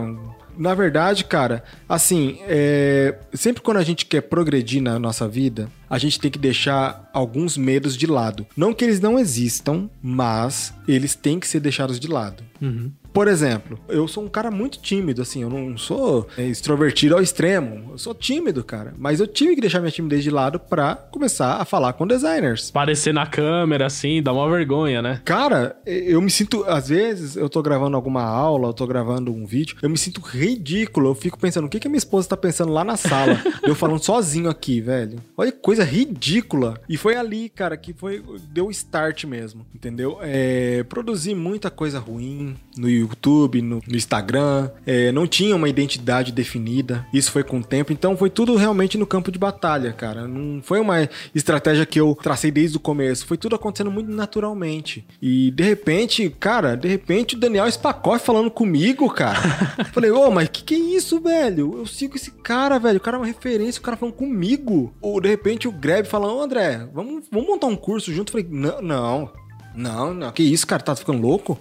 Na 0.58 0.74
verdade, 0.74 1.24
cara, 1.24 1.64
assim, 1.88 2.40
é... 2.42 3.16
sempre 3.34 3.62
quando 3.62 3.78
a 3.78 3.84
gente 3.84 4.06
quer 4.06 4.22
progredir 4.22 4.82
na 4.82 4.98
nossa 4.98 5.28
vida, 5.28 5.70
a 5.88 6.00
gente 6.00 6.20
tem 6.20 6.32
que 6.32 6.40
deixar 6.40 7.10
alguns 7.14 7.56
medos 7.56 7.96
de 7.96 8.08
lado. 8.08 8.46
Não 8.58 8.74
que 8.74 8.84
eles 8.84 9.00
não 9.00 9.20
existam, 9.20 9.88
mas 10.02 10.74
eles 10.88 11.16
têm 11.16 11.40
que 11.40 11.48
ser 11.48 11.60
deixados 11.60 12.00
de 12.00 12.08
lado. 12.08 12.44
Uhum. 12.60 12.92
Por 13.18 13.28
exemplo, 13.28 13.80
eu 13.90 14.08
sou 14.08 14.24
um 14.24 14.28
cara 14.28 14.52
muito 14.52 14.78
tímido, 14.78 15.24
assim, 15.24 15.42
eu 15.42 15.50
não 15.50 15.76
sou 15.76 16.28
extrovertido 16.38 17.16
ao 17.16 17.22
extremo. 17.24 17.94
Eu 17.94 17.98
sou 17.98 18.14
tímido, 18.14 18.64
cara. 18.64 18.94
Mas 18.96 19.20
eu 19.20 19.26
tive 19.26 19.56
que 19.56 19.62
deixar 19.62 19.80
minha 19.80 19.90
timidez 19.90 20.24
de 20.24 20.30
lado 20.30 20.60
pra 20.60 20.94
começar 20.94 21.56
a 21.56 21.66
falar 21.66 21.94
com 21.94 22.06
designers. 22.06 22.70
Parecer 22.70 23.12
na 23.12 23.26
câmera, 23.26 23.88
assim, 23.88 24.22
dá 24.22 24.32
uma 24.32 24.48
vergonha, 24.48 25.02
né? 25.02 25.20
Cara, 25.26 25.76
eu 25.84 26.22
me 26.22 26.30
sinto, 26.30 26.64
às 26.68 26.90
vezes, 26.90 27.36
eu 27.36 27.50
tô 27.50 27.64
gravando 27.64 27.96
alguma 27.96 28.22
aula, 28.22 28.70
eu 28.70 28.74
tô 28.74 28.86
gravando 28.86 29.34
um 29.34 29.48
vídeo, 29.48 29.78
eu 29.82 29.90
me 29.90 29.98
sinto 29.98 30.22
ridículo. 30.22 31.10
Eu 31.10 31.16
fico 31.16 31.40
pensando, 31.40 31.66
o 31.66 31.70
que, 31.70 31.80
que 31.80 31.88
a 31.88 31.90
minha 31.90 31.98
esposa 31.98 32.30
tá 32.30 32.38
pensando 32.38 32.72
lá 32.72 32.84
na 32.84 32.98
sala? 32.98 33.42
eu 33.66 33.74
falando 33.74 34.04
sozinho 34.04 34.48
aqui, 34.48 34.80
velho. 34.80 35.18
Olha 35.36 35.52
que 35.52 35.58
coisa 35.58 35.84
ridícula. 35.84 36.80
E 36.88 36.96
foi 36.96 37.16
ali, 37.16 37.50
cara, 37.50 37.76
que 37.78 37.94
foi. 37.94 38.24
Deu 38.52 38.70
start 38.70 39.24
mesmo, 39.24 39.66
entendeu? 39.74 40.20
É, 40.22 40.84
produzi 40.84 41.34
muita 41.34 41.72
coisa 41.72 41.98
ruim 41.98 42.56
no 42.78 42.88
YouTube 42.88 43.07
YouTube, 43.08 43.62
no, 43.62 43.82
no 43.88 43.96
Instagram, 43.96 44.70
é, 44.86 45.12
não 45.12 45.28
tinha 45.28 45.56
uma 45.56 45.70
identidade 45.70 46.32
definida. 46.32 47.06
Isso 47.14 47.32
foi 47.32 47.44
com 47.44 47.60
o 47.60 47.64
tempo, 47.64 47.92
então 47.92 48.16
foi 48.18 48.30
tudo 48.30 48.56
realmente 48.56 48.98
no 48.98 49.06
campo 49.06 49.32
de 49.32 49.40
batalha, 49.40 49.94
cara. 49.94 50.28
Não 50.28 50.62
foi 50.62 50.80
uma 50.80 51.10
estratégia 51.34 51.86
que 51.86 52.00
eu 52.00 52.18
tracei 52.22 52.52
desde 52.52 52.78
o 52.78 52.80
começo, 52.80 53.26
foi 53.26 53.38
tudo 53.38 53.56
acontecendo 53.56 53.92
muito 53.92 54.12
naturalmente. 54.12 55.06
E 55.22 55.52
de 55.52 55.64
repente, 55.64 56.30
cara, 56.40 56.76
de 56.76 56.88
repente 56.88 57.36
o 57.36 57.40
Daniel 57.40 57.70
Spacoff 57.72 58.26
falando 58.26 58.52
comigo, 58.52 59.10
cara. 59.10 59.40
Falei, 59.94 60.12
ô, 60.12 60.28
oh, 60.28 60.32
mas 60.32 60.50
que 60.50 60.64
que 60.64 60.76
é 60.76 60.78
isso, 60.78 61.20
velho? 61.20 61.80
Eu 61.80 61.86
sigo 61.86 62.16
esse 62.16 62.32
cara, 62.32 62.78
velho. 62.78 62.98
O 62.98 63.02
cara 63.02 63.18
é 63.18 63.20
uma 63.20 63.26
referência, 63.26 63.80
o 63.80 63.84
cara 63.84 63.98
falando 63.98 64.16
comigo. 64.16 64.94
Ou 65.02 65.20
de 65.22 65.30
repente 65.30 65.68
o 65.68 65.72
Greb 65.72 66.08
falando, 66.08 66.36
ô, 66.36 66.42
André, 66.42 66.88
vamos, 66.94 67.26
vamos 67.32 67.48
montar 67.48 67.68
um 67.68 67.76
curso 67.76 68.12
junto. 68.14 68.32
Falei, 68.32 68.48
não, 68.50 68.82
não, 68.82 69.32
não, 69.76 70.14
não. 70.14 70.32
Que 70.32 70.44
isso, 70.44 70.66
cara? 70.66 70.82
Tá 70.82 70.96
ficando 70.96 71.22
louco? 71.22 71.58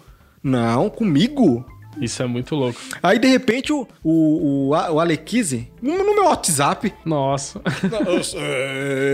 Não, 0.47 0.89
comigo? 0.89 1.65
Isso 2.01 2.23
é 2.23 2.27
muito 2.27 2.55
louco. 2.55 2.79
Aí, 3.03 3.19
de 3.19 3.29
repente, 3.29 3.73
o, 3.73 3.87
o, 4.03 4.11
o, 4.13 4.69
o 4.71 5.01
Alequize, 5.01 5.69
no 5.81 6.15
meu 6.15 6.25
WhatsApp. 6.25 6.93
Nossa. 7.05 7.61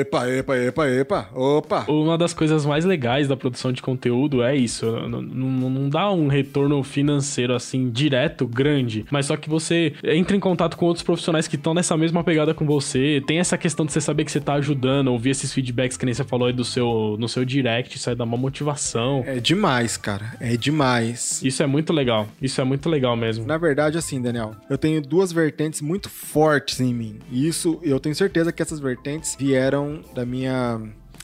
epa, 0.01 0.29
epa, 0.29 0.57
epa, 0.57 0.89
epa. 0.89 1.29
Opa. 1.35 1.85
Uma 1.89 2.17
das 2.17 2.33
coisas 2.33 2.65
mais 2.65 2.85
legais 2.85 3.29
da 3.29 3.37
produção 3.37 3.73
de 3.73 3.83
conteúdo 3.83 4.43
é 4.43 4.57
isso. 4.57 4.87
Não, 5.09 5.23
não, 5.23 5.71
não 5.71 5.89
dá 5.89 6.11
um 6.11 6.29
retorno 6.29 6.83
financeiro 6.83 7.55
assim, 7.55 7.91
direto, 7.91 8.47
grande. 8.47 9.05
Mas 9.11 9.27
só 9.27 9.37
que 9.37 9.49
você 9.49 9.93
entra 10.03 10.37
em 10.37 10.41
contato 10.41 10.77
com 10.77 10.87
outros 10.87 11.05
profissionais 11.05 11.47
que 11.47 11.57
estão 11.57 11.75
nessa 11.75 11.97
mesma 11.97 12.25
pegada 12.25 12.55
com 12.55 12.65
você. 12.65 13.23
Tem 13.27 13.39
essa 13.39 13.59
questão 13.59 13.85
de 13.85 13.93
você 13.93 14.01
saber 14.01 14.25
que 14.25 14.33
você 14.33 14.41
tá 14.41 14.55
ajudando, 14.55 15.09
ouvir 15.09 15.31
esses 15.31 15.53
feedbacks 15.53 15.97
que 15.97 16.05
nem 16.05 16.15
você 16.15 16.25
falou 16.25 16.47
aí 16.47 16.53
do 16.53 16.65
seu, 16.65 17.17
no 17.19 17.29
seu 17.29 17.45
direct. 17.45 17.97
Isso 17.97 18.09
aí 18.09 18.17
dá 18.17 18.25
uma 18.25 18.37
motivação. 18.37 19.23
É 19.27 19.39
demais, 19.39 19.97
cara. 19.97 20.35
É 20.41 20.57
demais. 20.57 21.43
Isso 21.43 21.63
é 21.63 21.67
muito 21.67 21.93
legal. 21.93 22.29
Isso 22.41 22.61
é 22.61 22.65
muito 22.65 22.72
legal 22.89 23.17
mesmo. 23.17 23.47
Na 23.47 23.59
verdade, 23.59 23.99
assim, 23.99 24.21
Daniel, 24.21 24.55
eu 24.69 24.79
tenho 24.79 25.01
duas 25.01 25.33
vertentes 25.33 25.81
muito 25.81 26.09
fortes 26.09 26.81
em 26.81 26.95
mim. 26.95 27.19
E 27.31 27.47
isso, 27.47 27.79
eu 27.83 27.99
tenho 27.99 28.15
certeza 28.15 28.53
que 28.53 28.63
essas 28.63 28.81
vertentes 28.81 29.37
vieram 29.39 30.03
da 30.15 30.25
minha 30.25 30.81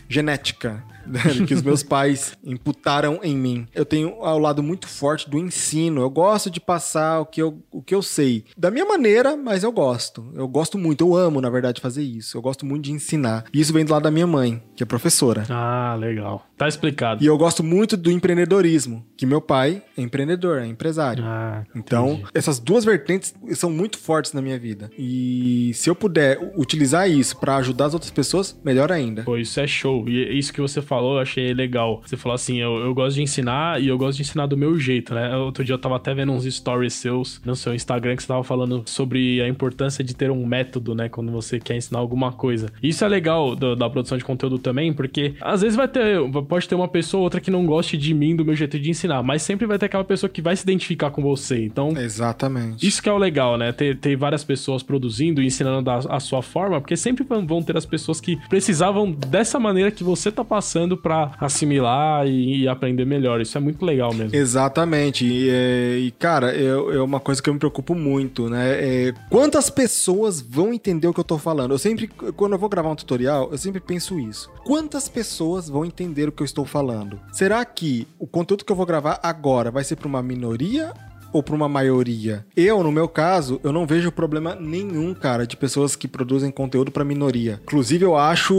genética. 0.09 0.83
Que 1.47 1.55
os 1.55 1.63
meus 1.63 1.83
pais 1.83 2.37
imputaram 2.45 3.21
em 3.23 3.37
mim. 3.37 3.67
Eu 3.75 3.85
tenho 3.85 4.23
ao 4.23 4.39
lado 4.39 4.63
muito 4.63 4.87
forte 4.89 5.29
do 5.29 5.39
ensino. 5.39 6.01
Eu 6.01 6.11
gosto 6.11 6.51
de 6.51 6.61
passar 6.61 7.21
o 7.21 7.27
que 7.27 7.41
eu, 7.41 7.63
o 7.71 7.83
que 7.83 7.95
eu 7.95 8.03
sei. 8.03 8.45
Da 8.57 8.71
minha 8.71 8.85
maneira, 8.85 9.37
mas 9.37 9.63
eu 9.63 9.73
gosto. 9.73 10.31
Eu 10.35 10.49
gosto 10.49 10.77
muito, 10.79 11.05
eu 11.05 11.17
amo, 11.17 11.41
na 11.41 11.51
verdade, 11.51 11.81
fazer 11.81 12.03
isso. 12.03 12.37
Eu 12.37 12.43
gosto 12.43 12.67
muito 12.67 12.85
de 12.85 12.93
ensinar. 12.93 13.45
E 13.53 13.61
isso 13.61 13.73
vem 13.73 13.85
do 13.85 13.93
lado 13.93 14.03
da 14.03 14.11
minha 14.11 14.27
mãe, 14.27 14.63
que 14.77 14.83
é 14.83 14.87
professora. 14.87 15.45
Ah, 15.49 15.97
legal. 15.99 16.45
Tá 16.57 16.67
explicado. 16.67 17.23
E 17.23 17.27
eu 17.27 17.39
gosto 17.39 17.63
muito 17.63 17.97
do 17.97 18.11
empreendedorismo, 18.11 19.07
que 19.17 19.25
meu 19.25 19.41
pai 19.41 19.83
é 19.97 20.03
empreendedor, 20.03 20.59
é 20.59 20.67
empresário. 20.67 21.23
Ah, 21.25 21.65
então, 21.75 22.23
essas 22.35 22.59
duas 22.59 22.85
vertentes 22.85 23.35
são 23.55 23.71
muito 23.71 23.99
fortes 23.99 24.33
na 24.33 24.43
minha 24.43 24.59
vida. 24.59 24.91
E 24.99 25.73
se 25.75 25.89
eu 25.89 25.95
puder 25.95 26.39
utilizar 26.57 27.09
isso 27.09 27.37
para 27.39 27.57
ajudar 27.57 27.87
as 27.87 27.95
outras 27.95 28.11
pessoas, 28.11 28.59
melhor 28.65 28.91
ainda. 28.91 29.23
Pô, 29.23 29.37
isso 29.37 29.61
é 29.61 29.67
show. 29.67 30.09
E 30.09 30.39
isso 30.39 30.53
que 30.53 30.61
você 30.61 30.83
falou, 30.83 30.98
eu 31.05 31.19
achei 31.19 31.53
legal. 31.53 32.03
Você 32.05 32.17
falou 32.17 32.35
assim: 32.35 32.59
eu, 32.59 32.77
eu 32.79 32.95
gosto 32.95 33.17
de 33.17 33.23
ensinar 33.23 33.81
e 33.81 33.89
eu 33.89 33.99
gosto 33.99 34.17
de 34.17 34.23
ensinar 34.23 34.47
do 34.47 34.57
meu 34.57 34.79
jeito, 34.79 35.15
né? 35.15 35.37
Outro 35.37 35.65
dia 35.65 35.75
eu 35.75 35.79
tava 35.79 35.97
até 35.97 36.15
vendo 36.15 36.33
uns 36.33 36.45
stories 36.45 36.95
seus 36.95 37.41
no 37.45 37.55
seu 37.55 37.75
Instagram 37.75 38.17
que 38.17 38.23
você 38.23 38.29
tava 38.29 38.45
falando 38.45 38.83
sobre 38.87 39.41
a 39.43 39.49
importância 39.49 40.03
de 40.03 40.15
ter 40.15 40.31
um 40.31 40.47
método, 40.47 40.95
né? 40.95 41.09
Quando 41.09 41.31
você 41.31 41.59
quer 41.59 41.77
ensinar 41.77 41.99
alguma 41.99 42.33
coisa. 42.33 42.71
Isso 42.83 43.05
é 43.05 43.09
legal 43.09 43.55
do, 43.55 43.75
da 43.77 43.89
produção 43.89 44.17
de 44.17 44.25
conteúdo 44.25 44.59
também, 44.59 44.93
porque 44.93 45.35
às 45.41 45.63
vezes 45.63 45.77
vai 45.77 45.89
ter, 45.89 46.19
pode 46.49 46.69
ter 46.69 46.75
uma 46.75 46.89
pessoa 46.89 47.19
ou 47.19 47.25
outra 47.25 47.41
que 47.41 47.51
não 47.51 47.67
goste 47.67 47.97
de 47.97 48.15
mim, 48.15 48.35
do 48.35 48.45
meu 48.45 48.55
jeito 48.55 48.79
de 48.79 48.91
ensinar, 48.91 49.23
mas 49.23 49.43
sempre 49.43 49.67
vai 49.67 49.79
ter 49.79 49.87
aquela 49.87 50.05
pessoa 50.05 50.31
que 50.31 50.41
vai 50.41 50.57
se 50.57 50.63
identificar 50.63 51.11
com 51.11 51.23
você. 51.23 51.65
Então, 51.65 51.91
exatamente. 51.97 52.87
Isso 52.87 53.03
que 53.03 53.09
é 53.09 53.13
o 53.13 53.19
legal, 53.19 53.57
né? 53.59 53.73
Ter, 53.73 53.97
ter 53.97 54.17
várias 54.17 54.45
pessoas 54.45 54.83
produzindo 54.83 55.43
e 55.43 55.47
ensinando 55.47 55.83
da, 55.83 55.97
a 55.97 56.21
sua 56.21 56.43
forma, 56.43 56.81
porque 56.81 56.97
sempre 56.97 57.25
vão 57.25 57.63
ter 57.63 57.77
as 57.77 57.85
pessoas 57.85 58.21
que 58.21 58.37
precisavam 58.49 59.11
dessa 59.11 59.59
maneira 59.59 59.91
que 59.91 60.05
você 60.05 60.31
tá 60.31 60.45
passando 60.45 60.88
para 60.97 61.33
assimilar 61.41 62.27
e, 62.27 62.63
e, 62.63 62.69
aprender 62.69 63.05
melhor. 63.05 63.41
Isso 63.41 63.57
é 63.57 63.61
muito 63.61 63.85
legal 63.85 64.13
mesmo. 64.15 64.35
Exatamente. 64.35 65.27
E, 65.27 65.51
é, 65.51 65.99
e 65.99 66.11
cara, 66.13 66.55
é, 66.55 66.67
é, 66.67 67.01
uma 67.01 67.21
coisa 67.21 67.43
que 67.43 67.49
eu 67.49 67.55
me 67.55 67.59
preocupo 67.59 67.95
muito, 67.95 68.49
né? 68.49 68.71
É, 68.71 69.15
quantas 69.31 69.71
pessoas 69.71 70.41
vão 70.41 70.73
entender 70.73 71.07
o 71.07 71.15
que 71.15 71.21
eu 71.21 71.25
tô 71.25 71.39
falando? 71.39 71.73
Eu 71.73 71.79
sempre, 71.79 72.09
quando 72.09 72.53
eu 72.53 72.59
vou 72.59 72.69
gravar 72.69 72.91
um 72.91 72.97
tutorial, 72.97 73.49
eu 73.51 73.59
sempre 73.59 73.81
penso 73.81 74.19
isso. 74.19 74.51
Quantas 74.65 75.09
pessoas 75.09 75.69
vão 75.69 75.85
entender 75.85 76.29
o 76.29 76.33
que 76.33 76.43
eu 76.43 76.47
estou 76.47 76.65
falando? 76.65 77.21
Será 77.33 77.65
que 77.65 78.07
o 78.19 78.27
conteúdo 78.27 78.65
que 78.65 78.73
eu 78.73 78.77
vou 78.77 78.87
gravar 78.87 79.21
agora 79.23 79.71
vai 79.71 79.85
ser 79.85 79.97
para 79.97 80.09
uma 80.09 80.23
minoria 80.23 80.93
ou 81.33 81.43
para 81.43 81.55
uma 81.55 81.69
maioria? 81.69 82.47
Eu, 82.57 82.83
no 82.83 82.93
meu 82.93 83.09
caso, 83.09 83.61
eu 83.63 83.73
não 83.73 83.87
vejo 83.87 84.11
problema 84.13 84.55
nenhum, 84.55 85.15
cara, 85.15 85.47
de 85.47 85.57
pessoas 85.57 85.97
que 85.97 86.09
produzem 86.09 86.51
conteúdo 86.51 86.91
para 86.91 87.05
minoria. 87.05 87.61
Inclusive, 87.63 88.05
eu 88.05 88.17
acho 88.17 88.55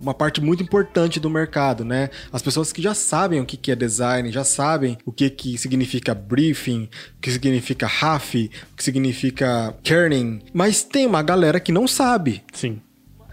uma 0.00 0.14
parte 0.14 0.40
muito 0.40 0.62
importante 0.62 1.20
do 1.20 1.30
mercado, 1.30 1.84
né? 1.84 2.10
As 2.32 2.42
pessoas 2.42 2.72
que 2.72 2.82
já 2.82 2.94
sabem 2.94 3.40
o 3.40 3.46
que 3.46 3.70
é 3.70 3.76
design, 3.76 4.30
já 4.30 4.44
sabem 4.44 4.98
o 5.04 5.12
que, 5.12 5.28
que 5.30 5.58
significa 5.58 6.14
briefing, 6.14 6.88
o 7.16 7.20
que 7.20 7.30
significa 7.30 7.86
RAF, 7.86 8.50
o 8.72 8.76
que 8.76 8.84
significa 8.84 9.74
kerning, 9.82 10.40
mas 10.52 10.82
tem 10.82 11.06
uma 11.06 11.22
galera 11.22 11.60
que 11.60 11.72
não 11.72 11.86
sabe. 11.86 12.42
Sim. 12.52 12.80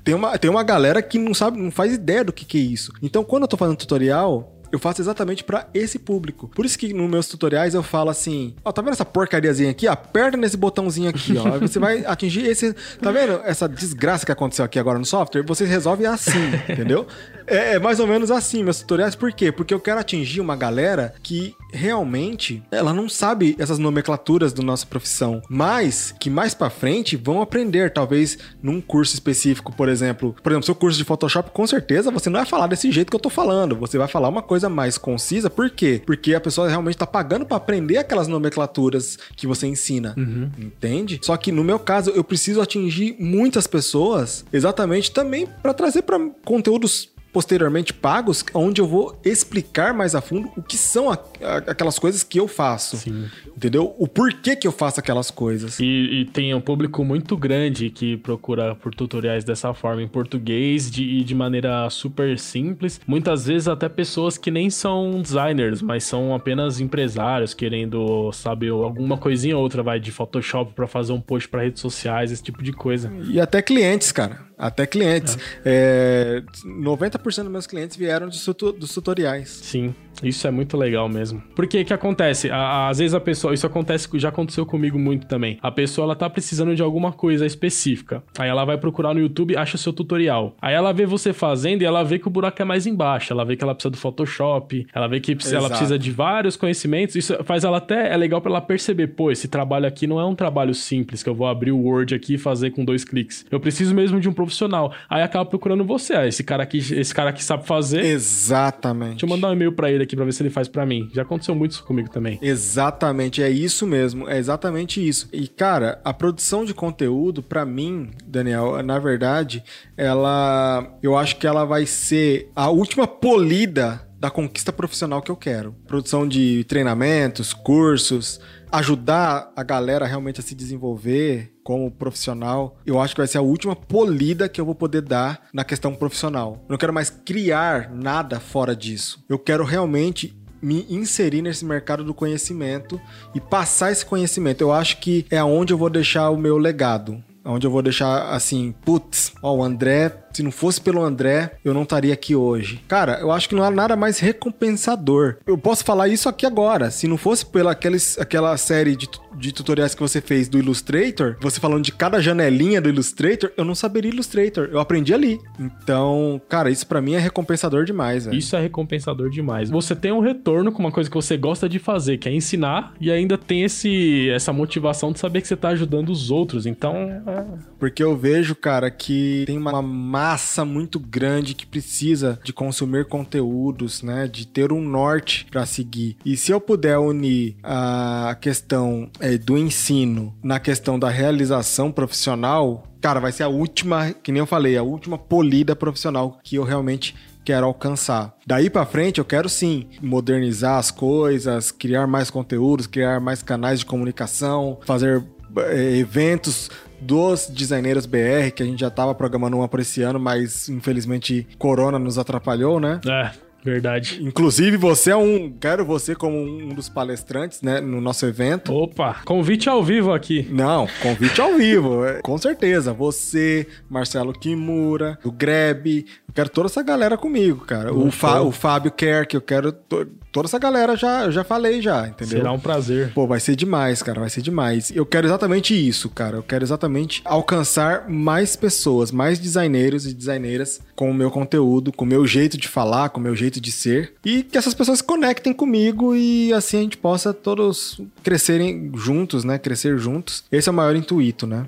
Tem 0.04 0.16
uma, 0.16 0.38
tem 0.38 0.50
uma 0.50 0.64
galera 0.64 1.02
que 1.02 1.20
não 1.20 1.34
sabe, 1.34 1.62
não 1.62 1.72
faz 1.72 1.94
ideia 1.94 2.24
do 2.24 2.34
que, 2.34 2.46
que 2.46 2.58
é 2.58 2.62
isso. 2.62 2.92
Então, 3.02 3.24
quando 3.24 3.44
eu 3.44 3.48
tô 3.48 3.58
fazendo 3.58 3.78
tutorial, 3.78 4.59
eu 4.72 4.80
faço 4.80 5.02
exatamente 5.02 5.44
para 5.44 5.68
esse 5.74 6.00
público. 6.00 6.50
Por 6.56 6.66
isso 6.66 6.78
que 6.78 6.94
nos 6.94 7.10
meus 7.10 7.28
tutoriais 7.28 7.74
eu 7.74 7.84
falo 7.84 8.10
assim: 8.10 8.56
ó, 8.64 8.72
tá 8.72 8.82
vendo 8.82 8.94
essa 8.94 9.06
porcariazinha 9.06 9.72
aqui? 9.72 9.88
Aperta 9.88 10.38
nesse 10.38 10.58
botãozinho 10.58 11.10
aqui, 11.10 11.38
ó. 11.38 11.60
você 11.60 11.80
vai 11.80 12.04
atingir 12.08 12.46
esse. 12.46 12.74
Tá 13.02 13.12
vendo 13.12 13.42
essa 13.46 13.68
desgraça 13.68 14.26
que 14.26 14.32
aconteceu 14.32 14.66
aqui 14.66 14.80
agora 14.80 15.00
no 15.00 15.06
software? 15.06 15.44
Você 15.44 15.66
resolve 15.66 16.06
assim, 16.06 16.52
entendeu? 16.70 17.08
É, 17.48 17.76
é, 17.76 17.80
mais 17.80 18.00
ou 18.00 18.08
menos 18.08 18.30
assim 18.30 18.64
meus 18.64 18.80
tutoriais. 18.80 19.16
Por 19.16 19.32
quê? 19.32 19.52
Porque 19.52 19.74
eu 19.74 19.80
quero 19.80 20.00
atingir 20.00 20.40
uma 20.40 20.56
galera 20.56 21.14
que 21.24 21.56
realmente 21.72 22.64
ela 22.72 22.94
não 22.94 23.08
sabe 23.08 23.56
essas 23.60 23.80
nomenclaturas 23.80 24.54
da 24.54 24.64
nossa 24.64 24.86
profissão, 24.86 25.42
mas 25.50 26.14
que 26.20 26.30
mais 26.30 26.54
para 26.54 26.70
frente 26.70 27.16
vão 27.16 27.42
aprender, 27.42 27.92
talvez 27.92 28.38
num 28.62 28.82
curso 28.82 29.14
específico, 29.14 29.72
por 29.76 29.90
exemplo. 29.90 30.36
Por 30.42 30.52
exemplo, 30.52 30.66
seu 30.66 30.76
curso 30.76 30.98
de 30.98 31.04
Photoshop, 31.04 31.52
com 31.52 31.66
certeza 31.66 32.12
você 32.12 32.30
não 32.30 32.40
vai 32.40 32.46
falar 32.46 32.68
desse 32.68 32.92
jeito 32.92 33.10
que 33.10 33.16
eu 33.16 33.20
tô 33.20 33.30
falando. 33.30 33.76
Você 33.78 33.98
vai 33.98 34.08
falar 34.08 34.30
uma 34.30 34.42
coisa 34.42 34.70
mais 34.70 34.98
concisa. 34.98 35.50
Por 35.50 35.70
quê? 35.70 36.02
Porque 36.06 36.34
a 36.34 36.42
pessoa 36.42 36.70
realmente 36.70 36.98
tá 36.98 37.08
pagando 37.08 37.46
para 37.46 37.58
aprender 37.58 37.98
aquelas 37.98 38.28
nomenclaturas 38.28 39.18
que 39.36 39.48
você 39.48 39.68
ensina. 39.68 40.14
Uhum. 40.18 40.50
Entende? 40.58 41.20
Só 41.24 41.36
que 41.38 41.52
no 41.52 41.64
meu 41.64 41.80
caso, 41.80 42.12
eu 42.12 42.24
preciso 42.24 42.62
atingir 42.62 43.16
muitas 43.20 43.68
pessoas 43.68 44.46
exatamente 44.52 45.12
também 45.12 45.48
para 45.62 45.74
trazer 45.74 46.04
para 46.04 46.20
conteúdos 46.44 47.10
posteriormente 47.32 47.94
pagos, 47.94 48.44
onde 48.54 48.82
eu 48.82 48.88
vou 48.88 49.20
explicar 49.24 49.94
mais 49.94 50.16
a 50.16 50.22
fundo 50.22 50.52
o 50.56 50.62
que 50.62 50.78
são 50.78 51.12
a, 51.12 51.18
a, 51.42 51.58
aquelas 51.58 52.00
coisas 52.00 52.24
que 52.24 52.40
eu 52.40 52.48
faço. 52.48 52.98
Sim. 52.98 53.28
Entendeu? 53.56 53.94
O 53.98 54.08
porquê 54.08 54.56
que 54.56 54.68
eu 54.68 54.72
faço 54.72 55.00
aquelas 55.00 55.30
coisas. 55.30 55.80
E, 55.80 55.84
e, 56.22 56.26
tem 56.26 56.54
um 56.54 56.62
público 56.62 57.04
muito 57.04 57.36
grande 57.36 57.90
que 57.90 58.18
procura 58.18 58.76
por 58.76 58.94
tutoriais 58.94 59.44
dessa 59.44 59.74
forma, 59.74 60.02
em 60.02 60.08
português 60.08 60.90
de, 60.90 61.04
e 61.04 61.24
de 61.24 61.36
maneira 61.36 61.90
super 61.90 62.38
simples. 62.40 63.02
Muitas 63.06 63.46
vezes 63.46 63.68
até 63.68 63.90
pessoas 63.90 64.38
que 64.38 64.50
nem 64.50 64.70
são 64.70 65.22
designers, 65.22 65.82
mas 65.82 66.04
são 66.04 66.34
apenas 66.34 66.80
empresários 66.80 67.54
querendo 67.54 68.32
saber 68.32 68.70
alguma 68.70 69.18
coisinha 69.18 69.58
ou 69.58 69.64
outra, 69.64 69.84
vai 69.84 70.00
de 70.00 70.12
Photoshop 70.12 70.74
para 70.74 70.88
fazer 70.88 71.12
um 71.12 71.22
post 71.22 71.50
para 71.50 71.62
redes 71.62 71.82
sociais, 71.82 72.32
esse 72.32 72.42
tipo 72.42 72.64
de 72.64 72.72
coisa. 72.72 73.12
E 73.30 73.40
até 73.40 73.62
clientes, 73.62 74.12
cara. 74.12 74.49
Até 74.60 74.86
clientes. 74.86 75.38
É. 75.64 76.44
É, 76.44 76.68
90% 76.68 77.44
dos 77.44 77.52
meus 77.52 77.66
clientes 77.66 77.96
vieram 77.96 78.28
dos, 78.28 78.46
dos 78.46 78.94
tutoriais. 78.94 79.50
Sim. 79.64 79.96
Isso 80.24 80.48
é 80.48 80.52
muito 80.52 80.78
legal 80.78 81.08
mesmo. 81.10 81.42
Porque 81.56 81.84
que 81.84 81.94
acontece? 81.94 82.50
às 82.52 83.00
vezes 83.00 83.14
a 83.14 83.20
pessoa, 83.20 83.54
isso 83.54 83.66
acontece, 83.66 84.08
já 84.16 84.30
aconteceu 84.30 84.66
comigo 84.66 84.98
muito 84.98 85.28
também. 85.28 85.58
A 85.62 85.72
pessoa 85.72 86.06
ela 86.06 86.16
tá 86.16 86.30
precisando 86.30 86.76
de 86.76 86.82
alguma 86.82 87.12
coisa 87.12 87.46
específica. 87.46 88.24
Aí 88.38 88.50
ela 88.50 88.66
vai 88.66 88.78
procurar 88.78 89.14
no 89.14 89.20
YouTube, 89.20 89.56
acha 89.56 89.78
seu 89.78 89.94
tutorial. 89.94 90.56
Aí 90.62 90.74
ela 90.74 90.94
vê 90.94 91.06
você 91.06 91.34
fazendo 91.34 91.82
e 91.82 91.86
ela 91.86 92.04
vê 92.04 92.20
que 92.20 92.28
o 92.28 92.32
buraco 92.32 92.62
é 92.62 92.66
mais 92.66 92.86
embaixo. 92.86 93.34
Ela 93.34 93.44
vê 93.44 93.56
que 93.56 93.64
ela 93.64 93.74
precisa 93.74 93.92
do 93.92 93.98
Photoshop, 93.98 94.88
ela 94.94 95.08
vê 95.08 95.20
que 95.20 95.32
Exato. 95.32 95.56
ela 95.56 95.70
precisa 95.70 95.98
de 95.98 96.12
vários 96.12 96.56
conhecimentos. 96.56 97.16
Isso 97.16 97.36
faz 97.44 97.64
ela 97.64 97.78
até 97.78 98.14
é 98.14 98.18
legal 98.18 98.42
para 98.42 98.52
ela 98.52 98.62
perceber, 98.62 99.08
pô, 99.08 99.32
esse 99.32 99.48
trabalho 99.48 99.88
aqui 99.88 100.06
não 100.08 100.20
é 100.20 100.26
um 100.26 100.36
trabalho 100.36 100.74
simples 100.74 101.24
que 101.24 101.30
eu 101.30 101.36
vou 101.36 101.48
abrir 101.48 101.72
o 101.72 101.80
Word 101.80 102.14
aqui 102.14 102.36
e 102.36 102.38
fazer 102.38 102.72
com 102.72 102.84
dois 102.86 103.04
cliques. 103.04 103.46
Eu 103.50 103.60
preciso 103.60 103.94
mesmo 103.94 104.20
de 104.20 104.30
um 104.30 104.34
profissional. 104.34 104.94
Aí 105.10 105.22
acaba 105.22 105.46
procurando 105.46 105.84
você, 105.84 106.14
ah, 106.14 106.28
esse 106.28 106.44
cara 106.44 106.64
aqui, 106.64 106.78
esse 106.78 107.14
cara 107.14 107.30
aqui 107.30 107.44
sabe 107.44 107.66
fazer. 107.66 108.04
Exatamente. 108.04 109.12
Deixa 109.12 109.26
eu 109.26 109.30
mandar 109.30 109.50
um 109.50 109.54
e-mail 109.54 109.72
para 109.72 109.92
ele 109.92 110.04
aqui 110.04 110.09
para 110.16 110.26
ver 110.26 110.34
se 110.34 110.42
ele 110.42 110.50
faz 110.50 110.68
para 110.68 110.86
mim. 110.86 111.10
Já 111.14 111.22
aconteceu 111.22 111.56
muito 111.56 111.72
isso 111.72 111.84
comigo 111.84 112.10
também. 112.10 112.40
Exatamente, 112.42 113.42
é 113.42 113.50
isso 113.50 113.86
mesmo, 113.88 114.30
é 114.30 114.38
exatamente 114.38 115.06
isso. 115.06 115.28
E 115.32 115.48
cara, 115.48 116.00
a 116.04 116.14
produção 116.14 116.66
de 116.66 116.74
conteúdo 116.74 117.42
para 117.42 117.66
mim, 117.66 118.12
Daniel, 118.26 118.82
na 118.84 119.00
verdade, 119.00 119.64
ela 119.96 120.98
eu 121.02 121.18
acho 121.18 121.38
que 121.38 121.48
ela 121.48 121.66
vai 121.66 121.86
ser 121.86 122.52
a 122.56 122.70
última 122.70 123.08
polida 123.08 124.08
da 124.20 124.30
conquista 124.30 124.74
profissional 124.74 125.22
que 125.22 125.32
eu 125.32 125.36
quero. 125.36 125.74
Produção 125.88 126.28
de 126.28 126.66
treinamentos, 126.66 127.54
cursos, 127.54 128.40
ajudar 128.72 129.52
a 129.56 129.64
galera 129.64 130.06
realmente 130.06 130.40
a 130.40 130.44
se 130.44 130.56
desenvolver 130.56 131.54
como 131.64 131.92
profissional, 131.92 132.78
eu 132.86 133.00
acho 133.00 133.14
que 133.14 133.22
vai 133.22 133.28
ser 133.28 133.38
a 133.38 133.44
última 133.44 133.76
polida 133.76 134.50
que 134.50 134.60
eu 134.60 134.66
vou 134.66 134.76
poder 134.76 135.02
dar 135.02 135.48
na 135.54 135.64
questão 135.64 135.94
profissional. 135.94 136.64
Eu 136.64 136.72
não 136.72 136.78
quero 136.78 136.94
mais 136.94 137.10
criar 137.10 137.92
nada 137.92 138.40
fora 138.40 138.76
disso. 138.76 139.24
Eu 139.30 139.38
quero 139.38 139.64
realmente 139.64 140.36
me 140.62 140.86
inserir 140.90 141.42
nesse 141.42 141.66
mercado 141.66 142.04
do 142.04 142.14
conhecimento 142.14 143.00
e 143.34 143.40
passar 143.40 143.92
esse 143.92 144.06
conhecimento. 144.06 144.62
Eu 144.62 144.72
acho 144.72 144.98
que 144.98 145.26
é 145.30 145.44
onde 145.44 145.74
eu 145.74 145.78
vou 145.78 145.90
deixar 145.90 146.30
o 146.30 146.38
meu 146.38 146.58
legado. 146.58 147.24
Onde 147.46 147.66
eu 147.66 147.72
vou 147.72 147.82
deixar 147.82 148.34
assim, 148.34 148.74
putz, 148.84 149.34
ó, 149.42 149.56
o 149.56 149.64
André 149.64 150.10
se 150.34 150.44
não 150.44 150.52
fosse 150.52 150.80
pelo 150.80 151.02
André, 151.04 151.54
eu 151.64 151.74
não 151.74 151.84
estaria 151.84 152.14
aqui 152.14 152.36
hoje. 152.36 152.82
Cara, 152.88 153.20
eu 153.20 153.32
acho 153.32 153.50
que 153.50 153.56
não 153.56 153.64
há 153.64 153.72
nada 153.72 153.96
mais 153.96 154.20
recompensador. 154.20 155.38
Eu 155.46 155.58
posso 155.58 155.84
falar 155.84 156.08
isso 156.08 156.30
aqui 156.30 156.46
agora. 156.46 156.92
Se 156.92 157.08
não 157.08 157.18
fosse 157.18 157.46
pela 157.46 157.72
aqueles, 157.72 158.18
aquela 158.20 158.56
série 158.58 158.96
de, 158.96 159.10
de 159.36 159.52
tutoriais 159.52 159.96
que 159.96 160.02
você 160.02 160.22
fez 160.22 160.48
do 160.48 160.58
Illustrator, 160.58 161.38
você 161.40 161.60
falando 161.60 161.84
de 161.84 161.92
cada 161.92 162.22
janelinha 162.22 162.82
do 162.82 162.90
Illustrator, 162.90 163.52
eu 163.56 163.66
não 163.66 163.76
saberia 163.76 164.12
Illustrator. 164.12 164.70
Eu 164.72 164.80
aprendi 164.80 165.14
ali. 165.14 165.40
Então, 165.60 166.42
cara, 166.48 166.70
isso 166.70 166.86
para 166.88 167.02
mim 167.02 167.14
é 167.14 167.20
recompensador 167.20 167.86
demais. 167.86 168.26
Véio. 168.26 168.38
Isso 168.38 168.56
é 168.56 168.62
recompensador 168.62 169.30
demais. 169.30 169.70
Você 169.70 169.96
tem 169.96 170.12
um 170.12 170.20
retorno 170.20 170.72
com 170.72 170.80
uma 170.80 170.92
coisa 170.92 171.10
que 171.10 171.16
você 171.16 171.38
gosta 171.38 171.68
de 171.68 171.80
fazer, 171.80 172.18
que 172.18 172.28
é 172.28 172.34
ensinar, 172.34 172.94
e 173.00 173.12
ainda 173.12 173.38
tem 173.38 173.64
esse, 173.64 174.30
essa 174.30 174.52
motivação 174.54 175.12
de 175.12 175.20
saber 175.20 175.42
que 175.42 175.48
você 175.48 175.56
tá 175.56 175.70
ajudando 175.70 176.10
os 176.10 176.32
outros. 176.32 176.66
Então. 176.66 176.96
É... 176.96 177.46
Porque 177.80 178.04
eu 178.04 178.16
vejo, 178.16 178.56
cara, 178.56 178.92
que 178.92 179.44
tem 179.46 179.58
uma 179.58 179.82
massa 180.20 180.66
muito 180.66 181.00
grande 181.00 181.54
que 181.54 181.66
precisa 181.66 182.38
de 182.44 182.52
consumir 182.52 183.06
conteúdos, 183.06 184.04
né? 184.04 184.28
De 184.28 184.46
ter 184.46 184.74
um 184.74 184.82
norte 184.82 185.48
para 185.50 185.66
seguir. 185.66 186.18
E 186.26 186.36
se 186.36 186.52
eu 186.52 186.60
puder 186.60 186.98
unir 186.98 187.56
a 187.64 188.36
questão 188.42 189.10
é, 189.22 189.38
do 189.38 189.58
ensino 189.58 190.36
na 190.44 190.60
questão 190.60 191.00
da 191.00 191.10
realização 191.10 191.90
profissional, 191.90 192.84
cara, 193.00 193.22
vai 193.22 193.32
ser 193.32 193.44
a 193.44 193.48
última, 193.48 194.12
que 194.12 194.30
nem 194.34 194.42
eu 194.42 194.46
falei, 194.46 194.76
a 194.76 194.84
última 194.84 195.18
polida 195.18 195.74
profissional 195.74 196.38
que 196.44 196.58
eu 196.58 196.66
realmente 196.66 197.16
quero 197.46 197.66
alcançar. 197.66 198.36
Daí 198.46 198.70
para 198.70 198.86
frente 198.86 199.20
eu 199.20 199.26
quero 199.26 199.48
sim 199.48 199.88
modernizar 200.02 200.78
as 200.80 200.92
coisas, 200.92 201.72
criar 201.72 202.08
mais 202.08 202.30
conteúdos, 202.30 202.88
criar 202.88 203.22
mais 203.22 203.42
canais 203.42 203.80
de 203.80 203.86
comunicação, 203.86 204.80
fazer 204.86 205.24
é, 205.58 205.96
eventos 205.96 206.70
dos 207.02 207.48
designeiros 207.48 208.06
BR, 208.06 208.52
que 208.56 208.64
a 208.64 208.66
gente 208.66 208.80
já 208.80 208.90
tava 208.90 209.14
programando 209.16 209.58
uma 209.58 209.68
para 209.68 209.82
esse 209.82 210.02
ano, 210.02 210.20
mas 210.20 210.70
infelizmente 210.70 211.48
Corona 211.58 212.00
nos 212.00 212.18
atrapalhou, 212.18 212.80
né? 212.80 213.00
É. 213.08 213.50
Verdade. 213.64 214.20
Inclusive, 214.22 214.78
você 214.78 215.12
é 215.12 215.16
um. 215.16 215.52
Quero 215.52 215.84
você 215.84 216.16
como 216.16 216.38
um 216.38 216.70
dos 216.70 216.88
palestrantes, 216.88 217.62
né? 217.62 217.82
No 217.82 218.00
nosso 218.00 218.26
evento. 218.26 218.74
Opa, 218.74 219.22
convite 219.26 219.68
ao 219.68 219.84
vivo 219.84 220.14
aqui. 220.14 220.48
Não, 220.50 220.88
convite 221.02 221.42
ao 221.42 221.56
vivo. 221.56 222.06
É, 222.06 222.22
com 222.22 222.38
certeza. 222.38 222.94
Você, 222.94 223.68
Marcelo 223.90 224.34
Kimura, 224.34 225.20
o 225.24 225.32
Greb. 225.32 226.06
Eu 226.28 226.34
quero 226.34 226.50
toda 226.50 226.68
essa 226.68 226.82
galera 226.82 227.18
comigo, 227.18 227.66
cara. 227.66 227.94
O, 227.94 228.10
Fá, 228.12 228.40
o 228.40 228.52
Fábio 228.52 228.92
Kerk, 228.92 229.36
eu 229.36 229.42
quero. 229.42 229.72
To 229.72 230.08
toda 230.32 230.48
essa 230.48 230.60
galera 230.60 230.96
já, 230.96 231.26
eu 231.26 231.32
já 231.32 231.44
falei 231.44 231.82
já, 231.82 232.08
entendeu? 232.08 232.40
Será 232.40 232.52
um 232.52 232.60
prazer. 232.60 233.14
Pô, 233.14 233.28
vai 233.28 233.40
ser 233.40 233.56
demais, 233.56 234.02
cara, 234.04 234.20
vai 234.20 234.30
ser 234.30 234.42
demais. 234.42 234.92
Eu 234.94 235.06
quero 235.06 235.28
exatamente 235.28 235.74
isso, 235.74 236.10
cara. 236.10 236.38
Eu 236.38 236.44
quero 236.44 236.64
exatamente 236.64 237.22
alcançar 237.26 238.10
mais 238.10 238.56
pessoas, 238.56 239.12
mais 239.12 239.40
designeiros 239.40 240.06
e 240.06 240.14
designeiras 240.14 240.82
com 240.96 241.10
o 241.10 241.14
meu 241.14 241.32
conteúdo, 241.32 241.92
com 241.92 242.06
o 242.06 242.08
meu 242.08 242.26
jeito 242.28 242.58
de 242.58 242.68
falar, 242.68 243.10
com 243.10 243.20
o 243.20 243.24
meu 243.24 243.36
jeito 243.36 243.60
de 243.60 243.72
ser 243.72 244.14
e 244.24 244.44
que 244.44 244.58
essas 244.58 244.74
pessoas 244.74 245.00
se 245.00 245.04
conectem 245.04 245.54
comigo 245.54 246.16
e 246.16 246.54
assim 246.54 246.78
a 246.78 246.82
gente 246.82 246.98
possa 246.98 247.34
todos 247.34 248.02
crescerem 248.24 248.92
juntos, 248.96 249.44
né? 249.44 249.58
Crescer 249.58 249.98
juntos. 249.98 250.44
Esse 250.52 250.70
é 250.70 250.72
o 250.72 250.76
maior 250.76 250.96
intuito, 250.96 251.48
né? 251.48 251.68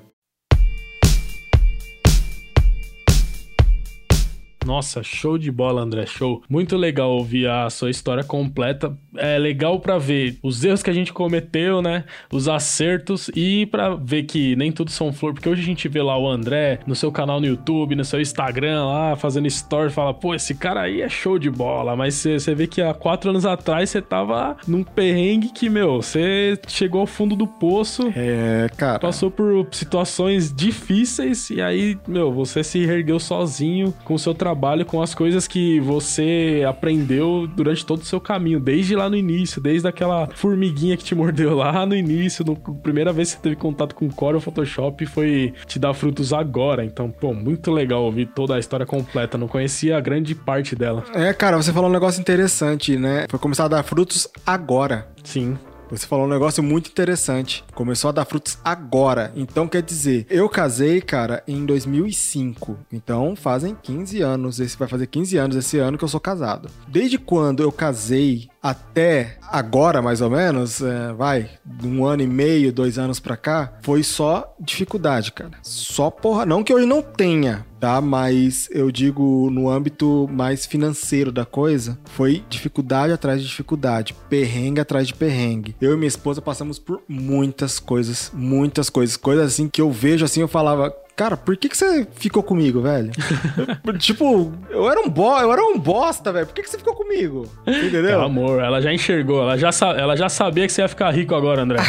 Nossa, 4.64 5.02
show 5.02 5.36
de 5.36 5.50
bola, 5.50 5.82
André, 5.82 6.06
show. 6.06 6.42
Muito 6.48 6.76
legal 6.76 7.10
ouvir 7.10 7.48
a 7.48 7.68
sua 7.68 7.90
história 7.90 8.22
completa. 8.22 8.96
É 9.16 9.38
legal 9.38 9.80
para 9.80 9.98
ver 9.98 10.38
os 10.42 10.62
erros 10.64 10.82
que 10.82 10.90
a 10.90 10.92
gente 10.92 11.12
cometeu, 11.12 11.82
né? 11.82 12.04
Os 12.32 12.48
acertos 12.48 13.30
e 13.34 13.66
para 13.66 13.94
ver 13.94 14.22
que 14.24 14.56
nem 14.56 14.72
tudo 14.72 14.90
são 14.90 15.12
flor, 15.12 15.34
porque 15.34 15.48
hoje 15.48 15.62
a 15.62 15.64
gente 15.64 15.88
vê 15.88 16.00
lá 16.00 16.16
o 16.16 16.28
André 16.28 16.78
no 16.86 16.94
seu 16.94 17.10
canal 17.10 17.40
no 17.40 17.46
YouTube, 17.46 17.94
no 17.94 18.04
seu 18.04 18.20
Instagram 18.20 18.86
lá, 18.86 19.16
fazendo 19.16 19.46
story, 19.48 19.90
fala, 19.90 20.14
pô, 20.14 20.34
esse 20.34 20.54
cara 20.54 20.82
aí 20.82 21.02
é 21.02 21.08
show 21.08 21.38
de 21.38 21.50
bola, 21.50 21.94
mas 21.96 22.14
você 22.14 22.54
vê 22.54 22.66
que 22.66 22.80
há 22.80 22.94
quatro 22.94 23.30
anos 23.30 23.44
atrás 23.44 23.90
você 23.90 24.00
tava 24.00 24.56
num 24.66 24.82
perrengue 24.82 25.50
que, 25.50 25.68
meu, 25.68 26.00
você 26.00 26.58
chegou 26.68 27.00
ao 27.00 27.06
fundo 27.06 27.36
do 27.36 27.46
poço. 27.46 28.12
É, 28.16 28.68
cara. 28.76 28.98
Passou 28.98 29.30
por 29.30 29.66
situações 29.72 30.52
difíceis 30.52 31.50
e 31.50 31.60
aí, 31.60 31.98
meu, 32.06 32.32
você 32.32 32.62
se 32.64 32.78
ergueu 32.78 33.18
sozinho 33.18 33.92
com 34.04 34.14
o 34.14 34.18
seu 34.18 34.34
trabalho, 34.34 34.51
com 34.84 35.02
as 35.02 35.14
coisas 35.14 35.46
que 35.46 35.80
você 35.80 36.64
aprendeu 36.68 37.46
durante 37.46 37.84
todo 37.84 38.02
o 38.02 38.04
seu 38.04 38.20
caminho, 38.20 38.60
desde 38.60 38.94
lá 38.94 39.08
no 39.08 39.16
início, 39.16 39.60
desde 39.60 39.86
aquela 39.88 40.28
formiguinha 40.34 40.96
que 40.96 41.04
te 41.04 41.14
mordeu 41.14 41.56
lá 41.56 41.84
no 41.84 41.94
início, 41.94 42.44
no 42.44 42.56
primeira 42.56 43.12
vez 43.12 43.30
que 43.30 43.36
você 43.36 43.42
teve 43.42 43.56
contato 43.56 43.94
com 43.94 44.06
o 44.06 44.12
Core 44.12 44.36
ou 44.36 44.40
Photoshop 44.40 45.04
foi 45.06 45.52
te 45.66 45.78
dar 45.78 45.94
frutos 45.94 46.32
agora. 46.32 46.84
Então, 46.84 47.10
pô, 47.10 47.32
muito 47.34 47.70
legal 47.70 48.02
ouvir 48.02 48.26
toda 48.26 48.54
a 48.54 48.58
história 48.58 48.86
completa. 48.86 49.38
Não 49.38 49.48
conhecia 49.48 49.96
a 49.96 50.00
grande 50.00 50.34
parte 50.34 50.74
dela. 50.74 51.04
É, 51.14 51.32
cara, 51.32 51.56
você 51.56 51.72
falou 51.72 51.88
um 51.88 51.92
negócio 51.92 52.20
interessante, 52.20 52.96
né? 52.96 53.26
Foi 53.28 53.38
começar 53.38 53.64
a 53.64 53.68
dar 53.68 53.82
frutos 53.82 54.28
agora. 54.46 55.08
Sim. 55.22 55.56
Você 55.92 56.06
falou 56.06 56.24
um 56.24 56.28
negócio 56.28 56.62
muito 56.62 56.88
interessante. 56.88 57.62
Começou 57.74 58.08
a 58.08 58.12
dar 58.12 58.24
frutos 58.24 58.56
agora. 58.64 59.30
Então, 59.36 59.68
quer 59.68 59.82
dizer, 59.82 60.26
eu 60.30 60.48
casei, 60.48 61.02
cara, 61.02 61.42
em 61.46 61.66
2005. 61.66 62.78
Então, 62.90 63.36
fazem 63.36 63.76
15 63.82 64.22
anos. 64.22 64.58
Esse 64.58 64.74
vai 64.78 64.88
fazer 64.88 65.06
15 65.06 65.36
anos 65.36 65.54
esse 65.54 65.76
ano 65.76 65.98
que 65.98 66.04
eu 66.04 66.08
sou 66.08 66.18
casado. 66.18 66.70
Desde 66.88 67.18
quando 67.18 67.62
eu 67.62 67.70
casei 67.70 68.48
até 68.62 69.38
agora, 69.50 70.00
mais 70.00 70.20
ou 70.20 70.30
menos, 70.30 70.80
é, 70.80 71.12
vai, 71.12 71.50
um 71.82 72.04
ano 72.04 72.22
e 72.22 72.26
meio, 72.28 72.72
dois 72.72 72.96
anos 72.96 73.18
pra 73.18 73.36
cá, 73.36 73.72
foi 73.82 74.04
só 74.04 74.54
dificuldade, 74.60 75.32
cara. 75.32 75.52
Só 75.62 76.10
porra. 76.10 76.46
Não 76.46 76.62
que 76.62 76.72
hoje 76.72 76.86
não 76.86 77.02
tenha, 77.02 77.66
tá? 77.80 78.00
Mas 78.00 78.68
eu 78.70 78.92
digo 78.92 79.50
no 79.50 79.68
âmbito 79.68 80.28
mais 80.30 80.64
financeiro 80.64 81.32
da 81.32 81.44
coisa, 81.44 81.98
foi 82.04 82.44
dificuldade 82.48 83.12
atrás 83.12 83.42
de 83.42 83.48
dificuldade, 83.48 84.14
perrengue 84.28 84.80
atrás 84.80 85.08
de 85.08 85.14
perrengue. 85.14 85.74
Eu 85.80 85.94
e 85.94 85.96
minha 85.96 86.06
esposa 86.06 86.40
passamos 86.40 86.78
por 86.78 87.02
muitas 87.08 87.80
coisas, 87.80 88.30
muitas 88.32 88.88
coisas, 88.88 89.16
coisas 89.16 89.46
assim 89.52 89.68
que 89.68 89.80
eu 89.80 89.90
vejo 89.90 90.24
assim, 90.24 90.40
eu 90.40 90.48
falava, 90.48 90.94
cara, 91.22 91.36
por 91.36 91.56
que, 91.56 91.68
que 91.68 91.76
você 91.76 92.04
ficou 92.16 92.42
comigo, 92.42 92.80
velho? 92.80 93.12
tipo, 93.98 94.52
eu 94.70 94.90
era 94.90 95.00
um 95.00 95.08
bo 95.08 95.38
eu 95.38 95.52
era 95.52 95.62
um 95.62 95.78
bosta, 95.78 96.32
velho. 96.32 96.46
Por 96.46 96.54
que, 96.54 96.62
que 96.62 96.70
você 96.70 96.78
ficou 96.78 96.94
comigo? 96.94 97.48
Entendeu? 97.66 98.20
É 98.20 98.24
amor, 98.24 98.60
ela 98.60 98.80
já 98.82 98.92
enxergou, 98.92 99.42
ela 99.42 99.56
já, 99.56 99.70
ela 99.96 100.16
já 100.16 100.28
sabia 100.28 100.66
que 100.66 100.72
você 100.72 100.82
ia 100.82 100.88
ficar 100.88 101.10
rico 101.12 101.32
agora, 101.34 101.62
André. 101.62 101.78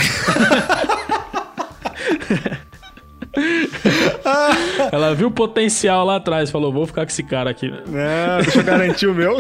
ela 4.92 5.16
viu 5.16 5.30
o 5.30 5.32
potencial 5.32 6.06
lá 6.06 6.18
atrás, 6.18 6.52
falou: 6.52 6.72
vou 6.72 6.86
ficar 6.86 7.06
com 7.06 7.12
esse 7.12 7.24
cara 7.24 7.50
aqui. 7.50 7.72
Não, 7.72 8.42
deixa 8.42 8.60
eu 8.60 8.64
garantir 8.64 9.08
o 9.08 9.16
meu. 9.16 9.40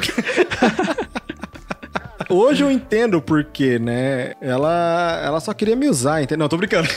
Hoje 2.29 2.63
eu 2.63 2.71
entendo 2.71 3.21
por 3.21 3.43
quê, 3.43 3.77
né? 3.77 4.33
Ela, 4.41 5.21
ela 5.23 5.39
só 5.39 5.53
queria 5.53 5.75
me 5.75 5.87
usar, 5.87 6.23
entendeu? 6.23 6.39
Não, 6.39 6.49
tô 6.49 6.57
brincando. 6.57 6.87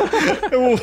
eu... 0.50 0.80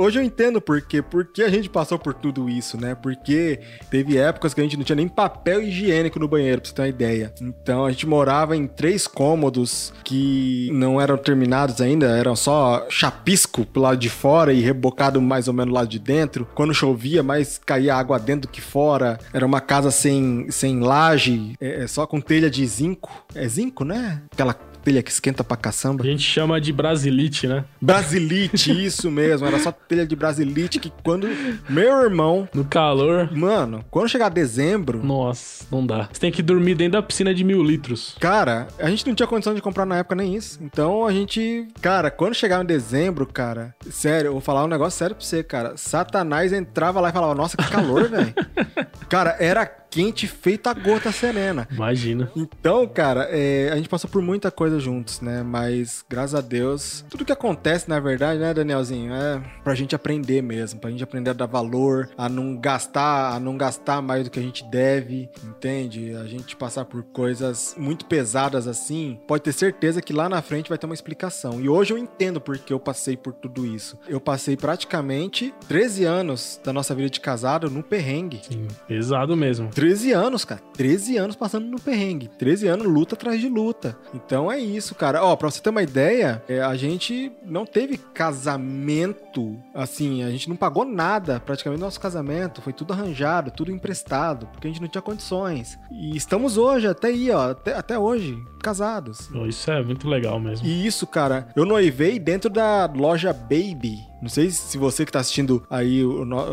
Hoje 0.00 0.18
eu 0.18 0.22
entendo 0.22 0.60
por 0.62 0.80
quê. 0.80 1.02
Porque 1.02 1.42
a 1.42 1.50
gente 1.50 1.68
passou 1.68 1.98
por 1.98 2.14
tudo 2.14 2.48
isso, 2.48 2.80
né? 2.80 2.94
Porque 2.94 3.60
teve 3.90 4.16
épocas 4.16 4.54
que 4.54 4.60
a 4.60 4.64
gente 4.64 4.76
não 4.76 4.84
tinha 4.84 4.96
nem 4.96 5.06
papel 5.06 5.62
higiênico 5.62 6.18
no 6.18 6.26
banheiro, 6.26 6.62
pra 6.62 6.68
você 6.68 6.74
ter 6.74 6.82
uma 6.82 6.88
ideia. 6.88 7.34
Então 7.40 7.84
a 7.84 7.90
gente 7.90 8.06
morava 8.06 8.56
em 8.56 8.66
três 8.66 9.06
cômodos 9.06 9.92
que 10.02 10.70
não 10.72 10.98
eram 10.98 11.18
terminados 11.18 11.80
ainda, 11.82 12.06
eram 12.06 12.34
só 12.34 12.86
chapisco 12.88 13.66
pro 13.66 13.82
lado 13.82 13.98
de 13.98 14.08
fora 14.08 14.54
e 14.54 14.60
rebocado 14.60 15.20
mais 15.20 15.48
ou 15.48 15.54
menos 15.54 15.74
lá 15.74 15.84
de 15.84 15.98
dentro. 15.98 16.48
Quando 16.54 16.72
chovia, 16.72 17.22
mais 17.22 17.58
caía 17.58 17.94
água 17.94 18.18
dentro 18.18 18.48
do 18.48 18.52
que 18.52 18.60
fora. 18.60 19.18
Era 19.34 19.44
uma 19.44 19.60
casa 19.60 19.90
sem, 19.90 20.50
sem 20.50 20.80
laje, 20.80 21.54
é, 21.60 21.84
é 21.84 21.86
só 21.86 22.06
com 22.06 22.20
telha 22.20 22.48
de 22.48 22.66
zinco. 22.66 23.10
É 23.34 23.46
zinco, 23.46 23.84
né? 23.84 24.22
Aquela 24.32 24.54
telha 24.82 25.02
que 25.02 25.10
esquenta 25.10 25.44
pra 25.44 25.56
caçamba. 25.56 26.02
A 26.02 26.06
gente 26.06 26.22
chama 26.22 26.60
de 26.60 26.72
brasilite, 26.72 27.46
né? 27.46 27.64
Brasilite, 27.80 28.70
isso 28.84 29.10
mesmo. 29.10 29.46
Era 29.46 29.58
só 29.58 29.72
telha 29.72 30.06
de 30.06 30.16
brasilite 30.16 30.78
que 30.78 30.92
quando 31.02 31.28
meu 31.68 32.02
irmão... 32.02 32.48
No 32.54 32.64
calor... 32.64 33.30
Mano, 33.32 33.84
quando 33.90 34.08
chegar 34.08 34.28
dezembro... 34.28 35.04
Nossa, 35.04 35.66
não 35.70 35.84
dá. 35.84 36.08
Você 36.12 36.20
tem 36.20 36.32
que 36.32 36.42
dormir 36.42 36.74
dentro 36.74 36.92
da 36.92 37.02
piscina 37.02 37.34
de 37.34 37.44
mil 37.44 37.62
litros. 37.62 38.16
Cara, 38.20 38.68
a 38.78 38.88
gente 38.88 39.06
não 39.06 39.14
tinha 39.14 39.26
condição 39.26 39.54
de 39.54 39.62
comprar 39.62 39.84
na 39.84 39.98
época 39.98 40.14
nem 40.14 40.34
isso. 40.34 40.58
Então 40.62 41.06
a 41.06 41.12
gente... 41.12 41.68
Cara, 41.80 42.10
quando 42.10 42.34
chegar 42.34 42.62
em 42.62 42.66
dezembro, 42.66 43.26
cara... 43.26 43.74
Sério, 43.90 44.28
eu 44.28 44.32
vou 44.32 44.40
falar 44.40 44.64
um 44.64 44.68
negócio 44.68 44.98
sério 44.98 45.14
pra 45.14 45.24
você, 45.24 45.42
cara. 45.42 45.76
Satanás 45.76 46.52
entrava 46.52 47.00
lá 47.00 47.10
e 47.10 47.12
falava, 47.12 47.34
nossa, 47.34 47.56
que 47.56 47.68
calor, 47.70 48.08
velho. 48.08 48.34
cara, 49.08 49.36
era 49.38 49.66
quente 49.90 50.26
feito 50.26 50.68
a 50.68 50.74
gota 50.74 51.10
serena. 51.10 51.66
Imagina. 51.70 52.30
Então, 52.36 52.86
cara, 52.86 53.28
é, 53.30 53.70
a 53.72 53.76
gente 53.76 53.88
passou 53.88 54.08
por 54.08 54.22
muita 54.22 54.50
coisa 54.50 54.78
juntos, 54.78 55.20
né? 55.20 55.42
Mas, 55.42 56.04
graças 56.08 56.34
a 56.34 56.40
Deus, 56.40 57.04
tudo 57.10 57.24
que 57.24 57.32
acontece, 57.32 57.88
na 57.88 57.98
verdade, 57.98 58.38
né, 58.38 58.54
Danielzinho, 58.54 59.12
é 59.12 59.42
pra 59.64 59.74
gente 59.74 59.94
aprender 59.94 60.42
mesmo, 60.42 60.80
pra 60.80 60.90
gente 60.90 61.02
aprender 61.02 61.30
a 61.30 61.34
dar 61.34 61.46
valor, 61.46 62.08
a 62.16 62.28
não 62.28 62.56
gastar, 62.56 63.34
a 63.34 63.40
não 63.40 63.56
gastar 63.56 64.00
mais 64.00 64.24
do 64.24 64.30
que 64.30 64.38
a 64.38 64.42
gente 64.42 64.64
deve, 64.64 65.28
entende? 65.44 66.14
A 66.14 66.24
gente 66.24 66.56
passar 66.56 66.84
por 66.84 67.02
coisas 67.02 67.74
muito 67.76 68.04
pesadas 68.04 68.68
assim, 68.68 69.18
pode 69.26 69.42
ter 69.42 69.52
certeza 69.52 70.00
que 70.00 70.12
lá 70.12 70.28
na 70.28 70.40
frente 70.40 70.68
vai 70.68 70.78
ter 70.78 70.86
uma 70.86 70.94
explicação. 70.94 71.60
E 71.60 71.68
hoje 71.68 71.92
eu 71.92 71.98
entendo 71.98 72.40
porque 72.40 72.72
eu 72.72 72.78
passei 72.78 73.16
por 73.16 73.32
tudo 73.32 73.66
isso. 73.66 73.98
Eu 74.08 74.20
passei 74.20 74.56
praticamente 74.56 75.52
13 75.68 76.04
anos 76.04 76.60
da 76.62 76.72
nossa 76.72 76.94
vida 76.94 77.10
de 77.10 77.20
casado 77.20 77.70
no 77.70 77.82
perrengue. 77.82 78.40
Sim, 78.48 78.68
pesado 78.86 79.36
mesmo. 79.36 79.68
13 79.80 80.12
anos, 80.12 80.44
cara. 80.44 80.60
13 80.74 81.16
anos 81.16 81.36
passando 81.36 81.66
no 81.66 81.80
perrengue. 81.80 82.28
13 82.28 82.68
anos 82.68 82.86
luta 82.86 83.14
atrás 83.14 83.40
de 83.40 83.48
luta. 83.48 83.96
Então 84.12 84.52
é 84.52 84.58
isso, 84.58 84.94
cara. 84.94 85.24
Ó, 85.24 85.34
pra 85.36 85.50
você 85.50 85.58
ter 85.58 85.70
uma 85.70 85.82
ideia, 85.82 86.42
é, 86.46 86.60
a 86.60 86.76
gente 86.76 87.32
não 87.42 87.64
teve 87.64 87.96
casamento, 87.96 89.58
assim, 89.74 90.22
a 90.22 90.30
gente 90.30 90.50
não 90.50 90.56
pagou 90.56 90.84
nada 90.84 91.40
praticamente 91.40 91.80
no 91.80 91.86
nosso 91.86 91.98
casamento. 91.98 92.60
Foi 92.60 92.74
tudo 92.74 92.92
arranjado, 92.92 93.50
tudo 93.50 93.72
emprestado, 93.72 94.46
porque 94.48 94.68
a 94.68 94.70
gente 94.70 94.82
não 94.82 94.88
tinha 94.88 95.00
condições. 95.00 95.78
E 95.90 96.14
estamos 96.14 96.58
hoje, 96.58 96.86
até 96.86 97.08
aí, 97.08 97.30
ó, 97.30 97.52
até, 97.52 97.74
até 97.74 97.98
hoje, 97.98 98.38
casados. 98.62 99.30
Isso 99.46 99.70
é 99.70 99.82
muito 99.82 100.06
legal 100.06 100.38
mesmo. 100.38 100.66
E 100.66 100.86
isso, 100.86 101.06
cara, 101.06 101.48
eu 101.56 101.64
noivei 101.64 102.18
dentro 102.18 102.50
da 102.50 102.84
loja 102.84 103.32
Baby 103.32 104.09
não 104.20 104.28
sei 104.28 104.50
se 104.50 104.76
você 104.76 105.04
que 105.04 105.12
tá 105.12 105.20
assistindo 105.20 105.62
aí, 105.70 106.02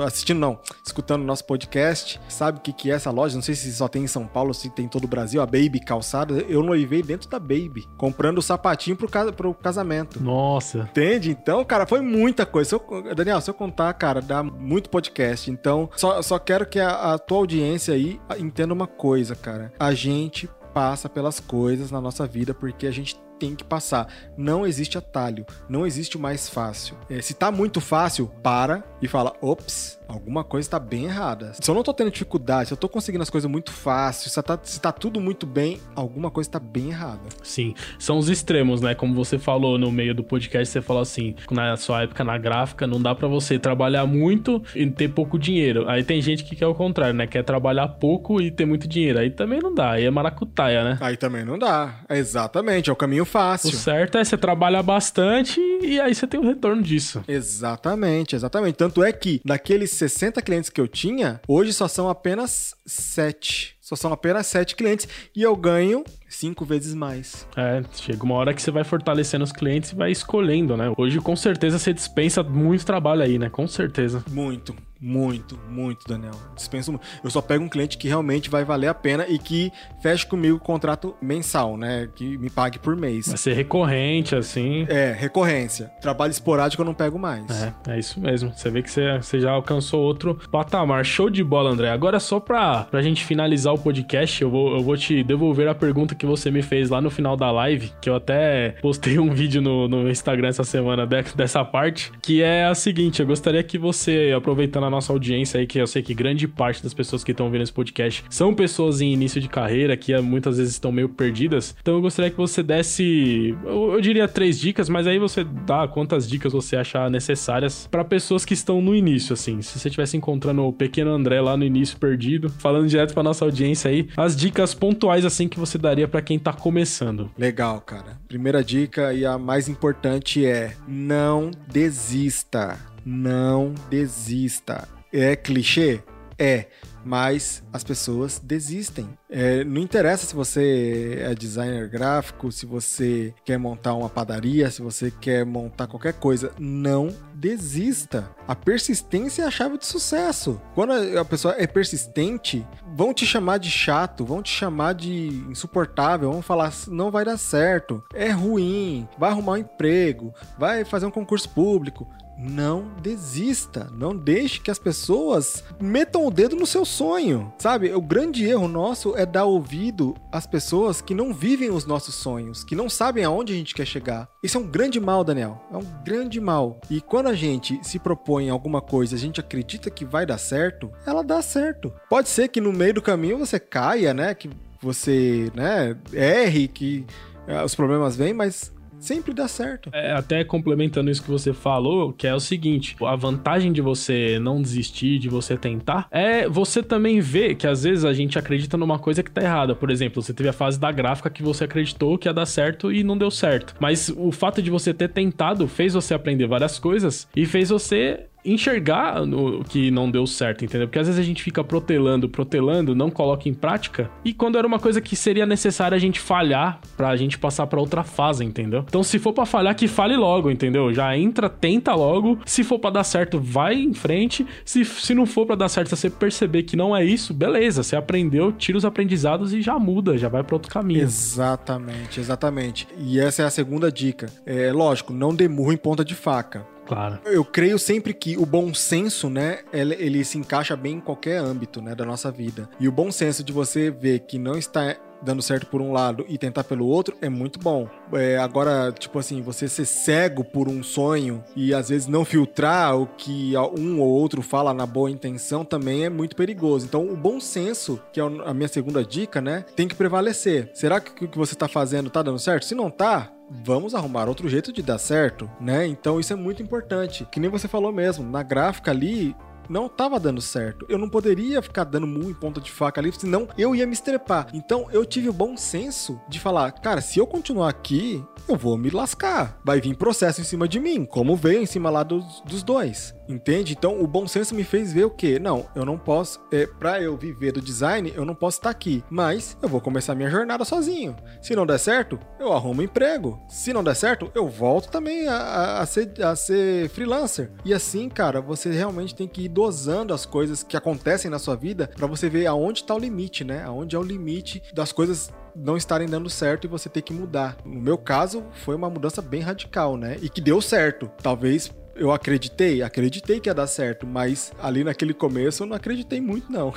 assistindo 0.06 0.40
não, 0.40 0.60
escutando 0.86 1.22
o 1.22 1.26
nosso 1.26 1.46
podcast, 1.46 2.20
sabe 2.30 2.60
o 2.60 2.62
que, 2.62 2.72
que 2.72 2.92
é 2.92 2.96
essa 2.96 3.12
loja. 3.12 3.36
Não 3.36 3.42
sei 3.42 3.56
se 3.56 3.72
só 3.74 3.88
tem 3.88 4.04
em 4.04 4.08
São 4.08 4.26
Paulo, 4.26 4.54
se 4.54 4.70
tem 4.70 4.86
em 4.86 4.90
todo 4.90 5.06
o 5.06 5.08
Brasil, 5.08 5.42
a 5.42 5.46
Baby 5.46 5.80
Calçada. 5.80 6.34
Eu 6.48 6.64
noivei 6.64 7.02
dentro 7.02 7.30
da 7.30 7.40
Baby, 7.40 7.88
comprando 7.98 8.38
o 8.38 8.42
sapatinho 8.42 8.96
pro, 8.96 9.10
pro 9.34 9.54
casamento. 9.54 10.22
Nossa. 10.22 10.80
Entende? 10.80 11.32
Então, 11.32 11.64
cara, 11.66 11.86
foi 11.86 12.02
muita 12.02 12.46
coisa. 12.46 12.70
Se 12.70 12.76
eu, 12.76 13.16
Daniel, 13.16 13.42
se 13.42 13.50
eu 13.50 13.54
contar, 13.54 13.94
cara, 13.94 14.22
dá 14.22 14.42
muito 14.44 14.90
podcast. 14.90 15.52
Então, 15.52 15.90
só, 15.96 16.22
só 16.22 16.40
quero 16.40 16.66
que 16.66 16.80
a, 16.80 17.14
a 17.14 17.20
tua 17.20 17.40
audiência 17.40 17.94
aí 17.94 18.20
entenda 18.40 18.74
uma 18.74 18.88
coisa, 18.88 19.36
cara. 19.36 19.74
A 19.80 19.94
gente 19.94 20.50
passa 20.74 21.10
pelas 21.10 21.40
coisas 21.40 21.90
na 21.90 22.00
nossa 22.00 22.28
vida 22.28 22.54
porque 22.54 22.86
a 22.86 22.92
gente 22.92 23.20
tem 23.40 23.56
que 23.56 23.64
passar. 23.64 24.08
Não 24.38 24.66
existe 24.66 24.98
atalho, 24.98 25.46
não 25.70 25.86
existe 25.86 26.18
o 26.18 26.20
mais 26.20 26.50
fácil. 26.50 26.98
É, 27.10 27.22
se 27.22 27.34
tá 27.34 27.52
muito 27.52 27.80
fácil, 27.80 28.32
para 28.42 28.84
e 29.02 29.08
fala: 29.08 29.34
ops, 29.42 29.97
alguma 30.08 30.44
coisa 30.44 30.70
tá 30.70 30.80
bem 30.80 31.06
errada. 31.06 31.54
Se 31.60 31.70
eu 31.70 31.76
não 31.76 31.84
tô 31.84 31.94
tendo 31.94 32.12
dificuldade, 32.12 32.68
se 32.68 32.74
eu 32.74 32.78
tô 32.78 32.88
conseguindo 32.90 33.24
as 33.24 33.30
coisas 33.30 33.50
muito 33.50 33.72
fácil, 33.72 34.30
se 34.30 34.42
tá, 34.42 34.60
se 34.64 34.80
tá 34.80 34.92
tudo 34.92 35.20
muito 35.20 35.46
bem, 35.46 35.80
alguma 35.96 36.32
coisa 36.32 36.50
tá 36.50 36.60
bem 36.60 36.90
errada. 36.90 37.22
Sim, 37.44 37.74
são 38.00 38.18
os 38.18 38.30
extremos, 38.30 38.82
né? 38.82 38.96
Como 38.96 39.14
você 39.14 39.38
falou 39.38 39.78
no 39.78 39.92
meio 39.92 40.16
do 40.16 40.24
podcast, 40.24 40.72
você 40.72 40.82
falou 40.82 41.02
assim: 41.02 41.36
na 41.52 41.76
sua 41.78 42.04
época 42.04 42.24
na 42.24 42.38
gráfica, 42.38 42.88
não 42.88 43.02
dá 43.02 43.14
para 43.14 43.28
você 43.28 43.60
trabalhar 43.60 44.06
muito 44.06 44.64
e 44.76 44.90
ter 44.90 45.10
pouco 45.10 45.38
dinheiro. 45.38 45.88
Aí 45.90 46.04
tem 46.04 46.22
gente 46.22 46.44
que 46.44 46.56
quer 46.56 46.68
o 46.68 46.76
contrário, 46.76 47.14
né? 47.14 47.28
Quer 47.28 47.44
trabalhar 47.44 47.88
pouco 47.88 48.42
e 48.42 48.52
ter 48.52 48.66
muito 48.66 48.88
dinheiro. 48.88 49.20
Aí 49.20 49.30
também 49.30 49.60
não 49.62 49.74
dá, 49.74 49.92
aí 49.92 50.06
é 50.06 50.12
maracutaia, 50.12 50.84
né? 50.84 50.98
Aí 51.02 51.18
também 51.18 51.44
não 51.44 51.58
dá. 51.58 51.96
exatamente, 52.10 52.90
é 52.90 52.94
o 52.94 52.96
caminho 52.96 53.26
fácil. 53.26 53.70
O 53.70 53.74
certo 53.74 54.18
é 54.18 54.24
você 54.24 54.38
trabalhar 54.38 54.84
bastante 54.84 55.60
e 55.82 56.00
aí 56.00 56.14
você 56.14 56.28
tem 56.28 56.40
o 56.40 56.44
retorno 56.44 56.82
disso. 56.82 57.24
Exatamente, 57.28 58.36
exatamente. 58.36 58.76
Tanto 58.76 59.04
é 59.04 59.12
que 59.12 59.42
daqueles 59.44 59.97
60 59.98 60.42
clientes 60.42 60.70
que 60.70 60.80
eu 60.80 60.88
tinha, 60.88 61.42
hoje 61.48 61.74
só 61.74 61.88
são 61.88 62.10
apenas 62.10 62.76
7. 62.86 63.76
Só 63.82 63.96
são 63.96 64.12
apenas 64.12 64.48
7 64.48 64.76
clientes 64.76 65.08
e 65.36 65.42
eu 65.42 65.56
ganho 65.56 66.04
cinco 66.30 66.66
vezes 66.66 66.94
mais. 66.94 67.48
É, 67.56 67.82
chega 67.94 68.24
uma 68.24 68.36
hora 68.36 68.54
que 68.54 68.62
você 68.62 68.70
vai 68.70 68.84
fortalecendo 68.84 69.44
os 69.44 69.52
clientes 69.52 69.92
e 69.92 69.96
vai 69.96 70.12
escolhendo, 70.12 70.76
né? 70.76 70.94
Hoje, 70.98 71.20
com 71.20 71.36
certeza, 71.36 71.80
você 71.80 71.94
dispensa 71.94 72.44
muito 72.44 72.86
trabalho 72.86 73.22
aí, 73.22 73.40
né? 73.40 73.50
Com 73.50 73.68
certeza. 73.68 74.24
Muito. 74.30 74.76
Muito, 75.00 75.60
muito, 75.70 76.08
Daniel. 76.08 76.34
Dispenso 76.56 76.92
muito. 76.92 77.06
Eu 77.24 77.30
só 77.30 77.42
pego 77.42 77.64
um 77.64 77.70
cliente 77.70 77.98
que 77.98 78.08
realmente 78.08 78.50
vai 78.50 78.64
valer 78.64 78.88
a 78.88 78.94
pena 78.94 79.26
e 79.28 79.38
que 79.38 79.72
feche 80.02 80.26
comigo 80.26 80.58
o 80.58 80.60
contrato 80.60 81.16
mensal, 81.22 81.78
né? 81.78 82.10
Que 82.16 82.38
me 82.38 82.50
pague 82.50 82.80
por 82.80 82.96
mês. 82.96 83.28
Vai 83.28 83.38
ser 83.38 83.54
recorrente, 83.54 84.36
assim. 84.36 84.86
É, 84.90 85.12
recorrência. 85.12 85.92
Trabalho 86.02 86.32
esporádico 86.32 86.82
eu 86.82 86.86
não 86.86 86.94
pego 86.94 87.20
mais. 87.20 87.46
É, 87.50 87.74
é 87.90 88.00
isso 88.00 88.20
mesmo. 88.20 88.52
Você 88.54 88.70
vê 88.70 88.82
que 88.82 88.90
você, 88.90 89.18
você 89.18 89.40
já 89.40 89.52
alcançou 89.52 90.02
outro 90.02 90.40
patamar. 90.52 91.06
Show 91.06 91.30
de 91.30 91.44
bola, 91.44 91.70
André. 91.70 91.90
Agora, 91.90 92.20
só 92.20 92.40
pra, 92.40 92.84
pra 92.86 93.02
gente 93.02 93.24
finalizar 93.24 93.74
o 93.74 93.78
podcast, 93.78 94.42
eu 94.42 94.50
vou, 94.50 94.76
eu 94.76 94.84
vou 94.84 94.98
te 94.98 95.24
devolver 95.24 95.68
a 95.68 95.76
pergunta 95.76 96.16
que 96.16 96.26
você 96.26 96.50
me 96.50 96.62
fez 96.62 96.90
lá 96.90 97.02
no 97.02 97.10
final 97.10 97.38
da 97.38 97.52
live, 97.52 97.92
que 98.02 98.10
eu 98.10 98.16
até 98.16 98.76
postei 98.82 99.20
um 99.20 99.34
vídeo 99.34 99.62
no, 99.62 99.88
no 99.88 100.10
Instagram 100.10 100.48
essa 100.48 100.64
semana 100.64 101.06
de, 101.06 101.24
dessa 101.36 101.64
parte, 101.64 102.12
que 102.22 102.42
é 102.42 102.66
a 102.66 102.76
seguinte: 102.76 103.22
eu 103.22 103.28
gostaria 103.28 103.64
que 103.64 103.78
você, 103.78 104.34
aproveitando 104.36 104.87
a 104.88 104.90
nossa 104.90 105.12
audiência 105.14 105.60
aí, 105.60 105.68
que 105.68 105.80
eu 105.80 105.88
sei 105.88 106.02
que 106.02 106.14
grande 106.14 106.48
parte 106.48 106.82
das 106.82 106.94
pessoas 106.94 107.24
que 107.24 107.32
estão 107.32 107.50
vendo 107.50 107.64
esse 107.64 107.74
podcast 107.74 108.24
são 108.30 108.54
pessoas 108.54 109.02
em 109.02 109.12
início 109.12 109.42
de 109.42 109.48
carreira, 109.48 109.96
que 109.96 110.18
muitas 110.20 110.58
vezes 110.58 110.74
estão 110.74 110.92
meio 110.92 111.10
perdidas. 111.10 111.76
Então 111.82 111.96
eu 111.96 112.02
gostaria 112.02 112.32
que 112.32 112.38
você 112.38 112.64
desse, 112.64 113.56
eu, 113.64 113.94
eu 113.94 114.02
diria 114.02 114.28
três 114.28 114.60
dicas, 114.60 114.90
mas 114.90 115.08
aí 115.08 115.20
você 115.20 115.44
dá 115.44 115.88
quantas 115.88 116.28
dicas 116.28 116.54
você 116.54 116.76
achar 116.76 117.10
necessárias 117.10 117.88
para 117.90 118.04
pessoas 118.04 118.46
que 118.46 118.54
estão 118.54 118.82
no 118.82 118.96
início, 118.96 119.34
assim. 119.34 119.62
Se 119.62 119.80
você 119.80 119.88
estivesse 119.88 120.18
encontrando 120.18 120.64
o 120.64 120.74
pequeno 120.74 121.12
André 121.12 121.42
lá 121.42 121.56
no 121.58 121.64
início 121.64 121.98
perdido, 121.98 122.50
falando 122.50 122.88
direto 122.88 123.14
para 123.14 123.24
nossa 123.24 123.46
audiência 123.46 123.90
aí, 123.90 124.10
as 124.16 124.36
dicas 124.36 124.74
pontuais 124.74 125.26
assim 125.26 125.48
que 125.48 125.60
você 125.60 125.78
daria 125.78 126.08
para 126.08 126.22
quem 126.22 126.40
tá 126.40 126.54
começando. 126.54 127.30
Legal, 127.38 127.82
cara. 127.82 128.18
Primeira 128.28 128.64
dica 128.64 129.14
e 129.14 129.26
a 129.26 129.38
mais 129.38 129.68
importante 129.68 130.46
é: 130.46 130.76
não 130.88 131.52
desista 131.68 132.78
não 133.08 133.74
desista. 133.90 134.86
É 135.14 135.34
clichê? 135.34 136.04
É, 136.38 136.68
mas 137.04 137.64
as 137.72 137.84
pessoas 137.84 138.38
desistem. 138.38 139.10
É, 139.30 139.64
não 139.64 139.82
interessa 139.82 140.26
se 140.26 140.36
você 140.36 141.18
é 141.22 141.34
designer 141.34 141.88
gráfico, 141.88 142.52
se 142.52 142.66
você 142.66 143.34
quer 143.46 143.58
montar 143.58 143.94
uma 143.94 144.10
padaria, 144.10 144.70
se 144.70 144.82
você 144.82 145.10
quer 145.10 145.46
montar 145.46 145.88
qualquer 145.88 146.14
coisa, 146.14 146.52
não 146.60 147.10
desista. 147.34 148.30
A 148.46 148.54
persistência 148.54 149.44
é 149.44 149.46
a 149.46 149.52
chave 149.52 149.78
de 149.78 149.86
sucesso. 149.86 150.62
Quando 150.76 150.92
a 151.18 151.26
pessoa 151.26 151.56
é 151.58 151.66
persistente, 151.66 152.68
vão 152.94 153.14
te 153.14 153.26
chamar 153.26 153.58
de 153.58 153.72
chato, 153.72 154.26
vão 154.26 154.44
te 154.44 154.52
chamar 154.52 154.94
de 154.94 155.28
insuportável, 155.50 156.32
vão 156.32 156.42
falar 156.42 156.74
não 156.90 157.10
vai 157.10 157.24
dar 157.24 157.38
certo, 157.38 158.04
é 158.14 158.30
ruim, 158.30 159.08
vai 159.18 159.32
arrumar 159.32 159.54
um 159.54 159.58
emprego, 159.58 160.34
vai 160.60 160.84
fazer 160.84 161.06
um 161.06 161.12
concurso 161.12 161.50
público 161.50 162.08
não 162.38 162.92
desista, 163.02 163.90
não 163.92 164.16
deixe 164.16 164.60
que 164.60 164.70
as 164.70 164.78
pessoas 164.78 165.64
metam 165.80 166.26
o 166.26 166.32
dedo 166.32 166.56
no 166.56 166.66
seu 166.66 166.86
sonho. 166.86 167.52
Sabe, 167.58 167.94
o 167.94 168.02
grande 168.02 168.46
erro 168.46 168.68
nosso 168.68 169.16
é 169.18 169.26
dar 169.26 169.46
ouvido 169.46 170.16
às 170.32 170.46
pessoas 170.46 171.02
que 171.02 171.16
não 171.16 171.34
vivem 171.34 171.72
os 171.72 171.86
nossos 171.86 172.16
sonhos, 172.16 172.64
que 172.64 172.76
não 172.76 172.90
sabem 172.90 173.24
aonde 173.24 173.54
a 173.54 173.56
gente 173.56 173.74
quer 173.74 173.86
chegar. 173.86 174.30
Isso 174.44 174.58
é 174.58 174.62
um 174.62 174.68
grande 174.68 175.00
mal, 175.00 175.24
Daniel. 175.24 175.62
É 175.72 175.78
um 175.78 176.04
grande 176.04 176.40
mal. 176.40 176.80
E 176.90 177.02
quando 177.02 177.28
a 177.28 177.34
gente 177.34 177.80
se 177.82 177.98
propõe 177.98 178.50
alguma 178.50 178.82
coisa, 178.82 179.16
a 179.16 179.20
gente 179.20 179.40
acredita 179.40 179.90
que 179.90 180.06
vai 180.06 180.26
dar 180.26 180.38
certo, 180.38 180.92
ela 181.06 181.24
dá 181.24 181.42
certo. 181.42 181.92
Pode 182.10 182.30
ser 182.30 182.50
que 182.50 182.62
no 182.62 182.72
meio 182.72 182.96
do 182.96 183.02
caminho 183.02 183.38
você 183.38 183.60
caia, 183.60 184.14
né, 184.14 184.36
que 184.36 184.50
você, 184.82 185.52
né, 185.56 185.98
erre, 186.14 186.68
que 186.68 187.06
uh, 187.48 187.64
os 187.64 187.74
problemas 187.74 188.16
vêm, 188.16 188.34
mas 188.34 188.72
sempre 189.00 189.34
dá 189.34 189.48
certo. 189.48 189.90
É, 189.94 190.12
até 190.12 190.44
complementando 190.44 191.10
isso 191.10 191.24
que 191.24 191.30
você 191.30 191.54
falou, 191.54 192.14
que 192.14 192.28
é 192.28 192.34
o 192.34 192.40
seguinte: 192.40 192.96
a 193.02 193.16
vantagem 193.16 193.72
de 193.72 193.82
você 193.82 194.40
não 194.40 194.62
desistir, 194.62 195.20
de 195.20 195.30
você 195.30 195.58
tentar, 195.58 196.08
é 196.12 196.48
você 196.48 196.82
também 196.82 197.20
ver 197.20 197.56
que 197.56 197.68
às 197.68 197.84
vezes 197.84 198.06
a 198.06 198.14
gente 198.14 198.38
acredita 198.38 198.78
numa 198.78 199.00
coisa 199.00 199.24
que 199.24 199.32
tá 199.32 199.42
errada. 199.42 199.76
Por 199.76 199.92
exemplo, 199.92 200.22
você 200.22 200.34
teve 200.34 200.50
a 200.50 200.54
fase 200.54 200.80
da 200.80 200.92
gráfica 200.92 201.30
que 201.30 201.44
você 201.44 201.64
acreditou 201.64 202.18
que 202.18 202.28
ia 202.28 202.34
dar 202.34 202.46
certo 202.46 202.92
e 202.92 203.04
não 203.04 203.18
deu 203.18 203.32
certo. 203.32 203.76
Mas 203.80 204.10
o 204.10 204.32
fato 204.32 204.62
de 204.62 204.70
você 204.70 204.94
ter 204.94 205.10
tentado 205.10 205.68
fez 205.68 205.94
você 205.94 206.14
aprender 206.14 206.48
várias 206.48 206.80
coisas 206.80 207.28
e 207.36 207.46
fez 207.46 207.70
você 207.70 208.28
enxergar 208.44 209.24
o 209.24 209.64
que 209.64 209.92
não 209.92 210.10
deu 210.10 210.26
certo, 210.26 210.64
entendeu? 210.64 210.88
Porque 210.88 211.00
às 211.00 211.08
vezes 211.08 211.20
a 211.20 211.24
gente 211.24 211.44
fica 211.44 211.64
protelando, 211.64 212.30
protelando, 212.30 212.96
não 212.96 213.10
coloca 213.10 213.50
em 213.50 213.54
prática, 213.54 214.10
e 214.24 214.34
quando 214.34 214.58
era 214.58 214.66
uma 214.66 214.80
coisa 214.80 215.02
que 215.02 215.16
seria 215.16 215.46
necessária 215.46 215.96
a 215.96 216.00
gente 216.00 216.20
falhar 216.20 216.80
pra 216.96 217.16
gente 217.16 217.38
passar 217.38 217.68
para 217.68 217.80
outra 217.80 218.04
fase, 218.04 218.44
entendeu? 218.44 218.86
Então 218.88 219.04
se 219.04 219.20
for 219.20 219.34
para 219.34 219.46
falhar, 219.46 219.76
que 219.76 219.88
fale 219.88 220.16
logo, 220.16 220.50
entendeu? 220.50 220.94
Já 220.94 221.18
entra, 221.18 221.50
tenta 221.50 221.94
logo, 221.94 222.40
se 222.46 222.64
for 222.64 222.80
para 222.80 222.92
dar 222.92 223.04
certo, 223.04 223.40
vai 223.40 223.76
em 223.76 223.94
frente, 223.94 224.46
se, 224.64 224.86
se 224.86 225.14
não 225.14 225.26
for 225.26 225.46
para 225.46 225.56
dar 225.56 225.70
certo, 225.70 225.90
você 225.96 226.10
perceber 226.10 226.64
que 226.64 226.76
não 226.76 226.96
é 226.96 227.04
isso, 227.04 227.34
beleza, 227.34 227.84
você 227.84 227.96
aprendeu, 227.96 228.52
tira 228.52 228.78
os 228.78 228.86
aprendizados 228.86 229.54
e 229.54 229.62
já 229.62 229.78
muda, 229.78 230.18
já 230.18 230.30
vai 230.30 230.44
para 230.44 230.56
outro 230.56 230.72
caminho. 230.72 231.02
Exatamente, 231.02 232.20
exatamente. 232.20 232.88
E 232.98 233.20
essa 233.20 233.42
é 233.42 233.46
a 233.46 233.50
segunda 233.50 233.92
dica. 233.92 234.28
É 234.46 234.72
lógico, 234.72 235.14
não 235.14 235.34
demurra 235.36 235.74
em 235.74 235.78
ponta 235.78 236.04
de 236.04 236.16
faca. 236.16 236.66
Claro. 236.88 237.20
Eu 237.26 237.44
creio 237.44 237.78
sempre 237.78 238.14
que 238.14 238.38
o 238.38 238.46
bom 238.46 238.74
senso, 238.74 239.30
né, 239.30 239.60
ele, 239.74 239.96
ele, 239.96 240.26
se 240.26 240.38
encaixa 240.38 240.76
bem 240.76 240.96
em 240.96 241.00
qualquer 241.02 241.38
âmbito, 241.38 241.82
né, 241.82 241.94
da 241.94 242.06
nossa 242.06 242.32
vida. 242.32 242.70
E 242.80 242.88
o 242.88 242.92
bom 242.92 243.12
senso 243.12 243.44
de 243.44 243.52
você 243.52 243.92
ver 243.92 244.20
que 244.22 244.40
não 244.40 244.58
está 244.58 244.96
dando 245.22 245.42
certo 245.42 245.66
por 245.68 245.82
um 245.82 245.92
lado 245.92 246.26
e 246.28 246.38
tentar 246.38 246.64
pelo 246.64 246.86
outro 246.86 247.18
é 247.22 247.30
muito 247.30 247.60
bom. 247.60 247.90
É, 248.14 248.38
agora, 248.38 248.92
tipo 248.92 249.18
assim, 249.20 249.42
você 249.42 249.68
ser 249.68 249.86
cego 249.86 250.44
por 250.44 250.68
um 250.68 250.84
sonho 250.84 251.44
e 251.56 251.74
às 251.74 251.90
vezes 251.90 252.08
não 252.08 252.24
filtrar 252.24 252.96
o 252.96 253.08
que 253.08 253.54
um 253.78 254.00
ou 254.00 254.08
outro 254.08 254.42
fala 254.42 254.74
na 254.74 254.86
boa 254.86 255.10
intenção 255.10 255.66
também 255.66 256.06
é 256.06 256.10
muito 256.10 256.36
perigoso. 256.36 256.86
Então, 256.86 257.10
o 257.10 257.16
bom 257.16 257.40
senso, 257.40 258.00
que 258.14 258.20
é 258.20 258.24
a 258.24 258.54
minha 258.54 258.68
segunda 258.68 259.04
dica, 259.04 259.42
né, 259.42 259.66
tem 259.76 259.88
que 259.88 259.96
prevalecer. 259.96 260.70
Será 260.74 261.00
que 261.00 261.26
o 261.26 261.28
que 261.28 261.38
você 261.38 261.54
está 261.54 261.68
fazendo 261.68 262.10
tá 262.10 262.22
dando 262.22 262.40
certo? 262.40 262.66
Se 262.66 262.76
não 262.76 262.90
tá, 262.90 263.32
vamos 263.50 263.96
arrumar 263.96 264.28
outro 264.28 264.50
jeito 264.50 264.72
de 264.72 264.82
dar 264.82 264.98
certo, 264.98 265.50
né? 265.60 265.88
Então 265.88 266.20
isso 266.20 266.34
é 266.34 266.36
muito 266.36 266.62
importante. 266.62 267.28
Que 267.32 267.40
nem 267.40 267.50
você 267.50 267.68
falou 267.68 267.92
mesmo, 267.92 268.30
na 268.30 268.44
gráfica 268.44 268.92
ali, 268.92 269.36
não 269.70 269.88
estava 269.88 270.20
dando 270.20 270.42
certo. 270.42 270.86
Eu 270.90 270.98
não 270.98 271.10
poderia 271.10 271.62
ficar 271.62 271.84
dando 271.84 272.08
mu 272.08 272.30
em 272.30 272.34
ponta 272.34 272.62
de 272.62 272.72
faca 272.72 273.02
ali, 273.02 273.12
senão 273.12 273.48
eu 273.58 273.76
ia 273.76 273.86
me 273.86 273.94
estrepar. 273.94 274.48
Então 274.54 274.88
eu 274.92 275.06
tive 275.06 275.30
o 275.30 275.34
bom 275.34 275.56
senso 275.58 276.20
de 276.28 276.40
falar, 276.40 276.72
cara, 276.72 277.02
se 277.02 277.20
eu 277.20 277.28
continuar 277.28 277.70
aqui, 277.70 278.24
eu 278.48 278.56
vou 278.56 278.78
me 278.78 278.90
lascar. 278.90 279.60
Vai 279.64 279.82
vir 279.82 279.96
processo 279.96 280.42
em 280.42 280.44
cima 280.44 280.68
de 280.68 280.80
mim, 280.80 281.06
como 281.06 281.36
veio 281.36 281.62
em 281.62 281.66
cima 281.66 281.90
lá 281.90 282.04
dos, 282.04 282.42
dos 282.46 282.64
dois. 282.64 283.16
Entende? 283.28 283.74
Então 283.74 284.02
o 284.02 284.08
bom 284.08 284.28
senso 284.28 284.56
me 284.56 284.64
fez 284.64 284.94
ver 284.94 285.06
o 285.06 285.10
que? 285.10 285.38
Não, 285.38 285.66
eu 285.76 285.86
não 285.86 285.98
posso. 285.98 286.40
É, 286.52 286.66
pra 286.66 287.02
eu 287.02 287.18
viver 287.18 287.52
do 287.52 287.62
design, 287.62 288.12
eu 288.16 288.24
não 288.24 288.34
posso 288.34 288.58
estar 288.58 288.70
aqui. 288.70 289.04
Mas 289.10 289.58
eu 289.62 289.68
vou 289.68 289.82
começar 289.82 290.16
minha 290.16 290.30
jornada 290.30 290.64
sozinho. 290.64 291.16
Se 291.42 291.56
não 291.56 291.66
der 291.66 291.78
certo, 291.78 292.20
eu 292.40 292.54
arrumo 292.54 292.82
um 292.82 292.86
emprego. 292.86 293.40
Se 293.50 293.74
não 293.74 293.84
der 293.84 293.96
certo, 293.96 294.32
eu 294.34 294.48
volto 294.48 294.90
também 294.90 295.28
a, 295.28 295.36
a, 295.36 295.82
a, 295.82 295.86
ser, 295.86 296.14
a 296.24 296.36
ser 296.36 296.90
freelancer. 296.90 297.52
E 297.66 297.74
assim, 297.74 298.08
cara, 298.08 298.40
você 298.40 298.72
realmente 298.72 299.14
tem 299.14 299.28
que 299.28 299.44
ir 299.44 299.50
dosando 299.50 300.14
as 300.14 300.26
coisas 300.26 300.64
que 300.64 300.78
acontecem 300.78 301.30
na 301.30 301.40
sua 301.40 301.56
vida 301.56 301.90
para 301.96 302.08
você 302.08 302.30
ver 302.30 302.46
aonde 302.46 302.82
está 302.82 302.96
o 302.96 303.00
limite, 303.00 303.44
né? 303.44 303.64
Aonde 303.64 303.96
é 303.96 304.00
o 304.00 304.04
limite 304.04 304.64
das 304.74 304.92
coisas 304.92 305.32
não 305.58 305.76
estarem 305.76 306.08
dando 306.08 306.30
certo 306.30 306.66
e 306.66 306.68
você 306.68 306.88
ter 306.88 307.02
que 307.02 307.14
mudar. 307.14 307.58
No 307.66 307.82
meu 307.82 307.98
caso, 307.98 308.44
foi 308.64 308.76
uma 308.76 308.90
mudança 308.90 309.22
bem 309.22 309.42
radical, 309.42 309.98
né? 309.98 310.18
E 310.22 310.30
que 310.30 310.40
deu 310.40 310.62
certo. 310.62 311.10
Talvez 311.22 311.72
eu 311.98 312.12
acreditei, 312.12 312.82
acreditei 312.82 313.40
que 313.40 313.50
ia 313.50 313.54
dar 313.54 313.68
certo, 313.68 314.06
mas 314.06 314.52
ali 314.62 314.84
naquele 314.84 315.14
começo 315.14 315.64
eu 315.64 315.68
não 315.68 315.76
acreditei 315.76 316.22
muito, 316.22 316.52
não. 316.52 316.74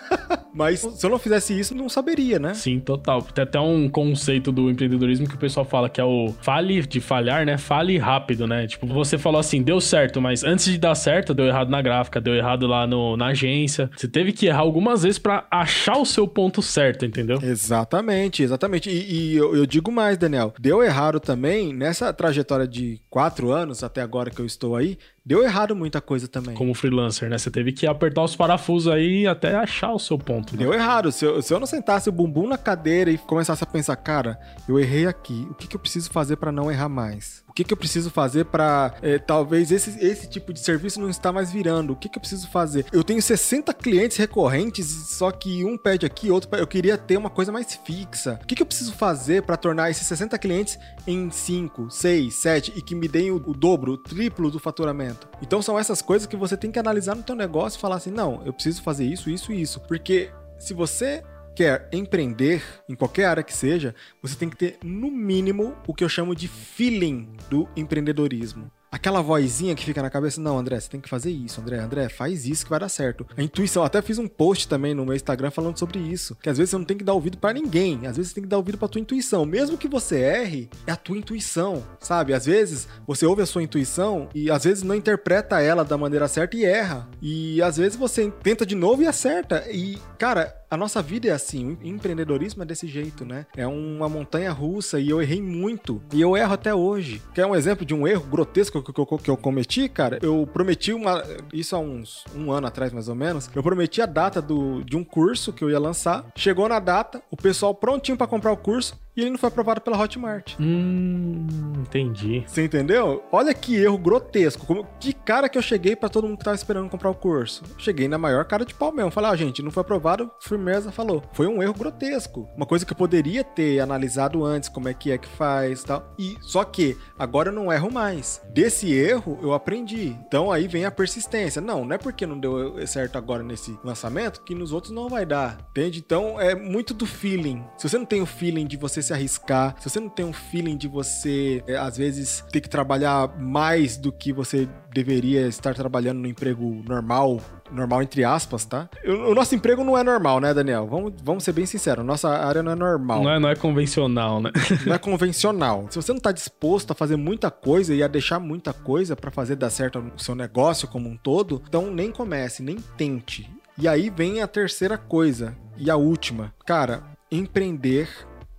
mas 0.54 0.80
se 0.80 1.04
eu 1.04 1.10
não 1.10 1.18
fizesse 1.18 1.58
isso, 1.58 1.74
não 1.74 1.88
saberia, 1.88 2.38
né? 2.38 2.54
Sim, 2.54 2.80
total. 2.80 3.22
Tem 3.22 3.42
até 3.42 3.58
um 3.58 3.88
conceito 3.88 4.52
do 4.52 4.70
empreendedorismo 4.70 5.28
que 5.28 5.34
o 5.34 5.38
pessoal 5.38 5.64
fala 5.64 5.88
que 5.88 6.00
é 6.00 6.04
o 6.04 6.34
fale 6.42 6.82
de 6.86 7.00
falhar, 7.00 7.44
né? 7.44 7.58
Fale 7.58 7.98
rápido, 7.98 8.46
né? 8.46 8.66
Tipo, 8.66 8.86
você 8.86 9.18
falou 9.18 9.40
assim, 9.40 9.62
deu 9.62 9.80
certo, 9.80 10.20
mas 10.20 10.44
antes 10.44 10.66
de 10.66 10.78
dar 10.78 10.94
certo, 10.94 11.34
deu 11.34 11.46
errado 11.46 11.70
na 11.70 11.82
gráfica, 11.82 12.20
deu 12.20 12.34
errado 12.34 12.66
lá 12.66 12.86
no, 12.86 13.16
na 13.16 13.26
agência. 13.26 13.90
Você 13.96 14.08
teve 14.08 14.32
que 14.32 14.46
errar 14.46 14.60
algumas 14.60 15.02
vezes 15.02 15.18
para 15.18 15.46
achar 15.50 15.98
o 15.98 16.04
seu 16.04 16.26
ponto 16.26 16.62
certo, 16.62 17.04
entendeu? 17.04 17.38
Exatamente, 17.42 18.42
exatamente. 18.42 18.90
E, 18.90 19.32
e 19.32 19.36
eu, 19.36 19.56
eu 19.56 19.66
digo 19.66 19.90
mais, 19.90 20.16
Daniel. 20.16 20.52
Deu 20.58 20.82
errado 20.82 21.20
também 21.20 21.72
nessa 21.72 22.12
trajetória 22.12 22.66
de 22.66 23.00
quatro 23.10 23.50
anos 23.50 23.82
até 23.82 24.00
agora 24.00 24.30
que 24.30 24.40
eu 24.40 24.46
estou 24.46 24.63
estou 24.64 24.76
aí, 24.76 24.98
deu 25.24 25.42
errado 25.42 25.76
muita 25.76 26.00
coisa 26.00 26.26
também. 26.26 26.54
Como 26.54 26.74
freelancer, 26.74 27.28
né? 27.28 27.38
Você 27.38 27.50
teve 27.50 27.72
que 27.72 27.86
apertar 27.86 28.22
os 28.22 28.34
parafusos 28.34 28.92
aí 28.92 29.26
até 29.26 29.54
achar 29.54 29.92
o 29.92 29.98
seu 29.98 30.18
ponto. 30.18 30.54
Né? 30.54 30.60
Deu 30.60 30.72
errado. 30.72 31.12
Se 31.12 31.24
eu, 31.24 31.42
se 31.42 31.52
eu 31.52 31.60
não 31.60 31.66
sentasse 31.66 32.08
o 32.08 32.12
bumbum 32.12 32.48
na 32.48 32.58
cadeira 32.58 33.10
e 33.10 33.18
começasse 33.18 33.62
a 33.62 33.66
pensar, 33.66 33.96
cara, 33.96 34.38
eu 34.68 34.78
errei 34.78 35.06
aqui, 35.06 35.46
o 35.50 35.54
que, 35.54 35.68
que 35.68 35.76
eu 35.76 35.80
preciso 35.80 36.10
fazer 36.10 36.36
para 36.36 36.50
não 36.50 36.70
errar 36.70 36.88
mais? 36.88 37.43
Que, 37.54 37.62
que 37.62 37.72
eu 37.72 37.76
preciso 37.76 38.10
fazer 38.10 38.46
para 38.46 38.94
é, 39.00 39.16
talvez 39.16 39.70
esse, 39.70 39.96
esse 40.04 40.26
tipo 40.26 40.52
de 40.52 40.58
serviço 40.58 41.00
não 41.00 41.08
está 41.08 41.32
mais 41.32 41.52
virando? 41.52 41.92
O 41.92 41.96
que, 41.96 42.08
que 42.08 42.18
eu 42.18 42.20
preciso 42.20 42.48
fazer? 42.48 42.84
Eu 42.92 43.04
tenho 43.04 43.22
60 43.22 43.72
clientes 43.74 44.16
recorrentes, 44.16 44.86
só 44.86 45.30
que 45.30 45.64
um 45.64 45.78
pede 45.78 46.04
aqui, 46.04 46.30
outro 46.32 46.48
pede. 46.48 46.62
Eu 46.62 46.66
queria 46.66 46.98
ter 46.98 47.16
uma 47.16 47.30
coisa 47.30 47.52
mais 47.52 47.78
fixa. 47.84 48.40
O 48.42 48.46
que, 48.46 48.56
que 48.56 48.62
eu 48.62 48.66
preciso 48.66 48.92
fazer 48.94 49.42
para 49.42 49.56
tornar 49.56 49.88
esses 49.88 50.04
60 50.04 50.36
clientes 50.38 50.78
em 51.06 51.30
5, 51.30 51.90
6, 51.90 52.34
7 52.34 52.72
e 52.74 52.82
que 52.82 52.94
me 52.94 53.06
deem 53.06 53.30
o, 53.30 53.36
o 53.36 53.54
dobro, 53.54 53.92
o 53.92 53.98
triplo 53.98 54.50
do 54.50 54.58
faturamento? 54.58 55.28
Então 55.40 55.62
são 55.62 55.78
essas 55.78 56.02
coisas 56.02 56.26
que 56.26 56.36
você 56.36 56.56
tem 56.56 56.72
que 56.72 56.78
analisar 56.78 57.14
no 57.14 57.22
teu 57.22 57.36
negócio 57.36 57.78
e 57.78 57.80
falar 57.80 57.96
assim: 57.96 58.10
não, 58.10 58.42
eu 58.44 58.52
preciso 58.52 58.82
fazer 58.82 59.04
isso, 59.04 59.30
isso 59.30 59.52
e 59.52 59.62
isso. 59.62 59.78
Porque 59.80 60.30
se 60.58 60.74
você 60.74 61.22
quer 61.54 61.88
empreender, 61.92 62.62
em 62.88 62.94
qualquer 62.94 63.26
área 63.26 63.42
que 63.42 63.54
seja, 63.54 63.94
você 64.20 64.36
tem 64.36 64.48
que 64.48 64.56
ter, 64.56 64.78
no 64.82 65.10
mínimo, 65.10 65.76
o 65.86 65.94
que 65.94 66.04
eu 66.04 66.08
chamo 66.08 66.34
de 66.34 66.48
feeling 66.48 67.36
do 67.48 67.68
empreendedorismo 67.76 68.70
aquela 68.94 69.20
vozinha 69.20 69.74
que 69.74 69.84
fica 69.84 70.00
na 70.00 70.08
cabeça, 70.08 70.40
não, 70.40 70.56
André, 70.56 70.78
você 70.78 70.88
tem 70.88 71.00
que 71.00 71.08
fazer 71.08 71.32
isso, 71.32 71.60
André, 71.60 71.80
André, 71.80 72.08
faz 72.08 72.46
isso 72.46 72.62
que 72.62 72.70
vai 72.70 72.78
dar 72.78 72.88
certo. 72.88 73.26
A 73.36 73.42
intuição, 73.42 73.82
até 73.82 74.00
fiz 74.00 74.18
um 74.18 74.28
post 74.28 74.68
também 74.68 74.94
no 74.94 75.04
meu 75.04 75.16
Instagram 75.16 75.50
falando 75.50 75.76
sobre 75.76 75.98
isso, 75.98 76.36
que 76.40 76.48
às 76.48 76.58
vezes 76.58 76.70
você 76.70 76.78
não 76.78 76.84
tem 76.84 76.96
que 76.96 77.02
dar 77.02 77.12
ouvido 77.12 77.36
para 77.36 77.52
ninguém, 77.52 78.06
às 78.06 78.16
vezes 78.16 78.30
você 78.30 78.36
tem 78.36 78.44
que 78.44 78.48
dar 78.48 78.56
ouvido 78.56 78.78
para 78.78 78.86
tua 78.86 79.00
intuição, 79.00 79.44
mesmo 79.44 79.76
que 79.76 79.88
você 79.88 80.20
erre, 80.20 80.70
é 80.86 80.92
a 80.92 80.96
tua 80.96 81.18
intuição, 81.18 81.82
sabe? 81.98 82.32
Às 82.32 82.46
vezes 82.46 82.86
você 83.04 83.26
ouve 83.26 83.42
a 83.42 83.46
sua 83.46 83.64
intuição 83.64 84.28
e 84.32 84.48
às 84.48 84.62
vezes 84.62 84.84
não 84.84 84.94
interpreta 84.94 85.60
ela 85.60 85.84
da 85.84 85.98
maneira 85.98 86.28
certa 86.28 86.56
e 86.56 86.64
erra. 86.64 87.08
E 87.20 87.60
às 87.62 87.76
vezes 87.76 87.96
você 87.96 88.30
tenta 88.42 88.64
de 88.64 88.76
novo 88.76 89.02
e 89.02 89.08
acerta. 89.08 89.64
E, 89.72 89.98
cara, 90.18 90.54
a 90.74 90.76
nossa 90.76 91.00
vida 91.00 91.28
é 91.28 91.30
assim, 91.30 91.78
o 91.80 91.86
empreendedorismo 91.86 92.64
é 92.64 92.66
desse 92.66 92.88
jeito, 92.88 93.24
né? 93.24 93.46
É 93.56 93.64
uma 93.64 94.08
montanha 94.08 94.50
russa 94.50 94.98
e 94.98 95.08
eu 95.08 95.22
errei 95.22 95.40
muito. 95.40 96.02
E 96.12 96.20
eu 96.20 96.36
erro 96.36 96.52
até 96.52 96.74
hoje. 96.74 97.22
Quer 97.32 97.46
um 97.46 97.54
exemplo 97.54 97.86
de 97.86 97.94
um 97.94 98.08
erro 98.08 98.26
grotesco 98.26 98.82
que 98.82 99.00
eu, 99.00 99.06
que 99.18 99.30
eu 99.30 99.36
cometi, 99.36 99.88
cara? 99.88 100.18
Eu 100.20 100.48
prometi 100.52 100.92
uma. 100.92 101.22
Isso 101.52 101.76
há 101.76 101.78
uns 101.78 102.24
um 102.34 102.50
ano 102.50 102.66
atrás, 102.66 102.92
mais 102.92 103.08
ou 103.08 103.14
menos. 103.14 103.48
Eu 103.54 103.62
prometi 103.62 104.02
a 104.02 104.06
data 104.06 104.42
do, 104.42 104.82
de 104.82 104.96
um 104.96 105.04
curso 105.04 105.52
que 105.52 105.62
eu 105.62 105.70
ia 105.70 105.78
lançar. 105.78 106.26
Chegou 106.34 106.68
na 106.68 106.80
data, 106.80 107.22
o 107.30 107.36
pessoal 107.36 107.72
prontinho 107.72 108.16
para 108.16 108.26
comprar 108.26 108.50
o 108.50 108.56
curso 108.56 109.03
e 109.16 109.20
ele 109.20 109.30
não 109.30 109.38
foi 109.38 109.48
aprovado 109.48 109.80
pela 109.80 110.00
Hotmart. 110.00 110.54
Hum, 110.58 111.46
entendi. 111.78 112.44
Você 112.46 112.64
entendeu? 112.64 113.22
Olha 113.30 113.54
que 113.54 113.76
erro 113.76 113.96
grotesco. 113.96 114.66
Como, 114.66 114.86
que 114.98 115.12
cara 115.12 115.48
que 115.48 115.56
eu 115.56 115.62
cheguei 115.62 115.94
para 115.94 116.08
todo 116.08 116.26
mundo 116.26 116.38
que 116.38 116.44
tava 116.44 116.56
esperando 116.56 116.90
comprar 116.90 117.10
o 117.10 117.14
curso. 117.14 117.62
Cheguei 117.78 118.08
na 118.08 118.18
maior 118.18 118.44
cara 118.44 118.64
de 118.64 118.74
pau 118.74 118.92
mesmo. 118.92 119.10
Falei, 119.10 119.30
ah, 119.30 119.36
gente, 119.36 119.62
não 119.62 119.70
foi 119.70 119.82
aprovado. 119.82 120.30
Firmeza 120.40 120.90
falou. 120.90 121.22
Foi 121.32 121.46
um 121.46 121.62
erro 121.62 121.74
grotesco. 121.74 122.48
Uma 122.56 122.66
coisa 122.66 122.84
que 122.84 122.92
eu 122.92 122.96
poderia 122.96 123.44
ter 123.44 123.80
analisado 123.80 124.44
antes, 124.44 124.68
como 124.68 124.88
é 124.88 124.94
que 124.94 125.12
é 125.12 125.18
que 125.18 125.28
faz 125.28 125.82
e 125.82 125.86
tal. 125.86 126.14
E 126.18 126.36
só 126.40 126.64
que 126.64 126.96
agora 127.18 127.50
eu 127.50 127.54
não 127.54 127.72
erro 127.72 127.92
mais. 127.92 128.42
Desse 128.52 128.92
erro 128.92 129.38
eu 129.42 129.52
aprendi. 129.52 130.16
Então 130.26 130.50
aí 130.50 130.66
vem 130.66 130.84
a 130.84 130.90
persistência. 130.90 131.62
Não, 131.62 131.84
não 131.84 131.94
é 131.94 131.98
porque 131.98 132.26
não 132.26 132.38
deu 132.38 132.84
certo 132.86 133.16
agora 133.16 133.42
nesse 133.42 133.78
lançamento 133.84 134.42
que 134.42 134.54
nos 134.54 134.72
outros 134.72 134.92
não 134.92 135.08
vai 135.08 135.24
dar. 135.24 135.58
Entende? 135.70 136.02
Então 136.04 136.40
é 136.40 136.54
muito 136.54 136.92
do 136.92 137.06
feeling. 137.06 137.64
Se 137.76 137.88
você 137.88 137.96
não 137.96 138.04
tem 138.04 138.20
o 138.20 138.26
feeling 138.26 138.66
de 138.66 138.76
você 138.76 139.03
se 139.04 139.12
arriscar, 139.12 139.74
se 139.78 139.88
você 139.88 140.00
não 140.00 140.08
tem 140.08 140.24
um 140.24 140.32
feeling 140.32 140.76
de 140.76 140.88
você, 140.88 141.62
é, 141.66 141.76
às 141.76 141.96
vezes, 141.96 142.44
ter 142.50 142.60
que 142.60 142.68
trabalhar 142.68 143.38
mais 143.38 143.96
do 143.96 144.12
que 144.12 144.32
você 144.32 144.68
deveria 144.92 145.46
estar 145.48 145.74
trabalhando 145.74 146.20
no 146.20 146.26
emprego 146.26 146.82
normal, 146.86 147.40
normal 147.70 148.02
entre 148.02 148.24
aspas, 148.24 148.64
tá? 148.64 148.88
O 149.04 149.34
nosso 149.34 149.54
emprego 149.54 149.82
não 149.82 149.98
é 149.98 150.04
normal, 150.04 150.40
né, 150.40 150.54
Daniel? 150.54 150.86
Vamos, 150.86 151.12
vamos 151.22 151.44
ser 151.44 151.52
bem 151.52 151.66
sinceros, 151.66 152.04
nossa 152.04 152.28
área 152.28 152.62
não 152.62 152.72
é 152.72 152.74
normal. 152.76 153.22
Não 153.22 153.30
é, 153.30 153.38
não 153.40 153.48
é 153.48 153.56
convencional, 153.56 154.40
né? 154.40 154.50
Não 154.86 154.94
é 154.94 154.98
convencional. 154.98 155.86
Se 155.90 155.96
você 155.96 156.12
não 156.12 156.20
tá 156.20 156.30
disposto 156.30 156.90
a 156.90 156.94
fazer 156.94 157.16
muita 157.16 157.50
coisa 157.50 157.94
e 157.94 158.02
a 158.02 158.08
deixar 158.08 158.38
muita 158.38 158.72
coisa 158.72 159.16
para 159.16 159.30
fazer 159.30 159.56
dar 159.56 159.70
certo 159.70 159.98
o 159.98 160.20
seu 160.20 160.34
negócio 160.34 160.86
como 160.88 161.08
um 161.08 161.16
todo, 161.16 161.62
então 161.66 161.90
nem 161.90 162.10
comece, 162.10 162.62
nem 162.62 162.76
tente. 162.96 163.50
E 163.76 163.88
aí 163.88 164.10
vem 164.10 164.40
a 164.40 164.46
terceira 164.46 164.96
coisa 164.96 165.56
e 165.76 165.90
a 165.90 165.96
última. 165.96 166.54
Cara, 166.64 167.02
empreender 167.30 168.08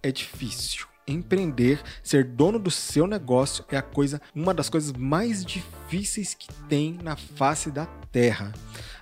é 0.06 0.12
difícil. 0.12 0.86
Empreender, 1.08 1.82
ser 2.04 2.24
dono 2.24 2.60
do 2.60 2.70
seu 2.70 3.08
negócio 3.08 3.66
é 3.70 3.78
a 3.78 3.82
coisa, 3.82 4.22
uma 4.34 4.54
das 4.54 4.70
coisas 4.70 4.92
mais 4.92 5.44
difíceis 5.44 6.34
que 6.34 6.48
tem 6.68 6.98
na 7.02 7.16
face 7.16 7.72
da 7.72 7.86
Terra. 8.12 8.54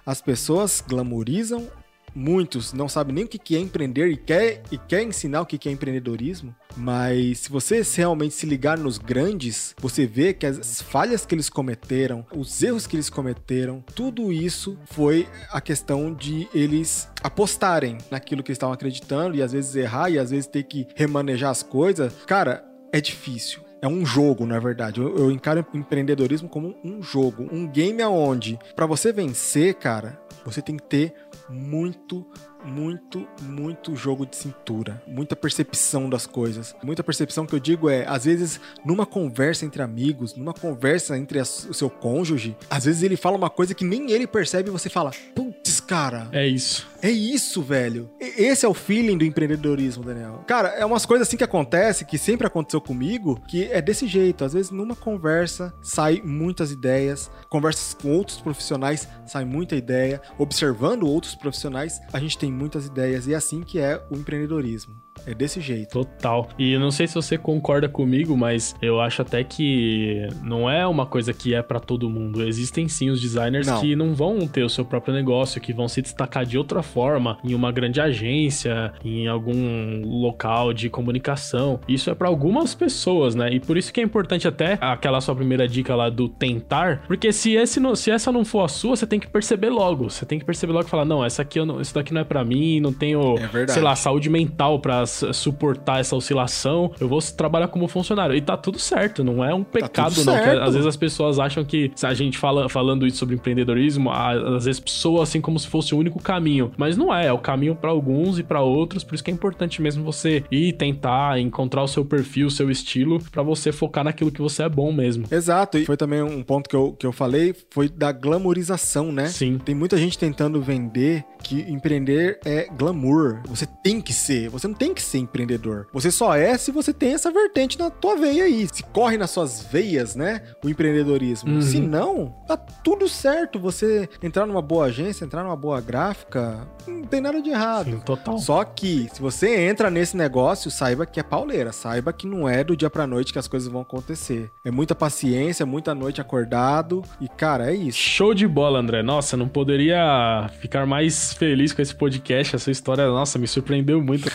As 0.06 0.22
pessoas 0.22 0.84
glamorizam 0.86 1.70
muitos 2.16 2.74
não 2.74 2.88
sabem 2.88 3.16
nem 3.16 3.26
o 3.26 3.28
que 3.28 3.56
é 3.56 3.60
empreender 3.60 4.08
e 4.08 4.18
quer, 4.18 4.64
e 4.72 4.78
quer 4.78 5.04
ensinar 5.04 5.42
o 5.42 5.46
que 5.46 5.68
é 5.68 5.72
empreendedorismo, 5.72 6.56
mas 6.76 7.40
se 7.40 7.50
você 7.50 7.82
realmente 7.96 8.34
se 8.34 8.46
ligar 8.46 8.78
nos 8.78 8.98
grandes, 8.98 9.76
você 9.80 10.06
vê 10.06 10.34
que 10.34 10.46
as 10.46 10.82
falhas 10.82 11.26
que 11.26 11.36
eles 11.36 11.50
cometeram, 11.50 12.26
os 12.36 12.62
erros 12.62 12.88
que 12.88 12.96
eles 12.96 13.10
cometeram, 13.10 13.84
tudo 13.96 14.32
isso 14.32 14.78
foi 14.86 15.28
a 15.52 15.62
questão 15.62 16.14
de 16.14 16.48
eles 16.54 17.08
apostarem 17.22 17.98
naquilo 18.10 18.44
que 18.44 18.52
eles 18.52 18.58
estavam 18.58 18.74
acreditando 18.74 19.36
e 19.36 19.42
às 19.42 19.52
vezes 19.52 19.76
errar 19.76 20.10
e 20.10 20.20
às 20.20 20.32
vezes 20.32 20.48
ter 20.48 20.64
que 20.64 20.88
remanejar 20.96 21.52
as 21.52 21.64
coisas. 21.64 22.14
Cara, 22.26 22.64
é 22.92 23.00
difícil 23.00 23.62
é 23.84 23.88
um 23.88 24.06
jogo, 24.06 24.46
na 24.46 24.58
verdade. 24.60 25.02
Eu, 25.02 25.18
eu, 25.18 25.30
encaro 25.30 25.66
empreendedorismo 25.74 26.48
como 26.48 26.74
um 26.86 27.04
jogo, 27.04 27.50
um 27.52 27.68
game 27.68 28.02
aonde, 28.02 28.58
para 28.78 28.86
você 28.86 29.12
vencer, 29.12 29.74
cara, 29.74 30.18
você 30.46 30.62
tem 30.62 30.78
que 30.78 30.84
ter 30.84 31.14
muito, 31.50 32.26
muito, 32.64 33.28
muito 33.42 33.96
jogo 33.96 34.26
de 34.26 34.36
cintura, 34.36 35.02
muita 35.08 35.36
percepção 35.36 36.10
das 36.10 36.26
coisas. 36.26 36.76
Muita 36.84 37.04
percepção 37.04 37.46
que 37.46 37.54
eu 37.54 37.60
digo 37.60 37.90
é, 37.90 38.06
às 38.08 38.26
vezes, 38.26 38.60
numa 38.86 39.06
conversa 39.06 39.66
entre 39.66 39.82
amigos, 39.82 40.36
numa 40.36 40.54
conversa 40.54 41.18
entre 41.18 41.40
a, 41.40 41.44
o 41.44 41.74
seu 41.74 41.90
cônjuge, 41.90 42.56
às 42.70 42.86
vezes 42.86 43.04
ele 43.04 43.18
fala 43.18 43.38
uma 43.38 43.50
coisa 43.50 43.74
que 43.74 43.84
nem 43.84 44.12
ele 44.12 44.28
percebe 44.28 44.70
e 44.70 44.72
você 44.72 44.90
fala, 44.90 45.12
putz, 45.36 45.63
cara. 45.84 46.30
É 46.32 46.48
isso. 46.48 46.88
É 47.02 47.12
isso, 47.12 47.62
velho. 47.62 48.10
Esse 48.20 48.66
é 48.66 48.70
o 48.70 48.74
feeling 48.74 49.18
do 49.18 49.26
empreendedorismo, 49.26 50.04
Daniel. 50.04 50.44
Cara, 50.48 50.70
é 50.70 50.86
umas 50.86 51.06
coisas 51.06 51.28
assim 51.28 51.36
que 51.36 51.44
acontece, 51.44 52.06
que 52.06 52.18
sempre 52.18 52.48
aconteceu 52.48 52.80
comigo, 52.80 53.42
que 53.48 53.66
é 53.66 53.82
desse 53.82 54.08
jeito. 54.08 54.46
Às 54.46 54.54
vezes, 54.54 54.72
numa 54.72 54.96
conversa, 54.96 55.74
sai 55.82 56.22
muitas 56.24 56.72
ideias. 56.72 57.30
Conversas 57.50 57.94
com 57.94 58.12
outros 58.12 58.40
profissionais, 58.40 59.08
sai 59.26 59.44
muita 59.44 59.76
ideia. 59.76 60.22
Observando 60.38 61.04
outros 61.04 61.36
profissionais, 61.36 62.00
a 62.12 62.20
gente 62.20 62.38
tem 62.38 62.52
muitas 62.52 62.86
ideias. 62.86 63.28
E 63.28 63.34
é 63.34 63.36
assim 63.36 63.62
que 63.62 63.80
é 63.80 64.02
o 64.10 64.16
empreendedorismo. 64.16 64.96
É 65.26 65.34
desse 65.34 65.62
jeito. 65.62 65.92
Total. 65.92 66.50
E 66.58 66.74
eu 66.74 66.80
não 66.80 66.92
sei 66.92 67.08
se 67.08 67.16
você 67.16 67.38
concorda 67.38 67.88
comigo, 67.88 68.36
mas 68.36 68.76
eu 68.82 69.00
acho 69.00 69.22
até 69.22 69.44
que 69.44 70.28
não 70.44 70.70
é 70.70 70.86
uma 70.86 71.06
coisa 71.06 71.34
que 71.34 71.54
é 71.54 71.62
para 71.62 71.80
todo 71.80 72.10
mundo. 72.10 72.44
Existem 72.44 72.88
sim 72.88 73.10
os 73.10 73.22
designers 73.22 73.68
não. 73.68 73.80
que 73.80 73.96
não 73.96 74.14
vão 74.14 74.48
ter 74.48 74.64
o 74.64 74.70
seu 74.70 74.86
próprio 74.86 75.14
negócio, 75.14 75.62
que 75.62 75.74
vão 75.74 75.88
se 75.88 76.02
destacar 76.02 76.46
de 76.46 76.58
outra 76.58 76.82
forma, 76.82 77.38
em 77.44 77.54
uma 77.54 77.72
grande 77.72 78.02
agência, 78.02 78.94
em 79.04 79.28
algum 79.28 80.02
local 80.06 80.74
de 80.74 80.90
comunicação. 80.90 81.80
Isso 81.88 82.10
é 82.10 82.16
para 82.16 82.28
algumas 82.28 82.76
pessoas, 82.76 83.36
né? 83.36 83.54
E 83.54 83.60
por 83.60 83.78
isso 83.78 83.94
que 83.94 84.02
é 84.02 84.04
importante 84.04 84.48
até 84.48 84.78
aquela 84.82 85.22
sua 85.22 85.36
primeira 85.36 85.68
dica 85.68 85.96
lá 85.96 86.10
do 86.10 86.28
tentar, 86.28 87.04
porque 87.08 87.32
se 87.32 87.54
esse 87.54 87.80
não, 87.80 87.96
se 87.96 88.12
essa 88.12 88.32
não 88.32 88.44
for 88.44 88.66
a 88.66 88.68
sua, 88.68 88.96
você 88.96 89.08
tem 89.08 89.20
que 89.20 89.28
perceber 89.28 89.70
logo. 89.70 90.10
Você 90.10 90.26
tem 90.26 90.40
que 90.40 90.46
perceber 90.46 90.74
logo 90.74 90.88
e 90.88 90.90
falar: 90.90 91.06
"Não, 91.06 91.24
essa 91.24 91.42
aqui 91.42 91.60
eu 91.60 91.66
não, 91.66 91.80
isso 91.80 91.94
daqui 91.94 92.14
não 92.14 92.22
é 92.22 92.24
para 92.24 92.44
mim, 92.44 92.80
não 92.80 92.94
tenho, 92.94 93.36
é 93.38 93.68
sei 93.68 93.82
lá, 93.82 93.96
saúde 93.96 94.30
mental 94.30 94.80
para 94.80 95.06
suportar 95.34 96.00
essa 96.00 96.16
oscilação, 96.16 96.92
eu 97.00 97.08
vou 97.08 97.22
trabalhar 97.22 97.68
como 97.68 97.88
funcionário. 97.88 98.36
E 98.36 98.42
tá 98.42 98.58
tudo 98.58 98.80
certo, 98.80 99.24
não 99.24 99.44
é 99.44 99.54
um 99.54 99.64
tá 99.64 99.72
pecado, 99.72 100.24
tá 100.24 100.32
não. 100.32 100.64
às 100.64 100.74
vezes 100.74 100.88
as 100.88 100.98
pessoas 100.98 101.40
acham 101.40 101.64
que 101.64 101.92
se 101.96 102.06
a 102.06 102.14
gente 102.14 102.38
fala 102.38 102.68
falando 102.70 103.06
isso 103.06 103.18
sobre 103.18 103.36
empreendedorismo, 103.36 104.12
às 104.12 104.66
vezes 104.66 104.82
soa 104.86 105.24
assim 105.24 105.42
como 105.42 105.60
se 105.60 105.68
fosse 105.68 105.94
o 105.94 105.98
único 105.98 106.22
caminho. 106.22 106.72
Mas 106.78 106.98
não 106.98 107.14
é, 107.14 107.28
é 107.28 107.34
o 107.34 107.38
caminho 107.38 107.76
para 107.76 107.90
alguns 107.90 108.40
e 108.40 108.44
para 108.44 108.62
outros, 108.62 109.04
por 109.04 109.16
isso 109.16 109.24
que 109.24 109.32
é 109.32 109.34
importante 109.34 109.82
mesmo 109.82 110.04
você 110.04 110.44
ir 110.52 110.74
tentar 110.74 111.40
encontrar 111.40 111.84
o 111.84 111.88
seu 111.88 112.06
perfil, 112.06 112.48
o 112.48 112.52
seu 112.52 112.70
estilo, 112.70 113.20
para 113.32 113.44
você 113.44 113.72
focar 113.72 114.04
naquilo 114.04 114.32
que 114.32 114.42
você 114.42 114.64
é 114.64 114.70
bom 114.70 114.92
mesmo. 114.92 115.26
Exato, 115.32 115.78
e 115.78 115.86
foi 115.86 115.98
também 115.98 116.22
um 116.22 116.42
ponto 116.44 116.70
que 116.70 116.76
eu, 116.76 116.94
que 116.94 117.06
eu 117.06 117.12
falei, 117.12 117.56
foi 117.70 117.90
da 117.90 118.12
glamorização, 118.12 119.12
né? 119.12 119.28
Sim. 119.28 119.58
Tem 119.58 119.76
muita 119.76 119.98
gente 119.98 120.18
tentando 120.18 120.62
vender 120.62 121.24
que 121.44 121.62
empreender 121.70 122.40
é 122.46 122.68
glamour. 122.78 123.42
Você 123.48 123.66
tem 123.84 124.00
que 124.00 124.14
ser, 124.14 124.50
você 124.50 124.68
não 124.68 124.76
tem 124.76 124.94
que 124.94 125.02
ser 125.06 125.20
empreendedor. 125.20 125.88
Você 125.94 126.12
só 126.12 126.36
é 126.36 126.58
se 126.58 126.72
você 126.72 126.94
tem 126.94 127.14
essa 127.14 127.32
vertente 127.32 127.78
na 127.78 127.90
tua 127.90 128.16
veia 128.16 128.46
aí. 128.46 128.68
Se 128.72 128.84
corre 128.84 129.18
nas 129.18 129.32
suas 129.32 129.62
veias, 129.62 130.16
né? 130.16 130.42
O 130.64 130.70
empreendedorismo. 130.70 131.56
Uhum. 131.56 131.62
Se 131.62 131.80
não, 131.80 132.36
tá 132.48 132.58
tudo 132.58 133.08
certo. 133.08 133.60
Você 133.60 134.10
entrar 134.22 134.46
numa 134.46 134.62
boa 134.62 134.86
agência, 134.86 135.26
entrar 135.26 135.44
numa 135.44 135.56
boa 135.56 135.82
gráfica, 135.82 136.68
não 136.88 137.04
tem 137.04 137.22
nada 137.22 137.42
de 137.42 137.50
errado. 137.50 137.92
Sim, 137.92 138.00
total. 138.00 138.38
Só 138.38 138.64
que, 138.64 139.10
se 139.14 139.22
você 139.22 139.68
entra 139.68 139.90
nesse 139.90 140.16
negócio, 140.16 140.70
saiba 140.70 141.06
que 141.06 141.20
é 141.20 141.24
pauleira. 141.24 141.72
Saiba 141.72 142.14
que 142.14 142.28
não 142.28 142.48
é 142.48 142.64
do 142.64 142.76
dia 142.76 142.90
pra 142.90 143.08
noite 143.08 143.34
que 143.34 143.40
as 143.40 143.48
coisas 143.48 143.70
vão 143.70 143.82
acontecer. 143.82 144.52
É 144.64 144.72
muita 144.72 144.96
paciência, 144.96 145.66
muita 145.66 145.94
noite 145.94 146.22
acordado. 146.22 147.04
E, 147.20 147.28
cara, 147.28 147.72
é 147.72 147.76
isso. 147.76 147.98
Show 147.98 148.34
de 148.34 148.48
bola, 148.48 148.80
André. 148.80 149.02
Nossa, 149.02 149.38
não 149.38 149.48
poderia 149.48 150.50
ficar 150.60 150.86
mais 150.86 151.34
feliz 151.34 151.74
com 151.74 151.82
esse 151.82 151.96
podcast. 151.96 152.56
A 152.56 152.60
sua 152.60 152.72
história, 152.72 153.08
nossa, 153.08 153.40
me 153.40 153.48
surpreendeu 153.48 154.02
muito. 154.02 154.30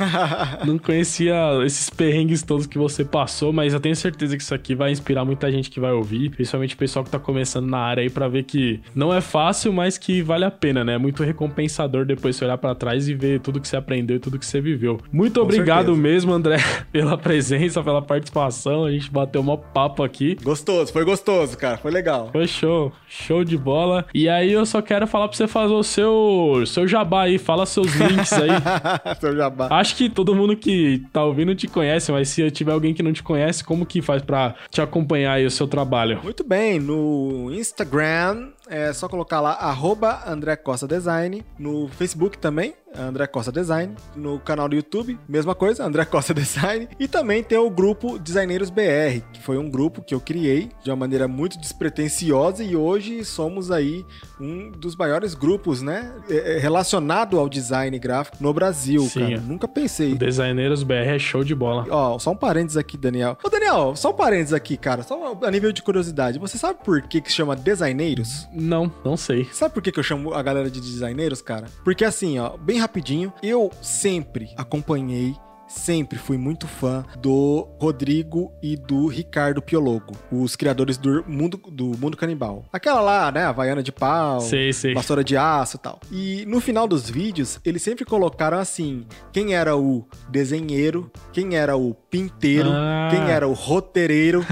não 0.64 0.78
conhecia 0.78 1.34
esses 1.64 1.90
perrengues 1.90 2.42
todos 2.42 2.66
que 2.66 2.78
você 2.78 3.04
passou, 3.04 3.52
mas 3.52 3.74
eu 3.74 3.80
tenho 3.80 3.96
certeza 3.96 4.36
que 4.36 4.42
isso 4.42 4.54
aqui 4.54 4.74
vai 4.74 4.90
inspirar 4.90 5.24
muita 5.24 5.50
gente 5.50 5.70
que 5.70 5.80
vai 5.80 5.92
ouvir, 5.92 6.30
principalmente 6.30 6.74
o 6.74 6.78
pessoal 6.78 7.04
que 7.04 7.10
tá 7.10 7.18
começando 7.18 7.66
na 7.66 7.78
área 7.78 8.02
aí 8.02 8.10
para 8.10 8.28
ver 8.28 8.44
que 8.44 8.80
não 8.94 9.12
é 9.12 9.20
fácil, 9.20 9.72
mas 9.72 9.98
que 9.98 10.22
vale 10.22 10.44
a 10.44 10.50
pena, 10.50 10.84
né? 10.84 10.94
É 10.94 10.98
muito 10.98 11.22
recompensador 11.22 12.04
depois 12.04 12.36
você 12.36 12.44
olhar 12.44 12.58
para 12.58 12.74
trás 12.74 13.08
e 13.08 13.14
ver 13.14 13.40
tudo 13.40 13.60
que 13.60 13.68
você 13.68 13.76
aprendeu 13.76 14.16
e 14.16 14.20
tudo 14.20 14.38
que 14.38 14.46
você 14.46 14.60
viveu. 14.60 14.98
Muito 15.12 15.40
Com 15.40 15.46
obrigado 15.46 15.86
certeza. 15.86 16.00
mesmo, 16.00 16.32
André, 16.32 16.56
pela 16.92 17.16
presença, 17.16 17.82
pela 17.82 18.02
participação. 18.02 18.84
A 18.84 18.90
gente 18.90 19.10
bateu 19.10 19.40
um 19.40 19.56
papo 19.56 20.02
aqui. 20.02 20.36
Gostoso, 20.42 20.92
foi 20.92 21.04
gostoso, 21.04 21.56
cara. 21.56 21.76
Foi 21.78 21.90
legal. 21.90 22.30
Foi 22.32 22.46
show. 22.46 22.92
Show 23.08 23.44
de 23.44 23.56
bola. 23.56 24.06
E 24.14 24.28
aí 24.28 24.52
eu 24.52 24.64
só 24.66 24.82
quero 24.82 25.06
falar 25.06 25.28
pra 25.28 25.36
você 25.36 25.46
fazer 25.46 25.72
o 25.72 25.82
seu, 25.82 26.62
seu 26.66 26.86
jabá 26.86 27.22
aí. 27.22 27.38
Fala 27.38 27.66
seus 27.66 27.94
links 27.94 28.32
aí. 28.32 28.48
seu 29.20 29.36
jabá. 29.36 29.68
Acho 29.70 29.96
que 29.96 30.08
todo 30.08 30.34
mundo 30.34 30.47
que 30.56 31.02
tá 31.12 31.24
ouvindo 31.24 31.54
te 31.54 31.66
conhece, 31.66 32.12
mas 32.12 32.28
se 32.28 32.50
tiver 32.50 32.72
alguém 32.72 32.94
que 32.94 33.02
não 33.02 33.12
te 33.12 33.22
conhece, 33.22 33.64
como 33.64 33.86
que 33.86 34.02
faz 34.02 34.22
pra 34.22 34.54
te 34.70 34.80
acompanhar 34.80 35.34
aí 35.34 35.46
o 35.46 35.50
seu 35.50 35.66
trabalho? 35.66 36.20
Muito 36.22 36.44
bem. 36.44 36.78
No 36.78 37.50
Instagram 37.52 38.50
é 38.68 38.92
só 38.92 39.08
colocar 39.08 39.40
lá, 39.40 39.52
arroba 39.52 40.22
André 40.26 40.56
Costa 40.56 40.86
Design. 40.86 41.44
No 41.58 41.88
Facebook 41.88 42.38
também, 42.38 42.74
André 42.96 43.26
Costa 43.26 43.52
Design. 43.52 43.94
No 44.16 44.38
canal 44.38 44.68
do 44.68 44.76
YouTube, 44.76 45.18
mesma 45.28 45.54
coisa, 45.54 45.84
André 45.84 46.04
Costa 46.04 46.32
Design. 46.34 46.88
E 46.98 47.06
também 47.06 47.42
tem 47.42 47.58
o 47.58 47.70
grupo 47.70 48.18
Designeiros 48.18 48.70
BR, 48.70 49.22
que 49.32 49.40
foi 49.40 49.58
um 49.58 49.68
grupo 49.70 50.02
que 50.02 50.14
eu 50.14 50.20
criei 50.20 50.70
de 50.82 50.90
uma 50.90 50.96
maneira 50.96 51.28
muito 51.28 51.58
despretensiosa 51.58 52.62
e 52.62 52.76
hoje 52.76 53.24
somos 53.24 53.70
aí 53.70 54.04
um 54.40 54.70
dos 54.70 54.96
maiores 54.96 55.34
grupos, 55.34 55.82
né? 55.82 56.12
É, 56.28 56.56
é, 56.56 56.58
relacionado 56.58 57.38
ao 57.38 57.48
design 57.48 57.98
gráfico 57.98 58.36
no 58.40 58.52
Brasil, 58.52 59.02
Sim, 59.02 59.20
cara. 59.20 59.34
É. 59.34 59.38
Nunca 59.38 59.68
pensei. 59.68 60.14
Designeiros 60.14 60.82
BR 60.82 60.94
é 60.94 61.18
show 61.18 61.44
de 61.44 61.54
bola. 61.54 61.86
Ó, 61.90 62.18
só 62.18 62.30
um 62.30 62.36
parênteses 62.36 62.76
aqui, 62.76 62.96
Daniel. 62.96 63.36
Ô, 63.42 63.48
Daniel, 63.48 63.94
só 63.96 64.10
um 64.10 64.14
parênteses 64.14 64.52
aqui, 64.52 64.76
cara. 64.76 65.02
Só 65.02 65.38
a 65.42 65.50
nível 65.50 65.72
de 65.72 65.82
curiosidade. 65.82 66.38
Você 66.38 66.58
sabe 66.58 66.80
por 66.84 67.02
que, 67.02 67.20
que 67.20 67.30
se 67.30 67.36
chama 67.36 67.54
Designeiros? 67.54 68.48
Não, 68.58 68.92
não 69.04 69.16
sei. 69.16 69.46
Sabe 69.52 69.74
por 69.74 69.82
que, 69.82 69.92
que 69.92 69.98
eu 69.98 70.04
chamo 70.04 70.34
a 70.34 70.42
galera 70.42 70.70
de 70.70 70.80
designeiros, 70.80 71.40
cara? 71.40 71.66
Porque 71.84 72.04
assim, 72.04 72.38
ó, 72.38 72.56
bem 72.56 72.78
rapidinho, 72.78 73.32
eu 73.42 73.70
sempre 73.80 74.50
acompanhei 74.56 75.34
sempre 75.68 76.18
fui 76.18 76.38
muito 76.38 76.66
fã 76.66 77.04
do 77.18 77.68
Rodrigo 77.78 78.52
e 78.62 78.76
do 78.76 79.06
Ricardo 79.06 79.60
Piologo, 79.60 80.16
os 80.32 80.56
criadores 80.56 80.96
do 80.96 81.22
Mundo, 81.28 81.60
do 81.70 81.96
mundo 81.98 82.16
Canibal. 82.16 82.64
Aquela 82.72 83.00
lá, 83.00 83.30
né, 83.30 83.44
Havaiana 83.44 83.82
de 83.82 83.92
pau, 83.92 84.40
sei, 84.40 84.72
sei. 84.72 84.94
vassoura 84.94 85.22
de 85.22 85.36
aço 85.36 85.76
e 85.76 85.78
tal. 85.78 86.00
E 86.10 86.44
no 86.46 86.60
final 86.60 86.88
dos 86.88 87.08
vídeos, 87.08 87.60
eles 87.64 87.82
sempre 87.82 88.04
colocaram 88.04 88.58
assim, 88.58 89.06
quem 89.32 89.54
era 89.54 89.76
o 89.76 90.06
desenheiro, 90.30 91.10
quem 91.32 91.56
era 91.56 91.76
o 91.76 91.94
pinteiro, 92.10 92.70
ah. 92.70 93.08
quem 93.10 93.30
era 93.30 93.46
o 93.46 93.52
roteireiro. 93.52 94.44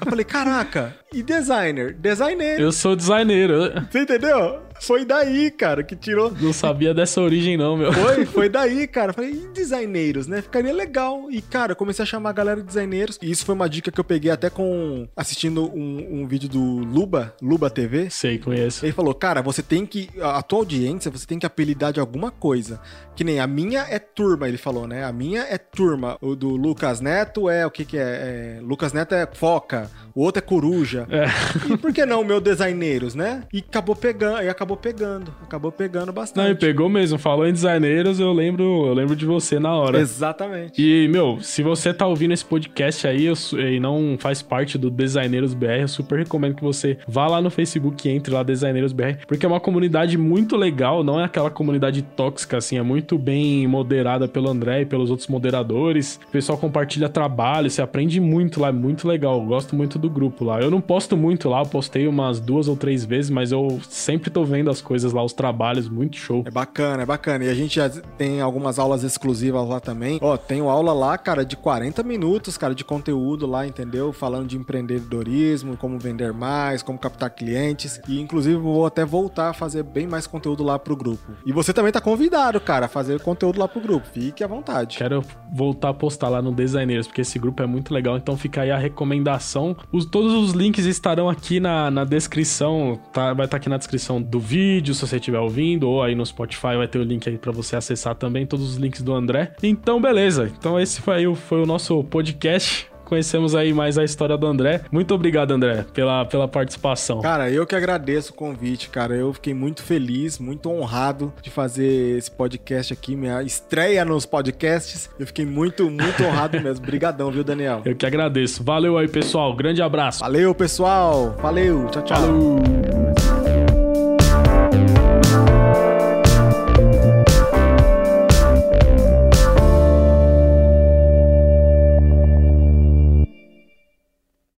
eu 0.00 0.10
falei, 0.10 0.24
caraca, 0.24 0.94
e 1.12 1.22
designer? 1.22 1.94
Designer. 1.94 2.60
Eu 2.60 2.72
sou 2.72 2.96
designer. 2.96 3.50
Você 3.90 4.00
entendeu? 4.00 4.60
Foi 4.82 5.04
daí, 5.04 5.50
cara, 5.50 5.84
que 5.84 5.94
tirou. 5.94 6.32
Não 6.40 6.52
sabia 6.52 6.92
dessa 6.92 7.20
origem, 7.20 7.56
não, 7.56 7.76
meu. 7.76 7.92
Foi, 7.92 8.26
foi 8.26 8.48
daí, 8.48 8.88
cara. 8.88 9.12
Falei, 9.12 9.30
e 9.30 9.48
designeiros, 9.54 10.26
né? 10.26 10.42
Ficaria 10.42 10.72
legal. 10.72 11.30
E, 11.30 11.40
cara, 11.40 11.74
comecei 11.74 12.02
a 12.02 12.06
chamar 12.06 12.30
a 12.30 12.32
galera 12.32 12.60
de 12.60 12.66
designeiros. 12.66 13.16
E 13.22 13.30
isso 13.30 13.44
foi 13.44 13.54
uma 13.54 13.68
dica 13.68 13.92
que 13.92 14.00
eu 14.00 14.04
peguei 14.04 14.32
até 14.32 14.50
com. 14.50 15.06
assistindo 15.16 15.70
um, 15.72 16.22
um 16.22 16.26
vídeo 16.26 16.48
do 16.48 16.60
Luba, 16.60 17.32
Luba 17.40 17.70
TV. 17.70 18.10
Sei, 18.10 18.38
conheço. 18.38 18.84
Ele 18.84 18.92
falou, 18.92 19.14
cara, 19.14 19.40
você 19.40 19.62
tem 19.62 19.86
que. 19.86 20.10
A 20.20 20.42
tua 20.42 20.58
audiência, 20.58 21.12
você 21.12 21.26
tem 21.26 21.38
que 21.38 21.46
apelidar 21.46 21.92
de 21.92 22.00
alguma 22.00 22.32
coisa. 22.32 22.80
Que 23.14 23.22
nem 23.22 23.38
a 23.38 23.46
minha 23.46 23.82
é 23.88 24.00
turma, 24.00 24.48
ele 24.48 24.58
falou, 24.58 24.88
né? 24.88 25.04
A 25.04 25.12
minha 25.12 25.42
é 25.42 25.58
turma. 25.58 26.18
O 26.20 26.34
do 26.34 26.56
Lucas 26.56 26.81
Neto 27.00 27.48
é 27.48 27.66
o 27.66 27.70
que 27.70 27.84
que 27.84 27.96
é? 27.96 28.58
é 28.58 28.60
Lucas 28.62 28.92
Neto 28.92 29.14
é 29.14 29.26
foca. 29.32 29.90
O 30.14 30.22
outro 30.22 30.42
é 30.42 30.46
coruja. 30.46 31.06
É. 31.10 31.26
E 31.72 31.76
por 31.76 31.92
que 31.92 32.04
não 32.04 32.24
meu 32.24 32.40
designeiros, 32.40 33.14
né? 33.14 33.44
E 33.52 33.58
acabou 33.58 33.96
pegando, 33.96 34.42
e 34.42 34.48
acabou 34.48 34.76
pegando, 34.76 35.32
acabou 35.42 35.72
pegando 35.72 36.12
bastante. 36.12 36.44
Não, 36.44 36.50
e 36.50 36.54
pegou 36.54 36.88
mesmo. 36.88 37.18
Falou 37.18 37.46
em 37.46 37.52
designeiros, 37.52 38.20
eu 38.20 38.32
lembro, 38.32 38.86
eu 38.86 38.94
lembro 38.94 39.16
de 39.16 39.24
você 39.24 39.58
na 39.58 39.74
hora. 39.74 39.98
Exatamente. 40.00 40.82
E, 40.82 41.08
meu, 41.08 41.38
se 41.40 41.62
você 41.62 41.94
tá 41.94 42.06
ouvindo 42.06 42.32
esse 42.32 42.44
podcast 42.44 43.06
aí 43.06 43.24
eu, 43.24 43.34
e 43.58 43.80
não 43.80 44.16
faz 44.18 44.42
parte 44.42 44.76
do 44.76 44.90
Designeiros 44.90 45.54
BR, 45.54 45.80
eu 45.80 45.88
super 45.88 46.18
recomendo 46.18 46.54
que 46.54 46.62
você 46.62 46.98
vá 47.06 47.26
lá 47.26 47.40
no 47.40 47.50
Facebook 47.50 48.08
e 48.08 48.12
entre 48.12 48.32
lá 48.34 48.42
Designeiros 48.42 48.92
BR, 48.92 49.24
porque 49.26 49.46
é 49.46 49.48
uma 49.48 49.60
comunidade 49.60 50.18
muito 50.18 50.56
legal, 50.56 51.02
não 51.02 51.20
é 51.20 51.24
aquela 51.24 51.50
comunidade 51.50 52.02
tóxica 52.02 52.58
assim, 52.58 52.76
é 52.76 52.82
muito 52.82 53.18
bem 53.18 53.66
moderada 53.66 54.28
pelo 54.28 54.50
André 54.50 54.82
e 54.82 54.86
pelos 54.86 55.10
outros 55.10 55.28
moderadores. 55.28 56.20
O 56.28 56.30
pessoal 56.30 56.58
compartilha 56.72 57.06
trabalho, 57.06 57.70
você 57.70 57.82
aprende 57.82 58.18
muito 58.18 58.58
lá, 58.58 58.68
é 58.68 58.72
muito 58.72 59.06
legal. 59.06 59.38
Eu 59.38 59.46
gosto 59.46 59.76
muito 59.76 59.98
do 59.98 60.08
grupo 60.08 60.42
lá. 60.42 60.58
Eu 60.58 60.70
não 60.70 60.80
posto 60.80 61.18
muito 61.18 61.50
lá, 61.50 61.60
eu 61.60 61.66
postei 61.66 62.08
umas 62.08 62.40
duas 62.40 62.66
ou 62.66 62.74
três 62.74 63.04
vezes, 63.04 63.30
mas 63.30 63.52
eu 63.52 63.78
sempre 63.90 64.30
tô 64.30 64.42
vendo 64.42 64.70
as 64.70 64.80
coisas 64.80 65.12
lá, 65.12 65.22
os 65.22 65.34
trabalhos, 65.34 65.86
muito 65.86 66.16
show. 66.16 66.42
É 66.46 66.50
bacana, 66.50 67.02
é 67.02 67.06
bacana. 67.06 67.44
E 67.44 67.50
a 67.50 67.54
gente 67.54 67.76
já 67.76 67.90
tem 67.90 68.40
algumas 68.40 68.78
aulas 68.78 69.02
exclusivas 69.02 69.68
lá 69.68 69.80
também. 69.80 70.18
Ó, 70.22 70.34
tenho 70.38 70.70
aula 70.70 70.94
lá, 70.94 71.18
cara, 71.18 71.44
de 71.44 71.56
40 71.56 72.02
minutos, 72.02 72.56
cara, 72.56 72.74
de 72.74 72.84
conteúdo 72.84 73.46
lá, 73.46 73.66
entendeu? 73.66 74.10
Falando 74.10 74.46
de 74.46 74.56
empreendedorismo, 74.56 75.76
como 75.76 75.98
vender 75.98 76.32
mais, 76.32 76.82
como 76.82 76.98
captar 76.98 77.28
clientes. 77.28 78.00
E 78.08 78.18
inclusive 78.18 78.56
vou 78.56 78.86
até 78.86 79.04
voltar 79.04 79.50
a 79.50 79.52
fazer 79.52 79.82
bem 79.82 80.06
mais 80.06 80.26
conteúdo 80.26 80.64
lá 80.64 80.78
pro 80.78 80.96
grupo. 80.96 81.32
E 81.44 81.52
você 81.52 81.72
também 81.74 81.92
tá 81.92 82.00
convidado, 82.00 82.58
cara, 82.60 82.86
a 82.86 82.88
fazer 82.88 83.20
conteúdo 83.20 83.60
lá 83.60 83.68
pro 83.68 83.80
grupo. 83.80 84.06
Fique 84.06 84.42
à 84.42 84.46
vontade. 84.46 84.96
Quero 84.96 85.22
voltar 85.52 85.90
a 85.90 85.94
postar 85.94 86.30
lá 86.30 86.40
no 86.40 86.52
Designers, 86.62 87.06
porque 87.06 87.20
esse 87.22 87.38
grupo 87.38 87.62
é 87.62 87.66
muito 87.66 87.92
legal. 87.92 88.16
Então 88.16 88.36
fica 88.36 88.62
aí 88.62 88.70
a 88.70 88.78
recomendação. 88.78 89.76
Os, 89.90 90.04
todos 90.04 90.32
os 90.32 90.52
links 90.52 90.86
estarão 90.86 91.28
aqui 91.28 91.58
na, 91.58 91.90
na 91.90 92.04
descrição, 92.04 92.98
tá? 93.12 93.32
Vai 93.34 93.46
estar 93.46 93.48
tá 93.48 93.56
aqui 93.56 93.68
na 93.68 93.76
descrição 93.76 94.22
do 94.22 94.38
vídeo, 94.38 94.94
se 94.94 95.06
você 95.06 95.16
estiver 95.16 95.38
ouvindo, 95.38 95.88
ou 95.88 96.02
aí 96.02 96.14
no 96.14 96.24
Spotify 96.24 96.76
vai 96.76 96.88
ter 96.88 96.98
o 96.98 97.02
link 97.02 97.28
aí 97.28 97.36
para 97.36 97.52
você 97.52 97.76
acessar 97.76 98.14
também 98.14 98.46
todos 98.46 98.70
os 98.70 98.76
links 98.76 99.02
do 99.02 99.12
André. 99.12 99.54
Então, 99.62 100.00
beleza. 100.00 100.50
Então 100.58 100.78
esse 100.78 101.00
foi, 101.00 101.34
foi 101.34 101.62
o 101.62 101.66
nosso 101.66 102.02
podcast 102.04 102.91
conhecemos 103.12 103.54
aí 103.54 103.74
mais 103.74 103.98
a 103.98 104.04
história 104.04 104.38
do 104.38 104.46
André. 104.46 104.80
Muito 104.90 105.14
obrigado, 105.14 105.50
André, 105.50 105.84
pela, 105.92 106.24
pela 106.24 106.48
participação. 106.48 107.20
Cara, 107.20 107.50
eu 107.50 107.66
que 107.66 107.74
agradeço 107.74 108.32
o 108.32 108.34
convite, 108.34 108.88
cara. 108.88 109.14
Eu 109.14 109.34
fiquei 109.34 109.52
muito 109.52 109.82
feliz, 109.82 110.38
muito 110.38 110.70
honrado 110.70 111.30
de 111.42 111.50
fazer 111.50 112.16
esse 112.16 112.30
podcast 112.30 112.90
aqui, 112.90 113.14
minha 113.14 113.42
estreia 113.42 114.02
nos 114.02 114.24
podcasts. 114.24 115.10
Eu 115.18 115.26
fiquei 115.26 115.44
muito, 115.44 115.90
muito 115.90 116.24
honrado 116.24 116.58
mesmo. 116.62 116.82
Obrigadão, 116.82 117.30
viu, 117.30 117.44
Daniel? 117.44 117.82
Eu 117.84 117.94
que 117.94 118.06
agradeço. 118.06 118.64
Valeu 118.64 118.96
aí, 118.96 119.08
pessoal. 119.08 119.54
Grande 119.54 119.82
abraço. 119.82 120.20
Valeu, 120.20 120.54
pessoal. 120.54 121.36
Valeu. 121.42 121.88
Tchau, 121.88 122.02
tchau. 122.02 122.16
Falou. 122.16 123.21